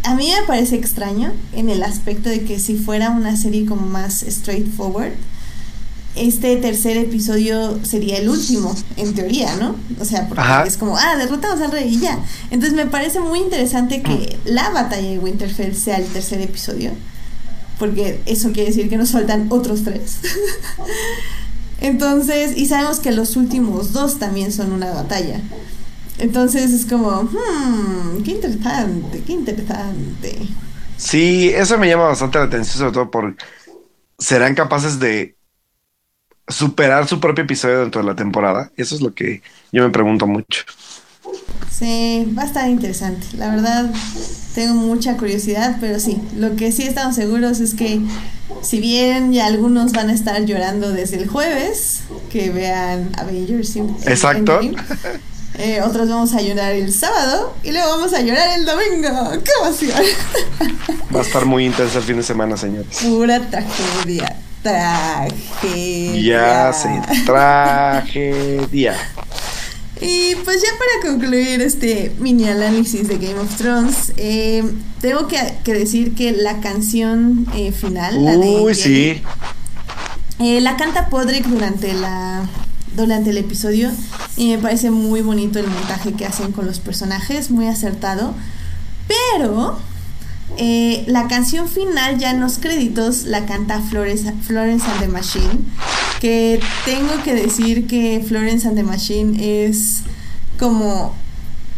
a 0.04 0.14
mí 0.14 0.30
me 0.38 0.46
parece 0.46 0.76
extraño 0.76 1.32
en 1.52 1.70
el 1.70 1.82
aspecto 1.82 2.28
de 2.28 2.44
que 2.44 2.58
si 2.58 2.76
fuera 2.76 3.10
una 3.10 3.36
serie 3.36 3.66
como 3.66 3.86
más 3.86 4.24
straightforward, 4.28 5.12
este 6.14 6.56
tercer 6.58 6.96
episodio 6.96 7.80
sería 7.84 8.18
el 8.18 8.28
último, 8.28 8.74
en 8.96 9.14
teoría, 9.14 9.56
¿no? 9.56 9.74
O 10.00 10.04
sea, 10.04 10.28
porque 10.28 10.42
es 10.66 10.76
como, 10.76 10.96
ah, 10.96 11.16
derrotamos 11.16 11.60
al 11.60 11.72
rey 11.72 11.94
y 11.94 12.00
ya. 12.00 12.18
Entonces 12.50 12.76
me 12.76 12.86
parece 12.86 13.18
muy 13.18 13.40
interesante 13.40 14.02
que 14.02 14.38
la 14.44 14.70
batalla 14.70 15.08
de 15.08 15.18
Winterfell 15.18 15.74
sea 15.74 15.96
el 15.96 16.06
tercer 16.06 16.40
episodio, 16.40 16.92
porque 17.78 18.20
eso 18.26 18.52
quiere 18.52 18.68
decir 18.68 18.88
que 18.88 18.96
nos 18.96 19.10
faltan 19.10 19.46
otros 19.50 19.82
tres. 19.82 20.18
Entonces, 21.80 22.56
y 22.56 22.66
sabemos 22.66 23.00
que 23.00 23.10
los 23.10 23.36
últimos 23.36 23.92
dos 23.92 24.18
también 24.18 24.52
son 24.52 24.72
una 24.72 24.92
batalla. 24.92 25.40
Entonces 26.18 26.72
es 26.72 26.86
como, 26.86 27.22
hmm, 27.22 28.22
qué 28.24 28.32
interesante, 28.32 29.22
qué 29.26 29.32
interesante. 29.32 30.38
Sí, 30.96 31.50
eso 31.50 31.76
me 31.78 31.88
llama 31.88 32.04
bastante 32.04 32.38
la 32.38 32.44
atención, 32.44 32.78
sobre 32.78 32.92
todo 32.92 33.10
por 33.10 33.36
serán 34.18 34.54
capaces 34.54 35.00
de 35.00 35.36
superar 36.46 37.08
su 37.08 37.20
propio 37.20 37.44
episodio 37.44 37.80
dentro 37.80 38.00
de 38.00 38.06
la 38.06 38.14
temporada. 38.14 38.70
Eso 38.76 38.94
es 38.94 39.00
lo 39.00 39.12
que 39.14 39.42
yo 39.72 39.82
me 39.82 39.90
pregunto 39.90 40.26
mucho. 40.26 40.64
Sí, 41.70 42.32
va 42.38 42.42
a 42.42 42.46
estar 42.46 42.68
interesante. 42.68 43.26
La 43.36 43.48
verdad, 43.48 43.90
tengo 44.54 44.74
mucha 44.74 45.16
curiosidad, 45.16 45.78
pero 45.80 45.98
sí, 45.98 46.20
lo 46.36 46.54
que 46.54 46.70
sí 46.70 46.84
estamos 46.84 47.16
seguros 47.16 47.58
es 47.60 47.74
que 47.74 48.00
si 48.62 48.78
bien 48.78 49.32
ya 49.32 49.46
algunos 49.46 49.92
van 49.92 50.10
a 50.10 50.12
estar 50.12 50.44
llorando 50.44 50.92
desde 50.92 51.16
el 51.16 51.28
jueves, 51.28 52.02
que 52.30 52.50
vean 52.50 53.10
Avengers. 53.18 53.76
Exacto. 54.06 54.60
Eh, 55.56 55.80
otros 55.82 56.08
vamos 56.08 56.34
a 56.34 56.40
llorar 56.40 56.72
el 56.72 56.92
sábado 56.92 57.54
y 57.62 57.70
luego 57.70 57.88
vamos 57.88 58.12
a 58.12 58.20
llorar 58.20 58.58
el 58.58 58.66
domingo. 58.66 59.30
¡Qué 59.44 59.50
emoción! 59.62 60.02
Va 61.14 61.20
a 61.20 61.22
estar 61.22 61.44
muy 61.44 61.66
intenso 61.66 61.98
el 61.98 62.04
fin 62.04 62.16
de 62.16 62.24
semana, 62.24 62.56
señores. 62.56 62.98
Pura 63.02 63.40
tragedia. 63.48 64.36
Tragedia. 64.62 66.20
Ya 66.20 66.72
sé, 66.72 67.00
tragedia. 67.24 68.96
Y 70.00 70.34
pues 70.44 70.60
ya 70.60 70.70
para 70.76 71.12
concluir 71.12 71.62
este 71.62 72.12
mini 72.18 72.48
análisis 72.48 73.06
de 73.06 73.16
Game 73.16 73.38
of 73.38 73.56
Thrones, 73.56 74.12
eh, 74.16 74.64
tengo 75.00 75.28
que, 75.28 75.72
decir 75.72 76.14
que 76.16 76.32
la 76.32 76.60
canción 76.60 77.46
eh, 77.54 77.70
final, 77.70 78.24
la 78.24 78.36
de 78.36 78.74
sí. 78.74 79.22
la 80.38 80.76
canta 80.76 81.08
Podrick 81.08 81.46
durante 81.46 81.94
la 81.94 82.48
durante 82.96 83.30
el 83.30 83.38
episodio 83.38 83.90
y 84.36 84.50
me 84.50 84.58
parece 84.58 84.90
muy 84.90 85.20
bonito 85.20 85.58
el 85.58 85.66
montaje 85.66 86.12
que 86.12 86.26
hacen 86.26 86.52
con 86.52 86.66
los 86.66 86.80
personajes, 86.80 87.50
muy 87.50 87.66
acertado. 87.66 88.34
Pero 89.06 89.78
eh, 90.56 91.04
la 91.06 91.26
canción 91.26 91.68
final 91.68 92.18
ya 92.18 92.30
en 92.30 92.40
los 92.40 92.58
créditos 92.58 93.24
la 93.24 93.44
canta 93.46 93.80
Florence, 93.80 94.32
Florence 94.42 94.86
and 94.86 95.00
the 95.00 95.08
Machine, 95.08 95.64
que 96.20 96.60
tengo 96.84 97.22
que 97.24 97.34
decir 97.34 97.86
que 97.86 98.24
Florence 98.26 98.66
and 98.66 98.76
the 98.76 98.82
Machine 98.82 99.66
es 99.66 100.02
como 100.58 101.14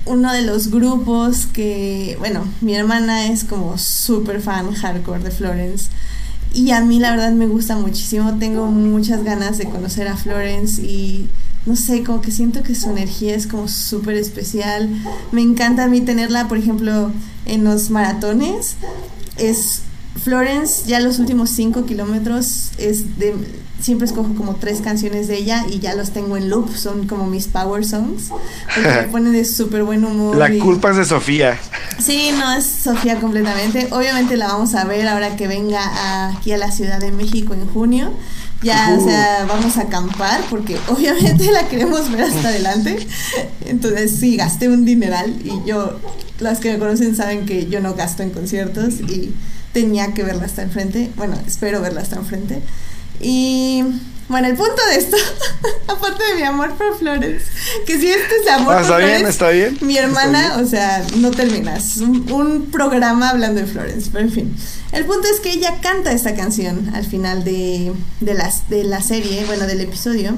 uno 0.04 0.32
de 0.32 0.42
los 0.42 0.70
grupos 0.70 1.46
que, 1.46 2.16
bueno, 2.18 2.46
mi 2.60 2.74
hermana 2.74 3.26
es 3.26 3.44
como 3.44 3.76
súper 3.78 4.40
fan 4.40 4.72
hardcore 4.72 5.22
de 5.22 5.30
Florence. 5.30 5.88
Y 6.56 6.70
a 6.70 6.80
mí 6.80 6.98
la 6.98 7.10
verdad 7.10 7.32
me 7.32 7.46
gusta 7.46 7.76
muchísimo, 7.76 8.38
tengo 8.38 8.64
muchas 8.64 9.22
ganas 9.22 9.58
de 9.58 9.66
conocer 9.66 10.08
a 10.08 10.16
Florence 10.16 10.80
y 10.80 11.28
no 11.66 11.76
sé, 11.76 12.02
como 12.02 12.22
que 12.22 12.30
siento 12.30 12.62
que 12.62 12.74
su 12.74 12.88
energía 12.88 13.34
es 13.34 13.46
como 13.46 13.68
súper 13.68 14.16
especial. 14.16 14.88
Me 15.32 15.42
encanta 15.42 15.84
a 15.84 15.88
mí 15.88 16.00
tenerla, 16.00 16.48
por 16.48 16.56
ejemplo, 16.56 17.12
en 17.44 17.62
los 17.62 17.90
maratones. 17.90 18.76
Es 19.36 19.82
Florence, 20.22 20.84
ya 20.86 21.00
los 21.00 21.18
últimos 21.18 21.50
cinco 21.50 21.84
kilómetros, 21.84 22.70
es 22.78 23.18
de, 23.18 23.34
siempre 23.80 24.06
escojo 24.06 24.34
como 24.34 24.56
tres 24.56 24.80
canciones 24.80 25.28
de 25.28 25.36
ella 25.36 25.64
y 25.68 25.78
ya 25.78 25.94
los 25.94 26.10
tengo 26.10 26.36
en 26.36 26.48
loop, 26.48 26.74
son 26.74 27.06
como 27.06 27.26
mis 27.26 27.46
power 27.46 27.84
songs, 27.84 28.30
porque 28.74 28.88
me 28.88 29.02
ponen 29.10 29.32
de 29.32 29.44
súper 29.44 29.84
buen 29.84 30.04
humor. 30.04 30.36
La 30.36 30.50
culpa 30.58 30.90
es 30.90 30.96
de 30.96 31.04
Sofía. 31.04 31.58
Sí, 31.98 32.30
no, 32.36 32.52
es 32.52 32.64
Sofía 32.64 33.20
completamente. 33.20 33.88
Obviamente 33.90 34.36
la 34.36 34.48
vamos 34.48 34.74
a 34.74 34.84
ver 34.84 35.06
ahora 35.06 35.36
que 35.36 35.46
venga 35.48 36.30
aquí 36.30 36.52
a 36.52 36.58
la 36.58 36.70
Ciudad 36.70 36.98
de 36.98 37.12
México 37.12 37.54
en 37.54 37.66
junio. 37.66 38.12
Ya, 38.62 38.96
o 38.98 39.04
sea, 39.04 39.44
vamos 39.46 39.76
a 39.76 39.82
acampar 39.82 40.40
porque 40.48 40.78
obviamente 40.88 41.50
la 41.52 41.68
queremos 41.68 42.10
ver 42.10 42.22
hasta 42.22 42.48
adelante. 42.48 43.06
Entonces, 43.66 44.16
sí, 44.18 44.36
gasté 44.36 44.68
un 44.68 44.84
dineral 44.86 45.36
y 45.44 45.68
yo, 45.68 46.00
las 46.40 46.58
que 46.58 46.72
me 46.72 46.78
conocen 46.78 47.14
saben 47.14 47.44
que 47.44 47.66
yo 47.66 47.80
no 47.80 47.94
gasto 47.94 48.22
en 48.22 48.30
conciertos 48.30 48.94
y 49.00 49.34
tenía 49.76 50.14
que 50.14 50.22
verla 50.22 50.46
hasta 50.46 50.62
enfrente. 50.62 51.10
Bueno, 51.16 51.38
espero 51.46 51.82
verla 51.82 52.00
hasta 52.00 52.16
enfrente. 52.16 52.62
Y 53.20 53.84
bueno, 54.26 54.48
el 54.48 54.56
punto 54.56 54.82
de 54.88 54.96
esto, 54.96 55.18
aparte 55.86 56.24
de 56.24 56.34
mi 56.36 56.44
amor 56.44 56.74
por 56.76 56.98
Flores, 56.98 57.42
que 57.84 58.00
si 58.00 58.08
este 58.08 58.36
es 58.42 58.50
amor 58.50 58.74
ah, 58.74 58.96
bien, 58.96 59.26
está 59.26 59.50
bien. 59.50 59.76
Mi 59.82 59.98
hermana, 59.98 60.56
o 60.62 60.64
sea, 60.64 61.04
no 61.16 61.30
terminas. 61.30 61.98
Un, 61.98 62.32
un, 62.32 62.70
programa 62.70 63.28
hablando 63.28 63.60
de 63.60 63.66
Flores, 63.66 64.08
pero 64.10 64.24
en 64.24 64.32
fin. 64.32 64.56
El 64.92 65.04
punto 65.04 65.28
es 65.28 65.40
que 65.40 65.50
ella 65.50 65.74
canta 65.82 66.10
esta 66.12 66.34
canción 66.34 66.90
al 66.94 67.04
final 67.04 67.44
de, 67.44 67.92
de, 68.20 68.32
las, 68.32 68.70
de 68.70 68.82
la 68.82 69.02
serie, 69.02 69.44
bueno, 69.44 69.66
del 69.66 69.82
episodio. 69.82 70.34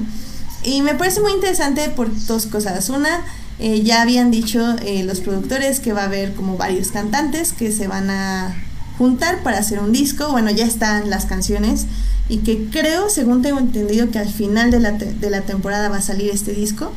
Y 0.63 0.81
me 0.81 0.95
parece 0.95 1.21
muy 1.21 1.31
interesante 1.31 1.87
por 1.87 2.09
dos 2.25 2.45
cosas. 2.45 2.89
Una, 2.89 3.21
eh, 3.59 3.83
ya 3.83 4.01
habían 4.01 4.31
dicho 4.31 4.75
eh, 4.85 5.03
los 5.05 5.21
productores 5.21 5.79
que 5.79 5.93
va 5.93 6.01
a 6.01 6.05
haber 6.07 6.33
como 6.33 6.57
varios 6.57 6.91
cantantes 6.91 7.53
que 7.53 7.71
se 7.71 7.87
van 7.87 8.09
a 8.09 8.53
juntar 8.99 9.41
para 9.43 9.57
hacer 9.57 9.79
un 9.79 9.93
disco. 9.93 10.29
Bueno, 10.29 10.51
ya 10.51 10.65
están 10.65 11.09
las 11.09 11.25
canciones 11.25 11.87
y 12.27 12.39
que 12.39 12.65
creo, 12.69 13.09
según 13.09 13.41
tengo 13.41 13.57
entendido, 13.57 14.11
que 14.11 14.19
al 14.19 14.29
final 14.29 14.69
de 14.69 14.81
la, 14.81 14.91
de 14.91 15.29
la 15.29 15.41
temporada 15.41 15.87
va 15.89 15.97
a 15.97 16.01
salir 16.01 16.29
este 16.29 16.51
disco 16.51 16.91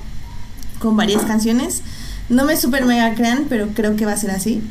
con 0.80 0.96
varias 0.96 1.22
canciones. 1.22 1.82
No 2.28 2.44
me 2.44 2.56
super 2.56 2.84
mega 2.84 3.14
crean, 3.14 3.46
pero 3.48 3.68
creo 3.68 3.94
que 3.94 4.04
va 4.04 4.12
a 4.12 4.16
ser 4.16 4.32
así. 4.32 4.62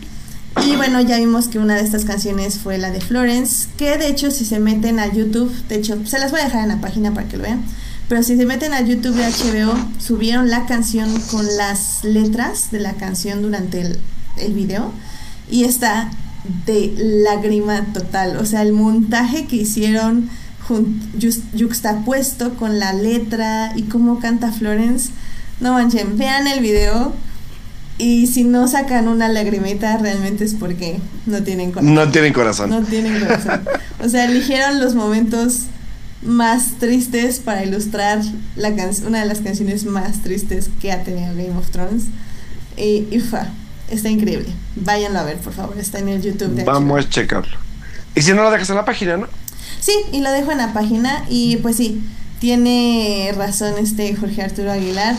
Y 0.65 0.75
bueno, 0.75 0.99
ya 0.99 1.17
vimos 1.17 1.47
que 1.47 1.57
una 1.57 1.75
de 1.75 1.81
estas 1.81 2.03
canciones 2.03 2.59
fue 2.59 2.77
la 2.77 2.91
de 2.91 2.99
Florence, 2.99 3.69
que 3.77 3.97
de 3.97 4.07
hecho 4.07 4.29
si 4.29 4.43
se 4.43 4.59
meten 4.59 4.99
a 4.99 5.07
YouTube, 5.07 5.53
de 5.69 5.75
hecho 5.75 6.05
se 6.05 6.19
las 6.19 6.31
voy 6.31 6.41
a 6.41 6.43
dejar 6.43 6.63
en 6.63 6.67
la 6.67 6.81
página 6.81 7.13
para 7.13 7.29
que 7.29 7.37
lo 7.37 7.43
vean, 7.43 7.63
pero 8.09 8.21
si 8.21 8.35
se 8.35 8.45
meten 8.45 8.73
a 8.73 8.81
YouTube 8.81 9.15
de 9.15 9.23
HBO, 9.23 9.73
subieron 9.97 10.49
la 10.49 10.65
canción 10.65 11.17
con 11.31 11.45
las 11.55 12.03
letras 12.03 12.69
de 12.71 12.81
la 12.81 12.95
canción 12.95 13.41
durante 13.41 13.79
el, 13.79 13.99
el 14.35 14.51
video 14.51 14.91
y 15.49 15.63
está 15.63 16.11
de 16.65 16.93
lágrima 16.97 17.93
total, 17.93 18.37
o 18.37 18.45
sea, 18.45 18.61
el 18.61 18.73
montaje 18.73 19.45
que 19.45 19.57
hicieron 19.57 20.29
juxtapuesto 21.57 22.55
con 22.55 22.79
la 22.79 22.93
letra 22.93 23.73
y 23.75 23.83
cómo 23.83 24.19
canta 24.19 24.51
Florence, 24.51 25.11
no 25.59 25.73
manchen, 25.73 26.17
vean 26.17 26.47
el 26.47 26.61
video 26.61 27.13
y 27.97 28.27
si 28.27 28.43
no 28.43 28.67
sacan 28.67 29.07
una 29.07 29.27
lagrimita, 29.27 29.97
realmente 29.97 30.43
es 30.43 30.55
porque 30.55 30.99
no 31.27 31.43
tienen 31.43 31.71
corazón. 31.71 31.93
No 31.93 32.09
tienen 32.09 32.33
corazón. 32.33 32.69
No 32.71 32.81
tienen 32.81 33.19
corazón. 33.19 33.61
O 34.03 34.09
sea, 34.09 34.25
eligieron 34.25 34.79
los 34.79 34.95
momentos 34.95 35.65
más 36.23 36.79
tristes 36.79 37.39
para 37.39 37.63
ilustrar 37.63 38.21
la 38.55 38.69
una 39.05 39.19
de 39.19 39.25
las 39.25 39.41
canciones 39.41 39.85
más 39.85 40.21
tristes 40.23 40.69
que 40.81 40.91
ha 40.91 41.03
tenido 41.03 41.27
Game 41.35 41.55
of 41.55 41.69
Thrones. 41.69 42.05
Y, 42.75 43.07
y 43.11 43.21
está 43.91 44.09
increíble. 44.09 44.47
Váyanlo 44.75 45.19
a 45.19 45.23
ver, 45.23 45.37
por 45.37 45.53
favor. 45.53 45.77
Está 45.77 45.99
en 45.99 46.09
el 46.09 46.21
YouTube 46.21 46.55
de 46.55 46.63
Vamos 46.63 47.05
a 47.05 47.09
checarlo. 47.09 47.57
Y 48.15 48.21
si 48.21 48.33
no 48.33 48.43
lo 48.43 48.51
dejas 48.51 48.69
en 48.69 48.75
la 48.75 48.85
página, 48.85 49.17
¿no? 49.17 49.27
Sí, 49.79 49.93
y 50.11 50.21
lo 50.21 50.31
dejo 50.31 50.51
en 50.51 50.57
la 50.57 50.73
página. 50.73 51.25
Y 51.29 51.57
pues 51.57 51.77
sí, 51.77 52.03
tiene 52.39 53.33
razón 53.37 53.75
este 53.77 54.15
Jorge 54.15 54.41
Arturo 54.41 54.71
Aguilar 54.71 55.15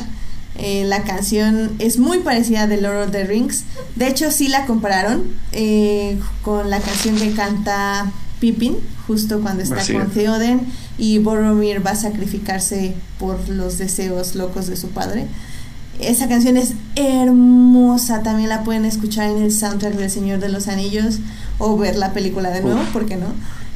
eh, 0.59 0.85
la 0.85 1.03
canción 1.05 1.73
es 1.79 1.99
muy 1.99 2.19
parecida 2.19 2.67
de 2.67 2.81
Lord 2.81 3.05
of 3.05 3.11
the 3.11 3.25
Rings. 3.25 3.65
De 3.97 4.09
hecho, 4.09 4.31
sí 4.31 4.49
la 4.49 4.67
compararon 4.67 5.25
eh, 5.53 6.19
con 6.43 6.69
la 6.69 6.81
canción 6.81 7.17
que 7.17 7.33
canta 7.33 8.13
Pippin, 8.39 8.77
justo 9.07 9.41
cuando 9.41 9.63
está 9.63 9.81
con 9.91 10.11
Theoden 10.11 10.61
y 10.99 11.19
Boromir 11.19 11.85
va 11.85 11.93
a 11.93 11.97
sacrificarse 11.97 12.95
por 13.19 13.49
los 13.49 13.79
deseos 13.79 14.35
locos 14.35 14.67
de 14.67 14.77
su 14.77 14.91
padre. 14.91 15.27
Esa 16.01 16.29
canción 16.29 16.57
es 16.57 16.75
hermosa, 16.97 18.23
también 18.23 18.49
la 18.49 18.65
pueden 18.65 18.85
escuchar 18.85 19.31
en 19.31 19.43
el 19.43 19.53
soundtrack 19.53 19.95
del 19.95 20.11
Señor 20.11 20.41
de 20.41 20.49
los 20.49 20.69
Anillos 20.69 21.19
o 21.59 21.77
ver 21.77 21.97
la 21.97 22.13
película 22.13 22.51
de 22.51 22.63
nuevo, 22.63 22.81
¿por 22.93 23.07
qué 23.07 23.17
no? 23.17 23.27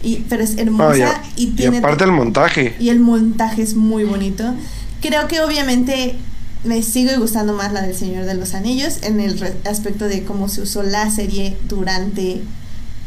Y, 0.03 0.25
pero 0.29 0.43
es 0.43 0.57
hermosa 0.59 1.21
y, 1.37 1.49
tiene... 1.49 1.77
Y 1.77 1.79
aparte 1.79 2.05
el 2.05 2.13
montaje. 2.13 2.75
Y 2.79 2.89
el 2.89 3.01
montaje 3.01 3.63
es 3.63 3.75
muy 3.75 4.05
bonito. 4.05 4.55
Creo 5.01 5.29
que 5.29 5.41
obviamente 5.41 6.17
me 6.65 6.83
sigue 6.83 7.17
gustando 7.17 7.53
más 7.53 7.73
la 7.73 7.83
del 7.83 7.95
Señor 7.95 8.25
de 8.25 8.35
los 8.35 8.55
Anillos 8.55 8.99
en 9.03 9.21
el 9.21 9.41
aspecto 9.65 10.07
de 10.07 10.25
cómo 10.25 10.49
se 10.49 10.63
usó 10.63 10.83
la 10.83 11.11
serie 11.11 11.57
durante 11.69 12.43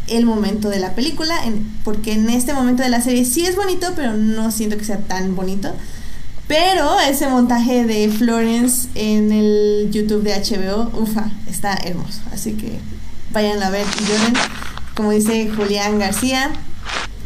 el 0.08 0.26
momento 0.26 0.70
de 0.70 0.80
la 0.80 0.96
película, 0.96 1.36
porque 1.84 2.14
en 2.14 2.30
este 2.30 2.54
momento 2.54 2.84
de 2.84 2.90
la 2.90 3.02
serie 3.02 3.26
sí 3.26 3.46
es 3.46 3.56
bonito, 3.56 3.88
pero 3.96 4.14
no 4.14 4.52
siento 4.52 4.78
que 4.78 4.86
sea 4.86 5.00
tan 5.00 5.36
bonito. 5.36 5.74
Pero 6.50 7.00
ese 7.00 7.28
montaje 7.28 7.86
de 7.86 8.10
Florence 8.10 8.90
en 8.96 9.32
el 9.32 9.90
YouTube 9.92 10.24
de 10.24 10.34
HBO, 10.34 10.90
ufa, 11.00 11.30
está 11.48 11.76
hermoso. 11.76 12.22
Así 12.34 12.54
que 12.54 12.80
vayan 13.32 13.62
a 13.62 13.70
ver 13.70 13.86
y 13.86 14.04
lloren. 14.04 14.34
Como 14.96 15.12
dice 15.12 15.50
Julián 15.56 16.00
García, 16.00 16.52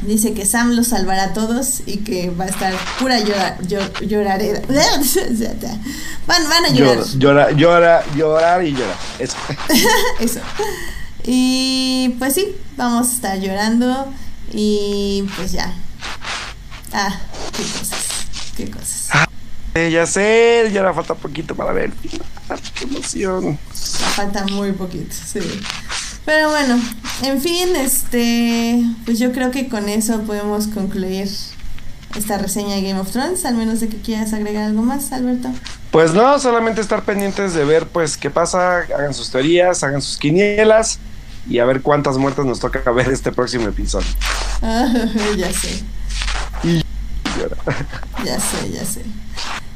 Dice 0.05 0.34
que 0.34 0.45
Sam 0.45 0.71
los 0.71 0.88
salvará 0.88 1.24
a 1.26 1.34
todos 1.34 1.82
y 1.86 1.97
que 1.99 2.30
va 2.30 2.43
a 2.43 2.47
estar 2.47 2.74
pura 2.99 3.19
llora, 3.19 3.57
llorarera. 4.01 4.61
Van, 6.28 6.49
van 6.49 6.65
a 6.65 6.69
llorar. 6.69 7.05
Llora, 7.17 7.51
llora, 7.51 8.03
llorar 8.15 8.65
y 8.65 8.71
llorar. 8.71 8.97
Eso. 9.19 9.38
Eso. 10.19 10.39
Y 11.24 12.15
pues 12.19 12.34
sí, 12.34 12.53
vamos 12.76 13.09
a 13.09 13.13
estar 13.13 13.39
llorando 13.39 14.13
y 14.51 15.26
pues 15.38 15.53
ya. 15.53 15.74
Ah, 16.91 17.17
qué 17.55 17.63
cosas. 17.63 17.99
Qué 18.57 18.69
cosas. 18.69 19.03
Ah, 19.76 19.88
ya 19.88 20.05
sé, 20.05 20.69
ya 20.71 20.84
le 20.84 20.93
falta 20.93 21.15
poquito 21.15 21.55
para 21.55 21.74
ver. 21.74 21.91
Qué 22.76 22.86
emoción. 22.86 23.57
Falta 24.15 24.45
muy 24.45 24.71
poquito, 24.74 25.13
sí. 25.13 25.39
Pero 26.26 26.49
bueno, 26.49 26.80
en 27.24 27.41
fin, 27.41 27.76
este, 27.76 28.84
pues 29.05 29.19
yo 29.19 29.32
creo 29.32 29.51
que 29.51 29.67
con 29.67 29.89
eso 29.89 30.21
podemos 30.21 30.67
concluir 30.67 31.28
esta 32.15 32.38
reseña 32.38 32.76
de 32.76 32.84
Game 32.84 32.99
of 32.99 33.11
Thrones, 33.11 33.45
al 33.45 33.55
menos 33.55 33.80
de 33.80 33.89
que 33.89 33.97
quieras 33.97 34.34
agregar 34.34 34.65
algo 34.65 34.84
más, 34.84 35.11
Alberto. 35.11 35.49
Pues 35.91 36.13
no, 36.13 36.39
solamente 36.39 36.80
estar 36.80 37.03
pendientes 37.03 37.53
de 37.53 37.65
ver 37.65 37.88
pues 37.88 38.17
qué 38.17 38.30
pasa, 38.30 38.80
hagan 38.80 39.13
sus 39.13 39.32
teorías, 39.32 39.84
hagan 39.84 40.01
sus 40.01 40.17
quinielas 40.17 40.99
y 41.49 41.59
a 41.59 41.65
ver 41.65 41.82
cuántas 41.82 42.17
muertes 42.17 42.45
nos 42.45 42.59
toca 42.59 42.89
ver 42.91 43.09
este 43.09 43.32
próximo 43.32 43.67
episodio. 43.67 44.07
ya 45.38 45.51
sé. 45.51 45.84
ya 48.24 48.39
sé, 48.39 48.71
ya 48.71 48.86
sé. 48.86 49.01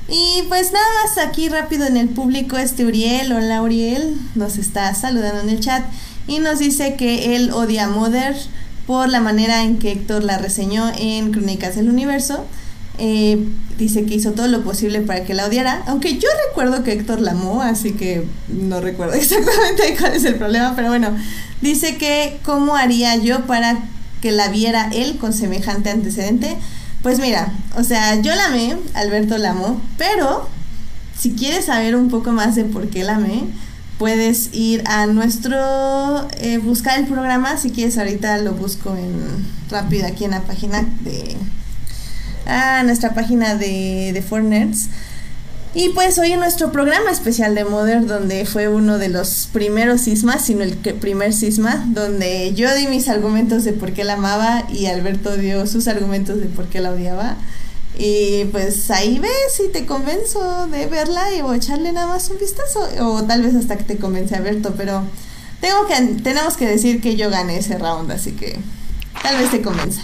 Y 0.10 0.44
pues 0.48 0.72
nada 0.72 0.86
más 1.04 1.18
aquí 1.18 1.50
rápido 1.50 1.86
en 1.86 1.98
el 1.98 2.08
público, 2.08 2.58
este 2.58 2.86
Uriel, 2.86 3.34
hola 3.34 3.62
Uriel, 3.62 4.16
nos 4.36 4.58
está 4.58 4.94
saludando 4.96 5.42
en 5.42 5.50
el 5.50 5.60
chat 5.60 5.84
y 6.28 6.40
nos 6.40 6.60
dice 6.60 6.96
que 6.96 7.36
él 7.36 7.52
odia 7.52 7.86
a 7.86 7.90
Mother 7.90 8.34
por 8.86 9.10
la 9.10 9.20
manera 9.20 9.64
en 9.64 9.80
que 9.80 9.92
Héctor 9.92 10.24
la 10.24 10.38
reseñó 10.38 10.90
en 10.98 11.34
Crónicas 11.34 11.76
del 11.76 11.90
Universo. 11.90 12.46
Eh, 13.00 13.50
dice 13.78 14.06
que 14.06 14.16
hizo 14.16 14.32
todo 14.32 14.48
lo 14.48 14.64
posible 14.64 15.02
para 15.02 15.26
que 15.26 15.34
la 15.34 15.46
odiara, 15.46 15.84
aunque 15.88 16.18
yo 16.18 16.30
recuerdo 16.48 16.84
que 16.84 16.94
Héctor 16.94 17.20
la 17.20 17.32
amó, 17.32 17.62
así 17.62 17.92
que 17.92 18.26
no 18.48 18.80
recuerdo 18.80 19.14
exactamente 19.16 19.98
cuál 20.00 20.14
es 20.14 20.24
el 20.24 20.36
problema, 20.36 20.74
pero 20.76 20.88
bueno, 20.88 21.16
dice 21.62 21.98
que 21.98 22.40
cómo 22.44 22.78
haría 22.78 23.18
yo 23.18 23.46
para 23.46 23.78
que 24.22 24.32
la 24.32 24.48
viera 24.48 24.90
él 24.94 25.18
con 25.18 25.34
semejante 25.34 25.90
antecedente. 25.90 26.58
Pues 27.08 27.22
mira, 27.22 27.54
o 27.78 27.86
sea, 27.86 28.16
yo 28.16 28.36
la 28.36 28.48
amé, 28.48 28.76
Alberto 28.94 29.38
la 29.38 29.52
amó, 29.52 29.80
pero 29.98 30.50
si 31.18 31.32
quieres 31.32 31.68
saber 31.68 31.96
un 31.96 32.10
poco 32.10 32.34
más 32.34 32.54
de 32.56 32.66
por 32.66 32.90
qué 32.90 33.06
la 33.06 33.16
amé, 33.16 33.46
puedes 33.98 34.50
ir 34.54 34.84
a 34.86 35.06
nuestro, 35.06 36.28
eh, 36.42 36.58
buscar 36.58 37.00
el 37.00 37.06
programa, 37.06 37.56
si 37.56 37.72
quieres 37.72 37.98
ahorita 37.98 38.40
lo 38.40 38.56
busco 38.56 38.94
en 38.98 39.48
rápido 39.70 40.06
aquí 40.06 40.26
en 40.26 40.32
la 40.32 40.42
página 40.42 40.86
de, 41.00 41.38
ah, 42.46 42.84
nuestra 42.84 43.14
página 43.14 43.56
de, 43.56 44.12
de 44.12 44.42
Nerds. 44.42 44.90
Y 45.74 45.90
pues 45.90 46.18
hoy 46.18 46.32
en 46.32 46.40
nuestro 46.40 46.72
programa 46.72 47.12
especial 47.12 47.54
de 47.54 47.66
Modern, 47.66 48.08
donde 48.08 48.46
fue 48.46 48.68
uno 48.68 48.98
de 48.98 49.10
los 49.10 49.50
primeros 49.52 50.02
sismas, 50.02 50.46
sino 50.46 50.64
el 50.64 50.76
primer 50.76 51.34
sisma, 51.34 51.84
donde 51.90 52.54
yo 52.56 52.74
di 52.74 52.88
mis 52.88 53.08
argumentos 53.10 53.64
de 53.64 53.74
por 53.74 53.94
qué 53.94 54.04
la 54.04 54.14
amaba 54.14 54.64
y 54.72 54.88
Alberto 54.88 55.38
dio 55.38 55.68
sus 55.68 55.88
argumentos 55.88 56.40
de 56.40 56.48
por 56.48 56.66
qué 56.66 56.82
la 56.82 56.92
odiaba. 56.92 57.38
Y 58.00 58.46
pues 58.46 58.90
ahí 58.92 59.20
ves 59.20 59.32
si 59.56 59.70
te 59.70 59.86
convenzo 59.86 60.68
de 60.68 60.86
verla 60.86 61.34
y 61.34 61.42
o 61.42 61.54
echarle 61.54 61.92
nada 61.92 62.08
más 62.08 62.30
un 62.30 62.38
vistazo. 62.38 62.88
O 63.02 63.24
tal 63.24 63.42
vez 63.42 63.56
hasta 63.56 63.78
que 63.78 63.84
te 63.84 63.98
convence 63.98 64.36
a 64.36 64.42
Berto, 64.42 64.74
pero 64.78 65.04
tengo 65.62 65.88
que, 65.88 66.22
tenemos 66.22 66.58
que 66.58 66.68
decir 66.68 67.02
que 67.02 67.16
yo 67.16 67.30
gané 67.30 67.58
ese 67.58 67.78
round, 67.78 68.12
así 68.12 68.32
que 68.32 68.60
tal 69.22 69.38
vez 69.38 69.52
te 69.52 69.62
convenza. 69.62 70.02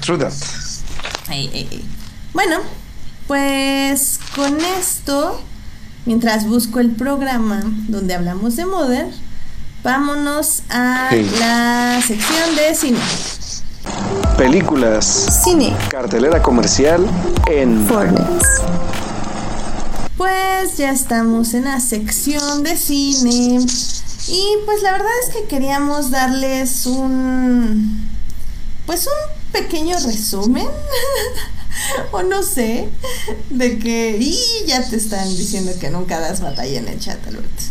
True 0.00 0.18
that. 0.18 0.32
Bueno, 2.32 2.60
pues 3.28 4.18
con 4.34 4.58
esto, 4.80 5.38
mientras 6.06 6.48
busco 6.48 6.80
el 6.80 6.92
programa 6.92 7.62
donde 7.86 8.14
hablamos 8.14 8.56
de 8.56 8.64
Modern, 8.64 9.10
vámonos 9.84 10.62
a 10.70 11.10
la 11.38 12.00
sección 12.04 12.56
de 12.56 12.74
cine. 12.74 12.98
Películas. 14.38 15.42
Cine. 15.44 15.76
Cartelera 15.90 16.42
comercial 16.42 17.06
en 17.50 17.86
Fortnite. 17.86 18.24
Pues 20.16 20.78
ya 20.78 20.90
estamos 20.90 21.52
en 21.52 21.66
la 21.66 21.80
sección 21.80 22.62
de 22.62 22.76
cine. 22.78 23.60
Y 24.26 24.44
pues 24.64 24.82
la 24.82 24.92
verdad 24.92 25.12
es 25.26 25.34
que 25.34 25.44
queríamos 25.44 26.10
darles 26.10 26.86
un. 26.86 28.08
Pues 28.86 29.06
un 29.06 29.52
pequeño 29.52 29.98
resumen. 29.98 30.66
o 32.12 32.22
no 32.22 32.42
sé. 32.42 32.88
De 33.50 33.78
que. 33.78 34.16
Y 34.20 34.38
ya 34.66 34.82
te 34.88 34.96
están 34.96 35.28
diciendo 35.36 35.72
que 35.80 35.90
nunca 35.90 36.20
das 36.20 36.40
batalla 36.40 36.78
en 36.78 36.88
el 36.88 36.98
chat, 36.98 37.26
Alberto. 37.26 37.62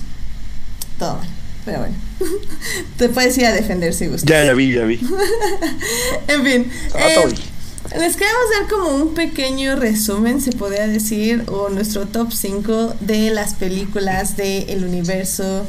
Todo 1.00 1.20
pero 1.68 1.80
bueno. 1.80 1.96
Te 2.98 3.10
puedes 3.10 3.38
ir 3.38 3.46
a 3.46 3.52
defender 3.52 3.94
si 3.94 4.08
gustas. 4.08 4.30
Ya, 4.30 4.46
ya 4.46 4.54
vi, 4.54 4.74
ya 4.74 4.86
vi. 4.86 4.96
en 6.28 6.44
fin. 6.44 6.72
Eh, 6.96 7.36
les 8.00 8.16
queremos 8.16 8.44
dar 8.58 8.70
como 8.70 8.96
un 8.96 9.14
pequeño 9.14 9.76
resumen, 9.76 10.42
se 10.42 10.54
podría 10.54 10.88
decir, 10.88 11.44
o 11.48 11.70
nuestro 11.70 12.08
top 12.08 12.32
5 12.32 12.96
de 13.02 13.32
las 13.32 13.54
películas 13.54 14.38
del 14.38 14.84
universo 14.84 15.66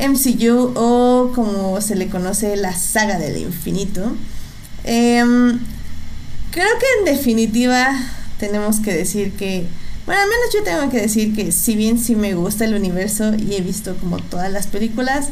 MCU 0.00 0.72
o 0.74 1.32
como 1.34 1.80
se 1.82 1.96
le 1.96 2.08
conoce 2.08 2.56
la 2.56 2.74
saga 2.74 3.18
del 3.18 3.36
infinito. 3.36 4.12
Em, 4.84 5.60
creo 6.52 6.68
que 6.78 6.86
en 7.00 7.16
definitiva 7.16 7.92
tenemos 8.38 8.78
que 8.78 8.94
decir 8.94 9.32
que, 9.32 9.66
bueno, 10.06 10.20
al 10.20 10.28
menos 10.28 10.54
yo 10.54 10.62
tengo 10.62 10.90
que 10.90 11.00
decir 11.00 11.34
que 11.34 11.50
si 11.50 11.74
bien 11.74 11.98
sí 11.98 12.14
me 12.14 12.34
gusta 12.34 12.64
el 12.64 12.74
universo 12.74 13.34
y 13.34 13.56
he 13.56 13.60
visto 13.60 13.96
como 13.96 14.18
todas 14.18 14.52
las 14.52 14.68
películas, 14.68 15.30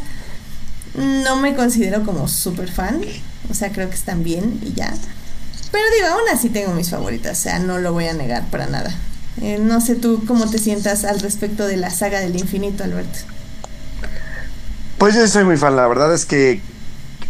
no 0.94 1.36
me 1.36 1.54
considero 1.54 2.04
como 2.04 2.26
súper 2.26 2.70
fan. 2.70 3.00
O 3.48 3.54
sea, 3.54 3.70
creo 3.70 3.88
que 3.88 3.94
están 3.94 4.24
bien 4.24 4.60
y 4.64 4.72
ya. 4.72 4.92
Pero 5.70 5.84
digo, 5.94 6.08
aún 6.08 6.28
así 6.32 6.48
tengo 6.48 6.72
mis 6.72 6.90
favoritas, 6.90 7.38
o 7.38 7.42
sea, 7.42 7.58
no 7.58 7.78
lo 7.78 7.92
voy 7.92 8.06
a 8.06 8.12
negar 8.12 8.48
para 8.50 8.66
nada. 8.66 8.92
Eh, 9.40 9.58
no 9.60 9.80
sé 9.80 9.94
tú 9.94 10.24
cómo 10.26 10.50
te 10.50 10.58
sientas 10.58 11.04
al 11.04 11.20
respecto 11.20 11.66
de 11.66 11.76
la 11.76 11.90
saga 11.90 12.20
del 12.20 12.36
infinito, 12.36 12.82
Alberto. 12.82 13.20
Pues 14.98 15.14
yo 15.14 15.26
soy 15.28 15.44
muy 15.44 15.56
fan, 15.56 15.76
la 15.76 15.86
verdad 15.86 16.12
es 16.12 16.26
que, 16.26 16.60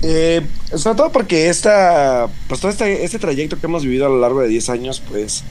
eh, 0.02 0.46
sobre 0.74 0.96
todo 0.96 1.12
porque 1.12 1.48
esta, 1.48 2.28
pues 2.48 2.60
todo 2.60 2.70
este, 2.70 3.04
este 3.04 3.18
trayecto 3.18 3.58
que 3.58 3.66
hemos 3.66 3.84
vivido 3.84 4.06
a 4.06 4.08
lo 4.08 4.18
largo 4.20 4.40
de 4.40 4.48
10 4.48 4.70
años, 4.70 5.02
pues 5.08 5.44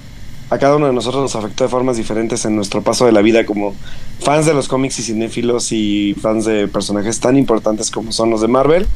a 0.50 0.58
cada 0.58 0.78
uno 0.78 0.88
de 0.88 0.94
nosotros 0.94 1.22
nos 1.22 1.36
afectó 1.36 1.64
de 1.64 1.70
formas 1.70 1.98
diferentes 1.98 2.44
en 2.46 2.56
nuestro 2.56 2.82
paso 2.82 3.06
de 3.06 3.12
la 3.12 3.22
vida 3.22 3.46
como 3.46 3.76
fans 4.20 4.46
de 4.46 4.54
los 4.54 4.68
cómics 4.68 4.98
y 5.00 5.04
cinéfilos 5.04 5.72
y 5.72 6.16
fans 6.20 6.46
de 6.46 6.68
personajes 6.68 7.20
tan 7.20 7.38
importantes 7.38 7.92
como 7.92 8.12
son 8.12 8.32
los 8.32 8.42
de 8.42 8.48
Marvel. 8.48 8.88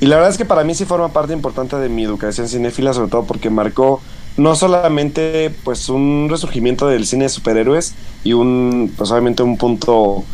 Y 0.00 0.06
la 0.06 0.16
verdad 0.16 0.30
es 0.30 0.38
que 0.38 0.44
para 0.44 0.62
mí 0.62 0.74
sí 0.74 0.84
forma 0.84 1.08
parte 1.08 1.32
importante 1.32 1.76
de 1.76 1.88
mi 1.88 2.04
educación 2.04 2.48
cinéfila, 2.48 2.92
sobre 2.92 3.10
todo 3.10 3.24
porque 3.24 3.50
marcó 3.50 4.00
no 4.36 4.54
solamente 4.54 5.50
pues 5.64 5.88
un 5.88 6.28
resurgimiento 6.30 6.86
del 6.86 7.06
cine 7.06 7.24
de 7.24 7.30
superhéroes 7.30 7.94
y 8.22 8.34
un 8.34 8.92
pues 8.96 9.10
obviamente 9.10 9.42
un 9.42 9.56
punto 9.56 10.24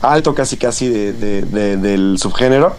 alto 0.00 0.34
casi 0.34 0.56
casi 0.56 0.88
de, 0.88 1.12
de, 1.12 1.76
del 1.76 2.18
subgénero, 2.18 2.76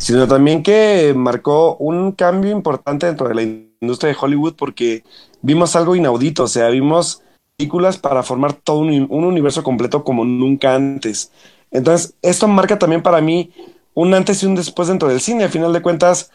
sino 0.00 0.26
también 0.26 0.62
que 0.62 1.12
marcó 1.14 1.76
un 1.76 2.12
cambio 2.12 2.50
importante 2.50 3.06
dentro 3.06 3.28
de 3.28 3.34
la 3.34 3.42
industria 3.42 4.12
de 4.12 4.18
Hollywood 4.18 4.54
porque 4.54 5.04
vimos 5.42 5.76
algo 5.76 5.94
inaudito, 5.94 6.44
o 6.44 6.48
sea, 6.48 6.68
vimos 6.68 7.22
películas 7.56 7.98
para 7.98 8.22
formar 8.22 8.54
todo 8.54 8.78
un, 8.78 9.06
un 9.10 9.24
universo 9.24 9.62
completo 9.62 10.02
como 10.02 10.24
nunca 10.24 10.74
antes. 10.74 11.30
Entonces, 11.70 12.14
esto 12.22 12.48
marca 12.48 12.78
también 12.78 13.02
para 13.02 13.20
mí 13.20 13.52
un 13.94 14.14
antes 14.14 14.42
y 14.42 14.46
un 14.46 14.54
después 14.54 14.88
dentro 14.88 15.08
del 15.08 15.20
cine, 15.20 15.44
a 15.44 15.48
final 15.50 15.72
de 15.72 15.82
cuentas, 15.82 16.30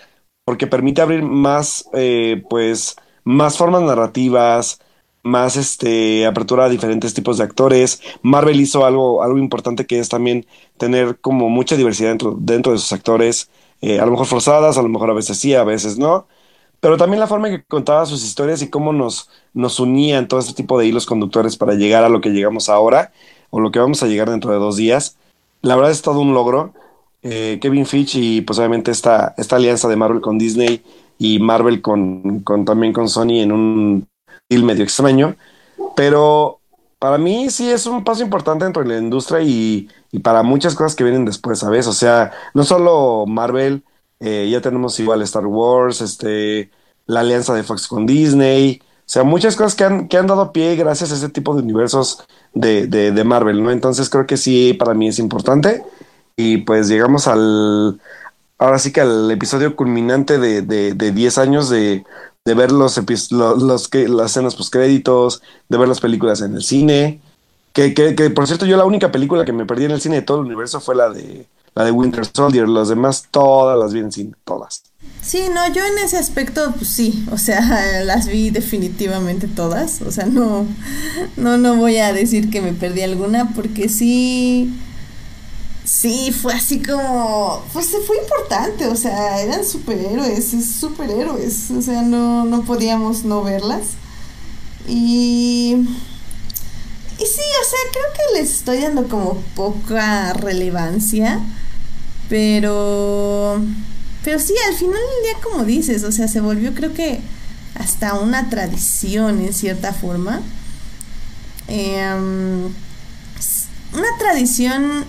porque 0.45 0.68
permite 0.68 1.01
abrir 1.01 1.24
más, 1.24 1.89
eh, 1.93 2.43
pues, 2.49 2.95
más 3.24 3.57
formas 3.57 3.82
narrativas, 3.82 4.80
más 5.24 5.57
este, 5.57 6.28
apertura 6.28 6.66
a 6.66 6.70
diferentes 6.70 7.16
tipos 7.16 7.38
de 7.39 7.45
actores. 7.45 8.01
Marvel 8.22 8.61
hizo 8.61 8.86
algo, 8.86 9.24
algo 9.24 9.39
importante 9.39 9.86
que 9.88 9.99
es 9.99 10.09
también 10.09 10.45
tener 10.78 11.20
como 11.20 11.49
mucha 11.49 11.76
diversidad 11.76 12.09
dentro, 12.09 12.38
dentro 12.39 12.72
de 12.72 12.78
sus 12.78 12.93
actores, 12.93 13.49
eh, 13.82 13.99
a 13.99 14.05
lo 14.05 14.11
mejor 14.11 14.26
forzadas, 14.26 14.78
a 14.78 14.82
lo 14.82 14.89
mejor 14.89 15.09
a 15.09 15.13
veces 15.13 15.38
sí, 15.38 15.53
a 15.53 15.63
veces 15.63 15.97
no. 15.97 16.28
Pero 16.80 16.97
también 16.97 17.19
la 17.19 17.28
forma 17.28 17.49
en 17.49 17.57
que 17.57 17.63
contaba 17.63 18.05
sus 18.05 18.23
historias 18.23 18.61
y 18.61 18.69
cómo 18.69 18.93
nos, 18.93 19.30
nos 19.53 19.80
unían 19.80 20.28
todo 20.28 20.39
este 20.39 20.53
tipo 20.53 20.78
de 20.78 20.86
hilos 20.86 21.05
conductores 21.05 21.57
para 21.57 21.73
llegar 21.73 22.03
a 22.03 22.09
lo 22.09 22.21
que 22.21 22.30
llegamos 22.30 22.69
ahora 22.69 23.11
o 23.49 23.59
lo 23.59 23.71
que 23.71 23.80
vamos 23.80 24.03
a 24.03 24.07
llegar 24.07 24.30
dentro 24.30 24.51
de 24.51 24.59
dos 24.59 24.76
días. 24.76 25.17
La 25.61 25.76
verdad 25.76 25.91
es 25.91 26.01
todo 26.01 26.19
un 26.19 26.34
logro. 26.34 26.73
Eh, 27.23 27.57
Kevin 27.59 27.88
Fitch 27.88 28.15
y 28.15 28.41
pues 28.41 28.59
obviamente 28.59 28.91
esta, 28.91 29.34
esta 29.38 29.55
alianza 29.55 29.88
de 29.88 29.95
Marvel 29.95 30.21
con 30.21 30.38
Disney 30.38 30.84
y 31.17 31.39
Marvel 31.39 31.82
con, 31.82 32.41
con 32.41 32.65
también 32.65 32.93
con 32.93 33.09
Sony 33.09 33.39
en 33.39 33.51
un 33.51 34.07
deal 34.47 34.63
medio 34.63 34.84
extraño. 34.84 35.36
Pero 35.95 36.59
para 36.99 37.17
mí 37.17 37.49
sí 37.49 37.69
es 37.69 37.85
un 37.85 38.03
paso 38.03 38.23
importante 38.23 38.65
dentro 38.65 38.83
de 38.83 38.89
la 38.89 38.97
industria 38.97 39.41
y, 39.41 39.89
y 40.11 40.19
para 40.19 40.43
muchas 40.43 40.75
cosas 40.75 40.95
que 40.95 41.03
vienen 41.03 41.25
después, 41.25 41.59
¿sabes? 41.59 41.87
O 41.87 41.93
sea, 41.93 42.31
no 42.53 42.63
solo 42.63 43.25
Marvel, 43.27 43.83
eh, 44.19 44.49
ya 44.49 44.61
tenemos 44.61 44.99
igual 44.99 45.21
Star 45.23 45.45
Wars, 45.45 46.01
este, 46.01 46.71
la 47.05 47.21
alianza 47.21 47.53
de 47.53 47.63
Fox 47.63 47.87
con 47.87 48.05
Disney, 48.05 48.81
o 48.81 49.03
sea, 49.07 49.23
muchas 49.23 49.55
cosas 49.55 49.75
que 49.75 49.83
han, 49.83 50.07
que 50.07 50.17
han 50.17 50.27
dado 50.27 50.51
pie 50.51 50.75
gracias 50.75 51.11
a 51.11 51.15
ese 51.15 51.29
tipo 51.29 51.53
de 51.55 51.61
universos 51.61 52.23
de, 52.53 52.87
de, 52.87 53.11
de 53.11 53.23
Marvel, 53.23 53.61
¿no? 53.63 53.71
Entonces 53.71 54.09
creo 54.09 54.25
que 54.25 54.37
sí, 54.37 54.73
para 54.73 54.93
mí 54.95 55.07
es 55.07 55.19
importante. 55.19 55.83
Y 56.37 56.57
pues 56.59 56.87
llegamos 56.89 57.27
al, 57.27 58.01
ahora 58.57 58.79
sí 58.79 58.91
que 58.93 59.01
al 59.01 59.29
episodio 59.31 59.75
culminante 59.75 60.37
de, 60.39 60.61
de, 60.61 60.93
de 60.93 61.11
10 61.11 61.37
años 61.37 61.69
de, 61.69 62.03
de 62.45 62.53
ver 62.53 62.71
los, 62.71 63.01
los, 63.31 63.61
los 63.63 63.87
que, 63.87 64.07
las 64.07 64.31
escenas 64.31 64.55
post 64.55 64.71
créditos, 64.71 65.41
de 65.67 65.77
ver 65.77 65.87
las 65.87 65.99
películas 65.99 66.41
en 66.41 66.55
el 66.55 66.63
cine. 66.63 67.19
Que, 67.73 67.93
que, 67.93 68.29
por 68.29 68.47
cierto, 68.47 68.65
yo 68.65 68.77
la 68.77 68.85
única 68.85 69.11
película 69.11 69.43
que 69.43 69.51
me 69.51 69.65
perdí 69.65 69.85
en 69.85 69.91
el 69.91 69.99
cine 69.99 70.17
de 70.17 70.21
todo 70.21 70.39
el 70.39 70.45
universo 70.45 70.79
fue 70.79 70.95
la 70.95 71.09
de 71.09 71.47
la 71.73 71.83
de 71.83 71.91
Winter 71.91 72.23
Soldier. 72.25 72.69
Los 72.69 72.87
demás 72.87 73.25
todas 73.31 73.77
las 73.77 73.93
vi 73.93 73.99
en 73.99 74.11
cine, 74.11 74.31
todas. 74.45 74.83
Sí, 75.21 75.45
no, 75.53 75.67
yo 75.73 75.83
en 75.83 75.97
ese 75.97 76.17
aspecto, 76.17 76.71
pues 76.77 76.87
sí, 76.87 77.25
o 77.31 77.37
sea, 77.37 78.03
las 78.05 78.27
vi 78.27 78.51
definitivamente 78.51 79.47
todas. 79.47 80.01
O 80.03 80.11
sea, 80.11 80.27
no, 80.27 80.67
no, 81.35 81.57
no 81.57 81.75
voy 81.75 81.97
a 81.97 82.13
decir 82.13 82.51
que 82.51 82.61
me 82.61 82.73
perdí 82.73 83.01
alguna, 83.01 83.51
porque 83.55 83.89
sí 83.89 84.71
Sí, 85.86 86.31
fue 86.31 86.53
así 86.53 86.81
como, 86.81 87.63
pues 87.71 87.91
fue 88.07 88.17
importante, 88.17 88.88
o 88.88 88.95
sea, 88.95 89.39
eran 89.41 89.63
superhéroes, 89.63 90.53
es 90.55 90.75
superhéroes, 90.77 91.69
o 91.69 91.81
sea, 91.81 92.01
no, 92.01 92.43
no 92.45 92.63
podíamos 92.63 93.23
no 93.23 93.43
verlas. 93.43 93.89
Y, 94.88 95.75
y 97.19 97.25
sí, 97.25 97.41
o 97.41 97.65
sea, 97.69 97.79
creo 97.91 98.05
que 98.15 98.39
les 98.39 98.51
estoy 98.51 98.79
dando 98.79 99.07
como 99.07 99.36
poca 99.55 100.33
relevancia, 100.33 101.39
pero, 102.29 103.61
pero 104.23 104.39
sí, 104.39 104.55
al 104.67 104.75
final 104.75 104.93
del 104.93 105.23
día, 105.23 105.43
como 105.43 105.65
dices, 105.65 106.03
o 106.03 106.11
sea, 106.11 106.27
se 106.27 106.41
volvió 106.41 106.73
creo 106.73 106.93
que 106.95 107.21
hasta 107.75 108.15
una 108.15 108.49
tradición 108.49 109.39
en 109.39 109.53
cierta 109.53 109.93
forma. 109.93 110.41
Eh, 111.67 112.69
una 113.93 114.17
tradición 114.19 115.05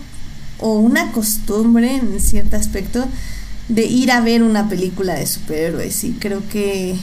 o 0.58 0.78
una 0.78 1.12
costumbre 1.12 1.96
en 1.96 2.20
cierto 2.20 2.56
aspecto 2.56 3.06
de 3.68 3.84
ir 3.84 4.12
a 4.12 4.20
ver 4.20 4.42
una 4.42 4.68
película 4.68 5.14
de 5.14 5.26
superhéroes. 5.26 6.04
Y 6.04 6.12
creo 6.12 6.42
que 6.48 6.96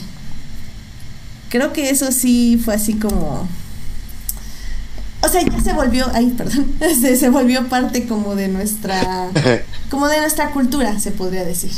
creo 1.54 1.72
que 1.72 1.90
eso 1.90 2.10
sí 2.10 2.60
fue 2.62 2.74
así 2.74 2.94
como 2.94 3.46
o 5.20 5.28
sea 5.28 5.40
ya 5.40 5.60
se 5.60 5.72
volvió 5.72 6.10
ay 6.12 6.34
perdón 6.36 6.66
se, 7.00 7.16
se 7.16 7.28
volvió 7.28 7.68
parte 7.68 8.08
como 8.08 8.34
de 8.34 8.48
nuestra 8.48 9.30
como 9.88 10.08
de 10.08 10.18
nuestra 10.18 10.50
cultura 10.50 10.98
se 10.98 11.12
podría 11.12 11.44
decir. 11.44 11.70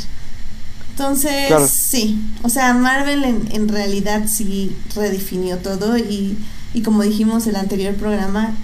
Entonces 0.89 1.53
sí 1.69 2.19
o 2.41 2.49
sea 2.49 2.73
Marvel 2.73 3.23
en, 3.23 3.49
en 3.51 3.67
realidad 3.67 4.23
sí 4.27 4.75
redefinió 4.95 5.57
todo 5.59 5.95
y, 5.95 6.35
y 6.73 6.81
como 6.81 7.03
dijimos 7.03 7.43
en 7.43 7.51
el 7.51 7.57
anterior 7.57 7.93
programa 7.93 8.55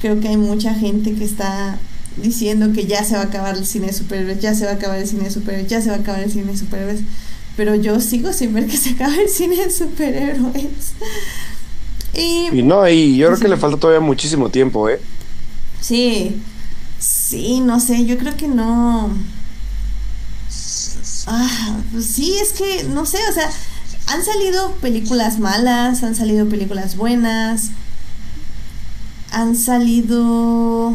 creo 0.00 0.20
que 0.20 0.28
hay 0.28 0.36
mucha 0.36 0.74
gente 0.74 1.14
que 1.14 1.24
está 1.24 1.76
diciendo 2.16 2.72
que 2.72 2.86
ya 2.86 3.04
se 3.04 3.14
va 3.14 3.22
a 3.22 3.24
acabar 3.24 3.56
el 3.56 3.66
cine 3.66 3.88
de 3.88 3.92
superhéroes, 3.92 4.40
ya 4.40 4.54
se 4.54 4.64
va 4.64 4.72
a 4.72 4.74
acabar 4.74 4.98
el 4.98 5.06
cine 5.06 5.24
de 5.24 5.30
superhéroes, 5.30 5.70
ya 5.70 5.80
se 5.80 5.88
va 5.90 5.96
a 5.96 5.98
acabar 5.98 6.22
el 6.22 6.30
cine 6.30 6.52
de 6.52 6.58
superhéroes. 6.58 7.00
Pero 7.56 7.74
yo 7.74 8.00
sigo 8.00 8.32
sin 8.32 8.54
ver 8.54 8.66
que 8.66 8.76
se 8.76 8.90
acabe 8.90 9.22
el 9.22 9.28
cine 9.28 9.56
de 9.56 9.70
superhéroes. 9.70 10.92
Y, 12.14 12.62
no, 12.62 12.86
y 12.88 13.16
yo 13.16 13.28
creo 13.28 13.38
que 13.38 13.48
le 13.48 13.56
falta 13.56 13.78
todavía 13.78 14.00
muchísimo 14.00 14.50
tiempo, 14.50 14.88
¿eh? 14.88 15.00
Sí, 15.80 16.42
sí, 16.98 17.60
no 17.60 17.80
sé, 17.80 18.04
yo 18.04 18.18
creo 18.18 18.36
que 18.36 18.48
no. 18.48 19.10
Ah, 21.26 21.76
pues 21.92 22.06
sí, 22.06 22.36
es 22.40 22.52
que, 22.52 22.84
no 22.84 23.06
sé, 23.06 23.18
o 23.30 23.32
sea, 23.32 23.50
han 24.08 24.24
salido 24.24 24.72
películas 24.80 25.38
malas, 25.38 26.02
han 26.02 26.14
salido 26.14 26.48
películas 26.48 26.96
buenas, 26.96 27.70
han 29.30 29.56
salido 29.56 30.94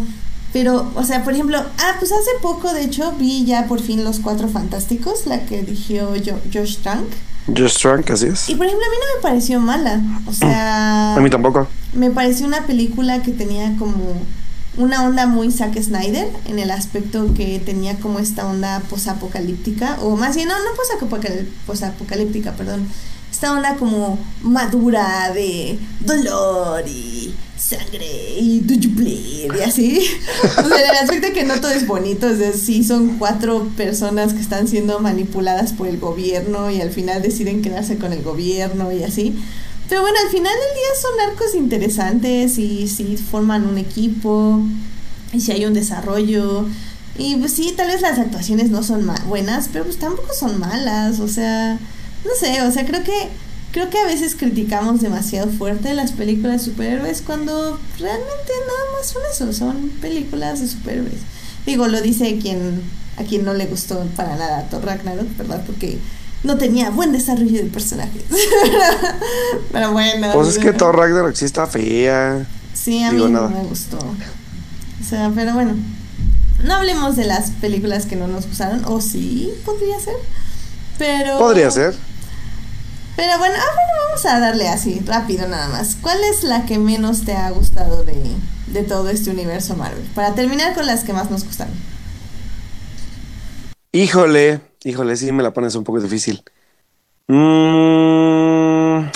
pero, 0.53 0.91
o 0.95 1.03
sea, 1.03 1.23
por 1.23 1.33
ejemplo, 1.33 1.57
ah, 1.57 1.95
pues 1.99 2.11
hace 2.11 2.31
poco, 2.41 2.73
de 2.73 2.83
hecho, 2.83 3.11
vi 3.19 3.45
ya 3.45 3.65
por 3.67 3.81
fin 3.81 4.03
Los 4.03 4.19
Cuatro 4.19 4.47
Fantásticos, 4.47 5.25
la 5.25 5.45
que 5.45 5.61
dirigió 5.61 6.13
Josh 6.53 6.77
Trank. 6.77 7.07
Josh 7.55 7.77
Trank, 7.77 8.09
así 8.11 8.27
es. 8.27 8.49
Y 8.49 8.55
por 8.55 8.65
ejemplo, 8.65 8.85
a 8.85 8.89
mí 8.89 8.97
no 8.99 9.15
me 9.15 9.21
pareció 9.21 9.59
mala. 9.59 10.01
O 10.25 10.33
sea. 10.33 11.15
A 11.17 11.19
mí 11.19 11.29
tampoco. 11.29 11.67
Me 11.93 12.11
pareció 12.11 12.45
una 12.45 12.65
película 12.65 13.21
que 13.21 13.31
tenía 13.31 13.75
como 13.77 14.15
una 14.77 15.03
onda 15.03 15.25
muy 15.25 15.51
Zack 15.51 15.81
Snyder 15.81 16.29
en 16.45 16.59
el 16.59 16.71
aspecto 16.71 17.33
que 17.33 17.59
tenía 17.59 17.95
como 17.97 18.19
esta 18.19 18.45
onda 18.45 18.81
posapocalíptica, 18.89 19.97
o 20.01 20.15
más 20.15 20.35
bien, 20.35 20.47
no, 20.47 20.55
no 20.55 20.69
posapocalíptica, 21.65 22.53
perdón. 22.53 22.87
Esta 23.31 23.51
onda 23.51 23.75
como 23.75 24.19
madura 24.41 25.31
de 25.33 25.77
dolor 25.99 26.83
y 26.87 27.35
sangre 27.57 28.39
y 28.39 28.59
do 28.59 28.75
you 28.75 28.89
bleed 28.91 29.51
y 29.57 29.61
así. 29.61 30.01
o 30.43 30.67
sea, 30.67 30.77
el 30.77 30.97
aspecto 30.97 31.33
que 31.33 31.43
no 31.43 31.59
todo 31.59 31.71
es 31.71 31.87
bonito, 31.87 32.29
es 32.29 32.39
decir, 32.39 32.61
sí 32.61 32.83
son 32.83 33.17
cuatro 33.17 33.69
personas 33.75 34.33
que 34.33 34.41
están 34.41 34.67
siendo 34.67 34.99
manipuladas 34.99 35.73
por 35.73 35.87
el 35.87 35.99
gobierno 35.99 36.69
y 36.71 36.81
al 36.81 36.91
final 36.91 37.21
deciden 37.21 37.61
quedarse 37.61 37.97
con 37.97 38.13
el 38.13 38.23
gobierno 38.23 38.91
y 38.91 39.03
así. 39.03 39.35
Pero 39.89 40.01
bueno, 40.01 40.17
al 40.23 40.29
final 40.29 40.53
del 40.53 40.75
día 40.75 41.01
son 41.01 41.31
arcos 41.31 41.55
interesantes 41.55 42.57
y 42.57 42.87
sí 42.87 43.17
forman 43.17 43.65
un 43.65 43.77
equipo 43.77 44.61
y 45.31 45.41
si 45.41 45.51
hay 45.51 45.65
un 45.65 45.73
desarrollo. 45.73 46.65
Y 47.17 47.35
pues 47.37 47.53
sí, 47.53 47.73
tal 47.75 47.87
vez 47.87 48.01
las 48.01 48.19
actuaciones 48.19 48.69
no 48.69 48.83
son 48.83 49.09
buenas, 49.27 49.69
pero 49.71 49.85
pues 49.85 49.97
tampoco 49.97 50.33
son 50.33 50.59
malas, 50.59 51.19
o 51.19 51.27
sea, 51.27 51.79
no 52.25 52.31
sé, 52.39 52.61
o 52.61 52.71
sea, 52.71 52.85
creo 52.85 53.03
que 53.03 53.29
creo 53.77 53.91
que 53.91 53.99
a 53.99 54.05
veces 54.05 54.35
criticamos 54.35 55.01
demasiado 55.01 55.51
fuerte 55.51 55.93
las 55.93 56.11
películas 56.11 56.65
de 56.65 56.71
superhéroes 56.71 57.21
cuando 57.21 57.79
realmente 57.99 58.51
nada 58.65 58.97
más 58.97 59.05
son 59.05 59.21
eso, 59.31 59.53
son 59.53 59.89
películas 60.01 60.61
de 60.61 60.67
superhéroes. 60.67 61.19
Digo, 61.63 61.87
lo 61.87 62.01
dice 62.01 62.39
quien 62.39 62.81
a 63.17 63.23
quien 63.23 63.45
no 63.45 63.53
le 63.53 63.67
gustó 63.67 64.03
para 64.15 64.35
nada 64.35 64.67
Thor 64.71 64.83
Ragnarok, 64.83 65.27
¿verdad? 65.37 65.61
Porque 65.63 65.99
no 66.41 66.57
tenía 66.57 66.89
buen 66.89 67.11
desarrollo 67.11 67.63
de 67.63 67.69
personajes. 67.69 68.23
Pero 69.71 69.91
bueno. 69.91 70.31
Pues 70.33 70.47
es 70.47 70.57
que 70.57 70.73
Thor 70.73 70.97
Ragnarok 70.97 71.35
sí 71.35 71.45
está 71.45 71.67
fea. 71.67 72.47
Sí, 72.73 73.03
a 73.03 73.11
mí 73.11 73.23
no 73.29 73.47
me 73.47 73.61
gustó. 73.61 73.99
O 73.99 75.07
sea, 75.07 75.31
pero 75.33 75.53
bueno. 75.53 75.75
No 76.63 76.73
hablemos 76.73 77.15
de 77.15 77.25
las 77.25 77.51
películas 77.51 78.07
que 78.07 78.15
no 78.15 78.27
nos 78.27 78.47
gustaron. 78.47 78.83
O 78.85 79.01
sí, 79.01 79.53
podría 79.65 79.99
ser. 79.99 80.15
Pero. 80.97 81.37
Podría 81.37 81.69
ser. 81.69 81.95
Pero 83.17 83.39
bueno, 83.39 83.55
vamos 83.55 84.25
a 84.27 84.39
darle 84.39 84.69
así, 84.69 85.01
rápido 85.03 85.47
nada 85.47 85.67
más. 85.69 85.97
¿Cuál 85.99 86.19
es 86.23 86.43
la 86.43 86.67
que 86.67 86.77
menos 86.77 87.25
te 87.25 87.33
ha 87.33 87.49
gustado 87.49 88.03
de, 88.03 88.15
de 88.67 88.83
todo 88.83 89.09
este 89.09 89.31
universo 89.31 89.75
Marvel? 89.75 90.07
Para 90.13 90.35
terminar 90.35 90.75
con 90.75 90.85
las 90.85 91.03
que 91.03 91.13
más 91.13 91.31
nos 91.31 91.43
gustaron. 91.43 91.73
Híjole, 93.91 94.61
híjole, 94.83 95.17
sí 95.17 95.31
me 95.31 95.41
la 95.41 95.51
pones 95.51 95.73
un 95.73 95.83
poco 95.83 95.99
difícil. 95.99 96.43
Mm, 97.27 99.09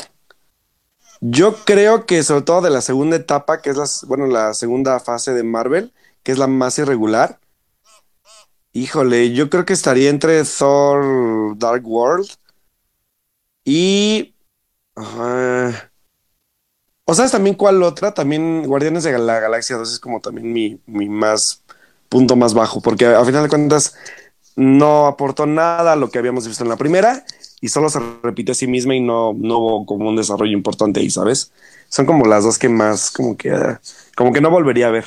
yo 1.22 1.64
creo 1.64 2.08
que 2.08 2.24
sobre 2.24 2.42
todo 2.42 2.62
de 2.62 2.72
la 2.72 2.82
segunda 2.82 3.18
etapa, 3.18 3.62
que 3.62 3.70
es 3.70 3.78
la, 3.78 3.86
bueno, 4.08 4.26
la 4.26 4.56
segunda 4.56 5.00
fase 5.00 5.34
de 5.34 5.44
Marvel, 5.44 5.94
que 6.24 6.32
es 6.32 6.40
la 6.40 6.48
más 6.48 6.80
irregular. 6.80 7.40
Híjole, 8.74 9.32
yo 9.34 9.52
creo 9.52 9.64
que 9.66 9.74
estaría 9.74 10.10
entre 10.10 10.44
Thor 10.44 11.56
Dark 11.60 11.86
World 11.86 12.41
y... 13.66 14.36
o 17.06 17.14
sabes 17.14 17.32
también 17.32 17.56
cuál 17.56 17.84
otra, 17.84 18.14
también 18.14 18.64
Guardianes 18.66 19.04
de 19.04 19.18
la 19.18 19.40
Galaxia 19.40 19.78
2 19.78 19.94
es 19.94 20.00
como 20.00 20.20
también 20.22 20.52
mi, 20.52 20.80
mi 20.86 21.10
más 21.10 21.64
punto 22.10 22.36
más 22.36 22.54
bajo, 22.54 22.82
porque 22.82 23.06
a 23.06 23.24
final 23.26 23.44
de 23.44 23.50
cuentas 23.50 23.96
no 24.56 25.08
aportó 25.08 25.46
nada 25.46 25.94
a 25.94 25.96
lo 25.96 26.10
que 26.10 26.20
habíamos 26.20 26.48
visto 26.48 26.64
en 26.64 26.70
la 26.70 26.76
primera 26.78 27.26
y 27.62 27.70
solo 27.70 27.90
se 27.90 28.00
repite 28.24 28.52
a 28.52 28.56
sí 28.56 28.68
misma 28.68 28.96
y 28.96 29.02
no, 29.02 29.34
no 29.34 29.60
hubo 29.60 29.86
como 29.86 30.10
un 30.10 30.16
desarrollo 30.16 30.52
importante 30.54 31.00
ahí, 31.00 31.10
¿sabes? 31.10 31.52
Son 31.90 32.06
como 32.06 32.26
las 32.26 32.44
dos 32.44 32.58
que 32.58 32.70
más, 32.70 33.12
como 33.12 33.38
que, 33.38 33.54
como 34.16 34.34
que 34.34 34.42
no 34.42 34.50
volvería 34.50 34.88
a 34.88 34.92
ver. 34.92 35.06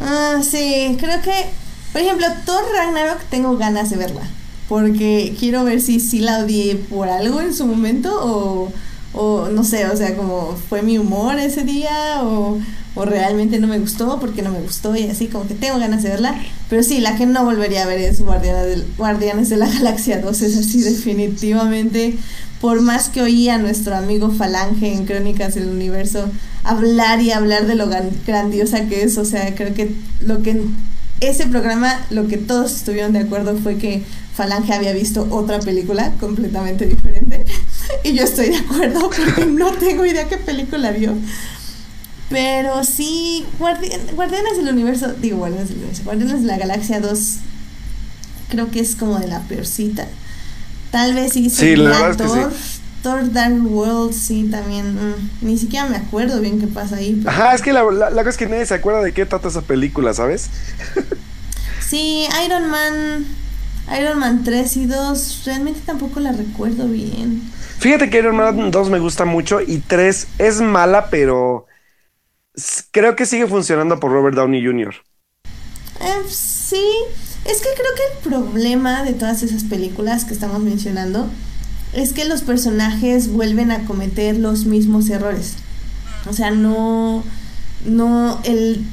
Ah, 0.00 0.40
sí, 0.42 0.96
creo 1.00 1.22
que, 1.22 1.46
por 1.92 2.02
ejemplo, 2.02 2.26
Thor 2.44 2.64
Ragnarok 2.74 3.22
tengo 3.30 3.56
ganas 3.56 3.90
de 3.90 3.96
verla, 3.96 4.22
porque 4.68 5.34
quiero 5.38 5.64
ver 5.64 5.80
si 5.80 6.00
sí 6.00 6.18
la 6.20 6.40
odié 6.40 6.76
por 6.76 7.08
algo 7.08 7.40
en 7.40 7.54
su 7.54 7.66
momento 7.66 8.12
o, 8.20 8.72
o 9.12 9.48
no 9.48 9.64
sé, 9.64 9.86
o 9.86 9.96
sea, 9.96 10.16
como 10.16 10.56
fue 10.68 10.82
mi 10.82 10.98
humor 10.98 11.38
ese 11.38 11.62
día 11.62 12.22
o, 12.22 12.58
o 12.94 13.04
realmente 13.04 13.58
no 13.58 13.68
me 13.68 13.78
gustó 13.78 14.18
porque 14.18 14.42
no 14.42 14.50
me 14.50 14.60
gustó 14.60 14.96
y 14.96 15.04
así 15.04 15.26
como 15.28 15.46
que 15.46 15.54
tengo 15.54 15.78
ganas 15.78 16.02
de 16.02 16.08
verla. 16.08 16.34
Pero 16.68 16.82
sí, 16.82 17.00
la 17.00 17.16
que 17.16 17.26
no 17.26 17.44
volvería 17.44 17.84
a 17.84 17.86
ver 17.86 18.00
es 18.00 18.20
Guardianes 18.20 19.48
de 19.48 19.56
la 19.56 19.68
Galaxia 19.70 20.20
2, 20.20 20.42
es 20.42 20.56
así 20.56 20.80
definitivamente. 20.80 22.18
Por 22.60 22.80
más 22.80 23.10
que 23.10 23.20
oí 23.20 23.48
a 23.50 23.58
nuestro 23.58 23.94
amigo 23.94 24.30
Falange 24.30 24.92
en 24.92 25.04
Crónicas 25.04 25.54
del 25.54 25.68
Universo 25.68 26.30
hablar 26.64 27.20
y 27.20 27.30
hablar 27.30 27.66
de 27.66 27.76
lo 27.76 27.88
grandiosa 28.26 28.86
que 28.88 29.02
es, 29.02 29.18
o 29.18 29.24
sea, 29.24 29.54
creo 29.54 29.74
que 29.74 29.94
lo 30.20 30.42
que 30.42 30.62
ese 31.20 31.46
programa, 31.46 32.04
lo 32.10 32.28
que 32.28 32.36
todos 32.36 32.74
estuvieron 32.74 33.12
de 33.12 33.20
acuerdo 33.20 33.56
fue 33.56 33.78
que 33.78 34.02
Falange 34.34 34.74
había 34.74 34.92
visto 34.92 35.26
otra 35.30 35.60
película 35.60 36.12
completamente 36.20 36.86
diferente. 36.86 37.44
Y 38.02 38.14
yo 38.14 38.24
estoy 38.24 38.50
de 38.50 38.56
acuerdo 38.56 38.98
porque 39.00 39.46
no 39.46 39.72
tengo 39.72 40.04
idea 40.04 40.28
qué 40.28 40.36
película 40.36 40.90
vio. 40.90 41.14
Pero 42.28 42.82
sí, 42.82 43.44
Guardianes 43.58 44.56
del 44.56 44.68
Universo, 44.68 45.12
digo 45.20 45.38
Guardianes 45.38 45.68
del 45.68 45.78
Universo, 45.78 46.02
Guardianes 46.04 46.40
de 46.40 46.46
la 46.46 46.58
Galaxia 46.58 47.00
2, 47.00 47.36
creo 48.48 48.70
que 48.70 48.80
es 48.80 48.96
como 48.96 49.20
de 49.20 49.28
la 49.28 49.40
peorcita. 49.42 50.08
Tal 50.90 51.14
vez 51.14 51.32
sí, 51.32 51.48
sí 51.50 51.76
la 51.76 51.90
verdad 52.02 52.26
Thor, 52.26 52.52
Thor 53.06 53.32
Dark 53.32 53.64
World, 53.64 54.12
sí, 54.12 54.48
también. 54.50 54.96
Mm, 54.96 55.30
ni 55.42 55.56
siquiera 55.56 55.86
me 55.86 55.94
acuerdo 55.94 56.40
bien 56.40 56.58
qué 56.58 56.66
pasa 56.66 56.96
ahí. 56.96 57.22
Ajá, 57.24 57.54
es 57.54 57.62
que 57.62 57.72
la, 57.72 57.84
la, 57.84 58.10
cosa 58.10 58.30
es 58.30 58.36
que 58.36 58.48
nadie 58.48 58.66
se 58.66 58.74
acuerda 58.74 59.00
de 59.00 59.14
qué 59.14 59.24
trata 59.24 59.46
esa 59.46 59.62
película, 59.62 60.12
¿sabes? 60.12 60.50
sí, 61.88 62.26
Iron 62.44 62.68
Man, 62.68 63.24
Iron 63.96 64.18
Man 64.18 64.42
3 64.42 64.76
y 64.78 64.86
2, 64.86 65.42
realmente 65.46 65.82
tampoco 65.86 66.18
la 66.18 66.32
recuerdo 66.32 66.88
bien. 66.88 67.48
Fíjate 67.78 68.10
que 68.10 68.18
Iron 68.18 68.34
Man 68.34 68.72
2 68.72 68.90
me 68.90 68.98
gusta 68.98 69.24
mucho 69.24 69.60
y 69.60 69.78
3 69.78 70.26
es 70.38 70.60
mala, 70.60 71.08
pero 71.08 71.66
creo 72.90 73.14
que 73.14 73.24
sigue 73.24 73.46
funcionando 73.46 74.00
por 74.00 74.10
Robert 74.10 74.34
Downey 74.34 74.66
Jr. 74.66 74.96
Eh, 76.00 76.22
sí, 76.28 76.84
es 77.44 77.58
que 77.58 77.68
creo 77.76 77.94
que 77.94 78.02
el 78.16 78.34
problema 78.34 79.04
de 79.04 79.12
todas 79.12 79.44
esas 79.44 79.62
películas 79.62 80.24
que 80.24 80.34
estamos 80.34 80.58
mencionando 80.58 81.30
es 81.96 82.12
que 82.12 82.26
los 82.26 82.42
personajes 82.42 83.32
vuelven 83.32 83.70
a 83.72 83.84
cometer 83.84 84.36
los 84.36 84.66
mismos 84.66 85.08
errores. 85.08 85.54
O 86.28 86.32
sea, 86.34 86.50
no, 86.50 87.24
no, 87.86 88.38
el, 88.44 88.84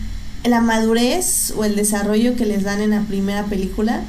la 0.46 0.62
madurez 0.62 1.54
o 1.58 1.66
el 1.66 1.76
desarrollo 1.76 2.36
que 2.36 2.46
les 2.46 2.64
dan 2.64 2.82
en 2.82 2.92
la 2.92 3.02
primera 3.02 3.44
película 3.46 4.02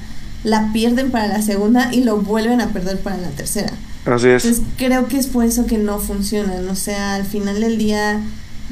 la 0.44 0.72
pierden 0.72 1.10
para 1.10 1.26
la 1.26 1.42
segunda 1.42 1.92
y 1.92 2.04
lo 2.04 2.18
vuelven 2.18 2.60
a 2.60 2.68
perder 2.68 3.00
para 3.00 3.16
la 3.16 3.30
tercera. 3.30 3.72
Así 4.04 4.28
es. 4.28 4.44
Entonces 4.44 4.74
creo 4.76 5.08
que 5.08 5.18
es 5.18 5.26
por 5.26 5.44
eso 5.44 5.66
que 5.66 5.78
no 5.78 5.98
funcionan. 5.98 6.68
O 6.68 6.76
sea, 6.76 7.14
al 7.14 7.24
final 7.24 7.60
del 7.60 7.78
día 7.78 8.20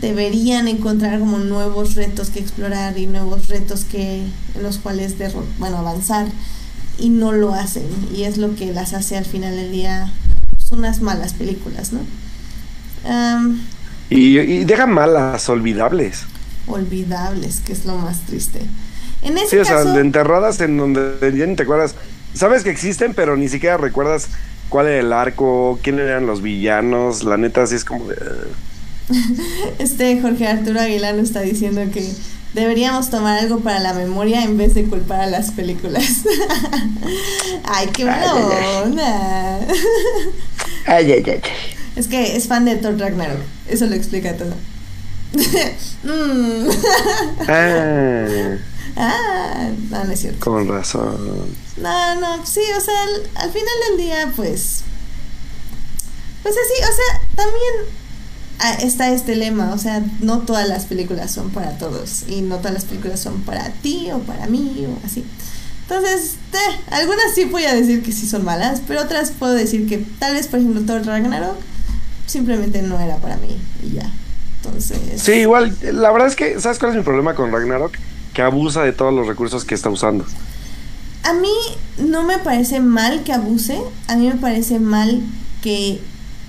deberían 0.00 0.68
encontrar 0.68 1.18
como 1.18 1.38
nuevos 1.38 1.94
retos 1.96 2.30
que 2.30 2.38
explorar 2.38 2.96
y 2.96 3.06
nuevos 3.06 3.48
retos 3.48 3.84
que 3.84 4.22
en 4.54 4.62
los 4.62 4.78
cuales 4.78 5.16
bueno 5.58 5.78
avanzar 5.78 6.26
y 7.02 7.10
no 7.10 7.32
lo 7.32 7.52
hacen. 7.52 7.84
Y 8.14 8.22
es 8.22 8.38
lo 8.38 8.54
que 8.54 8.72
las 8.72 8.94
hace 8.94 9.18
al 9.18 9.26
final 9.26 9.56
del 9.56 9.72
día 9.72 10.12
son 10.58 10.78
unas 10.78 11.02
malas 11.02 11.34
películas 11.34 11.92
no 11.92 12.00
y, 14.10 14.38
y 14.38 14.64
dejan 14.64 14.92
malas 14.92 15.48
olvidables. 15.48 16.24
Olvidables 16.66 17.60
que 17.60 17.72
es 17.72 17.84
lo 17.84 17.96
más 17.96 18.20
triste. 18.20 18.60
En 19.22 19.38
ese 19.38 19.48
sí, 19.48 19.56
o 19.58 19.64
sea, 19.64 19.82
enterradas 20.00 20.60
en 20.60 20.76
donde 20.76 21.16
ya 21.36 21.46
ni 21.46 21.56
te 21.56 21.62
acuerdas. 21.64 21.94
Sabes 22.34 22.62
que 22.62 22.70
existen 22.70 23.14
pero 23.14 23.36
ni 23.36 23.48
siquiera 23.48 23.76
recuerdas 23.76 24.28
cuál 24.68 24.86
era 24.86 25.00
el 25.00 25.12
arco 25.12 25.78
quién 25.82 25.98
eran 25.98 26.26
los 26.26 26.42
villanos. 26.42 27.24
La 27.24 27.36
neta 27.36 27.62
así 27.62 27.74
es 27.74 27.84
como 27.84 28.06
de 28.06 28.16
Este 29.78 30.20
Jorge 30.20 30.46
Arturo 30.46 30.80
Aguilar 30.80 31.14
nos 31.14 31.24
está 31.24 31.40
diciendo 31.40 31.82
que 31.92 32.08
deberíamos 32.54 33.10
tomar 33.10 33.38
algo 33.38 33.60
para 33.60 33.80
la 33.80 33.94
memoria 33.94 34.42
en 34.44 34.56
vez 34.58 34.74
de 34.74 34.84
culpar 34.84 35.20
a 35.20 35.26
las 35.26 35.50
películas. 35.50 36.04
ay, 37.64 37.88
qué 37.92 38.04
buena 38.04 38.34
onda. 38.82 39.60
ay, 40.86 41.12
ay, 41.12 41.24
ay. 41.26 41.40
Es 41.96 42.06
que 42.06 42.36
es 42.36 42.48
fan 42.48 42.64
de 42.64 42.76
Thor 42.76 42.98
Ragnarok. 42.98 43.40
Eso 43.68 43.86
lo 43.86 43.94
explica 43.94 44.36
todo. 44.36 44.54
Mm. 46.04 46.68
ah. 47.48 48.56
Ah, 48.96 49.70
no, 49.90 50.04
no 50.04 50.12
es 50.12 50.20
cierto. 50.20 50.40
Con 50.40 50.68
razón. 50.68 51.46
No, 51.76 52.14
no, 52.20 52.44
sí, 52.44 52.60
o 52.76 52.80
sea, 52.80 53.02
al 53.36 53.50
final 53.50 53.74
del 53.88 53.98
día, 53.98 54.32
pues. 54.34 54.82
Pues 56.42 56.54
así, 56.54 56.82
o 56.82 56.94
sea, 56.94 57.20
también 57.36 58.01
está 58.80 59.10
este 59.10 59.34
lema, 59.34 59.72
o 59.72 59.78
sea, 59.78 60.02
no 60.20 60.38
todas 60.40 60.68
las 60.68 60.84
películas 60.84 61.30
son 61.30 61.50
para 61.50 61.78
todos 61.78 62.24
y 62.28 62.42
no 62.42 62.58
todas 62.58 62.72
las 62.72 62.84
películas 62.84 63.20
son 63.20 63.42
para 63.42 63.70
ti 63.70 64.08
o 64.12 64.20
para 64.20 64.46
mí 64.46 64.86
o 64.88 65.06
así. 65.06 65.24
Entonces, 65.82 66.36
eh, 66.52 66.80
algunas 66.90 67.34
sí 67.34 67.44
voy 67.44 67.64
a 67.64 67.74
decir 67.74 68.02
que 68.02 68.12
sí 68.12 68.26
son 68.26 68.44
malas, 68.44 68.80
pero 68.86 69.02
otras 69.02 69.32
puedo 69.32 69.52
decir 69.52 69.88
que 69.88 69.98
tal 70.18 70.34
vez, 70.34 70.46
por 70.46 70.60
ejemplo, 70.60 70.82
Thor 70.82 71.04
Ragnarok 71.04 71.56
simplemente 72.26 72.82
no 72.82 72.98
era 73.00 73.16
para 73.16 73.36
mí 73.36 73.58
y 73.82 73.96
ya. 73.96 74.10
Entonces... 74.56 75.20
Sí, 75.20 75.32
igual, 75.32 75.76
la 75.82 76.12
verdad 76.12 76.28
es 76.28 76.36
que, 76.36 76.60
¿sabes 76.60 76.78
cuál 76.78 76.92
es 76.92 76.98
mi 76.98 77.02
problema 77.02 77.34
con 77.34 77.50
Ragnarok? 77.50 77.92
Que 78.32 78.42
abusa 78.42 78.82
de 78.82 78.92
todos 78.92 79.12
los 79.12 79.26
recursos 79.26 79.64
que 79.64 79.74
está 79.74 79.90
usando. 79.90 80.24
A 81.24 81.34
mí 81.34 81.52
no 81.98 82.22
me 82.22 82.38
parece 82.38 82.80
mal 82.80 83.24
que 83.24 83.32
abuse, 83.32 83.80
a 84.06 84.16
mí 84.16 84.28
me 84.28 84.36
parece 84.36 84.78
mal 84.78 85.20
que 85.62 86.00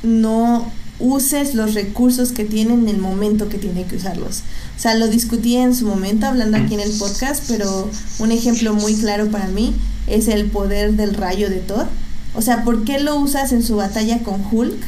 no 0.03 0.71
uses 1.03 1.53
los 1.53 1.73
recursos 1.73 2.31
que 2.31 2.45
tiene 2.45 2.73
en 2.73 2.87
el 2.87 2.97
momento 2.97 3.49
que 3.49 3.57
tiene 3.57 3.83
que 3.83 3.97
usarlos. 3.97 4.39
O 4.77 4.79
sea, 4.79 4.95
lo 4.95 5.07
discutí 5.07 5.57
en 5.57 5.75
su 5.75 5.85
momento 5.85 6.25
hablando 6.25 6.57
aquí 6.57 6.73
en 6.73 6.79
el 6.79 6.91
podcast, 6.93 7.43
pero 7.47 7.89
un 8.19 8.31
ejemplo 8.31 8.73
muy 8.73 8.95
claro 8.95 9.29
para 9.29 9.47
mí 9.47 9.75
es 10.07 10.29
el 10.29 10.45
poder 10.45 10.93
del 10.93 11.13
rayo 11.13 11.49
de 11.49 11.57
Thor. 11.57 11.87
O 12.33 12.41
sea, 12.41 12.63
¿por 12.63 12.85
qué 12.85 12.99
lo 12.99 13.17
usas 13.17 13.51
en 13.51 13.63
su 13.63 13.75
batalla 13.75 14.19
con 14.19 14.41
Hulk 14.49 14.81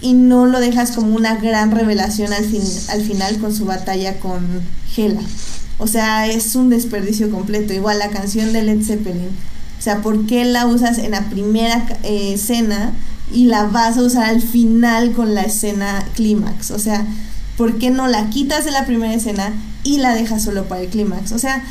y 0.00 0.12
no 0.12 0.46
lo 0.46 0.60
dejas 0.60 0.92
como 0.92 1.16
una 1.16 1.34
gran 1.36 1.72
revelación 1.72 2.32
al 2.32 2.44
final 3.02 3.38
con 3.38 3.52
su 3.52 3.64
batalla 3.64 4.20
con 4.20 4.46
Hela? 4.96 5.20
O 5.78 5.88
sea, 5.88 6.28
es 6.28 6.54
un 6.54 6.70
desperdicio 6.70 7.30
completo. 7.30 7.72
Igual 7.72 7.98
la 7.98 8.10
canción 8.10 8.52
de 8.52 8.62
Led 8.62 8.82
Zeppelin. 8.84 9.28
O 9.78 9.82
sea, 9.82 10.02
¿por 10.02 10.26
qué 10.26 10.44
la 10.44 10.66
usas 10.66 10.98
en 10.98 11.12
la 11.12 11.28
primera 11.30 11.84
eh, 12.04 12.32
escena 12.34 12.92
y 13.32 13.44
la 13.44 13.64
vas 13.64 13.96
a 13.96 14.02
usar 14.02 14.24
al 14.24 14.42
final 14.42 15.12
con 15.12 15.34
la 15.34 15.42
escena 15.42 16.04
clímax? 16.14 16.70
O 16.70 16.78
sea, 16.78 17.06
¿por 17.56 17.78
qué 17.78 17.90
no 17.90 18.06
la 18.06 18.30
quitas 18.30 18.64
de 18.64 18.70
la 18.70 18.86
primera 18.86 19.14
escena 19.14 19.52
y 19.84 19.98
la 19.98 20.14
dejas 20.14 20.42
solo 20.42 20.68
para 20.68 20.82
el 20.82 20.88
clímax? 20.88 21.32
O 21.32 21.38
sea, 21.38 21.64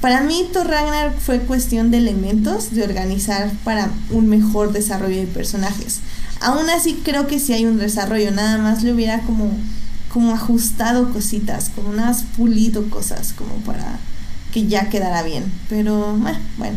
para 0.00 0.20
mí 0.20 0.48
Thor 0.52 0.68
Ragnar 0.68 1.14
fue 1.18 1.40
cuestión 1.40 1.90
de 1.90 1.98
elementos 1.98 2.70
de 2.72 2.84
organizar 2.84 3.50
para 3.64 3.90
un 4.10 4.28
mejor 4.28 4.72
desarrollo 4.72 5.16
de 5.16 5.26
personajes. 5.26 6.00
Aún 6.40 6.68
así 6.68 7.00
creo 7.02 7.26
que 7.26 7.40
si 7.40 7.54
hay 7.54 7.64
un 7.64 7.78
desarrollo, 7.78 8.30
nada 8.30 8.58
más 8.58 8.82
le 8.82 8.92
hubiera 8.92 9.20
como, 9.20 9.50
como 10.12 10.32
ajustado 10.32 11.12
cositas, 11.12 11.70
como 11.74 11.92
más 11.92 12.24
pulido 12.36 12.90
cosas, 12.90 13.32
como 13.32 13.54
para 13.64 13.98
que 14.52 14.66
ya 14.66 14.90
quedara 14.90 15.22
bien. 15.22 15.44
Pero 15.68 16.14
bueno, 16.56 16.76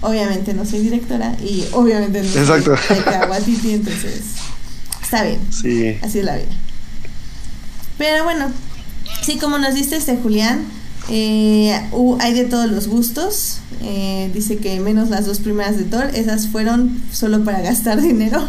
obviamente 0.00 0.54
no 0.54 0.64
soy 0.64 0.80
directora 0.80 1.36
y 1.42 1.64
obviamente 1.72 2.22
no 2.22 2.28
Exacto. 2.28 2.76
soy 2.76 3.72
entonces 3.72 4.20
está 5.02 5.22
bien. 5.22 5.40
Sí. 5.50 5.96
Así 6.02 6.18
es 6.18 6.24
la 6.24 6.36
vida. 6.36 6.48
Pero 7.98 8.24
bueno, 8.24 8.50
sí, 9.22 9.38
como 9.38 9.58
nos 9.58 9.74
diste 9.74 9.96
este 9.96 10.16
Julián, 10.16 10.64
eh, 11.10 11.78
hay 12.20 12.34
de 12.34 12.44
todos 12.44 12.70
los 12.70 12.88
gustos. 12.88 13.58
Eh, 13.82 14.30
dice 14.32 14.56
que 14.56 14.80
menos 14.80 15.10
las 15.10 15.26
dos 15.26 15.40
primeras 15.40 15.76
de 15.76 15.84
Thor, 15.84 16.10
esas 16.14 16.48
fueron 16.48 17.02
solo 17.12 17.44
para 17.44 17.60
gastar 17.60 18.00
dinero. 18.02 18.48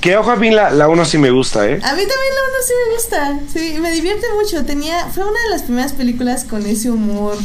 que 0.00 0.16
ojo, 0.16 0.30
a 0.30 0.36
mí 0.36 0.50
la, 0.50 0.70
la 0.70 0.88
uno 0.88 1.04
sí 1.04 1.18
me 1.18 1.30
gusta, 1.30 1.66
¿eh? 1.66 1.80
A 1.82 1.94
mí 1.94 2.02
también 2.02 2.34
la 2.34 2.40
uno 2.48 2.58
sí 2.66 2.72
me 2.86 2.94
gusta. 2.94 3.40
Sí, 3.52 3.80
me 3.80 3.90
divierte 3.92 4.26
mucho. 4.40 4.64
Tenía, 4.64 5.06
fue 5.08 5.24
una 5.24 5.42
de 5.44 5.50
las 5.50 5.62
primeras 5.62 5.92
películas 5.92 6.44
con 6.44 6.64
ese 6.66 6.90
humor 6.90 7.36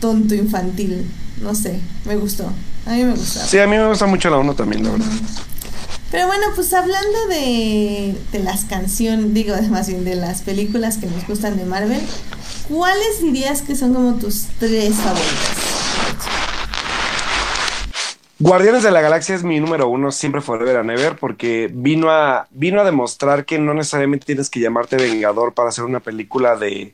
tonto 0.00 0.34
infantil. 0.34 1.04
No 1.40 1.54
sé, 1.54 1.80
me 2.04 2.16
gustó. 2.16 2.50
A 2.86 2.90
mí 2.92 3.04
me 3.04 3.12
gusta. 3.14 3.46
Sí, 3.46 3.58
a 3.58 3.66
mí 3.66 3.76
me 3.76 3.88
gusta 3.88 4.06
mucho 4.06 4.30
la 4.30 4.38
uno 4.38 4.54
también, 4.54 4.84
la 4.84 4.90
verdad. 4.90 5.06
Pero 6.10 6.28
bueno, 6.28 6.46
pues 6.54 6.72
hablando 6.72 7.26
de, 7.28 8.16
de 8.30 8.38
las 8.38 8.66
canciones, 8.66 9.34
digo 9.34 9.56
más 9.70 9.88
bien 9.88 10.04
de 10.04 10.14
las 10.14 10.42
películas 10.42 10.98
que 10.98 11.06
nos 11.06 11.26
gustan 11.26 11.56
de 11.56 11.64
Marvel, 11.64 12.00
¿cuáles 12.68 13.20
dirías 13.20 13.62
que 13.62 13.74
son 13.74 13.94
como 13.94 14.14
tus 14.14 14.46
tres 14.58 14.94
favoritas? 14.94 15.74
Guardianes 18.38 18.82
de 18.82 18.90
la 18.90 19.00
Galaxia 19.00 19.34
es 19.34 19.42
mi 19.42 19.58
número 19.58 19.88
uno, 19.88 20.12
siempre 20.12 20.40
Forever 20.40 20.76
and 20.76 20.90
Ever, 20.90 21.16
porque 21.16 21.70
vino 21.72 22.10
a, 22.10 22.46
vino 22.50 22.80
a 22.80 22.84
demostrar 22.84 23.44
que 23.44 23.58
no 23.58 23.74
necesariamente 23.74 24.26
tienes 24.26 24.50
que 24.50 24.60
llamarte 24.60 24.96
Vengador 24.96 25.54
para 25.54 25.70
hacer 25.70 25.84
una 25.84 26.00
película 26.00 26.56
de, 26.56 26.92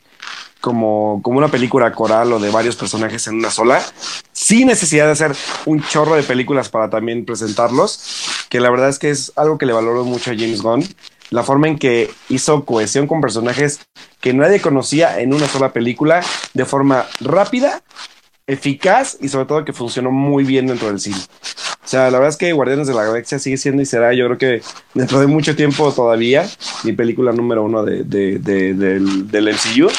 como, 0.61 1.19
como 1.23 1.39
una 1.39 1.49
película 1.49 1.91
coral 1.91 2.31
o 2.31 2.39
de 2.39 2.49
varios 2.49 2.75
personajes 2.75 3.27
en 3.27 3.35
una 3.35 3.51
sola, 3.51 3.83
sin 4.31 4.67
necesidad 4.67 5.07
de 5.07 5.11
hacer 5.11 5.35
un 5.65 5.83
chorro 5.83 6.15
de 6.15 6.23
películas 6.23 6.69
para 6.69 6.89
también 6.89 7.25
presentarlos, 7.25 8.45
que 8.49 8.59
la 8.59 8.69
verdad 8.69 8.89
es 8.89 8.99
que 8.99 9.09
es 9.09 9.33
algo 9.35 9.57
que 9.57 9.65
le 9.65 9.73
valoro 9.73 10.05
mucho 10.05 10.31
a 10.31 10.35
James 10.35 10.61
Gunn, 10.61 10.87
la 11.31 11.43
forma 11.43 11.67
en 11.67 11.77
que 11.77 12.11
hizo 12.29 12.63
cohesión 12.65 13.07
con 13.07 13.21
personajes 13.21 13.79
que 14.19 14.33
nadie 14.33 14.61
conocía 14.61 15.19
en 15.19 15.33
una 15.33 15.47
sola 15.47 15.73
película 15.73 16.23
de 16.53 16.65
forma 16.65 17.05
rápida, 17.19 17.81
eficaz 18.47 19.17
y 19.21 19.29
sobre 19.29 19.45
todo 19.45 19.65
que 19.65 19.73
funcionó 19.73 20.11
muy 20.11 20.43
bien 20.43 20.67
dentro 20.67 20.87
del 20.87 20.99
cine. 20.99 21.17
O 21.83 21.87
sea, 21.87 22.11
la 22.11 22.19
verdad 22.19 22.29
es 22.29 22.37
que 22.37 22.53
Guardianes 22.53 22.87
de 22.87 22.93
la 22.93 23.05
Galaxia 23.05 23.39
sigue 23.39 23.57
siendo 23.57 23.81
y 23.81 23.85
será, 23.85 24.13
yo 24.13 24.25
creo 24.25 24.37
que 24.37 24.61
dentro 24.93 25.19
de 25.19 25.27
mucho 25.27 25.55
tiempo 25.55 25.91
todavía, 25.91 26.47
mi 26.83 26.93
película 26.93 27.31
número 27.31 27.63
uno 27.63 27.83
de, 27.83 28.03
del, 28.03 29.27
del 29.29 29.49
MCU. 29.49 29.89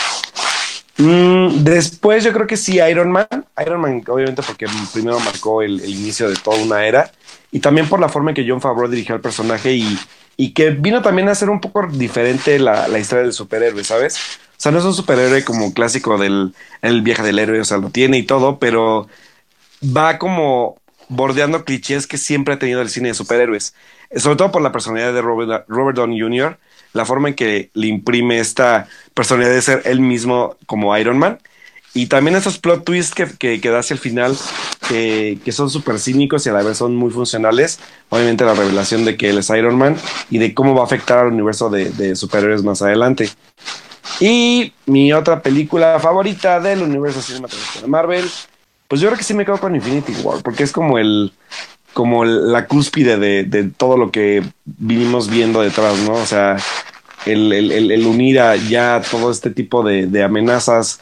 Mm, 0.98 1.64
después 1.64 2.22
yo 2.22 2.32
creo 2.32 2.46
que 2.46 2.56
sí, 2.56 2.78
Iron 2.78 3.10
Man. 3.10 3.26
Iron 3.64 3.80
Man, 3.80 4.02
obviamente, 4.06 4.42
porque 4.42 4.66
primero 4.92 5.18
marcó 5.20 5.62
el, 5.62 5.84
inicio 5.84 6.28
de 6.28 6.36
toda 6.36 6.62
una 6.62 6.86
era. 6.86 7.10
Y 7.50 7.60
también 7.60 7.88
por 7.88 8.00
la 8.00 8.08
forma 8.08 8.30
en 8.30 8.36
que 8.36 8.46
John 8.48 8.60
Favreau 8.60 8.90
dirigió 8.90 9.14
al 9.14 9.20
personaje 9.20 9.72
y, 9.72 9.98
y 10.36 10.52
que 10.54 10.70
vino 10.70 11.02
también 11.02 11.28
a 11.28 11.34
ser 11.34 11.50
un 11.50 11.60
poco 11.60 11.86
diferente 11.86 12.58
la, 12.58 12.88
la, 12.88 12.98
historia 12.98 13.24
del 13.24 13.32
superhéroe, 13.32 13.84
¿sabes? 13.84 14.16
O 14.16 14.62
sea, 14.62 14.72
no 14.72 14.78
es 14.78 14.84
un 14.84 14.94
superhéroe 14.94 15.44
como 15.44 15.74
clásico 15.74 16.18
del 16.18 16.54
el 16.82 17.02
viaje 17.02 17.22
del 17.22 17.38
héroe, 17.38 17.60
o 17.60 17.64
sea, 17.64 17.78
lo 17.78 17.90
tiene 17.90 18.18
y 18.18 18.22
todo, 18.22 18.58
pero 18.58 19.08
va 19.84 20.18
como 20.18 20.76
bordeando 21.08 21.64
clichés 21.64 22.06
que 22.06 22.16
siempre 22.16 22.54
ha 22.54 22.58
tenido 22.58 22.80
el 22.80 22.88
cine 22.88 23.08
de 23.08 23.14
superhéroes. 23.14 23.74
Sobre 24.16 24.36
todo 24.36 24.52
por 24.52 24.62
la 24.62 24.72
personalidad 24.72 25.12
de 25.12 25.22
Robert, 25.22 25.64
Robert 25.68 25.96
Downey 25.96 26.20
Jr., 26.20 26.58
la 26.92 27.04
forma 27.04 27.28
en 27.28 27.34
que 27.34 27.70
le 27.74 27.86
imprime 27.86 28.38
esta 28.38 28.88
personalidad 29.14 29.54
de 29.54 29.62
ser 29.62 29.82
él 29.84 30.00
mismo 30.00 30.56
como 30.66 30.96
Iron 30.96 31.18
Man. 31.18 31.38
Y 31.94 32.06
también 32.06 32.36
esos 32.36 32.58
plot 32.58 32.84
twists 32.84 33.14
que, 33.14 33.26
que, 33.26 33.60
que 33.60 33.68
da 33.68 33.80
hacia 33.80 33.92
el 33.92 34.00
final, 34.00 34.34
que, 34.88 35.38
que 35.44 35.52
son 35.52 35.68
súper 35.68 35.98
cínicos 35.98 36.46
y 36.46 36.48
a 36.48 36.52
la 36.52 36.62
vez 36.62 36.78
son 36.78 36.96
muy 36.96 37.10
funcionales. 37.10 37.80
Obviamente 38.08 38.46
la 38.46 38.54
revelación 38.54 39.04
de 39.04 39.16
que 39.16 39.28
él 39.28 39.38
es 39.38 39.50
Iron 39.50 39.76
Man 39.76 39.96
y 40.30 40.38
de 40.38 40.54
cómo 40.54 40.74
va 40.74 40.82
a 40.82 40.86
afectar 40.86 41.18
al 41.18 41.32
universo 41.32 41.68
de, 41.68 41.90
de 41.90 42.16
superhéroes 42.16 42.62
más 42.62 42.80
adelante. 42.80 43.28
Y 44.20 44.72
mi 44.86 45.12
otra 45.12 45.42
película 45.42 45.98
favorita 46.00 46.60
del 46.60 46.82
universo 46.82 47.20
cinematográfico 47.20 47.80
de 47.82 47.88
Marvel, 47.88 48.30
pues 48.88 49.00
yo 49.00 49.08
creo 49.08 49.18
que 49.18 49.24
sí 49.24 49.34
me 49.34 49.44
quedo 49.44 49.58
con 49.58 49.74
Infinity 49.74 50.12
War, 50.22 50.42
porque 50.42 50.62
es 50.62 50.72
como 50.72 50.98
el, 50.98 51.32
como 51.92 52.24
la 52.24 52.66
cúspide 52.66 53.18
de, 53.18 53.44
de, 53.44 53.64
todo 53.64 53.96
lo 53.96 54.10
que 54.10 54.42
vinimos 54.64 55.28
viendo 55.28 55.60
detrás, 55.60 55.98
¿no? 56.00 56.14
O 56.14 56.26
sea, 56.26 56.56
el, 57.26 57.52
el, 57.52 58.06
unir 58.06 58.40
a 58.40 58.56
ya 58.56 59.02
todo 59.10 59.30
este 59.30 59.50
tipo 59.50 59.82
de, 59.82 60.06
de, 60.06 60.22
amenazas 60.22 61.00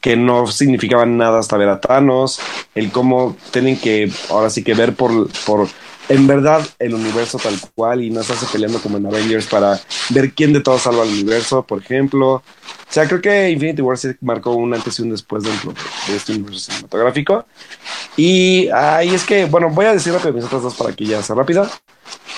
que 0.00 0.16
no 0.16 0.46
significaban 0.46 1.16
nada 1.16 1.38
hasta 1.38 1.56
ver 1.56 1.68
a 1.68 1.80
Thanos, 1.80 2.40
el 2.74 2.90
cómo 2.90 3.36
tienen 3.50 3.78
que 3.78 4.10
ahora 4.28 4.50
sí 4.50 4.62
que 4.62 4.74
ver 4.74 4.94
por, 4.94 5.28
por 5.46 5.68
en 6.08 6.26
verdad 6.26 6.66
el 6.78 6.94
universo 6.94 7.38
tal 7.38 7.54
cual 7.74 8.02
y 8.02 8.10
no 8.10 8.20
estarse 8.20 8.46
peleando 8.52 8.80
como 8.80 8.98
en 8.98 9.06
Avengers 9.06 9.46
para 9.46 9.80
ver 10.10 10.32
quién 10.32 10.52
de 10.52 10.60
todos 10.60 10.82
salva 10.82 11.02
al 11.02 11.08
universo, 11.08 11.62
por 11.62 11.80
ejemplo. 11.80 12.34
O 12.34 12.42
sea, 12.88 13.06
creo 13.06 13.20
que 13.20 13.50
Infinity 13.50 13.82
War 13.82 13.98
se 13.98 14.16
marcó 14.20 14.52
un 14.52 14.74
antes 14.74 14.98
y 14.98 15.02
un 15.02 15.10
después 15.10 15.42
dentro 15.42 15.74
de 16.06 16.16
este 16.16 16.32
universo 16.32 16.70
cinematográfico. 16.70 17.46
Y 18.16 18.68
ahí 18.68 19.14
es 19.14 19.24
que, 19.24 19.46
bueno, 19.46 19.70
voy 19.70 19.86
a 19.86 19.92
decir 19.92 20.12
rápido 20.12 20.34
mis 20.34 20.44
otras 20.44 20.62
dos 20.62 20.74
para 20.74 20.92
que 20.92 21.04
ya 21.04 21.22
sea 21.22 21.34
rápido. 21.34 21.68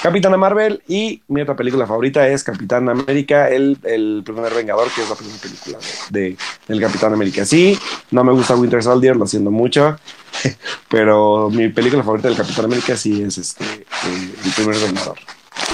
Capitana 0.03 0.37
Marvel 0.37 0.83
y 0.87 1.23
mi 1.29 1.41
otra 1.41 1.57
película 1.57 1.87
favorita 1.87 2.29
es 2.29 2.45
Capitán 2.45 2.89
América, 2.89 3.49
el, 3.49 3.79
el 3.85 4.23
primer 4.25 4.55
Vengador, 4.55 4.89
que 4.95 5.03
es 5.03 5.09
la 5.09 5.17
primera 5.17 5.39
película 5.39 5.79
de, 6.11 6.21
de, 6.21 6.37
del 6.69 6.81
Capitán 6.81 7.13
América. 7.13 7.45
Sí, 7.45 7.79
no 8.11 8.23
me 8.23 8.33
gusta 8.33 8.55
Winter 8.55 8.83
Soldier, 8.83 9.17
lo 9.17 9.27
siento 9.27 9.51
mucho, 9.51 9.97
pero 10.91 11.51
mi 11.51 11.69
película 11.71 12.03
favorita 12.03 12.29
del 12.29 12.37
Capitán 12.37 12.67
América 12.67 12.97
sí 12.97 13.23
es 13.23 13.39
este, 13.39 13.65
el, 13.65 14.35
el 14.45 14.53
primer 14.55 14.77
Vengador. 14.77 15.19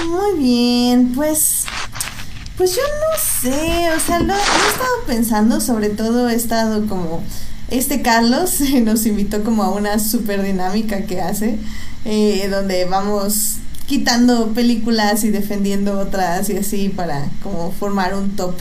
Muy 0.07 0.39
bien, 0.39 1.11
pues 1.13 1.65
pues 2.57 2.75
yo 2.75 2.81
no 2.81 3.19
sé, 3.19 3.89
o 3.95 3.99
sea, 3.99 4.19
lo, 4.19 4.33
he 4.33 4.37
estado 4.37 5.05
pensando, 5.07 5.59
sobre 5.59 5.89
todo 5.89 6.29
he 6.29 6.35
estado 6.35 6.85
como, 6.87 7.23
este 7.69 8.03
Carlos 8.03 8.59
nos 8.83 9.05
invitó 9.05 9.43
como 9.43 9.63
a 9.63 9.71
una 9.71 9.97
super 9.97 10.43
dinámica 10.43 11.05
que 11.05 11.19
hace, 11.19 11.57
eh, 12.05 12.47
donde 12.49 12.85
vamos 12.85 13.57
quitando 13.87 14.53
películas 14.53 15.23
y 15.23 15.29
defendiendo 15.29 15.99
otras 15.99 16.49
y 16.49 16.57
así 16.57 16.89
para 16.89 17.29
como 17.41 17.71
formar 17.71 18.15
un 18.15 18.35
top 18.35 18.55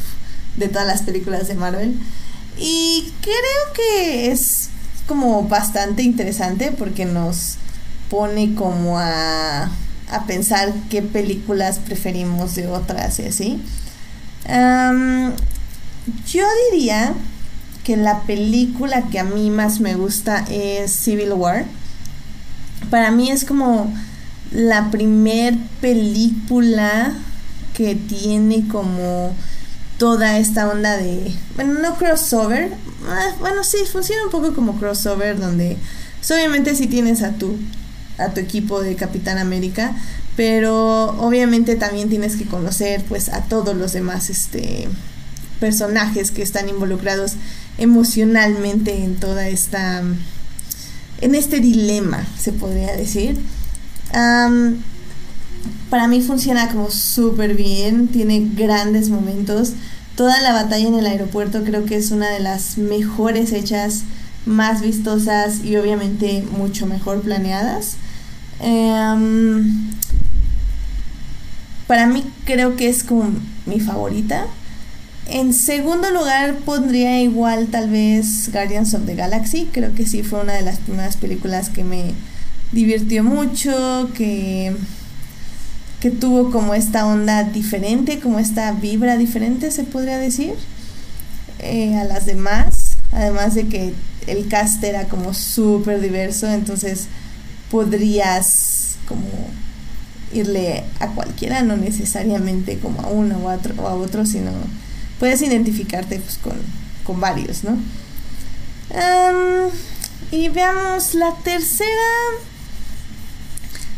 de 0.56 0.68
todas 0.68 0.86
las 0.86 1.02
películas 1.02 1.48
de 1.48 1.54
Marvel. 1.54 1.98
Y 2.58 3.12
creo 3.20 3.72
que 3.74 4.30
es 4.30 4.68
como 5.06 5.44
bastante 5.44 6.02
interesante 6.02 6.72
porque 6.72 7.04
nos 7.04 7.56
pone 8.10 8.54
como 8.54 8.98
a, 8.98 9.70
a 10.10 10.26
pensar 10.26 10.72
qué 10.90 11.02
películas 11.02 11.78
preferimos 11.78 12.54
de 12.54 12.68
otras 12.68 13.18
y 13.18 13.26
así. 13.26 13.62
Yo 16.26 16.44
diría 16.70 17.14
que 17.84 17.96
la 17.96 18.22
película 18.22 19.04
que 19.10 19.18
a 19.18 19.24
mí 19.24 19.50
más 19.50 19.80
me 19.80 19.94
gusta 19.94 20.44
es 20.50 20.92
Civil 20.92 21.32
War. 21.32 21.64
Para 22.90 23.10
mí 23.10 23.30
es 23.30 23.44
como 23.44 23.92
la 24.52 24.90
primer 24.90 25.56
película 25.80 27.14
que 27.74 27.94
tiene 27.94 28.68
como 28.68 29.34
toda 29.98 30.38
esta 30.38 30.68
onda 30.68 30.96
de, 30.96 31.32
bueno, 31.54 31.80
no 31.80 31.96
crossover, 31.96 32.72
bueno, 33.40 33.64
sí, 33.64 33.78
funciona 33.90 34.24
un 34.24 34.30
poco 34.30 34.54
como 34.54 34.78
crossover 34.78 35.38
donde 35.38 35.76
pues, 36.18 36.30
obviamente 36.30 36.74
sí 36.74 36.86
tienes 36.86 37.22
a 37.22 37.32
tu 37.32 37.56
a 38.18 38.28
tu 38.34 38.40
equipo 38.40 38.82
de 38.82 38.94
Capitán 38.94 39.38
América, 39.38 39.96
pero 40.36 41.16
obviamente 41.18 41.76
también 41.76 42.08
tienes 42.08 42.36
que 42.36 42.44
conocer 42.44 43.02
pues 43.08 43.28
a 43.30 43.42
todos 43.42 43.76
los 43.76 43.92
demás 43.92 44.30
este 44.30 44.88
personajes 45.60 46.30
que 46.30 46.42
están 46.42 46.68
involucrados 46.68 47.34
emocionalmente 47.78 49.04
en 49.04 49.16
toda 49.16 49.48
esta 49.48 50.02
en 51.20 51.34
este 51.34 51.60
dilema 51.60 52.26
se 52.38 52.52
podría 52.52 52.96
decir 52.96 53.38
para 55.90 56.08
mí 56.08 56.20
funciona 56.20 56.68
como 56.68 56.90
súper 56.90 57.54
bien 57.54 58.08
tiene 58.08 58.48
grandes 58.54 59.08
momentos 59.08 59.72
toda 60.16 60.40
la 60.40 60.52
batalla 60.52 60.88
en 60.88 60.94
el 60.94 61.06
aeropuerto 61.06 61.64
creo 61.64 61.84
que 61.84 61.96
es 61.96 62.10
una 62.10 62.28
de 62.28 62.40
las 62.40 62.78
mejores 62.78 63.52
hechas 63.52 64.04
más 64.46 64.82
vistosas 64.82 65.64
y 65.64 65.76
obviamente 65.76 66.44
mucho 66.56 66.86
mejor 66.86 67.22
planeadas. 67.22 67.96
Em, 68.60 69.90
para 71.86 72.06
mí 72.06 72.24
creo 72.44 72.76
que 72.76 72.88
es 72.88 73.04
como 73.04 73.30
mi 73.66 73.80
favorita. 73.80 74.46
En 75.26 75.54
segundo 75.54 76.10
lugar 76.10 76.56
pondría 76.64 77.20
igual 77.20 77.68
tal 77.68 77.90
vez 77.90 78.50
Guardians 78.52 78.94
of 78.94 79.06
the 79.06 79.14
Galaxy. 79.14 79.68
Creo 79.72 79.94
que 79.94 80.06
sí 80.06 80.22
fue 80.22 80.40
una 80.40 80.54
de 80.54 80.62
las 80.62 80.78
primeras 80.78 81.16
películas 81.16 81.68
que 81.68 81.84
me 81.84 82.12
divirtió 82.72 83.22
mucho, 83.22 84.10
que, 84.14 84.74
que 86.00 86.10
tuvo 86.10 86.50
como 86.50 86.74
esta 86.74 87.06
onda 87.06 87.44
diferente, 87.44 88.18
como 88.18 88.38
esta 88.38 88.72
vibra 88.72 89.16
diferente, 89.16 89.70
se 89.70 89.84
podría 89.84 90.18
decir, 90.18 90.54
eh, 91.58 91.96
a 91.96 92.04
las 92.04 92.26
demás. 92.26 92.96
Además 93.12 93.54
de 93.54 93.68
que 93.68 93.94
el 94.26 94.48
cast 94.48 94.82
era 94.82 95.04
como 95.04 95.34
súper 95.34 96.00
diverso, 96.00 96.48
entonces 96.48 97.06
podrías 97.70 98.96
como 99.06 99.28
irle 100.32 100.84
a 100.98 101.08
cualquiera, 101.08 101.62
no 101.62 101.76
necesariamente 101.76 102.78
como 102.78 103.02
a 103.02 103.08
uno 103.08 103.38
o 103.38 103.48
a 103.50 103.54
otro, 103.56 103.74
o 103.78 103.86
a 103.86 103.94
otro 103.94 104.24
sino 104.24 104.50
puedes 105.18 105.42
identificarte 105.42 106.18
pues, 106.18 106.38
con, 106.38 106.56
con 107.04 107.20
varios, 107.20 107.64
¿no? 107.64 107.76
y 110.30 110.48
veamos 110.48 111.14
la 111.14 111.34
tercera. 111.44 111.88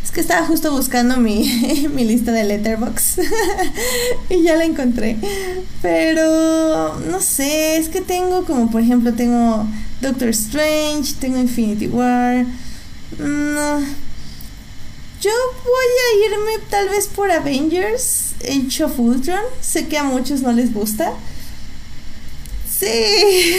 Es 0.05 0.11
que 0.11 0.21
estaba 0.21 0.47
justo 0.47 0.71
buscando 0.71 1.17
mi, 1.17 1.89
mi 1.95 2.05
lista 2.05 2.31
de 2.31 2.45
letterbox 2.45 3.17
y 4.29 4.43
ya 4.43 4.57
la 4.57 4.65
encontré. 4.65 5.17
Pero 5.81 7.01
no 7.11 7.21
sé, 7.21 7.79
es 7.79 7.89
que 7.89 8.03
tengo 8.03 8.45
como 8.45 8.71
por 8.71 8.83
ejemplo 8.83 9.15
tengo 9.15 9.67
Doctor 10.03 10.29
Strange, 10.29 11.15
tengo 11.19 11.39
Infinity 11.39 11.89
War. 11.89 12.45
No. 13.19 13.81
Yo 15.21 15.31
voy 15.65 15.91
a 16.05 16.27
irme 16.27 16.67
tal 16.69 16.91
vez 16.91 17.09
por 17.09 17.31
Avengers, 17.31 18.35
Age 18.43 18.85
of 18.85 19.01
Ultron. 19.01 19.41
Sé 19.63 19.89
que 19.89 19.97
a 19.97 20.05
muchos 20.05 20.43
no 20.43 20.53
les 20.53 20.75
gusta. 20.75 21.15
Sí. 22.79 22.87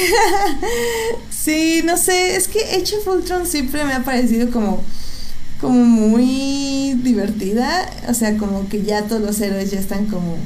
sí, 1.31 1.81
no 1.83 1.97
sé, 1.97 2.35
es 2.35 2.47
que 2.47 2.59
Age 2.59 2.97
of 2.97 3.07
Ultron 3.07 3.47
siempre 3.47 3.83
me 3.83 3.93
ha 3.93 4.03
parecido 4.03 4.51
como 4.51 4.83
como 5.66 5.84
muy 5.84 6.93
divertida, 7.01 7.89
o 8.07 8.13
sea, 8.13 8.38
como 8.38 8.70
que 8.70 8.84
ya 8.84 9.07
todos 9.07 9.22
los 9.22 9.41
héroes 9.41 9.72
ya 9.72 9.80
están 9.80 10.05
como 10.05 10.38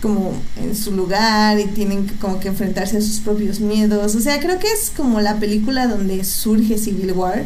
como 0.00 0.32
en 0.62 0.76
su 0.76 0.92
lugar 0.92 1.58
y 1.58 1.64
tienen 1.64 2.06
que 2.06 2.14
como 2.14 2.38
que 2.38 2.46
enfrentarse 2.46 2.98
a 2.98 3.00
sus 3.00 3.18
propios 3.18 3.58
miedos. 3.58 4.14
O 4.14 4.20
sea, 4.20 4.38
creo 4.38 4.60
que 4.60 4.68
es 4.68 4.92
como 4.96 5.20
la 5.20 5.40
película 5.40 5.88
donde 5.88 6.22
surge 6.22 6.78
Civil 6.78 7.10
War, 7.10 7.42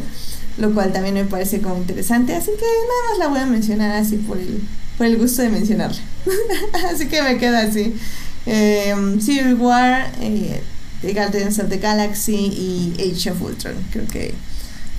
lo 0.59 0.71
cual 0.75 0.93
también 0.93 1.15
me 1.15 1.25
parece 1.25 1.59
como 1.59 1.77
interesante, 1.77 2.35
así 2.35 2.51
que 2.51 2.65
nada 2.65 3.09
más 3.09 3.17
la 3.17 3.27
voy 3.29 3.39
a 3.39 3.45
mencionar 3.47 3.95
así 3.95 4.17
por 4.17 4.37
el, 4.37 4.61
por 4.99 5.07
el 5.07 5.17
gusto 5.17 5.41
de 5.41 5.49
mencionarla. 5.49 5.97
así 6.93 7.07
que 7.07 7.23
me 7.23 7.39
queda 7.39 7.61
así. 7.61 7.95
Em, 8.45 9.19
Civil 9.19 9.55
War, 9.55 10.11
eh, 10.21 10.61
The 11.01 11.13
Guardians 11.13 11.57
of 11.57 11.69
the 11.69 11.79
Galaxy 11.79 12.35
y 12.35 12.93
Age 12.99 13.31
of 13.31 13.41
Ultron. 13.41 13.73
Creo 13.91 14.05
que 14.05 14.35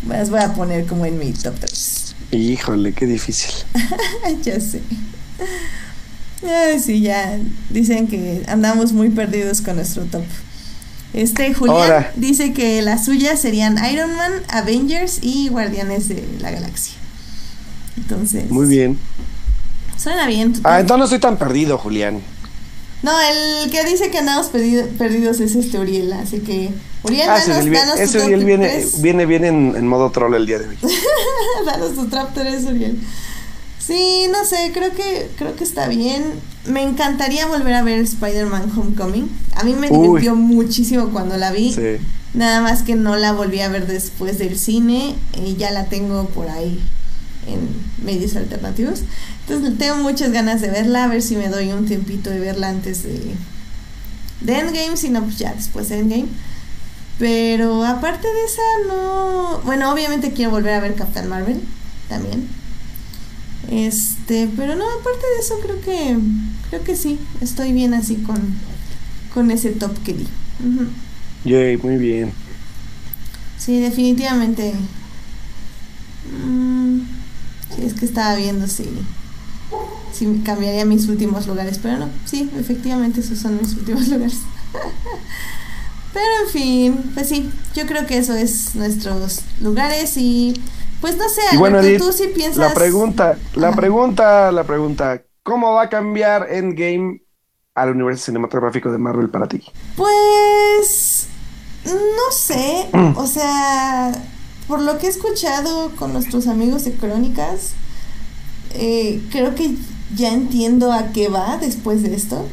las 0.09 0.31
voy 0.31 0.41
a 0.41 0.55
poner 0.55 0.87
como 0.87 1.07
en 1.07 1.19
mi 1.19 1.33
top 1.33 1.55
3. 1.59 2.15
Híjole, 2.33 2.93
qué 2.93 3.07
difícil. 3.07 3.51
ya 4.43 4.61
sé. 4.61 4.83
Ay, 6.47 6.79
sí, 6.79 7.01
ya 7.01 7.39
dicen 7.71 8.07
que 8.07 8.43
andamos 8.49 8.93
muy 8.93 9.11
perdidos 9.11 9.61
con 9.61 9.77
nuestro 9.77 10.05
top. 10.05 10.25
Este 11.13 11.55
Julián 11.55 12.09
dice 12.17 12.53
que 12.53 12.83
las 12.83 13.05
suyas 13.05 13.41
serían 13.41 13.79
Iron 13.91 14.17
Man, 14.17 14.33
Avengers 14.49 15.21
y 15.23 15.49
Guardianes 15.49 16.09
de 16.09 16.27
la 16.41 16.51
Galaxia. 16.51 16.95
Entonces. 17.97 18.51
Muy 18.51 18.67
bien. 18.67 18.99
Suena 19.97 20.27
bien. 20.27 20.55
Ah, 20.65 20.81
entonces 20.81 20.99
no 20.99 21.05
estoy 21.05 21.21
tan 21.21 21.39
perdido, 21.39 21.79
Julián. 21.79 22.21
No, 23.05 23.13
el 23.21 23.71
que 23.71 23.85
dice 23.85 24.11
que 24.11 24.17
andamos 24.17 24.47
perdidos 24.47 25.39
es 25.39 25.55
este 25.55 25.79
Uriel, 25.79 26.11
así 26.15 26.39
que 26.39 26.71
Uriel, 27.03 27.29
ah, 27.29 27.39
danos, 27.47 27.71
danos 27.71 28.01
ese 28.01 28.19
Uriel 28.19 28.47
viene, 28.47 28.83
viene, 29.01 29.27
viene 29.27 29.49
en, 29.49 29.77
en, 29.77 29.87
modo 29.87 30.11
troll 30.11 30.35
el 30.35 30.47
día 30.47 30.59
de 30.59 30.69
hoy. 30.69 30.79
danos 31.67 31.95
tu 31.95 32.07
trap 32.07 32.33
3, 32.33 32.65
Uriel. 32.65 32.99
Sí, 33.79 34.27
no 34.33 34.47
sé, 34.47 34.71
creo 34.73 34.95
que, 34.95 35.29
creo 35.37 35.55
que 35.55 35.65
está 35.65 35.87
bien. 35.87 36.25
Me 36.65 36.83
encantaría 36.83 37.47
volver 37.47 37.75
a 37.75 37.83
ver 37.83 37.99
Spider-Man 37.99 38.73
Homecoming. 38.75 39.29
A 39.55 39.65
mí 39.65 39.75
me 39.75 39.91
divirtió 39.91 40.35
muchísimo 40.35 41.11
cuando 41.11 41.37
la 41.37 41.53
vi. 41.53 41.77
Nada 42.33 42.63
más 42.63 42.83
que 42.85 42.95
no 42.95 43.17
la 43.17 43.33
volví 43.33 43.61
a 43.61 43.69
ver 43.69 43.87
después 43.87 44.39
del 44.39 44.59
cine 44.59 45.15
y 45.45 45.57
ya 45.57 45.71
la 45.73 45.85
tengo 45.91 46.25
por 46.31 46.49
ahí 46.49 46.83
en 47.47 47.69
medios 48.05 48.37
alternativos. 48.37 49.03
Entonces 49.47 49.79
tengo 49.79 49.97
muchas 49.97 50.33
ganas 50.33 50.61
de 50.61 50.71
verla, 50.71 51.05
a 51.05 51.09
ver 51.09 51.23
si 51.23 51.37
me 51.37 51.49
doy 51.49 51.73
un 51.73 51.87
tiempito 51.87 52.31
de 52.31 52.41
verla 52.41 52.69
antes 52.69 53.03
de, 53.03 53.21
de 54.41 54.59
Endgame, 54.59 54.97
si 54.97 55.11
no, 55.11 55.23
pues 55.23 55.39
ya 55.39 55.53
después 55.55 55.89
de 55.89 55.99
Endgame. 55.99 56.29
Pero 57.19 57.85
aparte 57.85 58.27
de 58.27 58.45
esa, 58.45 58.63
no. 58.89 59.61
Bueno, 59.65 59.93
obviamente 59.93 60.33
quiero 60.33 60.51
volver 60.51 60.75
a 60.75 60.81
ver 60.81 60.95
Captain 60.95 61.29
Marvel 61.29 61.61
también. 62.09 62.49
Este, 63.71 64.49
pero 64.57 64.77
no, 64.77 64.85
aparte 64.85 65.25
de 65.35 65.41
eso 65.41 65.59
creo 65.61 65.81
que 65.81 66.19
creo 66.69 66.85
que 66.85 66.97
sí, 66.97 67.19
estoy 67.41 67.73
bien 67.73 67.95
así 67.95 68.17
con, 68.17 68.37
con 69.33 69.51
ese 69.51 69.71
top 69.71 69.97
que 70.03 70.13
di. 70.13 70.27
Yay, 71.45 71.77
muy 71.79 71.97
bien. 71.97 72.33
Sí, 73.59 73.81
definitivamente. 73.81 74.75
Mm, 76.47 76.84
sí, 77.75 77.85
es 77.85 77.95
que 77.95 78.05
estaba 78.05 78.35
viendo 78.37 78.67
si, 78.67 78.89
si 80.13 80.27
cambiaría 80.45 80.85
mis 80.85 81.09
últimos 81.09 81.47
lugares, 81.47 81.79
pero 81.83 81.99
no, 81.99 82.09
sí, 82.25 82.51
efectivamente 82.59 83.21
esos 83.21 83.39
son 83.39 83.59
mis 83.59 83.75
últimos 83.75 84.09
lugares. 84.09 84.39
pero 86.13 86.27
en 86.45 86.51
fin, 86.51 87.11
pues 87.15 87.29
sí, 87.29 87.51
yo 87.75 87.87
creo 87.87 88.07
que 88.07 88.19
eso 88.19 88.35
es 88.35 88.75
nuestros 88.75 89.41
lugares 89.61 90.17
y 90.17 90.55
pues 91.01 91.17
no 91.19 91.29
sé, 91.29 91.43
y 91.53 91.57
bueno, 91.59 91.81
tú 91.99 92.13
sí 92.13 92.29
piensas. 92.35 92.57
La 92.57 92.73
pregunta, 92.73 93.37
la 93.55 93.73
pregunta, 93.73 94.51
la 94.53 94.65
pregunta, 94.65 95.23
¿cómo 95.43 95.73
va 95.75 95.83
a 95.83 95.89
cambiar 95.91 96.51
Endgame 96.51 97.21
al 97.75 97.91
universo 97.91 98.27
cinematográfico 98.27 98.91
de 98.91 98.99
Marvel 98.99 99.29
para 99.29 99.47
ti? 99.47 99.63
Pues 99.97 101.29
no 101.85 102.33
sé, 102.33 102.89
o 103.17 103.27
sea, 103.27 104.13
por 104.69 104.81
lo 104.81 104.99
que 104.99 105.07
he 105.07 105.11
escuchado 105.11 105.91
con 105.97 106.13
nuestros 106.13 106.47
amigos 106.47 106.85
de 106.85 106.93
Crónicas, 106.93 107.73
eh, 108.73 109.23
creo 109.31 109.55
que 109.55 109.75
ya 110.15 110.33
entiendo 110.33 110.93
a 110.93 111.13
qué 111.13 111.29
va 111.29 111.59
después 111.59 112.03
de 112.03 112.15
esto, 112.15 112.47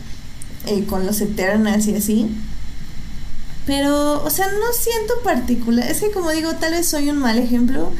eh, 0.65 0.85
con 0.85 1.05
los 1.05 1.21
Eternals 1.21 1.87
y 1.87 1.95
así. 1.95 2.29
Pero, 3.65 4.23
o 4.23 4.29
sea, 4.29 4.47
no 4.47 4.73
siento 4.73 5.13
particular. 5.23 5.89
Es 5.89 6.01
que 6.01 6.11
como 6.11 6.31
digo, 6.31 6.53
tal 6.55 6.71
vez 6.71 6.87
soy 6.87 7.09
un 7.09 7.19
mal 7.19 7.37
ejemplo 7.37 7.91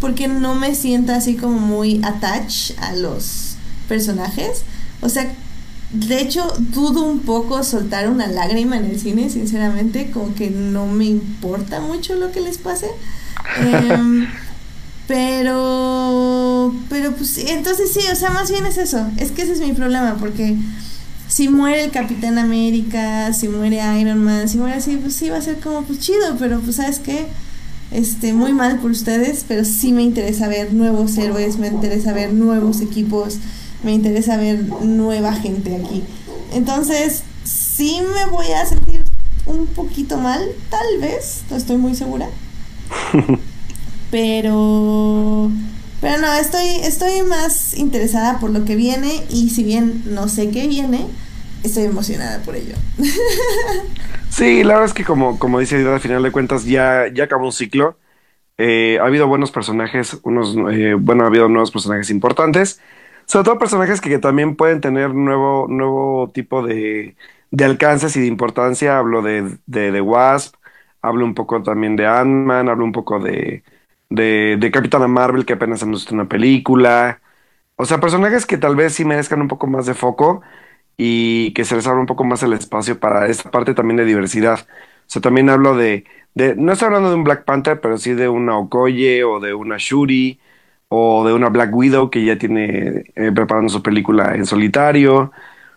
porque 0.00 0.26
no 0.28 0.54
me 0.54 0.74
siento 0.74 1.12
así 1.12 1.36
como 1.36 1.58
muy 1.60 2.00
attached 2.04 2.76
a 2.78 2.94
los 2.94 3.54
personajes. 3.88 4.62
O 5.00 5.08
sea, 5.08 5.32
de 5.94 6.20
hecho, 6.20 6.46
dudo 6.58 7.04
un 7.04 7.20
poco 7.20 7.62
soltar 7.62 8.08
una 8.08 8.26
lágrima 8.26 8.76
en 8.76 8.86
el 8.86 9.00
cine, 9.00 9.30
sinceramente, 9.30 10.10
como 10.10 10.34
que 10.34 10.50
no 10.50 10.86
me 10.86 11.04
importa 11.06 11.80
mucho 11.80 12.16
lo 12.16 12.32
que 12.32 12.40
les 12.40 12.58
pase. 12.58 12.88
Em, 13.60 14.26
pero, 15.06 16.74
pero 16.88 17.12
pues 17.12 17.38
entonces 17.38 17.92
sí, 17.92 18.00
o 18.12 18.16
sea, 18.16 18.30
más 18.30 18.50
bien 18.50 18.66
es 18.66 18.76
eso. 18.76 19.06
Es 19.16 19.30
que 19.30 19.42
ese 19.42 19.52
es 19.52 19.60
mi 19.60 19.72
problema 19.72 20.16
porque 20.18 20.56
si 21.28 21.48
muere 21.48 21.84
el 21.84 21.90
Capitán 21.90 22.38
América, 22.38 23.32
si 23.32 23.48
muere 23.48 23.80
Iron 24.00 24.22
Man, 24.22 24.48
si 24.48 24.58
muere 24.58 24.74
así, 24.74 24.96
pues 24.96 25.14
sí 25.14 25.30
va 25.30 25.38
a 25.38 25.42
ser 25.42 25.60
como 25.60 25.82
pues 25.82 26.00
chido, 26.00 26.36
pero 26.38 26.60
pues 26.60 26.76
sabes 26.76 26.98
qué, 26.98 27.26
este, 27.90 28.32
muy 28.32 28.52
mal 28.52 28.80
por 28.80 28.90
ustedes, 28.90 29.44
pero 29.46 29.64
sí 29.64 29.92
me 29.92 30.02
interesa 30.02 30.48
ver 30.48 30.72
nuevos 30.72 31.16
héroes, 31.16 31.58
me 31.58 31.68
interesa 31.68 32.12
ver 32.12 32.32
nuevos 32.32 32.80
equipos, 32.80 33.38
me 33.84 33.92
interesa 33.92 34.36
ver 34.36 34.64
nueva 34.82 35.32
gente 35.34 35.76
aquí. 35.76 36.02
Entonces, 36.52 37.22
sí 37.44 38.00
me 38.14 38.30
voy 38.30 38.46
a 38.52 38.64
sentir 38.66 39.04
un 39.46 39.66
poquito 39.66 40.16
mal, 40.18 40.40
tal 40.70 41.00
vez, 41.00 41.42
no 41.50 41.56
estoy 41.56 41.76
muy 41.76 41.94
segura. 41.94 42.28
pero 44.10 45.50
pero 46.00 46.18
no, 46.18 46.32
estoy 46.34 46.66
estoy 46.82 47.22
más 47.22 47.74
interesada 47.74 48.38
por 48.38 48.50
lo 48.50 48.64
que 48.64 48.76
viene 48.76 49.24
y 49.30 49.50
si 49.50 49.64
bien 49.64 50.02
no 50.06 50.28
sé 50.28 50.50
qué 50.50 50.68
viene, 50.68 51.06
estoy 51.62 51.84
emocionada 51.84 52.42
por 52.42 52.56
ello. 52.56 52.74
sí, 54.30 54.62
la 54.62 54.74
verdad 54.74 54.84
es 54.84 54.94
que 54.94 55.04
como, 55.04 55.38
como 55.38 55.60
dice 55.60 55.76
al 55.76 56.00
final 56.00 56.22
de 56.22 56.30
cuentas 56.30 56.64
ya, 56.64 57.06
ya 57.12 57.24
acabó 57.24 57.46
un 57.46 57.52
ciclo. 57.52 57.98
Eh, 58.56 58.98
ha 59.00 59.06
habido 59.06 59.26
buenos 59.26 59.50
personajes, 59.50 60.18
unos, 60.22 60.54
eh, 60.72 60.94
bueno, 60.96 61.24
ha 61.24 61.26
habido 61.26 61.48
nuevos 61.48 61.72
personajes 61.72 62.10
importantes, 62.10 62.80
sobre 63.26 63.44
todo 63.44 63.58
personajes 63.58 64.00
que, 64.00 64.18
también 64.18 64.56
pueden 64.56 64.80
tener 64.80 65.14
nuevo, 65.14 65.66
nuevo 65.68 66.30
tipo 66.32 66.62
de, 66.66 67.16
de, 67.50 67.64
alcances 67.64 68.16
y 68.16 68.20
de 68.20 68.26
importancia. 68.26 68.98
Hablo 68.98 69.22
de, 69.22 69.58
de, 69.66 70.00
Wasp, 70.00 70.56
hablo 71.02 71.24
un 71.24 71.34
poco 71.34 71.62
también 71.62 71.96
de 71.96 72.06
Ant-Man, 72.06 72.68
hablo 72.68 72.84
un 72.84 72.92
poco 72.92 73.18
de, 73.20 73.64
de, 74.10 74.56
de 74.58 74.70
Capitana 74.70 75.08
Marvel, 75.08 75.46
que 75.46 75.54
apenas 75.54 75.82
anunció 75.82 76.14
una 76.14 76.28
película. 76.28 77.20
O 77.76 77.84
sea, 77.86 78.00
personajes 78.00 78.46
que 78.46 78.58
tal 78.58 78.76
vez 78.76 78.94
sí 78.94 79.04
merezcan 79.04 79.40
un 79.40 79.48
poco 79.48 79.66
más 79.66 79.86
de 79.86 79.94
foco 79.94 80.42
y 80.96 81.52
que 81.54 81.64
se 81.64 81.76
les 81.76 81.86
abra 81.86 82.00
un 82.00 82.06
poco 82.06 82.24
más 82.24 82.42
el 82.42 82.52
espacio 82.52 83.00
para 83.00 83.26
esta 83.28 83.50
parte 83.50 83.74
también 83.74 83.96
de 83.98 84.04
diversidad. 84.04 84.60
O 84.60 85.10
sea, 85.10 85.22
también 85.22 85.50
hablo 85.50 85.76
de, 85.76 86.04
de 86.34 86.54
no 86.56 86.72
estoy 86.72 86.86
hablando 86.86 87.10
de 87.10 87.16
un 87.16 87.24
Black 87.24 87.44
Panther, 87.44 87.80
pero 87.80 87.98
sí 87.98 88.14
de 88.14 88.28
una 88.28 88.56
Okoye 88.58 89.24
o 89.24 89.40
de 89.40 89.54
una 89.54 89.76
Shuri 89.78 90.40
o 90.88 91.26
de 91.26 91.32
una 91.32 91.48
Black 91.48 91.74
Widow 91.74 92.10
que 92.10 92.24
ya 92.24 92.38
tiene 92.38 93.04
eh, 93.14 93.32
preparando 93.34 93.68
su 93.68 93.82
película 93.82 94.34
en 94.34 94.46
solitario. 94.46 95.16
O 95.16 95.32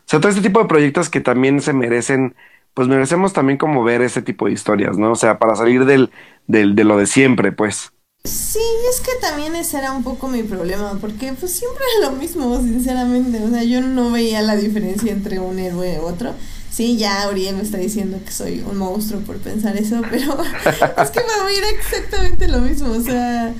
sea, 0.05 0.19
todo 0.19 0.29
este 0.29 0.41
tipo 0.41 0.61
de 0.61 0.67
proyectos 0.67 1.09
que 1.09 1.21
también 1.21 1.61
se 1.61 1.73
merecen 1.73 2.35
pues 2.77 2.87
merecemos 2.87 3.33
también 3.33 3.57
como 3.57 3.83
ver 3.83 4.03
ese 4.03 4.21
tipo 4.21 4.45
de 4.45 4.51
historias, 4.51 4.99
¿no? 4.99 5.13
O 5.13 5.15
sea, 5.15 5.39
para 5.39 5.55
salir 5.55 5.83
del, 5.85 6.11
del, 6.45 6.75
de 6.75 6.83
lo 6.83 6.95
de 6.95 7.07
siempre, 7.07 7.51
pues. 7.51 7.91
Sí, 8.23 8.59
es 8.87 8.99
que 8.99 9.13
también 9.19 9.55
ese 9.55 9.79
era 9.79 9.91
un 9.91 10.03
poco 10.03 10.27
mi 10.27 10.43
problema, 10.43 10.95
porque 11.01 11.33
pues 11.33 11.53
siempre 11.53 11.83
es 11.95 12.07
lo 12.07 12.15
mismo, 12.15 12.55
sinceramente. 12.61 13.43
O 13.43 13.49
sea, 13.49 13.63
yo 13.63 13.81
no 13.81 14.11
veía 14.11 14.43
la 14.43 14.55
diferencia 14.55 15.11
entre 15.11 15.39
un 15.39 15.57
héroe 15.57 15.95
y 15.95 15.97
otro. 15.97 16.35
Sí, 16.69 16.97
ya 16.97 17.27
Uriel 17.27 17.55
me 17.55 17.63
está 17.63 17.79
diciendo 17.79 18.19
que 18.23 18.31
soy 18.31 18.63
un 18.69 18.77
monstruo 18.77 19.21
por 19.21 19.37
pensar 19.37 19.75
eso, 19.75 19.99
pero 20.11 20.37
es 20.63 21.09
que 21.09 21.21
para 21.21 21.45
mí 21.45 21.53
era 21.57 21.69
exactamente 21.69 22.47
lo 22.47 22.59
mismo. 22.59 22.91
O 22.91 23.01
sea, 23.01 23.55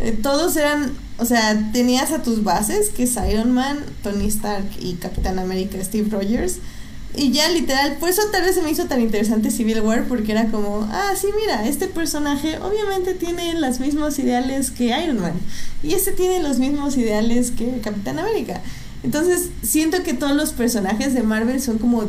eh, 0.00 0.12
todos 0.12 0.56
eran, 0.56 0.92
o 1.18 1.24
sea, 1.24 1.70
tenías 1.72 2.12
a 2.12 2.22
tus 2.22 2.44
bases, 2.44 2.90
que 2.90 3.04
es 3.04 3.16
Iron 3.30 3.52
Man, 3.52 3.78
Tony 4.02 4.26
Stark 4.26 4.66
y 4.80 4.94
Capitán 4.94 5.38
América, 5.38 5.82
Steve 5.82 6.08
Rogers 6.10 6.58
y 7.16 7.30
ya 7.30 7.48
literal, 7.48 7.96
por 8.00 8.08
eso 8.08 8.22
tal 8.32 8.42
vez 8.42 8.56
se 8.56 8.62
me 8.62 8.70
hizo 8.70 8.86
tan 8.86 9.00
interesante 9.00 9.50
Civil 9.50 9.80
War, 9.80 10.04
porque 10.08 10.32
era 10.32 10.46
como, 10.50 10.88
ah, 10.90 11.12
sí, 11.16 11.28
mira, 11.40 11.66
este 11.68 11.86
personaje 11.86 12.58
obviamente 12.58 13.14
tiene 13.14 13.54
los 13.54 13.78
mismos 13.78 14.18
ideales 14.18 14.72
que 14.72 14.86
Iron 14.86 15.20
Man. 15.20 15.34
Y 15.82 15.94
este 15.94 16.10
tiene 16.10 16.42
los 16.42 16.58
mismos 16.58 16.96
ideales 16.96 17.52
que 17.52 17.80
Capitán 17.80 18.18
América. 18.18 18.60
Entonces, 19.04 19.50
siento 19.62 20.02
que 20.02 20.14
todos 20.14 20.34
los 20.34 20.52
personajes 20.52 21.14
de 21.14 21.22
Marvel 21.22 21.60
son 21.60 21.78
como, 21.78 22.02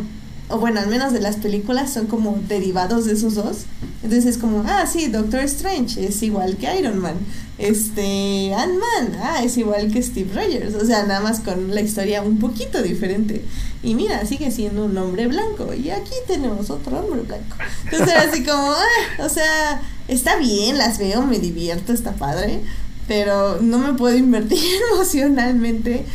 o 0.49 0.57
bueno, 0.57 0.79
al 0.79 0.87
menos 0.87 1.13
de 1.13 1.19
las 1.19 1.35
películas, 1.35 1.93
son 1.93 2.07
como 2.07 2.39
derivados 2.47 3.05
de 3.05 3.13
esos 3.13 3.35
dos. 3.35 3.65
Entonces 4.01 4.25
es 4.25 4.37
como, 4.39 4.63
ah, 4.65 4.87
sí, 4.87 5.07
Doctor 5.07 5.41
Strange 5.41 6.03
es 6.03 6.23
igual 6.23 6.57
que 6.57 6.79
Iron 6.79 6.97
Man. 6.97 7.15
Este, 7.57 8.53
Ant-Man, 8.53 9.17
ah, 9.21 9.41
es 9.43 9.57
igual 9.57 9.91
que 9.91 10.01
Steve 10.01 10.33
Rogers. 10.33 10.75
O 10.75 10.85
sea, 10.85 11.03
nada 11.03 11.21
más 11.21 11.39
con 11.39 11.73
la 11.73 11.81
historia 11.81 12.21
un 12.21 12.39
poquito 12.39 12.81
diferente. 12.81 13.43
Y 13.81 13.95
mira, 13.95 14.25
sigue 14.25 14.51
siendo 14.51 14.85
un 14.85 14.97
hombre 14.97 15.27
blanco. 15.27 15.73
Y 15.73 15.89
aquí 15.89 16.13
tenemos 16.27 16.69
otro 16.69 16.99
hombre 16.99 17.21
blanco. 17.21 17.55
Entonces 17.85 18.09
era 18.09 18.21
así 18.23 18.43
como, 18.43 18.71
ah, 18.71 19.23
o 19.23 19.29
sea, 19.29 19.81
está 20.07 20.35
bien, 20.37 20.77
las 20.77 20.97
veo, 20.97 21.21
me 21.25 21.39
divierto, 21.39 21.93
está 21.93 22.13
padre. 22.13 22.61
Pero 23.07 23.61
no 23.61 23.77
me 23.77 23.93
puedo 23.93 24.17
invertir 24.17 24.59
emocionalmente. 24.93 26.05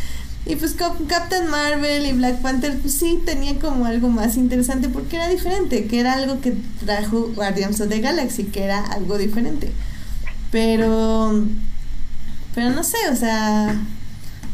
Y 0.47 0.57
pues 0.57 0.75
Captain 0.75 1.49
Marvel 1.49 2.07
y 2.07 2.13
Black 2.13 2.41
Panther, 2.41 2.77
pues 2.79 2.95
sí 2.95 3.21
tenía 3.25 3.59
como 3.59 3.85
algo 3.85 4.09
más 4.09 4.37
interesante 4.37 4.89
porque 4.89 5.17
era 5.17 5.29
diferente, 5.29 5.87
que 5.87 6.01
era 6.01 6.15
algo 6.15 6.41
que 6.41 6.55
trajo 6.85 7.31
Guardians 7.35 7.81
of 7.81 7.89
the 7.89 8.01
Galaxy, 8.01 8.45
que 8.45 8.65
era 8.65 8.83
algo 8.85 9.19
diferente. 9.19 9.71
Pero, 10.51 11.45
pero 12.55 12.71
no 12.71 12.83
sé, 12.83 12.99
o 13.13 13.17
sea, 13.17 13.81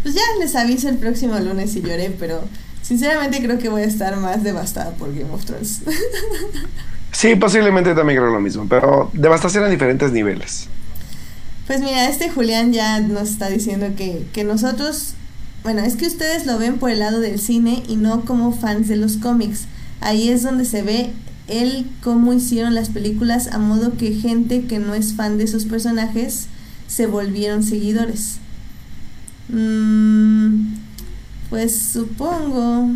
pues 0.02 0.14
ya 0.14 0.22
les 0.38 0.54
aviso 0.54 0.88
el 0.88 0.96
próximo 0.96 1.38
lunes 1.38 1.72
si 1.72 1.80
lloré, 1.80 2.10
pero 2.10 2.42
Sinceramente 2.86 3.42
creo 3.42 3.58
que 3.58 3.68
voy 3.68 3.82
a 3.82 3.86
estar 3.86 4.16
más 4.16 4.44
devastada 4.44 4.92
por 4.92 5.12
Game 5.12 5.32
of 5.32 5.44
Thrones. 5.44 5.80
sí, 7.10 7.34
posiblemente 7.34 7.96
también 7.96 8.20
creo 8.20 8.30
lo 8.30 8.38
mismo, 8.38 8.68
pero 8.68 9.10
devastación 9.12 9.64
a 9.64 9.68
diferentes 9.68 10.12
niveles. 10.12 10.68
Pues 11.66 11.80
mira, 11.80 12.08
este 12.08 12.30
Julián 12.30 12.72
ya 12.72 13.00
nos 13.00 13.30
está 13.30 13.48
diciendo 13.48 13.88
que, 13.96 14.24
que 14.32 14.44
nosotros, 14.44 15.14
bueno, 15.64 15.80
es 15.80 15.96
que 15.96 16.06
ustedes 16.06 16.46
lo 16.46 16.60
ven 16.60 16.78
por 16.78 16.92
el 16.92 17.00
lado 17.00 17.18
del 17.18 17.40
cine 17.40 17.82
y 17.88 17.96
no 17.96 18.24
como 18.24 18.52
fans 18.52 18.86
de 18.86 18.94
los 18.94 19.16
cómics. 19.16 19.64
Ahí 20.00 20.28
es 20.28 20.44
donde 20.44 20.64
se 20.64 20.82
ve 20.82 21.10
el 21.48 21.86
cómo 22.02 22.32
hicieron 22.32 22.74
las 22.74 22.88
películas 22.90 23.48
a 23.48 23.58
modo 23.58 23.96
que 23.96 24.12
gente 24.12 24.64
que 24.64 24.78
no 24.78 24.94
es 24.94 25.14
fan 25.14 25.38
de 25.38 25.44
esos 25.44 25.64
personajes 25.64 26.48
se 26.86 27.06
volvieron 27.06 27.62
seguidores. 27.62 28.38
Mmm 29.48 30.86
pues 31.48 31.78
supongo. 31.78 32.90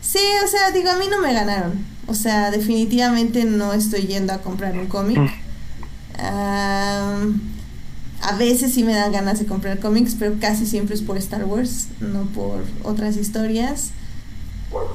Sí, 0.00 0.18
o 0.44 0.48
sea, 0.48 0.70
digo, 0.72 0.90
a 0.90 0.96
mí 0.96 1.06
no 1.10 1.20
me 1.20 1.32
ganaron. 1.32 1.84
O 2.06 2.14
sea, 2.14 2.50
definitivamente 2.50 3.44
no 3.44 3.72
estoy 3.72 4.02
yendo 4.02 4.32
a 4.32 4.38
comprar 4.38 4.78
un 4.78 4.86
cómic. 4.86 5.18
Mm. 6.16 7.40
a 8.20 8.36
veces 8.38 8.72
sí 8.72 8.84
me 8.84 8.94
dan 8.94 9.12
ganas 9.12 9.40
de 9.40 9.46
comprar 9.46 9.80
cómics, 9.80 10.14
pero 10.18 10.36
casi 10.40 10.64
siempre 10.64 10.94
es 10.94 11.02
por 11.02 11.18
Star 11.18 11.44
Wars, 11.44 11.88
no 12.00 12.22
por 12.26 12.64
otras 12.84 13.16
historias. 13.16 13.90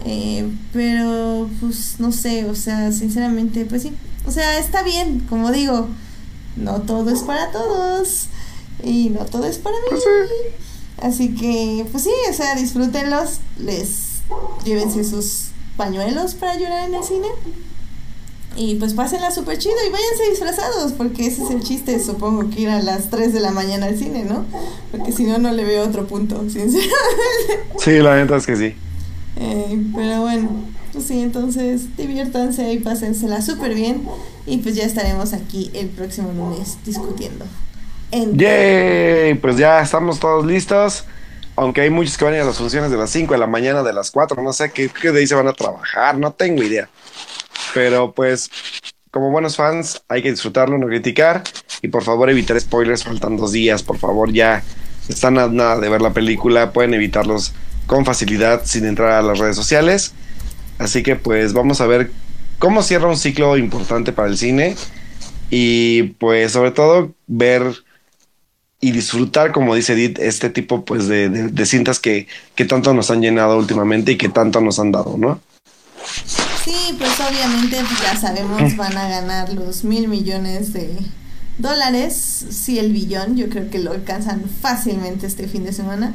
Eh, 0.06 0.49
pero, 0.73 1.49
pues, 1.60 1.95
no 1.99 2.11
sé, 2.11 2.45
o 2.45 2.56
sea, 2.56 2.91
sinceramente, 2.91 3.65
pues 3.65 3.84
sí. 3.84 3.93
O 4.26 4.31
sea, 4.31 4.60
está 4.60 4.84
bien, 4.84 5.26
como 5.30 5.51
digo, 5.51 5.88
no 6.56 6.81
todo 6.81 7.10
es 7.10 7.22
para 7.22 7.51
todos 7.51 8.27
y 8.84 9.10
no 9.10 9.26
todo 9.26 9.45
es 9.45 9.57
para 9.57 9.76
mí. 9.76 9.85
Pues 9.89 10.03
Así 11.01 11.34
que, 11.34 11.85
pues 11.91 12.03
sí, 12.03 12.11
o 12.30 12.34
sea, 12.34 12.56
disfrútenlos, 12.56 13.39
les 13.57 14.22
llévense 14.65 15.03
sus 15.03 15.49
pañuelos 15.77 16.34
para 16.35 16.57
llorar 16.57 16.88
en 16.88 16.95
el 16.95 17.03
cine. 17.03 17.27
Y 18.56 18.76
pues 18.76 18.93
pásenla 18.93 19.31
súper 19.31 19.57
chido 19.57 19.76
y 19.88 19.91
váyanse 19.91 20.30
disfrazados, 20.30 20.91
porque 20.93 21.27
ese 21.27 21.43
es 21.43 21.51
el 21.51 21.64
chiste, 21.64 22.03
supongo 22.03 22.49
que 22.49 22.61
ir 22.61 22.69
a 22.69 22.81
las 22.81 23.10
3 23.10 23.31
de 23.31 23.39
la 23.39 23.51
mañana 23.51 23.85
al 23.85 23.97
cine, 23.97 24.26
¿no? 24.26 24.45
Porque 24.91 25.14
si 25.14 25.23
no, 25.23 25.38
no 25.38 25.53
le 25.53 25.64
veo 25.64 25.85
otro 25.85 26.07
punto, 26.07 26.41
sinceramente. 26.49 26.89
Sí, 27.80 27.99
la 27.99 28.18
neta 28.18 28.35
es 28.35 28.45
que 28.45 28.57
sí. 28.57 28.76
Eh, 29.39 29.81
pero 29.95 30.21
bueno, 30.21 30.49
pues 30.91 31.05
sí, 31.05 31.21
entonces 31.21 31.95
diviértanse 31.95 32.71
y 32.73 32.79
pásensela 32.79 33.41
súper 33.41 33.73
bien. 33.73 34.07
Y 34.45 34.57
pues 34.57 34.75
ya 34.75 34.83
estaremos 34.83 35.33
aquí 35.33 35.71
el 35.73 35.87
próximo 35.87 36.31
lunes 36.33 36.77
discutiendo. 36.85 37.45
Yay, 38.11 39.35
pues 39.35 39.57
ya 39.57 39.81
estamos 39.81 40.19
todos 40.19 40.45
listos. 40.45 41.05
Aunque 41.55 41.81
hay 41.81 41.89
muchos 41.89 42.17
que 42.17 42.25
van 42.25 42.33
a 42.33 42.37
ir 42.37 42.43
a 42.43 42.45
las 42.45 42.57
funciones 42.57 42.89
de 42.89 42.97
las 42.97 43.09
5 43.09 43.33
de 43.33 43.39
la 43.39 43.47
mañana, 43.47 43.83
de 43.83 43.91
las 43.91 44.11
4, 44.11 44.41
no 44.41 44.53
sé 44.53 44.71
qué, 44.71 44.89
qué 44.89 45.11
de 45.11 45.19
ahí 45.19 45.27
se 45.27 45.35
van 45.35 45.47
a 45.47 45.53
trabajar, 45.53 46.17
no 46.17 46.31
tengo 46.31 46.63
idea. 46.63 46.89
Pero 47.73 48.13
pues, 48.13 48.49
como 49.11 49.29
buenos 49.29 49.57
fans, 49.57 50.01
hay 50.07 50.21
que 50.23 50.31
disfrutarlo, 50.31 50.77
no 50.77 50.87
criticar. 50.87 51.43
Y 51.81 51.89
por 51.89 52.03
favor, 52.03 52.29
evitar 52.29 52.59
spoilers, 52.59 53.03
faltan 53.03 53.35
dos 53.35 53.51
días, 53.51 53.83
por 53.83 53.97
favor, 53.97 54.31
ya 54.31 54.63
están 55.09 55.37
a 55.37 55.47
nada 55.47 55.79
de 55.79 55.89
ver 55.89 56.01
la 56.01 56.11
película, 56.11 56.71
pueden 56.71 56.93
evitarlos 56.93 57.53
con 57.89 58.05
facilidad 58.05 58.61
sin 58.65 58.85
entrar 58.85 59.13
a 59.13 59.23
las 59.23 59.39
redes 59.39 59.55
sociales. 59.55 60.13
Así 60.77 61.01
que 61.01 61.15
pues 61.15 61.53
vamos 61.53 61.81
a 61.81 61.87
ver 61.87 62.11
cómo 62.59 62.83
cierra 62.83 63.07
un 63.07 63.17
ciclo 63.17 63.57
importante 63.57 64.13
para 64.13 64.27
el 64.27 64.37
cine. 64.37 64.75
Y 65.49 66.03
pues 66.19 66.51
sobre 66.51 66.69
todo 66.69 67.15
ver 67.25 67.63
y 68.79 68.91
disfrutar, 68.91 69.51
como 69.51 69.73
dice 69.73 69.93
Edith, 69.93 70.19
este 70.19 70.51
tipo 70.51 70.85
pues 70.85 71.07
de, 71.07 71.29
de, 71.29 71.65
cintas 71.65 71.99
que, 71.99 72.27
que, 72.53 72.63
tanto 72.63 72.93
nos 72.93 73.09
han 73.09 73.21
llenado 73.21 73.57
últimamente 73.57 74.11
y 74.11 74.17
que 74.17 74.29
tanto 74.29 74.61
nos 74.61 74.77
han 74.77 74.91
dado, 74.91 75.17
¿no? 75.17 75.41
Sí, 76.63 76.95
pues 76.99 77.11
obviamente 77.19 77.77
ya 78.03 78.15
sabemos 78.15 78.77
van 78.77 78.95
a 78.97 79.09
ganar 79.09 79.51
los 79.51 79.83
mil 79.83 80.07
millones 80.07 80.73
de 80.73 80.95
dólares, 81.57 82.45
sí 82.51 82.77
el 82.77 82.93
billón, 82.93 83.35
yo 83.35 83.49
creo 83.49 83.71
que 83.71 83.79
lo 83.79 83.91
alcanzan 83.91 84.43
fácilmente 84.61 85.25
este 85.25 85.47
fin 85.47 85.63
de 85.65 85.73
semana. 85.73 86.13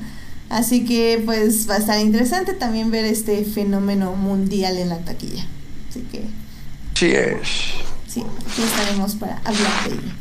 Así 0.55 0.85
que 0.85 1.21
pues 1.25 1.69
va 1.69 1.75
a 1.75 1.79
estar 1.79 1.99
interesante 1.99 2.53
también 2.53 2.93
ver 2.93 3.05
este 3.05 3.45
fenómeno 3.45 4.15
mundial 4.15 4.79
en 4.79 4.89
la 4.89 4.99
taquilla. 4.99 5.45
Así 5.91 6.07
que... 6.13 6.23
Cheers. 6.95 7.75
Sí, 8.07 8.21
aquí 8.21 8.63
estaremos 8.63 9.17
para 9.17 9.39
hablar 9.39 9.73
de 9.89 9.95
ello. 9.95 10.13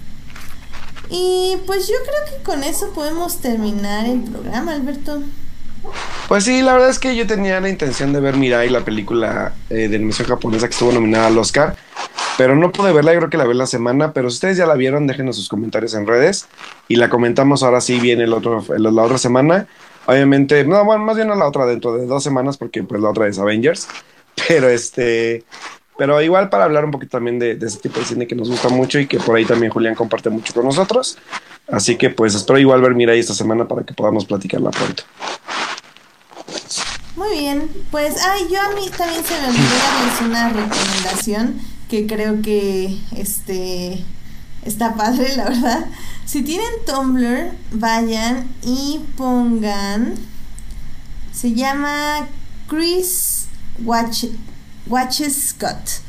Y 1.11 1.57
pues 1.67 1.87
yo 1.87 1.93
creo 2.01 2.35
que 2.35 2.43
con 2.43 2.63
eso 2.63 2.93
podemos 2.93 3.41
terminar 3.41 4.07
el 4.07 4.21
programa, 4.21 4.73
Alberto. 4.73 5.21
Pues 6.27 6.45
sí, 6.45 6.63
la 6.63 6.73
verdad 6.73 6.89
es 6.89 6.97
que 6.97 7.15
yo 7.15 7.27
tenía 7.27 7.61
la 7.61 7.69
intención 7.69 8.11
de 8.11 8.19
ver 8.19 8.35
Mirai, 8.35 8.69
la 8.69 8.83
película 8.83 9.53
eh, 9.69 9.87
de 9.87 9.95
animación 9.97 10.27
japonesa 10.27 10.67
que 10.67 10.73
estuvo 10.73 10.91
nominada 10.91 11.27
al 11.27 11.37
Oscar, 11.37 11.75
pero 12.39 12.55
no 12.55 12.71
pude 12.71 12.91
verla, 12.91 13.13
yo 13.13 13.19
creo 13.19 13.29
que 13.29 13.37
la 13.37 13.45
vi 13.45 13.53
la 13.53 13.67
semana, 13.67 14.13
pero 14.13 14.31
si 14.31 14.37
ustedes 14.37 14.57
ya 14.57 14.65
la 14.65 14.73
vieron, 14.73 15.05
déjenos 15.05 15.35
sus 15.35 15.47
comentarios 15.47 15.93
en 15.93 16.07
redes 16.07 16.47
y 16.87 16.95
la 16.95 17.09
comentamos 17.09 17.61
ahora 17.61 17.81
sí 17.81 17.99
bien 17.99 18.19
el 18.19 18.33
otro, 18.33 18.65
la 18.75 19.03
otra 19.03 19.19
semana. 19.19 19.67
Obviamente, 20.05 20.63
no, 20.65 20.83
bueno, 20.83 21.03
más 21.03 21.15
bien 21.15 21.27
no 21.27 21.35
la 21.35 21.47
otra 21.47 21.65
dentro 21.65 21.95
de 21.95 22.05
dos 22.05 22.23
semanas 22.23 22.57
porque 22.57 22.83
pues 22.83 23.01
la 23.01 23.09
otra 23.09 23.27
es 23.27 23.39
Avengers, 23.39 23.87
pero 24.47 24.69
este, 24.69 25.43
pero 25.97 26.21
igual 26.21 26.49
para 26.49 26.65
hablar 26.65 26.85
un 26.85 26.91
poquito 26.91 27.11
también 27.11 27.39
de, 27.39 27.51
ese 27.51 27.79
tipo 27.79 27.99
de 27.99 28.05
cine 28.05 28.27
que 28.27 28.35
nos 28.35 28.49
gusta 28.49 28.69
mucho 28.69 28.99
y 28.99 29.07
que 29.07 29.19
por 29.19 29.35
ahí 29.35 29.45
también 29.45 29.71
Julián 29.71 29.95
comparte 29.95 30.29
mucho 30.29 30.53
con 30.53 30.65
nosotros. 30.65 31.17
Así 31.71 31.95
que 31.95 32.09
pues 32.09 32.35
espero 32.35 32.59
igual 32.59 32.81
ver 32.81 32.93
Mirai 32.95 33.19
esta 33.19 33.33
semana 33.33 33.67
para 33.67 33.83
que 33.83 33.93
podamos 33.93 34.25
platicarla 34.25 34.71
pronto. 34.71 35.03
Muy 37.15 37.37
bien, 37.37 37.69
pues 37.91 38.15
ay, 38.25 38.47
yo 38.51 38.59
a 38.59 38.69
mí 38.69 38.89
también 38.97 39.23
se 39.23 39.39
me 39.39 39.47
olvidó 39.47 40.27
una 40.27 40.49
recomendación 40.49 41.61
que 41.89 42.07
creo 42.07 42.41
que 42.41 42.97
este 43.15 44.03
está 44.65 44.95
padre, 44.95 45.35
la 45.35 45.43
verdad. 45.45 45.85
Si 46.25 46.41
tienen 46.41 46.71
Tumblr, 46.85 47.51
vayan 47.71 48.49
y 48.63 48.99
pongan. 49.17 50.15
Se 51.31 51.53
llama 51.53 52.27
Chris 52.67 53.47
Watch, 53.83 54.25
Watches 54.87 55.49
Scott. 55.49 56.03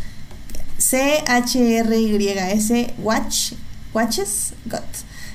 C-H-R-Y-S 0.79 2.73
Watch, 2.99 3.53
Watches 3.93 4.55
Got. 4.67 4.85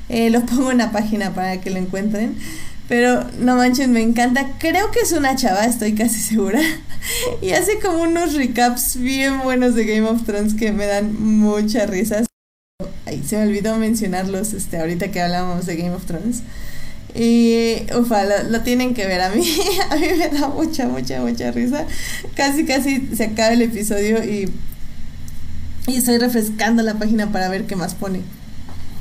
Eh, 0.09 0.29
lo 0.29 0.45
pongo 0.45 0.71
en 0.71 0.77
la 0.79 0.91
página 0.91 1.33
para 1.33 1.59
que 1.61 1.69
lo 1.69 1.77
encuentren. 1.77 2.37
Pero 2.87 3.23
no 3.39 3.55
manchen, 3.55 3.91
me 3.91 4.01
encanta. 4.01 4.57
Creo 4.57 4.89
que 4.91 5.01
es 5.01 5.11
una 5.11 5.35
chava, 5.35 5.65
estoy 5.65 5.93
casi 5.93 6.19
segura. 6.19 6.59
y 7.41 7.51
hace 7.51 7.79
como 7.79 8.03
unos 8.03 8.33
recaps 8.33 8.97
bien 8.97 9.41
buenos 9.41 9.75
de 9.75 9.85
Game 9.85 10.07
of 10.07 10.23
Thrones 10.23 10.55
que 10.55 10.71
me 10.71 10.85
dan 10.85 11.15
mucha 11.19 11.85
risa. 11.85 12.28
Ay, 13.09 13.23
se 13.27 13.37
me 13.37 13.43
olvidó 13.43 13.75
mencionarlos 13.77 14.53
este, 14.53 14.77
ahorita 14.77 15.09
que 15.09 15.19
hablábamos 15.19 15.65
de 15.65 15.75
Game 15.77 15.95
of 15.95 16.05
Thrones. 16.05 16.43
Y 17.15 17.87
ufa, 17.97 18.23
lo, 18.43 18.61
tienen 18.61 18.93
que 18.93 19.07
ver. 19.07 19.21
A 19.21 19.29
mí, 19.29 19.43
a 19.89 19.95
mí 19.95 20.07
me 20.15 20.29
da 20.29 20.47
mucha, 20.47 20.87
mucha, 20.87 21.19
mucha 21.19 21.49
risa. 21.49 21.87
Casi, 22.35 22.65
casi 22.65 23.09
se 23.15 23.23
acaba 23.23 23.53
el 23.53 23.63
episodio 23.63 24.23
y, 24.23 24.47
y 25.87 25.95
estoy 25.95 26.19
refrescando 26.19 26.83
la 26.83 26.99
página 26.99 27.31
para 27.31 27.49
ver 27.49 27.65
qué 27.65 27.75
más 27.75 27.95
pone. 27.95 28.21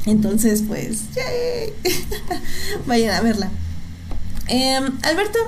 Entonces, 0.06 0.64
pues, 0.66 1.02
vayan 2.86 3.14
a 3.14 3.20
verla. 3.20 3.50
Em, 4.46 4.84
Alberto, 5.02 5.38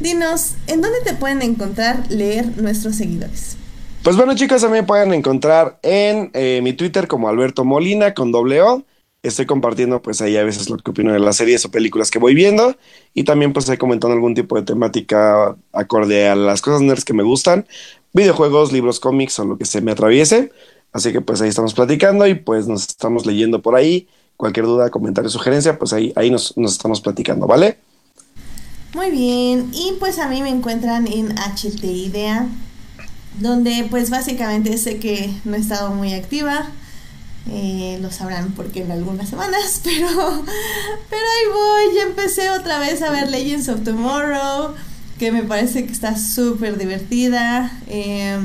dinos, 0.00 0.54
¿en 0.66 0.80
dónde 0.80 0.98
te 1.04 1.14
pueden 1.14 1.40
encontrar, 1.42 2.10
leer 2.10 2.60
nuestros 2.60 2.96
seguidores? 2.96 3.56
Pues 4.02 4.16
bueno, 4.16 4.34
chicos, 4.34 4.62
también 4.62 4.84
pueden 4.84 5.14
encontrar 5.14 5.78
en 5.82 6.32
eh, 6.34 6.60
mi 6.60 6.72
Twitter 6.72 7.06
como 7.06 7.28
Alberto 7.28 7.64
Molina 7.64 8.14
con 8.14 8.32
doble 8.32 8.60
O. 8.60 8.82
Estoy 9.22 9.46
compartiendo 9.46 10.02
pues 10.02 10.20
ahí 10.20 10.36
a 10.36 10.42
veces 10.42 10.68
lo 10.68 10.76
que 10.78 10.90
opino 10.90 11.12
de 11.12 11.20
las 11.20 11.36
series 11.36 11.64
o 11.64 11.70
películas 11.70 12.10
que 12.10 12.18
voy 12.18 12.34
viendo 12.34 12.76
y 13.14 13.22
también 13.22 13.52
pues 13.52 13.68
he 13.68 13.78
comentando 13.78 14.14
algún 14.14 14.34
tipo 14.34 14.56
de 14.56 14.62
temática 14.62 15.56
acorde 15.72 16.28
a 16.28 16.34
las 16.34 16.60
cosas 16.60 16.80
nerds 16.80 17.04
que 17.04 17.14
me 17.14 17.22
gustan, 17.22 17.64
videojuegos, 18.12 18.72
libros, 18.72 18.98
cómics 18.98 19.38
o 19.38 19.44
lo 19.44 19.56
que 19.56 19.66
se 19.66 19.80
me 19.80 19.92
atraviese. 19.92 20.50
Así 20.92 21.12
que 21.12 21.20
pues 21.20 21.40
ahí 21.40 21.48
estamos 21.48 21.72
platicando 21.72 22.26
y 22.26 22.34
pues 22.34 22.66
nos 22.66 22.88
estamos 22.88 23.24
leyendo 23.24 23.62
por 23.62 23.76
ahí. 23.76 24.08
Cualquier 24.36 24.66
duda, 24.66 24.90
comentario, 24.90 25.30
sugerencia, 25.30 25.78
pues 25.78 25.92
ahí, 25.92 26.12
ahí 26.16 26.28
nos, 26.28 26.56
nos 26.56 26.72
estamos 26.72 27.00
platicando, 27.00 27.46
¿vale? 27.46 27.78
Muy 28.94 29.12
bien, 29.12 29.70
y 29.72 29.92
pues 30.00 30.18
a 30.18 30.28
mí 30.28 30.42
me 30.42 30.50
encuentran 30.50 31.06
en 31.06 31.32
HT 31.36 31.84
Idea, 31.84 32.48
donde 33.40 33.86
pues 33.90 34.10
básicamente 34.10 34.76
sé 34.78 34.98
que 34.98 35.32
no 35.44 35.56
he 35.56 35.58
estado 35.58 35.90
muy 35.94 36.14
activa, 36.14 36.68
eh, 37.50 37.98
lo 38.00 38.10
sabrán 38.12 38.52
porque 38.52 38.82
en 38.82 38.92
algunas 38.92 39.28
semanas, 39.28 39.80
pero, 39.84 40.06
pero 41.10 41.22
ahí 41.22 41.52
voy, 41.52 41.96
ya 41.96 42.02
empecé 42.02 42.50
otra 42.50 42.78
vez 42.78 43.02
a 43.02 43.10
ver 43.10 43.30
Legends 43.30 43.68
of 43.68 43.82
Tomorrow, 43.82 44.74
que 45.18 45.32
me 45.32 45.42
parece 45.42 45.84
que 45.84 45.92
está 45.92 46.16
súper 46.16 46.78
divertida. 46.78 47.72
Eh, 47.88 48.38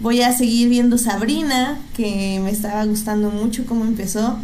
voy 0.00 0.22
a 0.22 0.36
seguir 0.36 0.68
viendo 0.68 0.98
Sabrina, 0.98 1.78
que 1.94 2.40
me 2.42 2.50
estaba 2.50 2.84
gustando 2.84 3.30
mucho 3.30 3.66
cómo 3.66 3.84
empezó. 3.84 4.38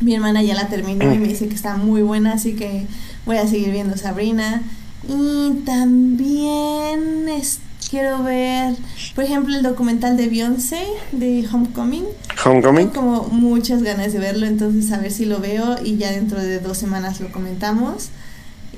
Mi 0.00 0.14
hermana 0.14 0.42
ya 0.42 0.54
la 0.54 0.68
terminó 0.68 1.12
y 1.12 1.18
me 1.18 1.28
dice 1.28 1.48
que 1.48 1.54
está 1.54 1.76
muy 1.76 2.02
buena, 2.02 2.32
así 2.34 2.54
que 2.54 2.86
voy 3.26 3.36
a 3.36 3.46
seguir 3.46 3.70
viendo 3.72 3.96
Sabrina. 3.96 4.62
Y 5.08 5.64
también 5.64 7.28
quiero 7.88 8.22
ver, 8.22 8.74
por 9.14 9.24
ejemplo, 9.24 9.56
el 9.56 9.62
documental 9.62 10.16
de 10.16 10.28
Beyoncé, 10.28 10.84
de 11.12 11.46
Homecoming. 11.50 12.04
Homecoming. 12.44 12.90
Tengo 12.90 13.24
como 13.24 13.28
muchas 13.28 13.82
ganas 13.82 14.12
de 14.12 14.18
verlo, 14.18 14.46
entonces 14.46 14.90
a 14.92 14.98
ver 14.98 15.10
si 15.10 15.24
lo 15.24 15.40
veo 15.40 15.76
y 15.82 15.96
ya 15.96 16.10
dentro 16.10 16.40
de 16.40 16.58
dos 16.60 16.78
semanas 16.78 17.20
lo 17.20 17.30
comentamos. 17.32 18.10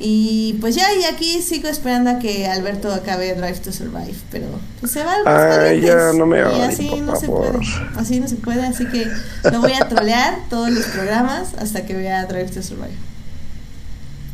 Y 0.02 0.54
pues 0.62 0.74
ya, 0.74 0.86
y 0.94 1.04
aquí 1.04 1.42
sigo 1.42 1.68
esperando 1.68 2.08
a 2.08 2.18
que 2.18 2.46
Alberto 2.46 2.90
acabe 2.90 3.34
Drive 3.34 3.58
to 3.58 3.70
Survive, 3.70 4.14
pero 4.30 4.46
pues 4.80 4.92
se 4.92 5.04
va 5.04 5.16
a 5.26 5.74
ya 5.74 6.14
no 6.14 6.24
me 6.24 6.38
Y 6.38 6.60
así 6.62 6.90
no 7.02 7.16
se 7.16 7.26
puede, 7.26 7.58
así 7.96 8.18
no 8.18 8.26
se 8.26 8.36
puede, 8.36 8.64
así 8.64 8.86
que 8.86 9.06
no 9.52 9.60
voy 9.60 9.72
a 9.72 9.86
trolear 9.88 10.38
todos 10.48 10.70
los 10.70 10.86
programas 10.86 11.52
hasta 11.58 11.84
que 11.84 11.94
vea 11.94 12.24
Drive 12.24 12.50
to 12.50 12.62
Survive. 12.62 13.09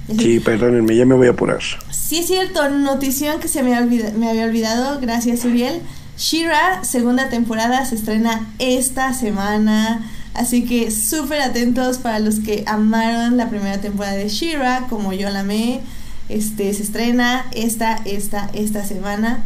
Sí, 0.09 0.41
perdónenme, 0.41 0.95
ya 0.95 1.05
me 1.05 1.15
voy 1.15 1.27
a 1.27 1.31
apurar. 1.31 1.61
Sí, 1.91 2.19
es 2.19 2.27
cierto, 2.27 2.69
notición 2.69 3.41
que 3.41 3.49
se 3.49 3.63
me, 3.63 3.75
había 3.75 4.45
olvidado, 4.45 5.01
gracias 5.01 5.45
Uriel. 5.45 5.81
Shira, 6.17 6.85
segunda 6.85 7.29
temporada, 7.29 7.85
se 7.85 7.97
estrena 7.97 8.47
esta 8.59 9.13
semana. 9.13 10.09
Así 10.33 10.65
que 10.65 10.91
súper 10.91 11.41
atentos 11.41 11.99
para 11.99 12.21
los 12.21 12.41
que 12.41 12.63
amaron 12.67 13.37
la 13.37 13.49
primera 13.49 13.81
temporada 13.81 14.15
de 14.15 14.29
Shira, 14.29 14.87
como 14.89 15.13
yo 15.13 15.29
la 15.31 15.41
amé. 15.41 15.81
Este, 16.29 16.73
se 16.73 16.83
estrena 16.83 17.47
esta, 17.53 17.97
esta, 18.05 18.51
esta 18.53 18.85
semana. 18.85 19.45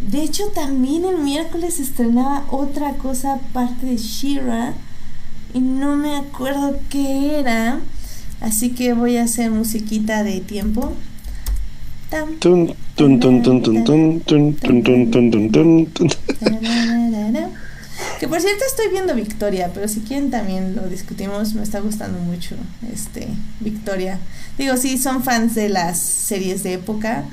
De 0.00 0.22
hecho, 0.22 0.44
también 0.54 1.04
el 1.04 1.18
miércoles 1.18 1.74
se 1.74 1.82
estrenaba 1.82 2.44
otra 2.50 2.92
cosa 2.94 3.34
aparte 3.34 3.86
de 3.86 3.96
Shira. 3.96 4.74
Y 5.54 5.60
no 5.60 5.96
me 5.96 6.16
acuerdo 6.16 6.78
qué 6.90 7.40
era. 7.40 7.80
Así 8.40 8.70
que 8.70 8.92
voy 8.92 9.16
a 9.16 9.24
hacer 9.24 9.50
musiquita 9.50 10.22
de 10.22 10.40
tiempo. 10.40 10.94
Que 18.20 18.28
por 18.28 18.40
cierto 18.40 18.64
estoy 18.66 18.88
viendo 18.90 19.14
Victoria, 19.14 19.70
pero 19.74 19.88
si 19.88 20.00
quieren 20.00 20.30
también 20.30 20.76
lo 20.76 20.88
discutimos, 20.88 21.54
me 21.54 21.62
está 21.62 21.80
gustando 21.80 22.18
mucho 22.18 22.54
este 22.92 23.28
Victoria. 23.60 24.18
Digo, 24.58 24.76
sí, 24.76 24.98
son 24.98 25.22
fans 25.22 25.54
de 25.54 25.68
las 25.68 25.98
series 25.98 26.62
de 26.62 26.74
época 26.74 27.24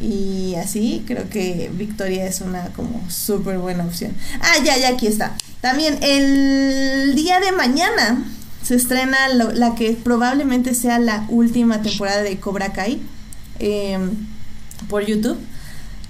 y 0.00 0.54
así, 0.56 1.04
creo 1.06 1.28
que 1.28 1.70
Victoria 1.72 2.26
es 2.26 2.40
una 2.40 2.66
como 2.74 3.02
súper 3.08 3.58
buena 3.58 3.84
opción. 3.84 4.12
Ah, 4.40 4.62
ya, 4.64 4.76
ya, 4.76 4.90
aquí 4.90 5.06
está. 5.06 5.36
También 5.60 5.98
el 6.02 7.14
día 7.14 7.40
de 7.40 7.52
mañana 7.52 8.24
se 8.66 8.74
estrena 8.74 9.28
la 9.28 9.76
que 9.76 9.92
probablemente 9.92 10.74
sea 10.74 10.98
la 10.98 11.24
última 11.28 11.82
temporada 11.82 12.22
de 12.22 12.40
Cobra 12.40 12.72
Kai 12.72 13.00
em, 13.60 14.10
por 14.88 15.06
YouTube. 15.06 15.38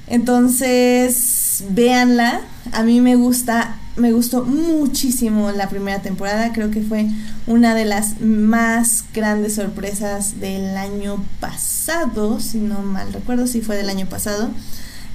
Entonces, 0.06 1.64
véanla. 1.68 2.40
A 2.72 2.82
mí 2.82 3.02
me 3.02 3.14
gusta, 3.14 3.76
me 3.96 4.10
gustó 4.10 4.42
muchísimo 4.44 5.52
la 5.52 5.68
primera 5.68 6.00
temporada. 6.00 6.54
Creo 6.54 6.70
que 6.70 6.80
fue 6.80 7.08
una 7.46 7.74
de 7.74 7.84
las 7.84 8.22
más 8.22 9.04
grandes 9.12 9.56
sorpresas 9.56 10.40
del 10.40 10.78
año 10.78 11.22
pasado, 11.40 12.40
si 12.40 12.56
no 12.56 12.80
mal 12.80 13.12
recuerdo, 13.12 13.46
si 13.46 13.60
fue 13.60 13.76
del 13.76 13.90
año 13.90 14.06
pasado. 14.06 14.48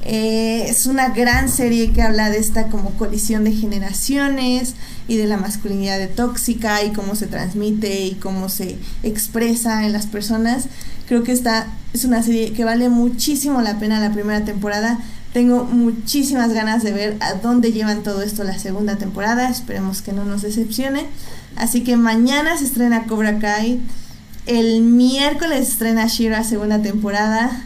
Eh, 0.03 0.65
es 0.67 0.87
una 0.87 1.09
gran 1.09 1.47
serie 1.47 1.91
que 1.91 2.01
habla 2.01 2.29
de 2.31 2.39
esta 2.39 2.67
como 2.69 2.91
colisión 2.91 3.43
de 3.43 3.51
generaciones 3.51 4.73
y 5.07 5.17
de 5.17 5.25
la 5.25 5.37
masculinidad 5.37 5.99
de 5.99 6.07
tóxica 6.07 6.83
y 6.83 6.91
cómo 6.91 7.15
se 7.15 7.27
transmite 7.27 8.01
y 8.01 8.15
cómo 8.15 8.49
se 8.49 8.77
expresa 9.03 9.85
en 9.85 9.93
las 9.93 10.07
personas. 10.07 10.65
Creo 11.07 11.23
que 11.23 11.31
esta 11.31 11.67
es 11.93 12.05
una 12.05 12.23
serie 12.23 12.53
que 12.53 12.63
vale 12.63 12.89
muchísimo 12.89 13.61
la 13.61 13.77
pena 13.79 13.99
la 13.99 14.13
primera 14.13 14.43
temporada. 14.43 14.99
Tengo 15.33 15.65
muchísimas 15.65 16.51
ganas 16.51 16.83
de 16.83 16.91
ver 16.91 17.17
a 17.19 17.35
dónde 17.35 17.71
llevan 17.71 18.03
todo 18.03 18.21
esto 18.21 18.43
la 18.43 18.57
segunda 18.57 18.97
temporada. 18.97 19.49
Esperemos 19.49 20.01
que 20.01 20.13
no 20.13 20.25
nos 20.25 20.41
decepcione. 20.41 21.05
Así 21.55 21.83
que 21.83 21.95
mañana 21.95 22.57
se 22.57 22.65
estrena 22.65 23.05
Cobra 23.05 23.39
Kai. 23.39 23.79
El 24.47 24.81
miércoles 24.81 25.69
estrena 25.69 26.07
Shira 26.07 26.43
segunda 26.43 26.81
temporada 26.81 27.65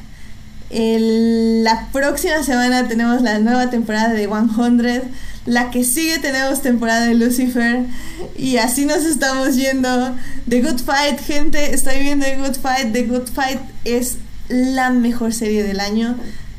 la 0.69 1.87
próxima 1.91 2.43
semana 2.43 2.87
tenemos 2.87 3.21
la 3.21 3.39
nueva 3.39 3.69
temporada 3.69 4.13
de 4.13 4.27
100. 4.27 5.03
La 5.45 5.69
que 5.69 5.83
sigue 5.83 6.17
tenemos 6.17 6.61
temporada 6.61 7.05
de 7.05 7.13
Lucifer. 7.13 7.85
Y 8.35 8.57
así 8.57 8.85
nos 8.85 9.05
estamos 9.05 9.55
yendo. 9.55 10.15
The 10.49 10.61
Good 10.61 10.79
Fight, 10.79 11.19
gente. 11.19 11.73
Estoy 11.73 11.99
viendo 11.99 12.25
The 12.25 12.37
Good 12.37 12.55
Fight. 12.55 12.93
The 12.93 13.03
Good 13.03 13.27
Fight 13.27 13.59
es 13.83 14.17
la 14.49 14.89
mejor 14.89 15.33
serie 15.33 15.63
del 15.63 15.79
año. 15.79 16.15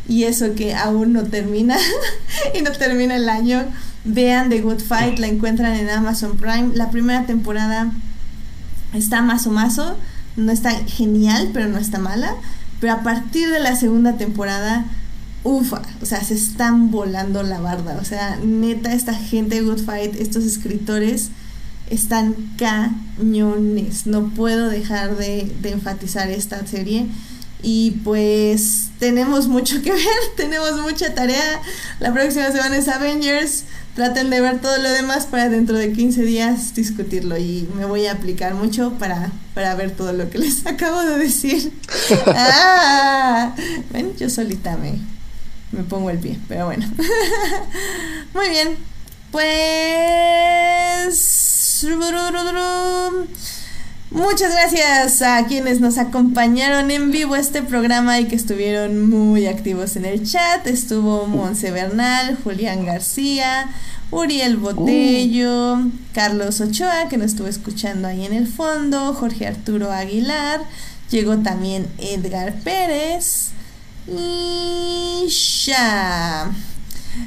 Y 0.09 0.25
eso 0.25 0.55
que 0.55 0.75
aún 0.75 1.13
no 1.13 1.25
termina. 1.25 1.77
y 2.55 2.63
no 2.63 2.71
termina 2.73 3.17
el 3.17 3.29
año. 3.29 3.65
Vean 4.05 4.51
The 4.51 4.61
Good 4.61 4.81
Fight. 4.81 5.19
La 5.19 5.27
encuentran 5.27 5.75
en 5.75 5.91
Amazon 5.91 6.37
Prime. 6.37 6.71
La 6.75 6.91
primera 6.91 7.27
temporada 7.27 7.91
está 8.95 9.21
más 9.21 9.49
o. 9.49 9.97
No 10.37 10.53
está 10.53 10.71
genial, 10.87 11.51
pero 11.53 11.67
no 11.67 11.79
está 11.79 11.99
mala. 11.99 12.37
Pero 12.81 12.93
a 12.93 13.03
partir 13.03 13.49
de 13.51 13.61
la 13.61 13.77
segunda 13.77 14.17
temporada, 14.17 14.87
ufa, 15.45 15.83
o 16.03 16.07
sea, 16.07 16.23
se 16.23 16.35
están 16.35 16.91
volando 16.91 17.43
la 17.43 17.61
barda. 17.61 17.99
O 18.01 18.05
sea, 18.05 18.39
neta, 18.43 18.93
esta 18.93 19.15
gente 19.15 19.57
de 19.57 19.63
Good 19.63 19.85
Fight, 19.85 20.17
estos 20.17 20.45
escritores, 20.45 21.31
están 21.89 22.35
cañones. 22.59 24.07
No 24.07 24.31
puedo 24.31 24.69
dejar 24.69 25.17
de, 25.17 25.53
enfatizar 25.65 26.31
esta 26.31 26.67
serie. 26.67 27.07
Y 27.63 27.93
pues 28.05 28.89
tenemos 28.99 29.49
mucho 29.49 29.81
que 29.83 29.93
ver, 29.93 30.05
tenemos 30.37 30.81
mucha 30.83 31.15
tarea. 31.15 31.63
La 32.01 32.13
próxima 32.13 32.51
semana 32.51 32.77
es 32.77 32.89
Avengers, 32.89 33.65
traten 33.97 34.31
de 34.31 34.41
ver 34.43 34.61
todo 34.61 34.77
lo 34.77 34.91
demás 34.91 35.27
para 35.27 35.49
dentro 35.49 35.77
de 35.77 35.93
15 35.93 36.23
días 36.23 36.75
discutirlo 36.75 37.39
y 37.39 37.67
me 37.75 37.87
voy 37.87 38.07
a 38.07 38.13
aplicar 38.13 38.55
mucho 38.55 38.93
para, 38.99 39.33
para 39.55 39.75
ver 39.75 39.91
todo 39.91 40.13
lo 40.13 40.29
que 40.31 40.39
les 40.45 40.65
acabo 40.67 41.01
de 41.01 41.19
decir. 41.19 41.73
ah, 42.27 43.55
ven, 43.91 44.15
yo 44.17 44.29
solita 44.31 44.77
me, 44.77 45.01
me 45.73 45.83
pongo 45.83 46.11
el 46.11 46.19
pie, 46.19 46.39
pero 46.47 46.67
bueno. 46.67 46.87
Muy 48.35 48.51
bien, 48.51 48.77
pues... 49.33 49.57
Muchas 54.11 54.53
gracias 54.53 55.21
a 55.21 55.47
quienes 55.47 55.81
nos 55.81 55.99
acompañaron 55.99 56.93
en 56.93 57.11
vivo 57.11 57.35
este 57.35 57.63
programa 57.63 58.21
y 58.21 58.27
que 58.27 58.37
estuvieron 58.37 59.11
muy 59.11 59.47
activos 59.47 59.97
en 59.97 60.05
el 60.05 60.25
chat. 60.25 60.65
Estuvo 60.69 61.27
Monse 61.27 61.73
Bernal, 61.73 62.39
Julián 62.45 62.87
García, 62.87 63.69
Uriel 64.13 64.59
Botello, 64.59 65.79
Carlos 66.15 66.61
Ochoa, 66.61 67.09
que 67.09 67.19
nos 67.19 67.33
estuvo 67.33 67.49
escuchando 67.49 68.07
ahí 68.07 68.25
en 68.25 68.33
el 68.33 68.47
fondo, 68.47 69.13
Jorge 69.13 69.49
Arturo 69.49 69.91
Aguilar, 69.91 70.61
llegó 71.11 71.39
también 71.39 71.89
Edgar 71.99 72.55
Pérez 72.61 73.51
y 74.07 75.27
ya. 75.65 76.53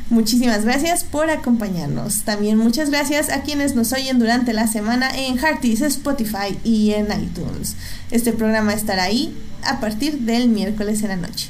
Muchísimas 0.10 0.66
gracias 0.66 1.03
por 1.03 1.30
acompañarnos. 1.30 2.24
También 2.24 2.57
muchas 2.57 2.90
gracias 2.90 3.30
a 3.30 3.44
quienes 3.44 3.76
nos 3.76 3.94
oyen 3.94 4.18
durante 4.18 4.53
la 4.53 4.68
semana 4.68 5.10
en 5.16 5.38
Hearties, 5.38 5.82
Spotify 5.82 6.57
y 6.64 6.94
en 6.94 7.07
iTunes. 7.11 7.76
Este 8.10 8.34
programa 8.34 8.74
estará 8.74 9.03
ahí 9.03 9.36
a 9.64 9.80
partir 9.80 10.20
del 10.20 10.49
miércoles 10.49 11.03
en 11.03 11.10
la 11.10 11.16
noche. 11.18 11.49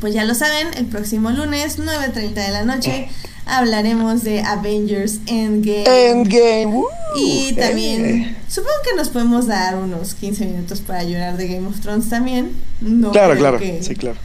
Pues 0.00 0.12
ya 0.12 0.24
lo 0.24 0.34
saben, 0.34 0.68
el 0.76 0.86
próximo 0.86 1.30
lunes, 1.30 1.78
9.30 1.78 2.34
de 2.34 2.50
la 2.50 2.64
noche, 2.64 3.08
hablaremos 3.46 4.24
de 4.24 4.42
Avengers 4.42 5.20
Endgame. 5.26 6.10
Endgame. 6.10 6.82
y 7.16 7.52
también, 7.54 8.36
supongo 8.48 8.74
que 8.84 8.96
nos 8.96 9.08
podemos 9.08 9.46
dar 9.46 9.76
unos 9.76 10.14
15 10.14 10.46
minutos 10.46 10.80
para 10.80 11.02
llorar 11.04 11.36
de 11.36 11.48
Game 11.48 11.66
of 11.66 11.80
Thrones 11.80 12.10
también. 12.10 12.52
No 12.80 13.12
claro, 13.12 13.36
claro. 13.36 13.58
Sí, 13.80 13.94
claro 13.94 14.18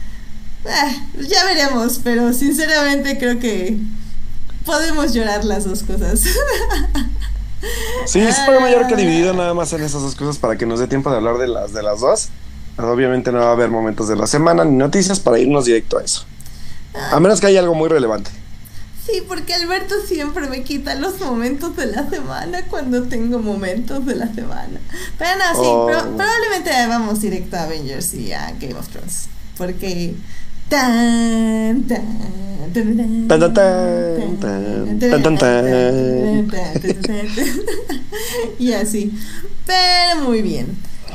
Ah, 0.68 0.92
ya 1.18 1.44
veremos, 1.44 2.00
pero 2.02 2.32
sinceramente 2.32 3.18
creo 3.18 3.38
que 3.38 3.78
podemos 4.64 5.12
llorar 5.12 5.44
las 5.44 5.64
dos 5.64 5.82
cosas. 5.82 6.20
sí, 8.06 8.20
es 8.20 8.36
para 8.40 8.60
mayor 8.60 8.86
que 8.86 8.96
dividido 8.96 9.32
nada 9.32 9.54
más 9.54 9.72
en 9.72 9.82
esas 9.82 10.02
dos 10.02 10.14
cosas 10.14 10.38
para 10.38 10.56
que 10.56 10.66
nos 10.66 10.78
dé 10.78 10.86
tiempo 10.86 11.10
de 11.10 11.16
hablar 11.16 11.38
de 11.38 11.48
las 11.48 11.72
de 11.72 11.82
las 11.82 12.00
dos. 12.00 12.28
Obviamente 12.78 13.32
no 13.32 13.40
va 13.40 13.48
a 13.48 13.52
haber 13.52 13.70
momentos 13.70 14.08
de 14.08 14.16
la 14.16 14.26
semana 14.26 14.64
ni 14.64 14.76
noticias 14.76 15.20
para 15.20 15.38
irnos 15.38 15.66
directo 15.66 15.98
a 15.98 16.02
eso. 16.02 16.24
A 17.10 17.20
menos 17.20 17.40
que 17.40 17.46
haya 17.46 17.60
algo 17.60 17.74
muy 17.74 17.88
relevante. 17.88 18.30
Sí, 19.04 19.22
porque 19.26 19.52
Alberto 19.52 19.96
siempre 20.06 20.46
me 20.46 20.62
quita 20.62 20.94
los 20.94 21.20
momentos 21.20 21.76
de 21.76 21.86
la 21.86 22.08
semana 22.08 22.64
cuando 22.66 23.02
tengo 23.04 23.40
momentos 23.40 24.06
de 24.06 24.14
la 24.14 24.32
semana. 24.32 24.80
Pero 25.18 25.30
no, 25.36 25.54
sí, 25.54 25.68
oh. 25.68 25.86
probablemente 25.86 26.70
vamos 26.88 27.20
directo 27.20 27.56
a 27.56 27.64
Avengers 27.64 28.14
y 28.14 28.32
a 28.32 28.52
Game 28.60 28.74
of 28.74 28.88
Thrones. 28.88 29.26
Porque 29.58 30.14
Tan, 30.72 31.84
y 38.58 38.72
así. 38.72 39.12
Pero 39.66 40.24
muy 40.24 40.40
bien. 40.40 40.68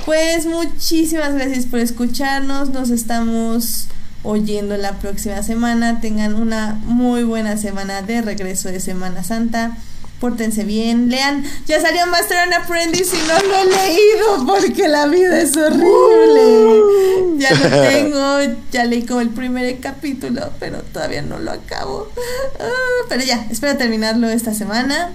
Pues 0.06 0.46
muchísimas 0.46 1.34
gracias 1.34 1.66
por 1.66 1.80
escucharnos. 1.80 2.70
Nos 2.70 2.92
estamos 2.92 3.88
oyendo 4.22 4.78
la 4.78 5.00
próxima 5.00 5.42
semana. 5.42 6.02
Tengan 6.02 6.36
una 6.36 6.80
muy 6.86 7.24
buena 7.24 7.58
semana 7.58 8.04
de 8.04 8.22
regreso 8.22 8.70
de 8.70 8.80
Semana 8.80 9.24
Santa 9.24 9.76
pórtense 10.20 10.64
bien, 10.64 11.10
lean, 11.10 11.44
ya 11.68 11.80
salió 11.80 12.06
Master 12.08 12.38
and 12.40 12.54
Apprentice 12.54 13.16
y 13.16 13.28
no 13.28 13.48
lo 13.48 13.56
he 13.56 13.66
leído 13.66 14.46
porque 14.46 14.88
la 14.88 15.06
vida 15.08 15.42
es 15.42 15.56
horrible. 15.56 17.38
Ya 17.38 17.52
lo 17.52 17.70
tengo, 17.90 18.60
ya 18.72 18.86
leí 18.86 19.04
como 19.04 19.22
el 19.22 19.30
primer 19.30 19.80
capítulo, 19.80 20.52
pero 20.60 20.82
todavía 20.82 21.22
no 21.22 21.40
lo 21.40 21.52
acabo. 21.52 22.12
Ah, 22.60 23.06
pero 23.10 23.24
ya, 23.24 23.48
espero 23.50 23.78
terminarlo 23.78 24.30
esta 24.30 24.54
semana, 24.54 25.12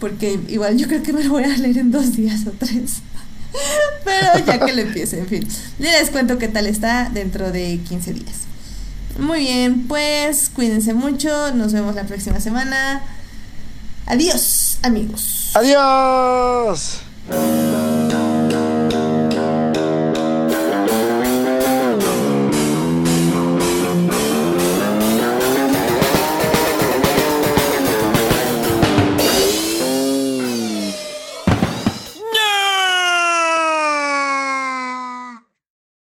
porque 0.00 0.38
igual 0.48 0.76
yo 0.78 0.88
creo 0.88 1.02
que 1.02 1.12
me 1.12 1.24
lo 1.24 1.30
voy 1.30 1.44
a 1.44 1.56
leer 1.56 1.78
en 1.78 1.90
dos 1.90 2.16
días 2.16 2.40
o 2.46 2.52
tres. 2.52 3.02
Pero 4.04 4.44
ya 4.46 4.60
que 4.64 4.72
lo 4.74 4.82
empiece, 4.82 5.18
en 5.18 5.26
fin. 5.26 5.48
Les 5.78 6.10
cuento 6.10 6.36
qué 6.36 6.48
tal 6.48 6.66
está 6.66 7.08
dentro 7.12 7.50
de 7.50 7.80
15 7.88 8.12
días. 8.12 8.36
Muy 9.18 9.40
bien, 9.40 9.88
pues 9.88 10.50
cuídense 10.50 10.94
mucho, 10.94 11.52
nos 11.54 11.72
vemos 11.72 11.94
la 11.94 12.04
próxima 12.04 12.40
semana. 12.40 13.02
Adiós, 14.08 14.78
amigos. 14.82 15.50
Adiós. 15.54 17.00